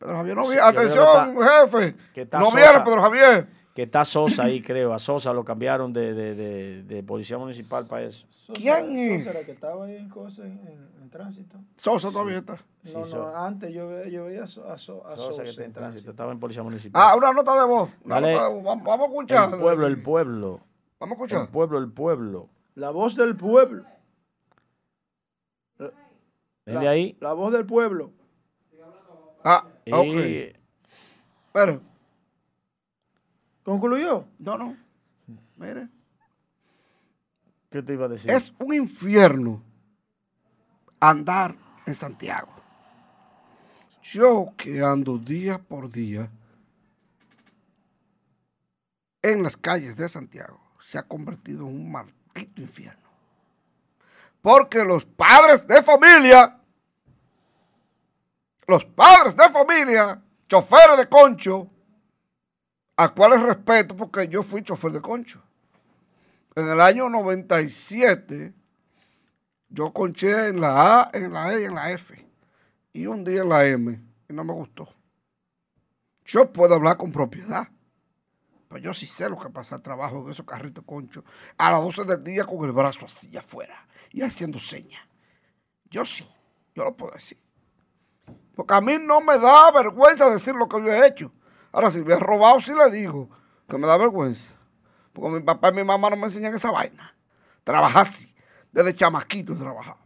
Pedro 0.00 0.16
Javier 0.16 0.34
no 0.34 0.48
viene. 0.48 0.62
Atención, 0.62 1.36
jefe. 1.36 1.94
no 2.32 2.50
viene 2.52 2.80
Pedro 2.82 3.02
Javier. 3.02 3.46
Que 3.74 3.82
está 3.82 4.02
Sosa 4.06 4.44
ahí, 4.44 4.62
creo. 4.62 4.94
A 4.94 4.98
Sosa 4.98 5.30
lo 5.34 5.44
cambiaron 5.44 5.92
de, 5.92 6.14
de, 6.14 6.82
de, 6.82 7.02
policía 7.02 7.36
municipal 7.36 7.86
para 7.86 8.04
eso. 8.04 8.26
¿Quién 8.54 8.96
es? 8.96 9.26
Sosa, 9.26 9.44
que 9.44 9.52
estaba 9.52 9.84
ahí 9.84 9.96
en, 9.96 10.08
cosas, 10.08 10.46
en, 10.46 11.10
tránsito. 11.10 11.58
Sosa 11.76 12.10
todavía 12.10 12.38
está. 12.38 12.56
No, 12.84 13.04
no, 13.04 13.36
antes 13.36 13.74
yo, 13.74 14.04
yo 14.06 14.24
veía 14.24 14.44
a, 14.44 14.46
Sosa, 14.46 14.78
Sosa, 14.78 15.42
que 15.42 15.50
está 15.50 15.64
en 15.64 15.72
tránsito. 15.74 16.10
Estaba 16.12 16.32
en 16.32 16.40
policía 16.40 16.62
municipal. 16.62 17.02
Ah, 17.04 17.14
una 17.14 17.34
nota 17.34 17.60
de 17.60 17.66
voz. 17.66 17.90
vamos, 18.02 18.88
a 18.88 19.04
escuchar. 19.04 19.52
El 19.52 19.60
pueblo, 19.60 19.86
el 19.86 20.02
pueblo. 20.02 20.60
Vamos 20.98 21.12
a 21.12 21.14
escuchar. 21.16 21.42
El 21.42 21.48
pueblo, 21.48 21.78
el 21.78 21.92
pueblo. 21.92 22.48
La 22.74 22.88
voz 22.88 23.16
del 23.16 23.36
pueblo. 23.36 23.84
La, 26.64 26.80
ahí? 26.88 27.18
La 27.20 27.34
voz 27.34 27.52
del 27.52 27.66
pueblo. 27.66 28.12
Ah, 29.44 29.64
ok. 29.90 30.56
Pero. 31.52 31.82
¿Concluyó? 33.62 34.26
No, 34.38 34.56
no. 34.56 34.76
Mire. 35.56 35.88
¿Qué 37.70 37.82
te 37.82 37.92
iba 37.92 38.06
a 38.06 38.08
decir? 38.08 38.30
Es 38.30 38.52
un 38.58 38.74
infierno 38.74 39.62
andar 40.98 41.56
en 41.86 41.94
Santiago. 41.94 42.52
Yo 44.02 44.52
que 44.56 44.82
ando 44.82 45.18
día 45.18 45.58
por 45.58 45.88
día 45.88 46.30
en 49.22 49.42
las 49.42 49.56
calles 49.56 49.96
de 49.96 50.08
Santiago, 50.08 50.60
se 50.82 50.98
ha 50.98 51.02
convertido 51.02 51.68
en 51.68 51.74
un 51.74 51.92
maldito 51.92 52.60
infierno. 52.60 53.08
Porque 54.42 54.84
los 54.84 55.04
padres 55.04 55.66
de 55.66 55.82
familia 55.82 56.59
los 58.70 58.84
padres 58.84 59.36
de 59.36 59.48
familia, 59.50 60.22
choferes 60.48 60.96
de 60.96 61.08
concho, 61.08 61.68
a 62.96 63.08
cuales 63.08 63.42
respeto 63.42 63.96
porque 63.96 64.28
yo 64.28 64.42
fui 64.42 64.62
chofer 64.62 64.92
de 64.92 65.00
concho. 65.00 65.42
En 66.54 66.68
el 66.68 66.80
año 66.80 67.08
97, 67.08 68.54
yo 69.68 69.92
conché 69.92 70.48
en 70.48 70.60
la 70.60 71.02
A, 71.02 71.10
en 71.12 71.32
la 71.32 71.52
E 71.52 71.62
y 71.62 71.64
en 71.64 71.74
la 71.74 71.90
F. 71.90 72.26
Y 72.92 73.06
un 73.06 73.24
día 73.24 73.42
en 73.42 73.48
la 73.48 73.66
M, 73.66 74.00
y 74.28 74.32
no 74.32 74.44
me 74.44 74.52
gustó. 74.52 74.88
Yo 76.24 76.52
puedo 76.52 76.74
hablar 76.74 76.96
con 76.96 77.10
propiedad. 77.10 77.68
Pero 78.68 78.80
yo 78.80 78.94
sí 78.94 79.06
sé 79.06 79.28
lo 79.28 79.36
que 79.36 79.50
pasa 79.50 79.74
al 79.74 79.82
trabajo 79.82 80.22
en 80.24 80.30
esos 80.30 80.46
carritos 80.46 80.84
concho 80.84 81.24
a 81.58 81.72
las 81.72 81.82
12 81.82 82.04
del 82.04 82.22
día 82.22 82.44
con 82.44 82.64
el 82.64 82.70
brazo 82.70 83.06
así 83.06 83.36
afuera 83.36 83.88
y 84.12 84.22
haciendo 84.22 84.60
señas. 84.60 85.02
Yo 85.86 86.06
sí, 86.06 86.24
yo 86.76 86.84
lo 86.84 86.96
puedo 86.96 87.12
decir. 87.12 87.38
Porque 88.60 88.74
a 88.74 88.80
mí 88.82 88.98
no 89.00 89.22
me 89.22 89.38
da 89.38 89.70
vergüenza 89.70 90.28
decir 90.28 90.54
lo 90.54 90.68
que 90.68 90.76
yo 90.84 90.88
he 90.88 91.06
hecho. 91.06 91.32
Ahora, 91.72 91.90
si 91.90 92.02
me 92.02 92.12
he 92.12 92.18
robado, 92.18 92.60
sí 92.60 92.72
le 92.74 92.94
digo 92.94 93.30
que 93.66 93.78
me 93.78 93.86
da 93.86 93.96
vergüenza. 93.96 94.52
Porque 95.14 95.30
mi 95.30 95.40
papá 95.40 95.70
y 95.70 95.76
mi 95.76 95.82
mamá 95.82 96.10
no 96.10 96.16
me 96.16 96.24
enseñan 96.24 96.54
esa 96.54 96.70
vaina. 96.70 97.14
Trabajar 97.64 98.06
así. 98.06 98.34
Desde 98.70 98.94
chamaquito 98.94 99.54
he 99.54 99.56
trabajado. 99.56 99.96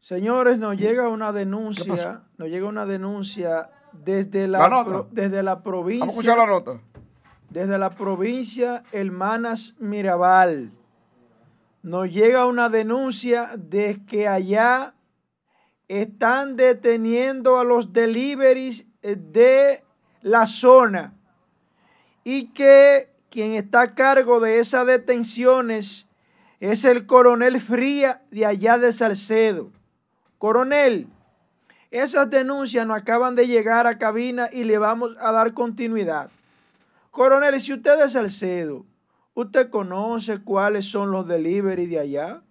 Señores, 0.00 0.58
nos 0.58 0.78
llega 0.78 1.10
una 1.10 1.30
denuncia. 1.30 2.22
Nos 2.38 2.48
llega 2.48 2.66
una 2.66 2.86
denuncia 2.86 3.68
desde 3.92 4.48
la, 4.48 5.04
desde 5.10 5.42
la 5.42 5.62
provincia. 5.62 6.06
Vamos 6.06 6.16
a 6.16 6.20
escuchar 6.20 6.38
la 6.38 6.46
nota. 6.46 6.80
Desde 7.50 7.76
la 7.76 7.90
provincia 7.90 8.82
Hermanas 8.92 9.74
Mirabal. 9.78 10.72
Nos 11.82 12.10
llega 12.10 12.46
una 12.46 12.70
denuncia 12.70 13.50
de 13.58 14.00
que 14.06 14.26
allá 14.26 14.94
están 15.88 16.56
deteniendo 16.56 17.58
a 17.58 17.64
los 17.64 17.92
deliveries 17.92 18.86
eh, 19.02 19.16
de 19.16 19.82
la 20.22 20.46
zona 20.46 21.14
y 22.24 22.48
que 22.52 23.08
quien 23.30 23.52
está 23.52 23.80
a 23.80 23.94
cargo 23.94 24.40
de 24.40 24.58
esas 24.58 24.86
detenciones 24.86 26.06
es 26.60 26.84
el 26.84 27.06
coronel 27.06 27.60
Fría 27.60 28.22
de 28.30 28.44
allá 28.44 28.78
de 28.78 28.92
Salcedo. 28.92 29.70
Coronel, 30.38 31.08
esas 31.90 32.28
denuncias 32.28 32.86
nos 32.86 32.98
acaban 32.98 33.34
de 33.34 33.46
llegar 33.46 33.86
a 33.86 33.98
cabina 33.98 34.48
y 34.52 34.64
le 34.64 34.76
vamos 34.76 35.16
a 35.20 35.32
dar 35.32 35.54
continuidad. 35.54 36.30
Coronel, 37.10 37.58
si 37.60 37.72
usted 37.72 38.00
es 38.04 38.12
Salcedo, 38.12 38.84
¿usted 39.34 39.70
conoce 39.70 40.42
cuáles 40.42 40.84
son 40.84 41.10
los 41.10 41.26
deliveries 41.26 41.88
de 41.88 41.98
allá? 41.98 42.42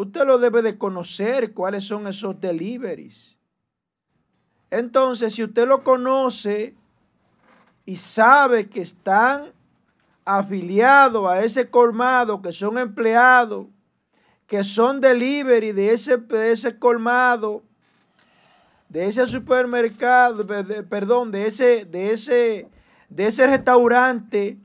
Usted 0.00 0.24
lo 0.24 0.38
debe 0.38 0.62
de 0.62 0.78
conocer 0.78 1.52
cuáles 1.52 1.84
son 1.84 2.06
esos 2.06 2.40
deliveries. 2.40 3.36
Entonces, 4.70 5.34
si 5.34 5.44
usted 5.44 5.68
lo 5.68 5.84
conoce 5.84 6.74
y 7.84 7.96
sabe 7.96 8.70
que 8.70 8.80
están 8.80 9.52
afiliados 10.24 11.28
a 11.28 11.44
ese 11.44 11.68
colmado, 11.68 12.40
que 12.40 12.50
son 12.50 12.78
empleados, 12.78 13.66
que 14.46 14.64
son 14.64 15.02
delivery 15.02 15.72
de 15.72 15.92
ese, 15.92 16.16
de 16.16 16.52
ese 16.52 16.78
colmado, 16.78 17.62
de 18.88 19.06
ese 19.06 19.26
supermercado, 19.26 20.46
perdón, 20.88 21.30
de 21.30 21.46
ese, 21.46 21.84
de 21.84 22.12
ese, 22.12 22.70
de 23.10 23.26
ese 23.26 23.46
restaurante, 23.46 24.56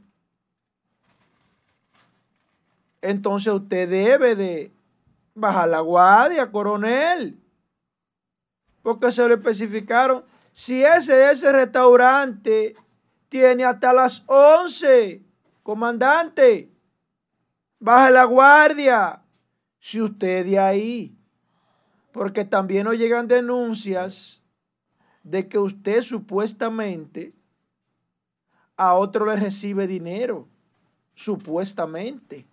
entonces 3.01 3.53
usted 3.53 3.89
debe 3.89 4.35
de 4.35 4.74
baja 5.35 5.67
la 5.67 5.81
guardia, 5.81 6.51
coronel. 6.51 7.37
Porque 8.81 9.11
se 9.11 9.27
lo 9.27 9.33
especificaron. 9.35 10.23
Si 10.53 10.83
ese, 10.83 11.29
ese 11.29 11.51
restaurante 11.51 12.75
tiene 13.29 13.65
hasta 13.65 13.93
las 13.93 14.23
11, 14.25 15.21
comandante, 15.61 16.71
baja 17.79 18.09
la 18.09 18.23
guardia. 18.23 19.21
Si 19.79 20.01
usted 20.01 20.45
de 20.45 20.57
ahí. 20.57 21.17
Porque 22.11 22.45
también 22.45 22.85
nos 22.85 22.97
llegan 22.97 23.27
denuncias 23.27 24.41
de 25.21 25.47
que 25.49 25.59
usted 25.59 26.01
supuestamente 26.01 27.33
a 28.77 28.93
otro 28.95 29.25
le 29.25 29.35
recibe 29.35 29.85
dinero. 29.85 30.47
Supuestamente. 31.13 32.45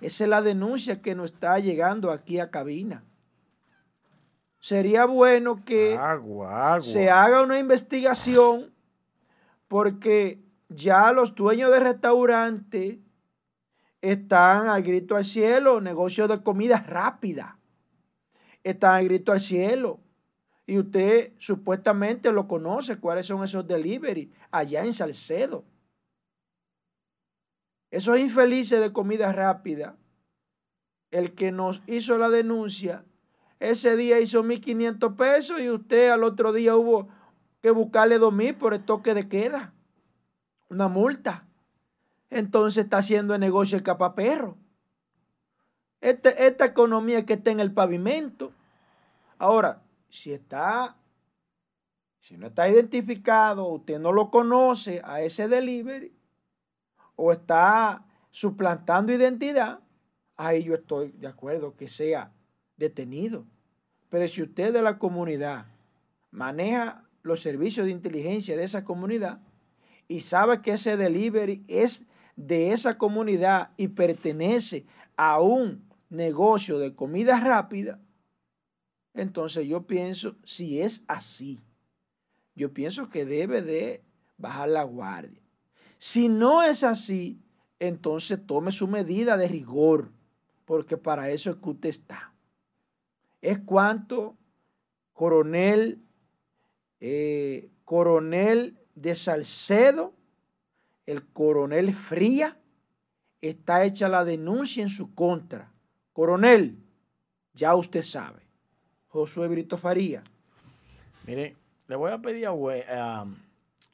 Esa 0.00 0.24
es 0.24 0.30
la 0.30 0.42
denuncia 0.42 1.00
que 1.00 1.14
nos 1.14 1.32
está 1.32 1.58
llegando 1.58 2.10
aquí 2.10 2.38
a 2.38 2.50
cabina. 2.50 3.04
Sería 4.60 5.04
bueno 5.04 5.64
que 5.64 5.98
se 6.80 7.10
haga 7.10 7.42
una 7.42 7.58
investigación 7.58 8.74
porque 9.68 10.42
ya 10.68 11.12
los 11.12 11.34
dueños 11.34 11.70
de 11.70 11.80
restaurantes 11.80 12.98
están 14.00 14.68
a 14.68 14.80
grito 14.80 15.16
al 15.16 15.24
cielo, 15.24 15.80
negocios 15.80 16.28
de 16.28 16.42
comida 16.42 16.78
rápida. 16.78 17.58
Están 18.62 18.94
a 18.94 19.02
grito 19.02 19.32
al 19.32 19.40
cielo. 19.40 20.00
Y 20.66 20.78
usted 20.78 21.32
supuestamente 21.38 22.32
lo 22.32 22.48
conoce, 22.48 22.98
cuáles 22.98 23.26
son 23.26 23.44
esos 23.44 23.66
delivery 23.66 24.32
allá 24.50 24.84
en 24.84 24.92
Salcedo. 24.92 25.64
Esos 27.96 28.18
infelices 28.18 28.78
de 28.78 28.92
comida 28.92 29.32
rápida, 29.32 29.96
el 31.10 31.34
que 31.34 31.50
nos 31.50 31.80
hizo 31.86 32.18
la 32.18 32.28
denuncia, 32.28 33.06
ese 33.58 33.96
día 33.96 34.20
hizo 34.20 34.44
1.500 34.44 35.16
pesos 35.16 35.62
y 35.62 35.70
usted 35.70 36.10
al 36.10 36.22
otro 36.22 36.52
día 36.52 36.76
hubo 36.76 37.08
que 37.62 37.70
buscarle 37.70 38.20
2.000 38.20 38.58
por 38.58 38.74
el 38.74 38.84
toque 38.84 39.14
de 39.14 39.30
queda. 39.30 39.72
Una 40.68 40.88
multa. 40.88 41.46
Entonces 42.28 42.84
está 42.84 42.98
haciendo 42.98 43.32
el 43.32 43.40
negocio 43.40 43.78
el 43.78 43.82
capaperro. 43.82 44.58
Este, 46.02 46.46
esta 46.46 46.66
economía 46.66 47.24
que 47.24 47.32
está 47.32 47.50
en 47.50 47.60
el 47.60 47.72
pavimento. 47.72 48.52
Ahora, 49.38 49.80
si 50.10 50.34
está, 50.34 50.98
si 52.20 52.36
no 52.36 52.48
está 52.48 52.68
identificado, 52.68 53.66
usted 53.68 53.98
no 53.98 54.12
lo 54.12 54.30
conoce 54.30 55.00
a 55.02 55.22
ese 55.22 55.48
delivery, 55.48 56.15
o 57.16 57.32
está 57.32 58.04
suplantando 58.30 59.12
identidad, 59.12 59.80
ahí 60.36 60.64
yo 60.64 60.74
estoy 60.74 61.12
de 61.12 61.26
acuerdo 61.26 61.74
que 61.74 61.88
sea 61.88 62.32
detenido. 62.76 63.46
Pero 64.08 64.28
si 64.28 64.42
usted 64.42 64.72
de 64.72 64.82
la 64.82 64.98
comunidad 64.98 65.66
maneja 66.30 67.04
los 67.22 67.40
servicios 67.40 67.86
de 67.86 67.92
inteligencia 67.92 68.56
de 68.56 68.64
esa 68.64 68.84
comunidad 68.84 69.40
y 70.06 70.20
sabe 70.20 70.62
que 70.62 70.72
ese 70.72 70.96
delivery 70.96 71.64
es 71.66 72.04
de 72.36 72.72
esa 72.72 72.98
comunidad 72.98 73.70
y 73.76 73.88
pertenece 73.88 74.84
a 75.16 75.40
un 75.40 75.88
negocio 76.10 76.78
de 76.78 76.94
comida 76.94 77.40
rápida, 77.40 77.98
entonces 79.14 79.66
yo 79.66 79.86
pienso, 79.86 80.36
si 80.44 80.80
es 80.80 81.02
así, 81.08 81.58
yo 82.54 82.72
pienso 82.72 83.08
que 83.08 83.24
debe 83.24 83.62
de 83.62 84.04
bajar 84.36 84.68
la 84.68 84.84
guardia. 84.84 85.45
Si 85.98 86.28
no 86.28 86.62
es 86.62 86.84
así, 86.84 87.38
entonces 87.78 88.38
tome 88.46 88.70
su 88.70 88.86
medida 88.88 89.36
de 89.36 89.48
rigor, 89.48 90.10
porque 90.64 90.96
para 90.96 91.30
eso 91.30 91.50
es 91.50 91.56
que 91.56 91.70
usted 91.70 91.88
está. 91.88 92.32
Es 93.40 93.58
cuanto 93.60 94.36
coronel, 95.12 96.00
eh, 97.00 97.70
coronel 97.84 98.78
de 98.94 99.14
Salcedo, 99.14 100.14
el 101.06 101.24
coronel 101.26 101.94
Fría, 101.94 102.58
está 103.40 103.84
hecha 103.84 104.08
la 104.08 104.24
denuncia 104.24 104.82
en 104.82 104.88
su 104.88 105.14
contra. 105.14 105.72
Coronel, 106.12 106.78
ya 107.54 107.74
usted 107.74 108.02
sabe. 108.02 108.42
Josué 109.08 109.48
Brito 109.48 109.78
Faría. 109.78 110.22
Mire, 111.26 111.56
le 111.86 111.96
voy 111.96 112.10
a 112.10 112.18
pedir 112.18 112.46
a, 112.46 113.26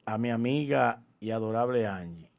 a 0.04 0.18
mi 0.18 0.30
amiga 0.30 1.02
y 1.22 1.30
adorable 1.30 1.86
Angie 1.86 2.32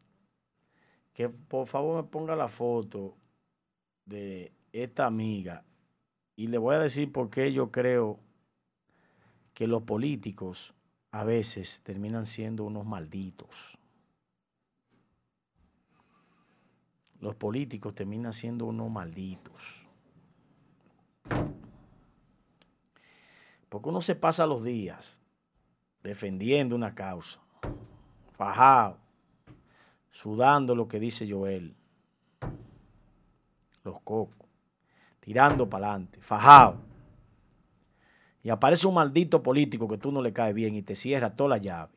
que 1.14 1.30
por 1.30 1.68
favor 1.68 2.03
me 2.03 2.10
ponga 2.10 2.35
la 2.35 2.49
foto 2.49 3.15
de 4.05 4.51
esta 4.73 5.05
amiga 5.05 5.64
y 6.35 6.47
le 6.47 6.57
voy 6.57 6.76
a 6.76 6.80
decir 6.80 7.11
por 7.11 7.30
qué 7.30 7.53
yo 7.53 7.72
creo 7.72 8.19
que 9.53 9.68
los 9.68 9.84
políticos 9.84 10.73
a 11.11 11.23
veces 11.23 11.81
terminan 11.81 12.26
siendo 12.26 12.65
unos 12.65 12.85
malditos. 12.85 13.77
Los 17.22 17.35
políticos 17.35 17.95
terminan 17.95 18.34
siendo 18.34 18.65
unos 18.65 18.89
malditos. 18.89 19.88
Porque 23.69 23.89
uno 23.89 24.01
se 24.01 24.15
pasa 24.15 24.45
los 24.45 24.64
días 24.64 25.22
defendiendo 26.01 26.76
una 26.76 26.93
causa, 26.93 27.39
fajado, 28.43 28.97
sudando 30.09 30.75
lo 30.75 30.87
que 30.87 30.99
dice 30.99 31.29
Joel, 31.29 31.75
los 33.83 34.01
cocos, 34.01 34.47
tirando 35.21 35.69
para 35.69 35.87
adelante, 35.87 36.19
fajado. 36.21 36.81
Y 38.43 38.49
aparece 38.49 38.85
un 38.85 38.95
maldito 38.95 39.41
político 39.41 39.87
que 39.87 39.97
tú 39.97 40.11
no 40.11 40.21
le 40.21 40.33
cae 40.33 40.51
bien 40.51 40.75
y 40.75 40.81
te 40.81 40.95
cierra 40.95 41.33
toda 41.33 41.51
la 41.51 41.57
llave. 41.57 41.93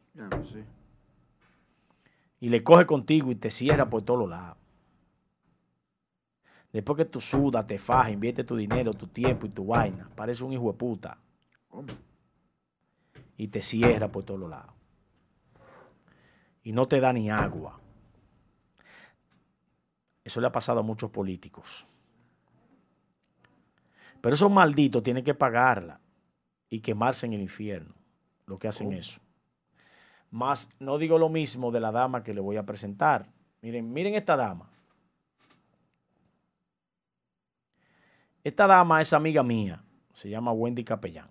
Y 2.38 2.48
le 2.48 2.62
coge 2.62 2.86
contigo 2.86 3.32
y 3.32 3.34
te 3.34 3.50
cierra 3.50 3.90
por 3.90 4.02
todos 4.02 4.28
lados. 4.28 4.56
Después 6.72 6.96
que 6.96 7.04
tú 7.06 7.20
sudas, 7.20 7.66
te 7.66 7.78
fajas, 7.78 8.12
invierte 8.12 8.44
tu 8.44 8.54
dinero, 8.54 8.92
tu 8.92 9.08
tiempo 9.08 9.46
y 9.46 9.48
tu 9.48 9.66
vaina, 9.66 10.08
parece 10.14 10.44
un 10.44 10.52
hijo 10.52 10.70
de 10.70 10.78
puta. 10.78 11.18
Y 13.36 13.48
te 13.48 13.62
cierra 13.62 14.06
por 14.06 14.22
todos 14.24 14.48
lados. 14.48 14.75
Y 16.66 16.72
no 16.72 16.88
te 16.88 16.98
da 16.98 17.12
ni 17.12 17.30
agua. 17.30 17.78
Eso 20.24 20.40
le 20.40 20.48
ha 20.48 20.50
pasado 20.50 20.80
a 20.80 20.82
muchos 20.82 21.12
políticos. 21.12 21.86
Pero 24.20 24.34
esos 24.34 24.50
malditos 24.50 25.00
tienen 25.04 25.22
que 25.22 25.32
pagarla 25.32 26.00
y 26.68 26.80
quemarse 26.80 27.26
en 27.26 27.34
el 27.34 27.42
infierno, 27.42 27.94
lo 28.46 28.58
que 28.58 28.66
hacen 28.66 28.92
eso. 28.92 29.20
Más, 30.32 30.68
no 30.80 30.98
digo 30.98 31.18
lo 31.18 31.28
mismo 31.28 31.70
de 31.70 31.78
la 31.78 31.92
dama 31.92 32.24
que 32.24 32.34
le 32.34 32.40
voy 32.40 32.56
a 32.56 32.66
presentar. 32.66 33.30
Miren, 33.62 33.92
miren 33.92 34.16
esta 34.16 34.34
dama. 34.34 34.68
Esta 38.42 38.66
dama 38.66 39.00
es 39.00 39.12
amiga 39.12 39.44
mía, 39.44 39.84
se 40.12 40.28
llama 40.28 40.50
Wendy 40.50 40.82
Capellán. 40.82 41.30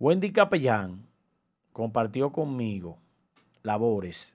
Wendy 0.00 0.32
Capellán 0.32 1.06
compartió 1.76 2.32
conmigo 2.32 2.96
labores 3.62 4.34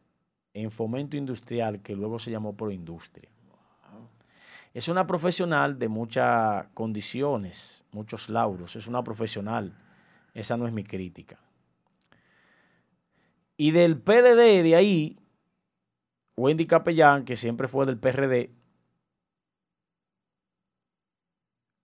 en 0.54 0.70
fomento 0.70 1.18
industrial 1.18 1.82
que 1.82 1.96
luego 1.96 2.20
se 2.20 2.30
llamó 2.30 2.56
Proindustria. 2.56 3.32
Es 4.76 4.88
una 4.90 5.08
profesional 5.08 5.80
de 5.80 5.88
muchas 5.88 6.68
condiciones, 6.76 7.84
muchos 7.94 8.30
lauros. 8.30 8.76
Es 8.76 8.86
una 8.86 9.04
profesional. 9.04 9.74
Esa 10.36 10.56
no 10.56 10.68
es 10.68 10.72
mi 10.72 10.84
crítica. 10.84 11.40
Y 13.58 13.72
del 13.72 14.00
PLD, 14.00 14.62
de 14.62 14.76
ahí, 14.76 15.18
Wendy 16.38 16.68
Capellán, 16.68 17.26
que 17.26 17.36
siempre 17.36 17.68
fue 17.68 17.88
del 17.88 17.98
PRD, 17.98 18.52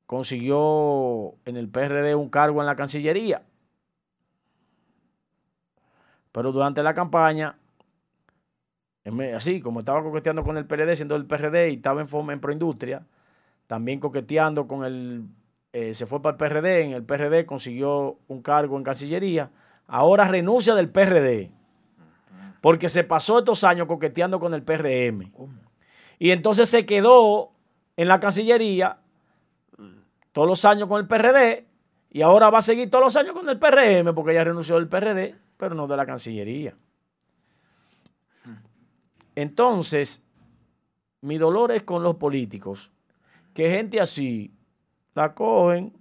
consiguió 0.05 1.33
en 1.45 1.57
el 1.57 1.67
PRD 1.67 2.13
un 2.13 2.29
cargo 2.29 2.59
en 2.59 2.67
la 2.67 2.75
Cancillería. 2.75 3.43
Pero 6.37 6.51
durante 6.51 6.83
la 6.83 6.93
campaña 6.93 7.57
así 9.35 9.59
como 9.59 9.79
estaba 9.79 10.03
coqueteando 10.03 10.43
con 10.43 10.55
el 10.55 10.67
PRD, 10.67 10.95
siendo 10.95 11.15
el 11.15 11.25
PRD 11.25 11.71
y 11.71 11.77
estaba 11.77 11.99
en, 11.99 12.29
en 12.29 12.39
Proindustria, 12.39 13.07
también 13.65 13.99
coqueteando 13.99 14.67
con 14.67 14.85
el, 14.85 15.25
eh, 15.73 15.95
se 15.95 16.05
fue 16.05 16.21
para 16.21 16.33
el 16.33 16.37
PRD, 16.37 16.81
en 16.81 16.91
el 16.91 17.03
PRD 17.03 17.47
consiguió 17.47 18.19
un 18.27 18.43
cargo 18.43 18.77
en 18.77 18.83
Cancillería, 18.83 19.49
ahora 19.87 20.27
renuncia 20.27 20.75
del 20.75 20.89
PRD, 20.89 21.49
porque 22.61 22.87
se 22.87 23.03
pasó 23.03 23.39
estos 23.39 23.63
años 23.63 23.87
coqueteando 23.87 24.39
con 24.39 24.53
el 24.53 24.61
PRM. 24.61 25.31
Y 26.19 26.29
entonces 26.29 26.69
se 26.69 26.85
quedó 26.85 27.49
en 27.95 28.07
la 28.07 28.19
Cancillería 28.19 28.99
todos 30.33 30.47
los 30.47 30.65
años 30.65 30.87
con 30.87 30.99
el 30.99 31.07
PRD 31.07 31.65
y 32.11 32.21
ahora 32.21 32.51
va 32.51 32.59
a 32.59 32.61
seguir 32.61 32.91
todos 32.91 33.05
los 33.05 33.15
años 33.15 33.33
con 33.33 33.49
el 33.49 33.57
PRM 33.57 34.13
porque 34.13 34.33
ella 34.33 34.43
renunció 34.43 34.75
del 34.75 34.87
PRD, 34.87 35.46
pero 35.57 35.75
no 35.75 35.87
de 35.87 35.97
la 35.97 36.05
Cancillería. 36.05 36.75
Entonces, 39.35 40.23
mi 41.21 41.37
dolor 41.37 41.71
es 41.71 41.83
con 41.83 42.03
los 42.03 42.15
políticos, 42.15 42.91
que 43.53 43.69
gente 43.69 43.99
así 43.99 44.53
la 45.13 45.33
cogen 45.33 45.93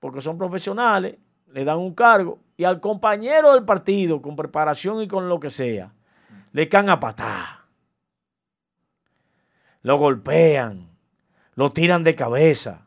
porque 0.00 0.20
son 0.20 0.36
profesionales, 0.36 1.16
le 1.52 1.64
dan 1.64 1.78
un 1.78 1.94
cargo 1.94 2.38
y 2.56 2.64
al 2.64 2.80
compañero 2.80 3.52
del 3.52 3.64
partido, 3.64 4.22
con 4.22 4.36
preparación 4.36 5.02
y 5.02 5.08
con 5.08 5.28
lo 5.28 5.40
que 5.40 5.50
sea, 5.50 5.92
le 6.52 6.68
caen 6.68 6.90
a 6.90 7.00
patar. 7.00 7.60
Lo 9.82 9.98
golpean, 9.98 10.88
lo 11.54 11.72
tiran 11.72 12.02
de 12.02 12.14
cabeza. 12.14 12.85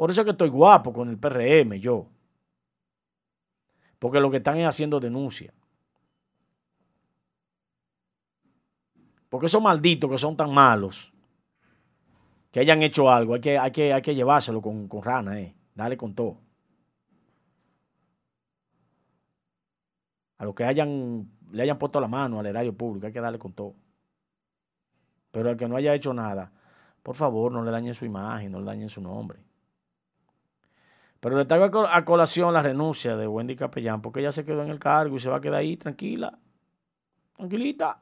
Por 0.00 0.10
eso 0.10 0.22
es 0.22 0.24
que 0.24 0.30
estoy 0.30 0.48
guapo 0.48 0.94
con 0.94 1.10
el 1.10 1.18
PRM, 1.18 1.74
yo. 1.78 2.08
Porque 3.98 4.18
lo 4.18 4.30
que 4.30 4.38
están 4.38 4.56
es 4.56 4.66
haciendo 4.66 4.98
denuncia. 4.98 5.52
Porque 9.28 9.44
esos 9.44 9.60
malditos 9.60 10.10
que 10.10 10.16
son 10.16 10.38
tan 10.38 10.54
malos, 10.54 11.12
que 12.50 12.60
hayan 12.60 12.82
hecho 12.82 13.10
algo, 13.10 13.34
hay 13.34 13.42
que, 13.42 13.58
hay 13.58 13.72
que, 13.72 13.92
hay 13.92 14.00
que 14.00 14.14
llevárselo 14.14 14.62
con, 14.62 14.88
con 14.88 15.02
rana, 15.02 15.38
eh. 15.38 15.54
Dale 15.74 15.98
con 15.98 16.14
todo. 16.14 16.38
A 20.38 20.46
los 20.46 20.54
que 20.54 20.64
hayan, 20.64 21.30
le 21.52 21.62
hayan 21.62 21.78
puesto 21.78 22.00
la 22.00 22.08
mano 22.08 22.40
al 22.40 22.46
erario 22.46 22.74
público, 22.74 23.06
hay 23.06 23.12
que 23.12 23.20
darle 23.20 23.38
con 23.38 23.52
todo. 23.52 23.74
Pero 25.30 25.50
al 25.50 25.58
que 25.58 25.68
no 25.68 25.76
haya 25.76 25.94
hecho 25.94 26.14
nada, 26.14 26.50
por 27.02 27.16
favor, 27.16 27.52
no 27.52 27.62
le 27.62 27.70
dañen 27.70 27.92
su 27.92 28.06
imagen, 28.06 28.50
no 28.50 28.60
le 28.60 28.64
dañen 28.64 28.88
su 28.88 29.02
nombre. 29.02 29.49
Pero 31.20 31.36
le 31.36 31.44
traigo 31.44 31.86
a 31.86 32.04
colación 32.04 32.54
la 32.54 32.62
renuncia 32.62 33.16
de 33.16 33.28
Wendy 33.28 33.54
Capellán 33.54 34.00
porque 34.00 34.20
ella 34.20 34.32
se 34.32 34.44
quedó 34.44 34.62
en 34.62 34.70
el 34.70 34.78
cargo 34.78 35.16
y 35.16 35.20
se 35.20 35.28
va 35.28 35.36
a 35.36 35.40
quedar 35.40 35.60
ahí 35.60 35.76
tranquila, 35.76 36.38
tranquilita. 37.36 38.00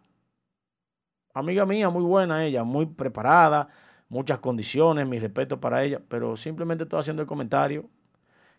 Amiga 1.35 1.67
mía, 1.67 1.91
muy 1.91 2.05
buena 2.05 2.45
ella, 2.45 2.63
muy 2.63 2.87
preparada, 2.87 3.69
muchas 4.09 4.39
condiciones, 4.39 5.07
mi 5.07 5.19
respeto 5.19 5.61
para 5.61 5.83
ella, 5.85 6.01
pero 6.09 6.37
simplemente 6.37 6.85
estoy 6.85 7.01
haciendo 7.01 7.23
el 7.23 7.29
comentario 7.29 7.91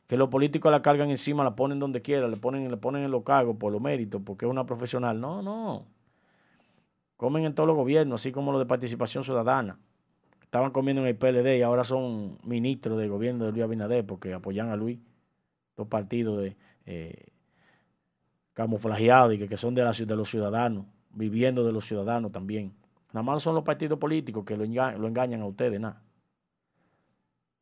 que 0.07 0.17
los 0.17 0.29
políticos 0.29 0.71
la 0.71 0.81
cargan 0.81 1.09
encima, 1.09 1.43
la 1.43 1.55
ponen 1.55 1.79
donde 1.79 2.01
quiera, 2.01 2.27
le 2.27 2.37
ponen, 2.37 2.69
le 2.69 2.77
ponen 2.77 3.03
en 3.03 3.11
los 3.11 3.23
cargos 3.23 3.57
por 3.57 3.71
los 3.71 3.81
méritos, 3.81 4.21
porque 4.25 4.45
es 4.45 4.51
una 4.51 4.65
profesional. 4.65 5.21
No, 5.21 5.41
no. 5.41 5.85
Comen 7.15 7.45
en 7.45 7.53
todos 7.53 7.67
los 7.67 7.75
gobiernos, 7.75 8.21
así 8.21 8.31
como 8.31 8.51
los 8.51 8.59
de 8.59 8.65
participación 8.65 9.23
ciudadana 9.23 9.77
estaban 10.49 10.71
comiendo 10.71 11.03
en 11.03 11.07
el 11.09 11.15
PLD 11.15 11.59
y 11.59 11.61
ahora 11.61 11.83
son 11.83 12.39
ministros 12.43 12.97
del 12.97 13.07
gobierno 13.07 13.45
de 13.45 13.51
Luis 13.51 13.63
Abinader 13.63 14.03
porque 14.03 14.33
apoyan 14.33 14.69
a 14.69 14.75
Luis, 14.75 14.97
dos 15.77 15.87
partidos 15.87 16.41
de 16.41 16.57
eh, 16.87 17.27
camuflajeados 18.53 19.35
y 19.35 19.47
que, 19.47 19.57
son 19.57 19.75
de, 19.75 19.83
la, 19.83 19.91
de 19.91 20.15
los 20.15 20.27
ciudadanos, 20.27 20.87
viviendo 21.11 21.63
de 21.63 21.71
los 21.71 21.85
ciudadanos 21.85 22.31
también. 22.31 22.73
Nada 23.13 23.21
más 23.21 23.43
son 23.43 23.53
los 23.53 23.63
partidos 23.63 23.99
políticos 23.99 24.43
que 24.43 24.57
lo, 24.57 24.63
engañan 24.63 25.41
a 25.41 25.45
ustedes, 25.45 25.79
nada. 25.79 26.01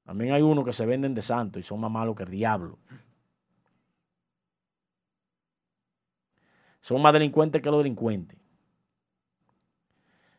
También 0.05 0.33
hay 0.33 0.41
unos 0.41 0.63
que 0.63 0.71
se 0.71 0.85
venden 0.85 1.13
de 1.13 1.21
santo 1.21 1.59
y 1.59 1.63
son 1.63 1.81
más 1.81 1.91
malos 1.91 2.15
que 2.15 2.23
el 2.23 2.31
diablo. 2.31 2.79
Son 6.79 7.01
más 7.01 7.11
delincuentes 7.11 7.61
que 7.61 7.69
los 7.69 7.79
delincuentes. 7.79 8.39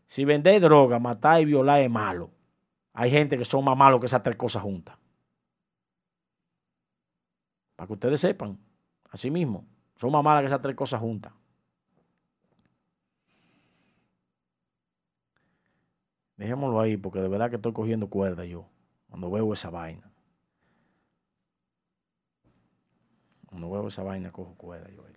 Si 0.06 0.24
vendéis 0.24 0.62
droga, 0.62 0.98
matar 0.98 1.42
y 1.42 1.44
violar 1.44 1.82
es 1.82 1.90
malo. 1.90 2.30
Hay 2.98 3.12
gente 3.12 3.38
que 3.38 3.44
son 3.44 3.64
más 3.64 3.76
malos 3.76 4.00
que 4.00 4.06
esas 4.06 4.24
tres 4.24 4.34
cosas 4.34 4.60
juntas. 4.60 4.98
Para 7.76 7.86
que 7.86 7.92
ustedes 7.92 8.20
sepan, 8.20 8.58
así 9.08 9.30
mismo, 9.30 9.64
son 10.00 10.10
más 10.10 10.24
malas 10.24 10.42
que 10.42 10.46
esas 10.46 10.60
tres 10.60 10.74
cosas 10.74 11.00
juntas. 11.00 11.32
Dejémoslo 16.36 16.80
ahí, 16.80 16.96
porque 16.96 17.20
de 17.20 17.28
verdad 17.28 17.48
que 17.50 17.54
estoy 17.54 17.72
cogiendo 17.72 18.10
cuerda 18.10 18.44
yo, 18.44 18.68
cuando 19.08 19.30
veo 19.30 19.52
esa 19.52 19.70
vaina. 19.70 20.10
Cuando 23.46 23.70
veo 23.70 23.86
esa 23.86 24.02
vaina, 24.02 24.32
cojo 24.32 24.56
cuerda 24.56 24.90
yo 24.90 25.06
ahí. 25.06 25.14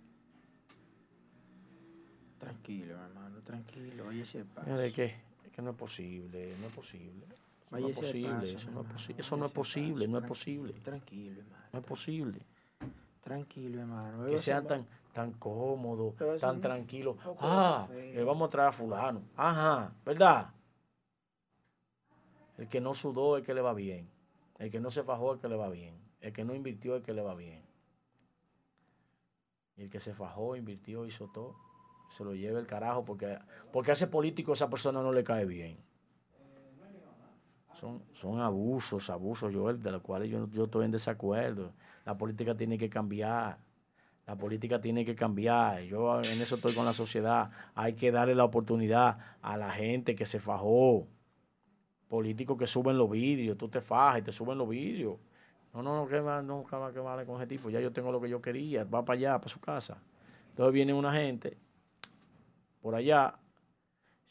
Tranquilo, 2.38 2.94
hermano, 2.94 3.40
tranquilo. 3.40 4.06
Oye, 4.06 4.22
ese 4.22 4.44
paso. 4.44 4.80
Es 4.80 4.94
que, 4.94 5.06
es 5.44 5.50
que 5.50 5.62
no 5.62 5.70
es 5.70 5.76
posible, 5.76 6.54
no 6.60 6.68
es 6.68 6.72
posible. 6.72 7.26
No 7.80 7.88
es 7.88 7.96
posible, 7.96 8.52
eso, 8.52 8.70
no 8.70 8.80
es 8.82 8.86
posible, 8.86 9.20
eso 9.20 9.36
no 9.36 9.46
es 9.46 9.52
posible, 9.52 10.08
no 10.08 10.18
es 10.18 10.24
posible. 10.24 10.72
Tranquilo, 10.74 11.40
hermano. 11.40 11.64
No 11.72 11.78
es 11.78 11.84
posible. 11.84 12.40
Tranquilo, 13.22 13.80
hermano. 13.80 14.26
Que 14.26 14.38
sean 14.38 14.66
tan, 14.66 14.86
tan 15.12 15.32
cómodos, 15.32 16.14
tan 16.40 16.60
tranquilos. 16.60 17.16
Ah, 17.40 17.88
le 17.92 18.22
vamos 18.24 18.48
a 18.48 18.50
traer 18.50 18.68
a 18.68 18.72
fulano. 18.72 19.22
Ajá, 19.36 19.92
¿verdad? 20.04 20.50
El 22.58 22.68
que 22.68 22.80
no 22.80 22.94
sudó 22.94 23.38
es 23.38 23.44
que 23.44 23.54
le 23.54 23.60
va 23.60 23.74
bien. 23.74 24.08
El 24.58 24.70
que 24.70 24.80
no 24.80 24.90
se 24.90 25.02
fajó 25.02 25.34
es 25.34 25.40
que 25.40 25.48
le 25.48 25.56
va 25.56 25.68
bien. 25.68 25.94
El 26.20 26.32
que 26.32 26.44
no 26.44 26.54
invirtió 26.54 26.96
es 26.96 27.02
que 27.02 27.12
le 27.12 27.22
va 27.22 27.34
bien. 27.34 27.62
Y 29.76 29.82
el 29.82 29.90
que 29.90 29.98
se 29.98 30.14
fajó, 30.14 30.54
invirtió, 30.54 31.06
hizo 31.06 31.28
todo 31.28 31.56
se 32.12 32.24
lo 32.24 32.34
lleve 32.34 32.60
el 32.60 32.66
carajo 32.66 33.04
porque, 33.04 33.38
porque 33.72 33.90
a 33.90 33.94
ese 33.94 34.06
político 34.06 34.52
esa 34.52 34.68
persona 34.68 35.02
no 35.02 35.12
le 35.12 35.24
cae 35.24 35.46
bien. 35.46 35.78
Son, 37.74 38.02
son 38.12 38.40
abusos, 38.40 39.10
abusos, 39.10 39.54
Joel, 39.54 39.82
de 39.82 39.90
los 39.92 40.02
cuales 40.02 40.30
yo, 40.30 40.48
yo 40.50 40.64
estoy 40.64 40.84
en 40.84 40.90
desacuerdo. 40.90 41.72
La 42.04 42.16
política 42.16 42.54
tiene 42.56 42.78
que 42.78 42.88
cambiar. 42.88 43.58
La 44.26 44.36
política 44.36 44.80
tiene 44.80 45.04
que 45.04 45.14
cambiar. 45.14 45.82
Yo 45.82 46.20
en 46.22 46.40
eso 46.40 46.56
estoy 46.56 46.74
con 46.74 46.84
la 46.84 46.92
sociedad. 46.92 47.50
Hay 47.74 47.94
que 47.94 48.12
darle 48.12 48.34
la 48.34 48.44
oportunidad 48.44 49.18
a 49.40 49.56
la 49.56 49.70
gente 49.70 50.14
que 50.14 50.26
se 50.26 50.38
fajó. 50.38 51.08
Políticos 52.08 52.56
que 52.58 52.66
suben 52.66 52.96
los 52.98 53.10
vidrios. 53.10 53.56
Tú 53.56 53.68
te 53.68 53.80
fajas 53.80 54.20
y 54.20 54.22
te 54.22 54.32
suben 54.32 54.58
los 54.58 54.68
vidrios. 54.68 55.16
No, 55.74 55.82
no, 55.82 55.96
no, 55.96 56.06
que 56.06 56.20
más, 56.20 56.44
no, 56.44 56.64
que 56.64 57.00
vale 57.00 57.24
con 57.24 57.36
ese 57.36 57.46
tipo. 57.46 57.70
Ya 57.70 57.80
yo 57.80 57.92
tengo 57.92 58.12
lo 58.12 58.20
que 58.20 58.28
yo 58.28 58.40
quería. 58.40 58.84
Va 58.84 59.04
para 59.04 59.18
allá, 59.18 59.38
para 59.38 59.48
su 59.48 59.60
casa. 59.60 59.98
Entonces 60.50 60.72
viene 60.72 60.92
una 60.92 61.12
gente 61.12 61.56
por 62.82 62.94
allá, 62.94 63.34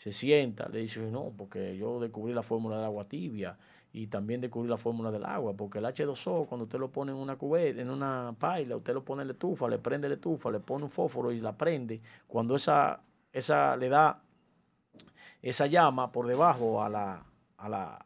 se 0.02 0.12
sienta, 0.12 0.68
le 0.68 0.80
dice, 0.80 1.00
no, 1.12 1.32
porque 1.38 1.78
yo 1.78 2.00
descubrí 2.00 2.34
la 2.34 2.42
fórmula 2.42 2.78
del 2.78 2.86
agua 2.86 3.04
tibia 3.04 3.56
y 3.94 4.08
también 4.08 4.42
descubrí 4.42 4.68
la 4.68 4.80
fórmula 4.80 5.12
del 5.12 5.24
agua, 5.24 5.54
porque 5.54 5.78
el 5.78 5.86
H2O, 5.86 6.48
cuando 6.48 6.64
usted 6.64 6.80
lo 6.80 6.90
pone 6.90 7.12
en 7.12 7.20
una 7.20 7.36
cubeta, 7.36 7.80
en 7.80 7.92
una 7.92 8.34
paila, 8.40 8.78
usted 8.78 8.96
lo 8.96 9.06
pone 9.06 9.22
en 9.22 9.28
la 9.28 9.34
estufa, 9.34 9.68
le 9.68 9.78
prende 9.78 10.10
la 10.10 10.16
estufa, 10.16 10.50
le 10.50 10.60
pone 10.60 10.86
un 10.86 10.90
fósforo 10.90 11.32
y 11.32 11.40
la 11.40 11.56
prende, 11.56 12.02
cuando 12.28 12.56
esa, 12.56 13.00
esa 13.32 13.78
le 13.78 13.90
da 13.90 14.24
esa 15.40 15.68
llama 15.68 16.12
por 16.12 16.26
debajo 16.26 16.82
a 16.82 16.90
la, 16.90 17.24
a 17.58 17.70
la 17.70 18.04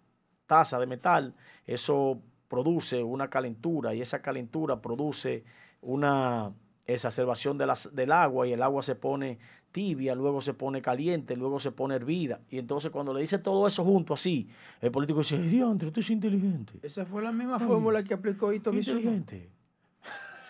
taza 0.47 0.77
de 0.77 0.88
metal, 0.88 1.34
eso 1.65 2.19
produce 2.49 3.01
una 3.03 3.30
calentura 3.30 3.93
y 3.93 4.01
esa 4.01 4.22
calentura 4.22 4.81
produce 4.81 5.45
una 5.80 6.51
exacerbación 6.88 7.57
de 7.57 7.73
del 7.93 8.11
agua 8.11 8.47
y 8.47 8.53
el 8.53 8.61
agua 8.61 8.84
se 8.84 8.95
pone 8.95 9.39
tibia, 9.76 10.15
luego 10.15 10.39
se 10.39 10.53
pone 10.53 10.81
caliente, 10.81 11.35
luego 11.35 11.60
se 11.60 11.73
pone 11.73 11.95
hervida. 11.95 12.39
Y 12.49 12.60
entonces 12.60 12.91
cuando 12.91 13.14
le 13.14 13.19
dice 13.19 13.39
todo 13.39 13.68
eso 13.68 13.84
junto 13.84 14.14
así, 14.14 14.47
el 14.80 14.89
político 14.89 15.19
dice, 15.19 15.38
diantre, 15.38 15.89
usted 15.89 15.99
es 15.99 16.10
inteligente. 16.11 16.80
Esa 16.81 17.06
fue 17.06 17.22
la 17.22 17.34
misma 17.34 17.60
fórmula 17.60 18.02
que 18.02 18.14
aplicó 18.14 18.53
Ito 18.53 18.72
Inteligente. 18.72 19.49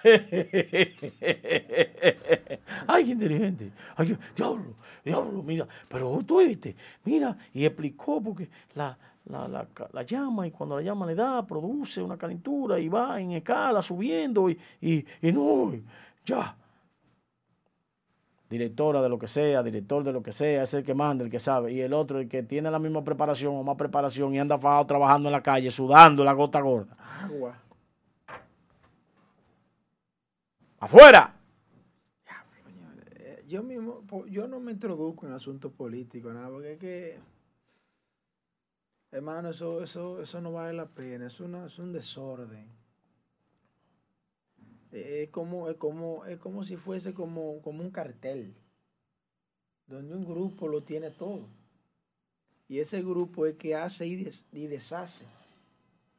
Ay, 2.85 3.06
qué 3.06 3.11
inteligente. 3.11 3.72
Ay, 3.95 4.15
diablo, 4.35 4.76
diablo, 5.03 5.41
mira. 5.41 5.68
Pero 5.89 6.19
tú 6.23 6.45
viste, 6.45 6.76
mira, 7.03 7.35
y 7.52 7.65
explicó 7.65 8.22
porque 8.22 8.47
la, 8.76 8.95
la, 9.26 9.68
la, 9.91 10.03
llama 10.03 10.45
y 10.45 10.52
cuando 10.52 10.76
la 10.76 10.84
llama 10.84 11.07
le 11.07 11.15
da, 11.15 11.43
produce 11.47 11.99
una 11.99 12.15
calentura 12.15 12.77
y 12.77 12.89
va 12.89 13.19
en 13.19 13.31
escala 13.31 13.81
subiendo 13.81 14.52
y, 14.52 14.60
y, 14.81 15.03
y 15.23 15.31
no, 15.31 15.73
ya 16.23 16.56
directora 18.49 19.01
de 19.01 19.09
lo 19.09 19.17
que 19.17 19.27
sea, 19.27 19.63
director 19.63 20.03
de 20.03 20.13
lo 20.13 20.22
que 20.22 20.31
sea, 20.31 20.63
es 20.63 20.73
el 20.73 20.84
que 20.84 20.93
manda, 20.93 21.23
el 21.23 21.31
que 21.31 21.39
sabe, 21.39 21.73
y 21.73 21.81
el 21.81 21.93
otro, 21.93 22.19
el 22.19 22.30
que 22.30 22.43
tiene 22.43 22.69
la 22.69 22.80
misma 22.80 23.03
preparación 23.03 23.55
o 23.55 23.63
más 23.63 23.76
preparación 23.76 24.34
y 24.34 24.39
anda 24.39 24.57
fajado 24.57 24.85
trabajando 24.85 25.30
en 25.30 25.34
la 25.34 25.41
calle, 25.41 25.69
sudando 25.72 26.23
la 26.23 26.34
gota 26.34 26.61
gorda. 26.61 26.95
Agua. 27.23 27.57
¡Afuera! 30.80 31.34
Eh, 33.15 33.43
yo 33.47 33.63
mismo, 33.63 34.03
yo 34.27 34.47
no 34.47 34.59
me 34.59 34.72
introduzco 34.72 35.26
en 35.26 35.34
asuntos 35.34 35.72
políticos, 35.72 36.34
nada, 36.34 36.49
porque 36.49 36.73
es 36.73 36.80
que, 36.80 37.19
hermano, 39.11 39.49
eso, 39.49 39.81
eso, 39.81 40.22
eso 40.22 40.41
no 40.41 40.51
vale 40.51 40.73
la 40.73 40.85
pena, 40.85 41.26
es, 41.26 41.39
una, 41.39 41.65
es 41.65 41.80
un 41.80 41.91
desorden 41.91 42.85
es 44.95 45.30
como, 45.30 45.69
es 45.69 45.76
como, 45.77 46.26
es 46.26 46.39
como 46.39 46.63
si 46.63 46.77
fuese 46.77 47.13
como, 47.13 47.61
como 47.61 47.84
un 47.84 47.91
cartel, 47.91 48.55
donde 49.88 50.15
un 50.15 50.26
grupo 50.26 50.67
lo 50.67 50.84
tiene 50.84 51.11
todo. 51.11 51.47
Y 52.67 52.80
ese 52.80 53.01
grupo 53.01 53.45
es 53.45 53.55
que 53.57 53.76
hace 53.76 54.07
y, 54.07 54.27
y 54.53 54.67
deshace. 54.67 55.26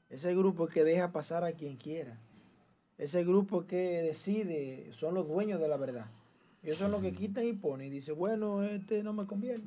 Ese 0.08 0.34
grupo 0.34 0.68
es 0.68 0.74
que 0.74 0.84
deja 0.84 1.10
pasar 1.10 1.42
a 1.42 1.52
quien 1.52 1.76
quiera. 1.76 2.20
Ese 2.98 3.24
grupo 3.24 3.66
que 3.66 4.02
decide, 4.02 4.92
son 4.92 5.14
los 5.14 5.26
dueños 5.26 5.60
de 5.60 5.68
la 5.68 5.76
verdad. 5.76 6.06
Ellos 6.62 6.78
son 6.78 6.92
los 6.92 7.02
que 7.02 7.12
quitan 7.12 7.46
y 7.46 7.52
ponen. 7.52 7.88
Y 7.88 7.90
dice, 7.90 8.12
bueno, 8.12 8.62
este 8.62 9.02
no 9.02 9.12
me 9.12 9.26
conviene. 9.26 9.64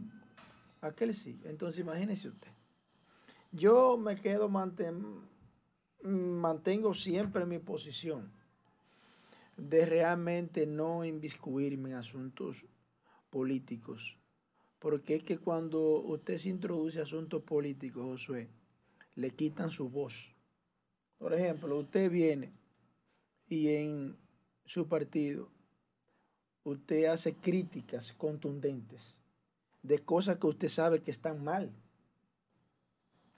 Aquel 0.82 1.14
sí. 1.14 1.40
Entonces 1.44 1.82
imagínese 1.82 2.30
usted. 2.30 2.48
Yo 3.52 3.98
me 3.98 4.16
quedo, 4.16 4.48
mantengo 6.04 6.94
siempre 6.94 7.46
mi 7.46 7.60
posición 7.60 8.39
de 9.60 9.86
realmente 9.86 10.66
no 10.66 11.04
inviscuirme 11.06 11.90
en 11.90 11.96
asuntos 11.96 12.66
políticos. 13.30 14.18
Porque 14.80 15.16
es 15.16 15.24
que 15.24 15.38
cuando 15.38 16.02
usted 16.02 16.38
se 16.38 16.50
introduce 16.50 17.00
a 17.00 17.04
asuntos 17.04 17.44
políticos, 17.44 18.04
Josué, 18.04 18.48
le 19.16 19.32
quitan 19.32 19.72
su 19.72 19.90
voz. 19.90 20.34
Por 21.18 21.34
ejemplo, 21.34 21.78
usted 21.78 22.10
viene 22.10 22.54
y 23.48 23.68
en 23.70 24.16
su 24.66 24.88
partido 24.88 25.50
usted 26.64 27.06
hace 27.06 27.34
críticas 27.34 28.14
contundentes 28.14 29.20
de 29.84 30.00
cosas 30.00 30.38
que 30.38 30.48
usted 30.48 30.70
sabe 30.70 31.02
que 31.02 31.12
están 31.12 31.44
mal. 31.44 31.72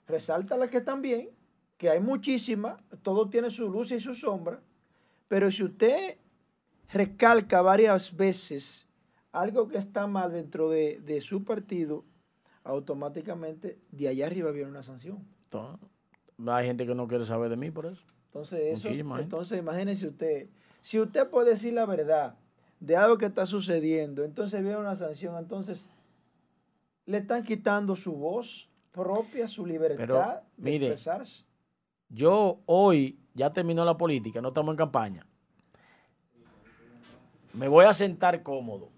Resalta 0.06 0.56
las 0.56 0.70
que 0.70 0.78
están 0.78 1.02
bien, 1.02 1.30
que 1.78 1.90
hay 1.90 2.00
muchísimas, 2.00 2.80
todo 3.02 3.28
tiene 3.28 3.50
su 3.50 3.68
luz 3.68 3.90
y 3.92 4.00
su 4.00 4.14
sombra, 4.14 4.60
pero 5.32 5.50
si 5.50 5.64
usted 5.64 6.18
recalca 6.92 7.62
varias 7.62 8.14
veces 8.14 8.86
algo 9.32 9.66
que 9.66 9.78
está 9.78 10.06
mal 10.06 10.30
dentro 10.30 10.68
de, 10.68 11.20
su 11.22 11.42
partido, 11.42 12.04
automáticamente 12.64 13.78
de 13.90 14.08
allá 14.08 14.26
arriba 14.26 14.50
viene 14.50 14.68
una 14.68 14.82
sanción. 14.82 15.26
hay 16.46 16.66
gente 16.66 16.86
que 16.86 16.94
no 16.94 17.08
quiere 17.08 17.24
saber 17.24 17.48
de 17.48 17.56
mí 17.56 17.70
por 17.70 17.86
eso. 17.86 18.02
Entonces, 18.26 18.78
eso, 18.78 18.88
entonces 19.18 19.58
imagínese 19.58 20.08
usted, 20.08 20.48
si 20.82 21.00
usted 21.00 21.26
puede 21.30 21.52
decir 21.52 21.72
la 21.72 21.86
verdad 21.86 22.34
de 22.78 22.98
algo 22.98 23.16
que 23.16 23.24
está 23.24 23.46
sucediendo, 23.46 24.24
entonces 24.24 24.60
viene 24.60 24.76
una 24.76 24.96
sanción, 24.96 25.38
entonces 25.38 25.88
le 27.06 27.16
están 27.16 27.42
quitando 27.42 27.96
su 27.96 28.12
voz 28.12 28.68
propia, 28.90 29.48
su 29.48 29.64
libertad 29.64 30.42
de 30.58 30.76
expresarse. 30.76 31.46
Yo 32.10 32.60
hoy 32.66 33.21
ya 33.34 33.52
terminó 33.52 33.84
la 33.84 33.96
política, 33.96 34.40
no 34.40 34.48
estamos 34.48 34.72
en 34.72 34.76
campaña. 34.76 35.26
Me 37.52 37.68
voy 37.68 37.84
a 37.84 37.92
sentar 37.92 38.42
cómodo 38.42 38.90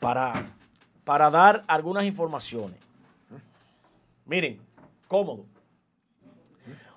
para, 0.00 0.46
para 1.04 1.30
dar 1.30 1.64
algunas 1.68 2.04
informaciones. 2.04 2.78
Miren, 4.24 4.60
cómodo. 5.06 5.46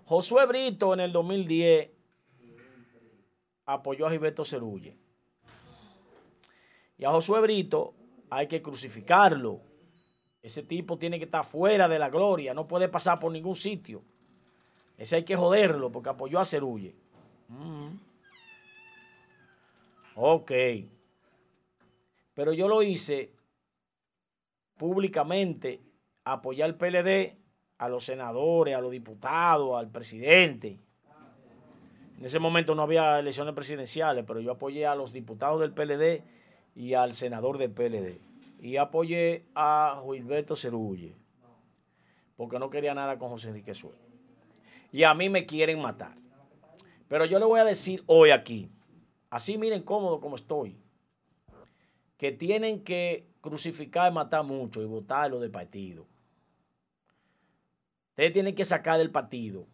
Josué 0.05 0.45
Brito 0.47 0.93
en 0.93 1.01
el 1.01 1.11
2010 1.11 1.91
apoyó 3.65 4.07
a 4.07 4.09
Gilberto 4.09 4.43
Cerulle. 4.43 4.97
Y 6.97 7.05
a 7.05 7.11
Josué 7.11 7.39
Brito 7.41 7.93
hay 8.29 8.47
que 8.47 8.61
crucificarlo 8.61 9.61
Ese 10.41 10.63
tipo 10.63 10.97
tiene 10.97 11.19
que 11.19 11.25
estar 11.25 11.43
fuera 11.43 11.87
de 11.87 11.99
la 11.99 12.09
gloria, 12.09 12.53
no 12.53 12.67
puede 12.67 12.89
pasar 12.89 13.19
por 13.19 13.31
ningún 13.31 13.55
sitio. 13.55 14.03
Ese 14.99 15.15
hay 15.15 15.23
que 15.23 15.37
joderlo 15.37 15.91
porque 15.91 16.09
apoyó 16.09 16.39
a 16.39 16.45
Cerulle. 16.45 16.93
Mm. 17.47 17.87
Ok. 20.15 20.51
Pero 22.33 22.51
yo 22.51 22.67
lo 22.67 22.83
hice 22.83 23.33
públicamente, 24.75 25.81
apoyar 26.25 26.69
al 26.69 26.75
PLD, 26.75 27.37
a 27.77 27.87
los 27.87 28.03
senadores, 28.03 28.75
a 28.75 28.81
los 28.81 28.91
diputados, 28.91 29.79
al 29.79 29.89
presidente. 29.89 30.77
En 32.17 32.25
ese 32.25 32.39
momento 32.39 32.75
no 32.75 32.81
había 32.81 33.19
elecciones 33.19 33.55
presidenciales, 33.55 34.25
pero 34.27 34.41
yo 34.41 34.51
apoyé 34.51 34.85
a 34.85 34.95
los 34.95 35.13
diputados 35.13 35.61
del 35.61 35.71
PLD 35.71 36.23
y 36.75 36.93
al 36.93 37.13
senador 37.13 37.57
del 37.57 37.71
PLD. 37.71 38.19
Y 38.59 38.75
apoyé 38.75 39.45
a 39.55 40.03
Gilberto 40.05 40.57
Cerulle, 40.57 41.15
porque 42.35 42.59
no 42.59 42.69
quería 42.69 42.93
nada 42.93 43.17
con 43.17 43.29
José 43.29 43.47
Enrique 43.47 43.73
Suárez. 43.73 44.08
Y 44.91 45.03
a 45.03 45.13
mí 45.13 45.29
me 45.29 45.45
quieren 45.45 45.81
matar. 45.81 46.15
Pero 47.07 47.25
yo 47.25 47.39
le 47.39 47.45
voy 47.45 47.59
a 47.59 47.65
decir 47.65 48.03
hoy 48.05 48.29
aquí, 48.31 48.69
así 49.29 49.57
miren 49.57 49.83
cómodo 49.83 50.19
como 50.19 50.35
estoy, 50.35 50.77
que 52.17 52.31
tienen 52.31 52.83
que 52.83 53.27
crucificar 53.41 54.11
y 54.11 54.15
matar 54.15 54.43
mucho 54.43 54.81
y 54.81 54.85
votarlo 54.85 55.39
del 55.39 55.51
partido. 55.51 56.07
Ustedes 58.09 58.33
tienen 58.33 58.53
que 58.53 58.65
sacar 58.65 58.97
del 58.97 59.11
partido. 59.11 59.65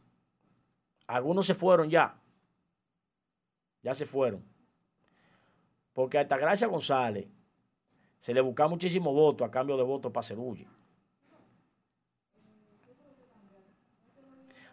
Algunos 1.07 1.45
se 1.45 1.55
fueron 1.55 1.89
ya. 1.89 2.21
Ya 3.81 3.93
se 3.93 4.05
fueron. 4.05 4.43
Porque 5.93 6.19
a 6.19 6.23
Gracia 6.23 6.67
González 6.67 7.27
se 8.19 8.33
le 8.33 8.41
busca 8.41 8.67
muchísimo 8.67 9.13
voto 9.13 9.43
a 9.43 9.51
cambio 9.51 9.77
de 9.77 9.83
voto 9.83 10.11
para 10.11 10.23
Cerulle. 10.25 10.67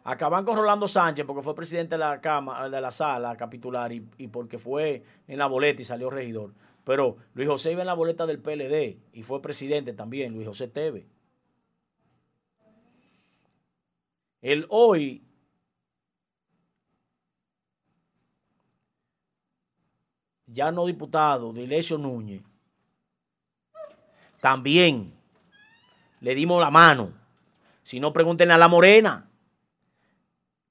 Acaban 0.04 0.44
con 0.44 0.56
Rolando 0.56 0.88
Sánchez 0.88 1.24
porque 1.24 1.42
fue 1.42 1.54
presidente 1.54 1.94
de 1.94 1.98
la, 1.98 2.20
cama, 2.20 2.68
de 2.68 2.80
la 2.80 2.90
sala 2.90 3.36
capitular 3.36 3.92
y, 3.92 4.08
y 4.18 4.28
porque 4.28 4.58
fue 4.58 5.04
en 5.28 5.38
la 5.38 5.46
boleta 5.46 5.82
y 5.82 5.84
salió 5.84 6.10
regidor. 6.10 6.52
Pero 6.84 7.16
Luis 7.34 7.48
José 7.48 7.72
iba 7.72 7.82
en 7.82 7.86
la 7.86 7.94
boleta 7.94 8.26
del 8.26 8.40
PLD 8.40 8.98
y 9.12 9.22
fue 9.22 9.40
presidente 9.40 9.92
también, 9.92 10.34
Luis 10.34 10.48
José 10.48 10.68
Teve. 10.68 11.06
El 14.40 14.66
hoy 14.70 15.22
ya 20.46 20.72
no 20.72 20.86
diputado 20.86 21.52
de 21.52 21.62
Ilesio 21.62 21.96
Núñez, 21.96 22.42
también 24.40 25.14
le 26.20 26.34
dimos 26.34 26.60
la 26.60 26.70
mano. 26.70 27.12
Si 27.84 28.00
no, 28.00 28.12
pregúntenle 28.12 28.54
a 28.54 28.58
la 28.58 28.68
Morena. 28.68 29.28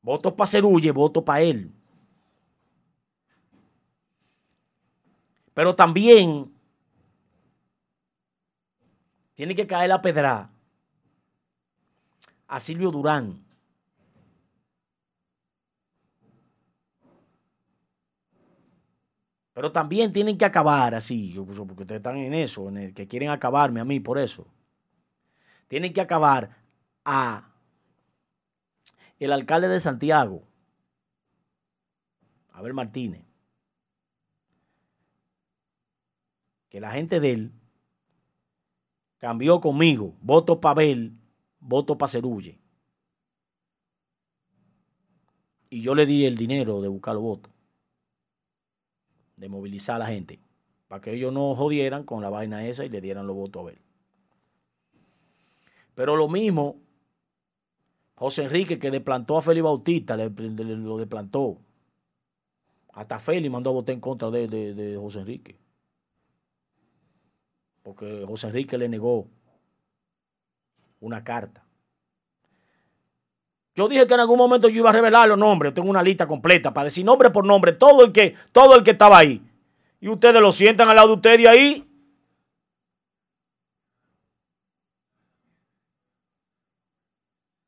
Votos 0.01 0.33
para 0.33 0.47
Cerulle, 0.47 0.91
voto 0.91 1.23
para 1.23 1.41
él. 1.41 1.71
Pero 5.53 5.75
también 5.75 6.51
tiene 9.33 9.55
que 9.55 9.67
caer 9.67 9.89
la 9.89 10.01
pedra 10.01 10.49
a 12.47 12.59
Silvio 12.59 12.91
Durán. 12.91 13.43
Pero 19.53 19.71
también 19.71 20.11
tienen 20.13 20.37
que 20.37 20.45
acabar 20.45 20.95
así, 20.95 21.33
porque 21.35 21.83
ustedes 21.83 21.99
están 21.99 22.17
en 22.17 22.33
eso, 22.33 22.69
en 22.69 22.77
el 22.77 22.93
que 22.93 23.07
quieren 23.07 23.29
acabarme 23.29 23.79
a 23.79 23.85
mí 23.85 23.99
por 23.99 24.17
eso. 24.17 24.47
Tienen 25.67 25.93
que 25.93 26.01
acabar 26.01 26.57
a 27.05 27.50
el 29.25 29.31
alcalde 29.31 29.67
de 29.67 29.79
Santiago, 29.79 30.43
Abel 32.51 32.73
Martínez. 32.73 33.31
que 36.71 36.79
la 36.79 36.91
gente 36.91 37.19
de 37.19 37.31
él 37.33 37.51
cambió 39.17 39.59
conmigo, 39.59 40.15
voto 40.21 40.61
para 40.61 40.71
Abel, 40.71 41.17
voto 41.59 41.97
para 41.97 42.09
Cerulle. 42.09 42.59
Y 45.69 45.81
yo 45.81 45.93
le 45.95 46.05
di 46.05 46.25
el 46.25 46.37
dinero 46.37 46.79
de 46.79 46.87
buscar 46.87 47.15
los 47.15 47.23
votos, 47.23 47.51
de 49.35 49.49
movilizar 49.49 49.97
a 49.97 49.99
la 49.99 50.07
gente, 50.07 50.39
para 50.87 51.01
que 51.01 51.13
ellos 51.13 51.33
no 51.33 51.53
jodieran 51.55 52.05
con 52.05 52.21
la 52.21 52.29
vaina 52.29 52.65
esa 52.65 52.85
y 52.85 52.89
le 52.89 53.01
dieran 53.01 53.27
los 53.27 53.35
votos 53.35 53.59
a 53.59 53.63
Abel. 53.63 53.81
Pero 55.93 56.15
lo 56.15 56.29
mismo, 56.29 56.77
José 58.21 58.43
Enrique, 58.43 58.77
que 58.77 58.91
desplantó 58.91 59.35
a 59.35 59.41
Félix 59.41 59.63
Bautista, 59.63 60.15
lo 60.15 60.97
desplantó. 60.99 61.57
Hasta 62.93 63.17
Félix 63.17 63.51
mandó 63.51 63.71
a 63.71 63.73
votar 63.73 63.95
en 63.95 63.99
contra 63.99 64.29
de, 64.29 64.95
José 65.01 65.21
Enrique 65.21 65.59
porque 67.81 68.23
José 68.27 68.49
Enrique 68.49 68.77
le 68.77 68.87
negó 68.89 69.27
una 70.99 71.23
carta. 71.23 71.65
Yo 73.73 73.87
dije 73.87 74.05
que 74.05 74.13
en 74.13 74.19
algún 74.19 74.37
momento 74.37 74.69
yo 74.69 74.81
iba 74.81 74.91
a 74.91 74.93
revelar 74.93 75.27
los 75.27 75.39
nombres. 75.39 75.73
Tengo 75.73 75.89
una 75.89 76.03
lista 76.03 76.27
completa 76.27 76.71
para 76.71 76.85
decir 76.85 77.03
nombre 77.03 77.31
por 77.31 77.43
nombre, 77.43 77.73
todo 77.73 78.05
el 78.05 78.11
que, 78.11 78.35
todo 78.51 78.75
el 78.75 78.83
que 78.83 78.91
estaba 78.91 79.17
ahí. 79.17 79.41
Y 79.99 80.09
ustedes 80.09 80.39
lo 80.39 80.51
sientan 80.51 80.89
al 80.89 80.97
lado 80.97 81.07
de 81.07 81.13
ustedes 81.15 81.47
ahí. 81.47 81.90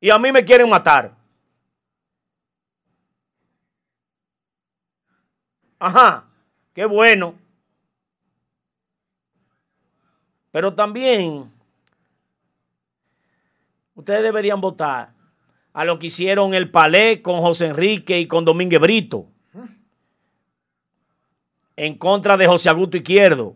Y 0.04 0.10
a 0.10 0.20
mí 0.20 0.34
me 0.34 0.44
quieren 0.44 0.70
matar. 0.70 1.16
Ajá, 5.80 6.26
qué 6.74 6.84
bueno. 6.84 7.36
Pero 10.52 10.76
también 10.76 11.50
ustedes 13.96 14.24
deberían 14.24 14.60
votar 14.60 15.14
a 15.72 15.86
lo 15.86 15.98
que 15.98 16.08
hicieron 16.08 16.54
el 16.54 16.70
Palé 16.70 17.22
con 17.22 17.40
José 17.40 17.68
Enrique 17.68 18.20
y 18.20 18.28
con 18.28 18.44
Domínguez 18.44 18.82
Brito. 18.82 19.26
En 21.78 21.98
contra 21.98 22.36
de 22.36 22.46
José 22.46 22.68
Augusto 22.68 22.98
Izquierdo. 22.98 23.56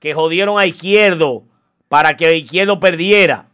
Que 0.00 0.14
jodieron 0.14 0.58
a 0.58 0.64
Izquierdo 0.64 1.44
para 1.90 2.16
que 2.16 2.34
Izquierdo 2.34 2.80
perdiera. 2.80 3.47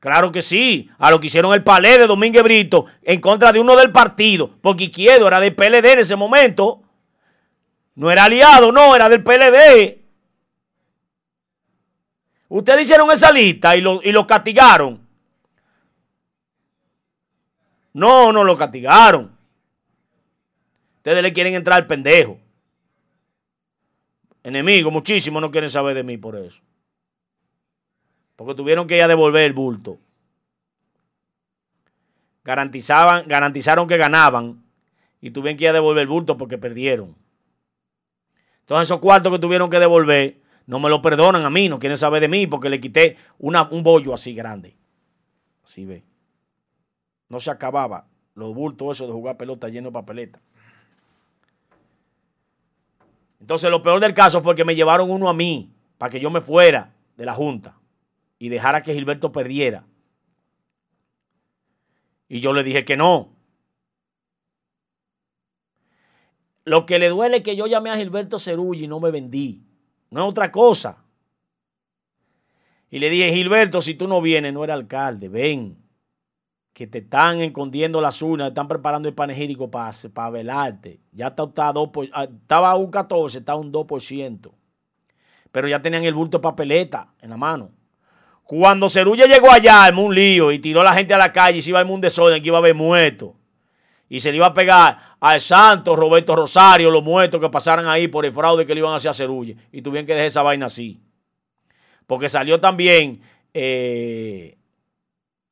Claro 0.00 0.32
que 0.32 0.40
sí, 0.40 0.90
a 0.98 1.10
lo 1.10 1.20
que 1.20 1.26
hicieron 1.26 1.52
el 1.52 1.62
palé 1.62 1.98
de 1.98 2.06
Domínguez 2.06 2.42
Brito 2.42 2.86
en 3.02 3.20
contra 3.20 3.52
de 3.52 3.60
uno 3.60 3.76
del 3.76 3.92
partido, 3.92 4.50
porque 4.62 4.84
Izquierdo 4.84 5.28
era 5.28 5.40
del 5.40 5.54
PLD 5.54 5.92
en 5.92 5.98
ese 5.98 6.16
momento. 6.16 6.82
No 7.96 8.10
era 8.10 8.24
aliado, 8.24 8.72
no, 8.72 8.96
era 8.96 9.10
del 9.10 9.22
PLD. 9.22 10.00
Ustedes 12.48 12.82
hicieron 12.82 13.10
esa 13.10 13.30
lista 13.30 13.76
y 13.76 13.82
lo, 13.82 14.00
y 14.02 14.10
lo 14.10 14.26
castigaron. 14.26 15.06
No, 17.92 18.32
no 18.32 18.42
lo 18.42 18.56
castigaron. 18.56 19.36
Ustedes 20.96 21.22
le 21.22 21.32
quieren 21.34 21.54
entrar 21.54 21.76
al 21.76 21.86
pendejo. 21.86 22.38
Enemigo, 24.42 24.90
muchísimos 24.90 25.42
no 25.42 25.50
quieren 25.50 25.68
saber 25.68 25.94
de 25.94 26.02
mí 26.02 26.16
por 26.16 26.36
eso. 26.36 26.62
Porque 28.40 28.54
tuvieron 28.54 28.86
que 28.86 28.96
ir 28.96 29.02
a 29.02 29.06
devolver 29.06 29.42
el 29.42 29.52
bulto. 29.52 29.98
Garantizaban, 32.42 33.28
garantizaron 33.28 33.86
que 33.86 33.98
ganaban 33.98 34.64
y 35.20 35.30
tuvieron 35.30 35.58
que 35.58 35.64
ir 35.64 35.68
a 35.68 35.74
devolver 35.74 36.00
el 36.00 36.08
bulto 36.08 36.38
porque 36.38 36.56
perdieron. 36.56 37.14
Entonces 38.60 38.88
esos 38.88 38.98
cuartos 39.00 39.30
que 39.30 39.38
tuvieron 39.38 39.68
que 39.68 39.78
devolver, 39.78 40.40
no 40.64 40.78
me 40.80 40.88
lo 40.88 41.02
perdonan 41.02 41.44
a 41.44 41.50
mí, 41.50 41.68
no 41.68 41.78
quieren 41.78 41.98
saber 41.98 42.22
de 42.22 42.28
mí 42.28 42.46
porque 42.46 42.70
le 42.70 42.80
quité 42.80 43.18
un 43.38 43.82
bollo 43.82 44.14
así 44.14 44.32
grande. 44.32 44.74
Así 45.62 45.84
ve. 45.84 46.02
No 47.28 47.40
se 47.40 47.50
acababa 47.50 48.06
los 48.34 48.54
bultos 48.54 48.96
esos 48.96 49.08
de 49.08 49.12
jugar 49.12 49.36
pelota 49.36 49.68
lleno 49.68 49.90
de 49.90 49.92
papeleta. 49.92 50.40
Entonces 53.38 53.70
lo 53.70 53.82
peor 53.82 54.00
del 54.00 54.14
caso 54.14 54.40
fue 54.40 54.54
que 54.54 54.64
me 54.64 54.74
llevaron 54.74 55.10
uno 55.10 55.28
a 55.28 55.34
mí 55.34 55.74
para 55.98 56.08
que 56.08 56.20
yo 56.20 56.30
me 56.30 56.40
fuera 56.40 56.94
de 57.18 57.26
la 57.26 57.34
Junta 57.34 57.76
y 58.40 58.48
dejara 58.48 58.82
que 58.82 58.92
Gilberto 58.92 59.30
perdiera. 59.30 59.86
Y 62.28 62.40
yo 62.40 62.52
le 62.52 62.64
dije 62.64 62.84
que 62.84 62.96
no, 62.96 63.40
Lo 66.64 66.86
que 66.86 66.98
le 66.98 67.08
duele 67.08 67.38
es 67.38 67.42
que 67.42 67.56
yo 67.56 67.66
llamé 67.66 67.90
a 67.90 67.96
Gilberto 67.96 68.38
Cerulli 68.38 68.84
y 68.84 68.86
no 68.88 69.00
me 69.00 69.10
vendí. 69.10 69.60
No 70.10 70.22
es 70.22 70.28
otra 70.28 70.52
cosa. 70.52 71.04
Y 72.90 72.98
le 72.98 73.08
dije, 73.10 73.32
Gilberto, 73.32 73.80
si 73.80 73.94
tú 73.94 74.06
no 74.06 74.20
vienes, 74.20 74.52
no 74.52 74.62
eres 74.64 74.74
alcalde, 74.74 75.28
ven. 75.28 75.78
Que 76.72 76.86
te 76.86 76.98
están 76.98 77.40
escondiendo 77.40 78.00
las 78.00 78.22
urnas, 78.22 78.48
están 78.48 78.68
preparando 78.68 79.08
el 79.08 79.14
panegírico 79.14 79.70
para, 79.70 79.90
para 80.12 80.30
velarte. 80.30 81.00
Ya 81.12 81.28
está, 81.28 81.44
está 81.44 81.68
a 81.68 81.72
2 81.72 81.90
ah, 82.12 82.24
estaba 82.24 82.70
a 82.70 82.76
un 82.76 82.90
14, 82.90 83.38
está 83.38 83.54
un 83.56 83.72
2%. 83.72 84.52
pero 85.50 85.66
ya 85.66 85.82
tenían 85.82 86.04
el 86.04 86.14
bulto 86.14 86.38
de 86.38 86.42
papeleta 86.42 87.14
en 87.20 87.30
la 87.30 87.36
mano. 87.36 87.72
Cuando 88.50 88.88
Cerulle 88.88 89.28
llegó 89.28 89.48
allá, 89.48 89.86
en 89.86 89.96
un 89.96 90.12
lío 90.12 90.50
y 90.50 90.58
tiró 90.58 90.80
a 90.80 90.84
la 90.84 90.92
gente 90.92 91.14
a 91.14 91.18
la 91.18 91.30
calle 91.30 91.58
y 91.58 91.62
se 91.62 91.70
iba 91.70 91.80
a 91.80 91.84
un 91.84 92.00
desorden, 92.00 92.42
que 92.42 92.48
iba 92.48 92.56
a 92.56 92.58
haber 92.58 92.74
muerto. 92.74 93.36
Y 94.08 94.18
se 94.18 94.32
le 94.32 94.38
iba 94.38 94.46
a 94.46 94.54
pegar 94.54 94.98
al 95.20 95.40
santo 95.40 95.94
Roberto 95.94 96.34
Rosario, 96.34 96.90
los 96.90 97.04
muertos 97.04 97.40
que 97.40 97.48
pasaran 97.48 97.86
ahí 97.86 98.08
por 98.08 98.26
el 98.26 98.32
fraude 98.32 98.66
que 98.66 98.74
le 98.74 98.80
iban 98.80 98.92
a 98.92 98.96
hacer 98.96 99.12
a 99.12 99.14
Cerulle. 99.14 99.56
Y 99.70 99.82
tuvieron 99.82 100.04
que 100.04 100.14
dejar 100.14 100.26
esa 100.26 100.42
vaina 100.42 100.66
así. 100.66 101.00
Porque 102.08 102.28
salió 102.28 102.58
también 102.58 103.20
eh, 103.54 104.58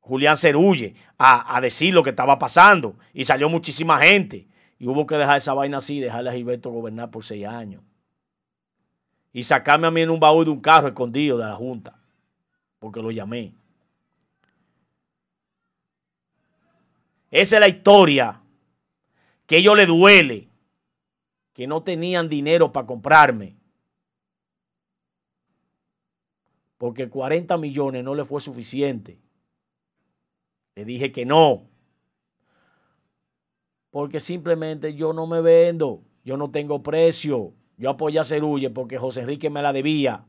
Julián 0.01 0.35
Cerulle 0.35 0.93
a, 1.17 1.55
a, 1.55 1.61
decir 1.61 1.93
lo 1.93 2.03
que 2.03 2.09
estaba 2.09 2.37
pasando. 2.37 2.97
Y 3.13 3.23
salió 3.23 3.47
muchísima 3.47 3.97
gente. 3.99 4.49
Y 4.77 4.87
hubo 4.87 5.07
que 5.07 5.15
dejar 5.15 5.37
esa 5.37 5.53
vaina 5.53 5.77
así, 5.77 6.01
dejarle 6.01 6.31
a 6.31 6.33
Gilberto 6.33 6.69
gobernar 6.69 7.11
por 7.11 7.23
seis 7.23 7.45
años. 7.45 7.81
Y 9.31 9.43
sacarme 9.43 9.87
a 9.87 9.91
mí 9.91 10.01
en 10.01 10.09
un 10.09 10.19
baúl 10.19 10.43
de 10.43 10.51
un 10.51 10.59
carro 10.59 10.89
escondido 10.89 11.37
de 11.37 11.45
la 11.45 11.55
Junta 11.55 11.98
porque 12.79 13.01
lo 13.01 13.11
llamé. 13.11 13.53
Esa 17.31 17.57
es 17.57 17.59
la 17.59 17.67
historia 17.67 18.41
que 19.45 19.55
a 19.55 19.59
ellos 19.59 19.77
les 19.77 19.87
duele, 19.87 20.47
que 21.53 21.67
no 21.67 21.83
tenían 21.83 22.29
dinero 22.29 22.71
para 22.71 22.87
comprarme. 22.87 23.57
Porque 26.77 27.09
40 27.09 27.57
millones 27.57 28.03
no 28.03 28.15
le 28.15 28.23
fue 28.23 28.39
suficiente. 28.39 29.19
Le 30.75 30.85
dije 30.85 31.11
que 31.11 31.25
no. 31.25 31.67
Porque 33.91 34.19
simplemente 34.21 34.93
yo 34.93 35.11
no 35.11 35.27
me 35.27 35.41
vendo. 35.41 36.01
Yo 36.23 36.37
no 36.37 36.51
tengo 36.51 36.81
precio. 36.81 37.53
Yo 37.77 37.89
apoyé 37.89 38.19
a 38.19 38.23
Cerulle 38.23 38.69
porque 38.69 38.97
José 38.97 39.21
Enrique 39.21 39.49
me 39.49 39.61
la 39.61 39.73
debía. 39.73 40.25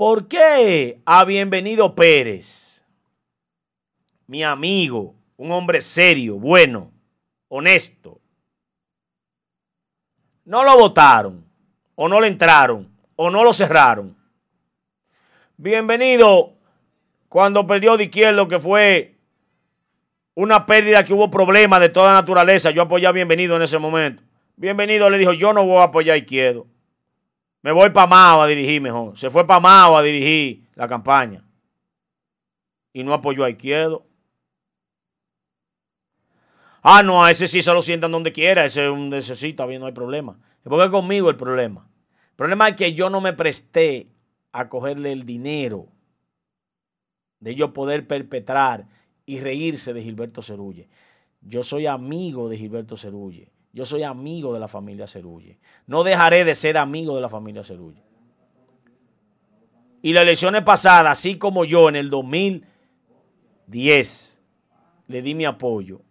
¿Por 0.00 0.28
qué 0.28 1.02
a 1.04 1.26
Bienvenido 1.26 1.94
Pérez, 1.94 2.82
mi 4.26 4.42
amigo, 4.42 5.14
un 5.36 5.52
hombre 5.52 5.82
serio, 5.82 6.36
bueno, 6.38 6.90
honesto, 7.48 8.18
no 10.46 10.64
lo 10.64 10.78
votaron, 10.78 11.44
o 11.96 12.08
no 12.08 12.18
le 12.18 12.28
entraron, 12.28 12.90
o 13.14 13.28
no 13.28 13.44
lo 13.44 13.52
cerraron? 13.52 14.16
Bienvenido 15.58 16.54
cuando 17.28 17.66
perdió 17.66 17.98
de 17.98 18.04
izquierdo, 18.04 18.48
que 18.48 18.58
fue 18.58 19.18
una 20.34 20.64
pérdida 20.64 21.04
que 21.04 21.12
hubo 21.12 21.28
problemas 21.30 21.78
de 21.78 21.90
toda 21.90 22.14
naturaleza. 22.14 22.70
Yo 22.70 22.80
apoyé 22.80 23.06
a 23.06 23.12
Bienvenido 23.12 23.54
en 23.56 23.60
ese 23.60 23.78
momento. 23.78 24.22
Bienvenido 24.56 25.10
le 25.10 25.18
dijo, 25.18 25.34
yo 25.34 25.52
no 25.52 25.66
voy 25.66 25.82
a 25.82 25.84
apoyar 25.84 26.14
a 26.14 26.18
izquierdo. 26.18 26.66
Me 27.62 27.72
voy 27.72 27.90
para 27.90 28.06
Mao 28.06 28.40
a 28.40 28.46
dirigir 28.46 28.80
mejor. 28.80 29.18
Se 29.18 29.30
fue 29.30 29.46
para 29.46 29.60
Mao 29.60 29.96
a 29.96 30.02
dirigir 30.02 30.68
la 30.74 30.88
campaña. 30.88 31.44
Y 32.92 33.04
no 33.04 33.12
apoyó 33.12 33.44
a 33.44 33.50
Izquierdo. 33.50 34.06
Ah, 36.82 37.02
no, 37.02 37.22
a 37.22 37.30
ese 37.30 37.46
sí 37.46 37.60
se 37.60 37.72
lo 37.72 37.82
sientan 37.82 38.12
donde 38.12 38.32
quiera. 38.32 38.64
Ese 38.64 38.86
es 38.86 38.90
un 38.90 39.10
necesita, 39.10 39.66
bien, 39.66 39.80
no 39.80 39.86
hay 39.86 39.92
problema. 39.92 40.38
Porque 40.62 40.90
conmigo 40.90 41.28
el 41.28 41.36
problema. 41.36 41.86
El 42.30 42.36
problema 42.36 42.68
es 42.68 42.76
que 42.76 42.94
yo 42.94 43.10
no 43.10 43.20
me 43.20 43.34
presté 43.34 44.08
a 44.52 44.68
cogerle 44.68 45.12
el 45.12 45.26
dinero 45.26 45.88
de 47.38 47.54
yo 47.54 47.72
poder 47.72 48.06
perpetrar 48.06 48.86
y 49.26 49.40
reírse 49.40 49.92
de 49.92 50.02
Gilberto 50.02 50.42
Cerulle. 50.42 50.88
Yo 51.42 51.62
soy 51.62 51.86
amigo 51.86 52.48
de 52.48 52.56
Gilberto 52.56 52.96
Cerulle. 52.96 53.50
Yo 53.72 53.84
soy 53.84 54.02
amigo 54.02 54.52
de 54.52 54.60
la 54.60 54.68
familia 54.68 55.06
Cerulle. 55.06 55.58
No 55.86 56.02
dejaré 56.02 56.44
de 56.44 56.54
ser 56.54 56.76
amigo 56.76 57.14
de 57.14 57.20
la 57.20 57.28
familia 57.28 57.62
Cerulle. 57.62 58.02
Y 60.02 60.12
las 60.12 60.22
elecciones 60.22 60.62
pasadas, 60.62 61.18
así 61.18 61.38
como 61.38 61.64
yo 61.64 61.88
en 61.88 61.96
el 61.96 62.10
2010 62.10 64.42
le 65.06 65.22
di 65.22 65.34
mi 65.34 65.44
apoyo, 65.44 66.02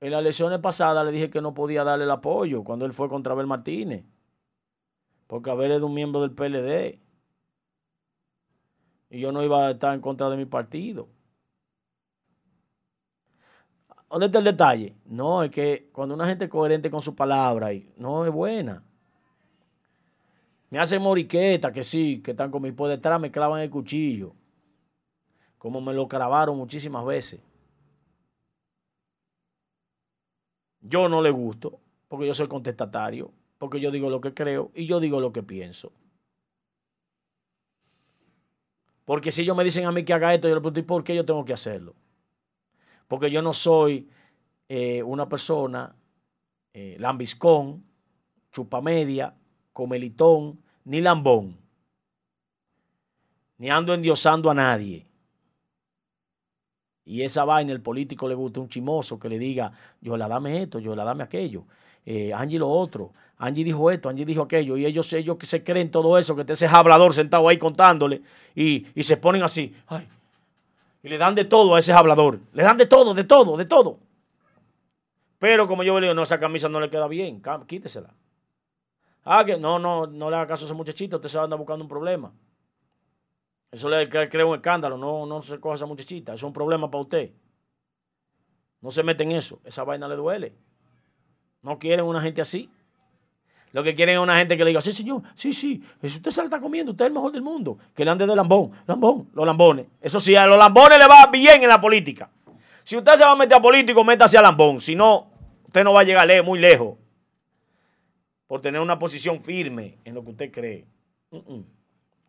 en 0.00 0.10
las 0.10 0.20
elecciones 0.20 0.58
pasadas 0.60 1.04
le 1.04 1.12
dije 1.12 1.30
que 1.30 1.40
no 1.40 1.54
podía 1.54 1.84
darle 1.84 2.04
el 2.04 2.10
apoyo 2.10 2.62
cuando 2.62 2.84
él 2.84 2.92
fue 2.92 3.08
contra 3.08 3.32
Abel 3.32 3.46
Martínez. 3.46 4.04
Porque 5.26 5.50
Abel 5.50 5.72
era 5.72 5.84
un 5.84 5.94
miembro 5.94 6.20
del 6.20 6.32
PLD. 6.32 7.00
Y 9.10 9.20
yo 9.20 9.32
no 9.32 9.42
iba 9.42 9.66
a 9.66 9.70
estar 9.72 9.94
en 9.94 10.00
contra 10.00 10.30
de 10.30 10.36
mi 10.36 10.44
partido. 10.44 11.08
¿Dónde 14.10 14.26
está 14.26 14.38
el 14.38 14.44
detalle? 14.44 14.96
No, 15.04 15.42
es 15.42 15.50
que 15.50 15.90
cuando 15.92 16.14
una 16.14 16.26
gente 16.26 16.46
es 16.46 16.50
coherente 16.50 16.90
con 16.90 17.02
su 17.02 17.14
palabra, 17.14 17.68
no 17.96 18.24
es 18.24 18.32
buena. 18.32 18.82
Me 20.70 20.78
hacen 20.78 21.02
moriqueta, 21.02 21.72
que 21.72 21.82
sí, 21.82 22.20
que 22.22 22.32
están 22.32 22.50
conmigo 22.50 22.76
por 22.76 22.88
detrás, 22.88 23.20
me 23.20 23.30
clavan 23.30 23.60
el 23.60 23.70
cuchillo. 23.70 24.34
Como 25.58 25.80
me 25.80 25.92
lo 25.92 26.08
clavaron 26.08 26.56
muchísimas 26.56 27.04
veces. 27.04 27.40
Yo 30.80 31.08
no 31.08 31.20
le 31.20 31.30
gusto, 31.30 31.80
porque 32.08 32.26
yo 32.26 32.34
soy 32.34 32.48
contestatario, 32.48 33.32
porque 33.58 33.80
yo 33.80 33.90
digo 33.90 34.08
lo 34.08 34.20
que 34.20 34.32
creo 34.32 34.70
y 34.74 34.86
yo 34.86 35.00
digo 35.00 35.20
lo 35.20 35.32
que 35.32 35.42
pienso. 35.42 35.92
Porque 39.04 39.32
si 39.32 39.42
ellos 39.42 39.56
me 39.56 39.64
dicen 39.64 39.86
a 39.86 39.92
mí 39.92 40.04
que 40.04 40.12
haga 40.12 40.34
esto, 40.34 40.48
yo 40.48 40.54
le 40.54 40.60
pregunto, 40.60 40.80
¿y 40.80 40.84
por 40.84 41.02
qué 41.02 41.14
yo 41.14 41.24
tengo 41.24 41.44
que 41.44 41.54
hacerlo? 41.54 41.94
Porque 43.08 43.30
yo 43.30 43.42
no 43.42 43.52
soy 43.52 44.08
eh, 44.68 45.02
una 45.02 45.28
persona 45.28 45.94
eh, 46.74 46.96
lambiscón, 47.00 47.82
chupamedia, 48.52 49.34
comelitón, 49.72 50.60
ni 50.84 51.00
lambón. 51.00 51.56
Ni 53.56 53.70
ando 53.70 53.92
endiosando 53.92 54.50
a 54.50 54.54
nadie. 54.54 55.06
Y 57.04 57.22
esa 57.22 57.44
vaina 57.44 57.72
el 57.72 57.80
político 57.80 58.28
le 58.28 58.34
gusta 58.34 58.60
un 58.60 58.68
chimoso 58.68 59.18
que 59.18 59.30
le 59.30 59.38
diga, 59.38 59.72
yo 60.00 60.16
la 60.18 60.28
dame 60.28 60.62
esto, 60.62 60.78
yo 60.78 60.94
la 60.94 61.04
dame 61.04 61.24
aquello. 61.24 61.64
Eh, 62.04 62.32
Angie 62.34 62.58
lo 62.58 62.68
otro, 62.68 63.12
Angie 63.38 63.64
dijo 63.64 63.90
esto, 63.90 64.08
Angie 64.10 64.26
dijo 64.26 64.42
aquello, 64.42 64.76
y 64.76 64.84
ellos, 64.84 65.08
que 65.38 65.46
se 65.46 65.64
creen 65.64 65.90
todo 65.90 66.18
eso, 66.18 66.34
que 66.34 66.42
está 66.42 66.52
ese 66.52 66.66
hablador 66.66 67.14
sentado 67.14 67.48
ahí 67.48 67.56
contándole, 67.58 68.22
y, 68.54 68.86
y 68.94 69.02
se 69.02 69.16
ponen 69.16 69.42
así, 69.42 69.74
ay, 69.86 70.06
le 71.08 71.18
dan 71.18 71.34
de 71.34 71.44
todo 71.44 71.74
a 71.74 71.78
ese 71.78 71.92
hablador. 71.92 72.40
Le 72.52 72.62
dan 72.62 72.76
de 72.76 72.86
todo, 72.86 73.14
de 73.14 73.24
todo, 73.24 73.56
de 73.56 73.64
todo. 73.64 73.98
Pero 75.38 75.66
como 75.66 75.82
yo 75.82 75.98
le 75.98 76.06
digo, 76.06 76.14
no, 76.14 76.22
esa 76.22 76.38
camisa 76.38 76.68
no 76.68 76.80
le 76.80 76.90
queda 76.90 77.08
bien, 77.08 77.42
quítesela. 77.66 78.14
Ah, 79.24 79.44
que 79.44 79.56
no, 79.56 79.78
no, 79.78 80.06
no 80.06 80.30
le 80.30 80.36
haga 80.36 80.46
caso 80.46 80.64
a 80.64 80.66
ese 80.66 80.74
muchachito, 80.74 81.16
usted 81.16 81.28
se 81.28 81.36
va 81.36 81.42
a 81.42 81.44
andar 81.44 81.58
buscando 81.58 81.84
un 81.84 81.88
problema. 81.88 82.32
Eso 83.70 83.88
le 83.88 84.08
crea 84.08 84.46
un 84.46 84.54
escándalo, 84.54 84.96
no, 84.96 85.26
no 85.26 85.42
se 85.42 85.60
coja 85.60 85.74
a 85.74 85.76
esa 85.76 85.86
muchachita, 85.86 86.32
eso 86.32 86.46
es 86.46 86.48
un 86.48 86.52
problema 86.52 86.90
para 86.90 87.02
usted. 87.02 87.32
No 88.80 88.90
se 88.90 89.02
mete 89.02 89.24
en 89.24 89.32
eso, 89.32 89.60
esa 89.64 89.84
vaina 89.84 90.08
le 90.08 90.16
duele. 90.16 90.56
No 91.62 91.78
quieren 91.78 92.06
una 92.06 92.20
gente 92.20 92.40
así. 92.40 92.70
Lo 93.72 93.82
que 93.82 93.94
quieren 93.94 94.16
es 94.16 94.20
una 94.20 94.38
gente 94.38 94.56
que 94.56 94.64
le 94.64 94.70
diga, 94.70 94.80
sí, 94.80 94.92
señor, 94.92 95.22
sí, 95.34 95.52
sí, 95.52 95.82
si 96.00 96.16
usted 96.16 96.30
se 96.30 96.40
la 96.40 96.44
está 96.44 96.60
comiendo, 96.60 96.92
usted 96.92 97.04
es 97.04 97.08
el 97.08 97.14
mejor 97.14 97.32
del 97.32 97.42
mundo. 97.42 97.78
Que 97.94 98.04
le 98.04 98.10
ande 98.10 98.26
de 98.26 98.34
lambón, 98.34 98.72
lambón, 98.86 99.28
los 99.34 99.46
lambones. 99.46 99.86
Eso 100.00 100.20
sí, 100.20 100.34
a 100.34 100.46
los 100.46 100.56
lambones 100.56 100.98
le 100.98 101.06
va 101.06 101.26
bien 101.26 101.62
en 101.62 101.68
la 101.68 101.80
política. 101.80 102.30
Si 102.82 102.96
usted 102.96 103.12
se 103.12 103.24
va 103.24 103.32
a 103.32 103.36
meter 103.36 103.58
a 103.58 103.60
político, 103.60 104.02
métase 104.04 104.38
a 104.38 104.42
lambón. 104.42 104.80
Si 104.80 104.94
no, 104.94 105.30
usted 105.66 105.84
no 105.84 105.92
va 105.92 106.00
a 106.00 106.04
llegar 106.04 106.26
muy 106.42 106.58
lejos 106.58 106.96
por 108.46 108.62
tener 108.62 108.80
una 108.80 108.98
posición 108.98 109.42
firme 109.42 109.98
en 110.04 110.14
lo 110.14 110.24
que 110.24 110.30
usted 110.30 110.50
cree. 110.50 110.86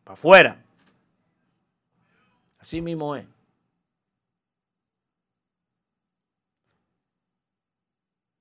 Para 0.03 0.13
afuera. 0.13 0.61
Así 2.59 2.81
mismo 2.81 3.15
es. 3.15 3.25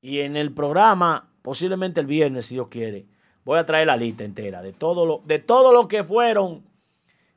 Y 0.01 0.21
en 0.21 0.37
el 0.37 0.53
programa 0.53 1.28
posiblemente 1.49 1.99
el 1.99 2.07
viernes, 2.07 2.45
si 2.45 2.57
Dios 2.57 2.69
quiere, 2.69 3.07
voy 3.43 3.59
a 3.59 3.65
traer 3.65 3.87
la 3.87 3.97
lista 3.97 4.23
entera 4.23 4.61
de 4.61 4.75
todo 4.75 5.07
lo, 5.07 5.23
de 5.25 5.39
todo 5.39 5.73
lo 5.73 5.89
que 5.89 6.05
fueron. 6.05 6.63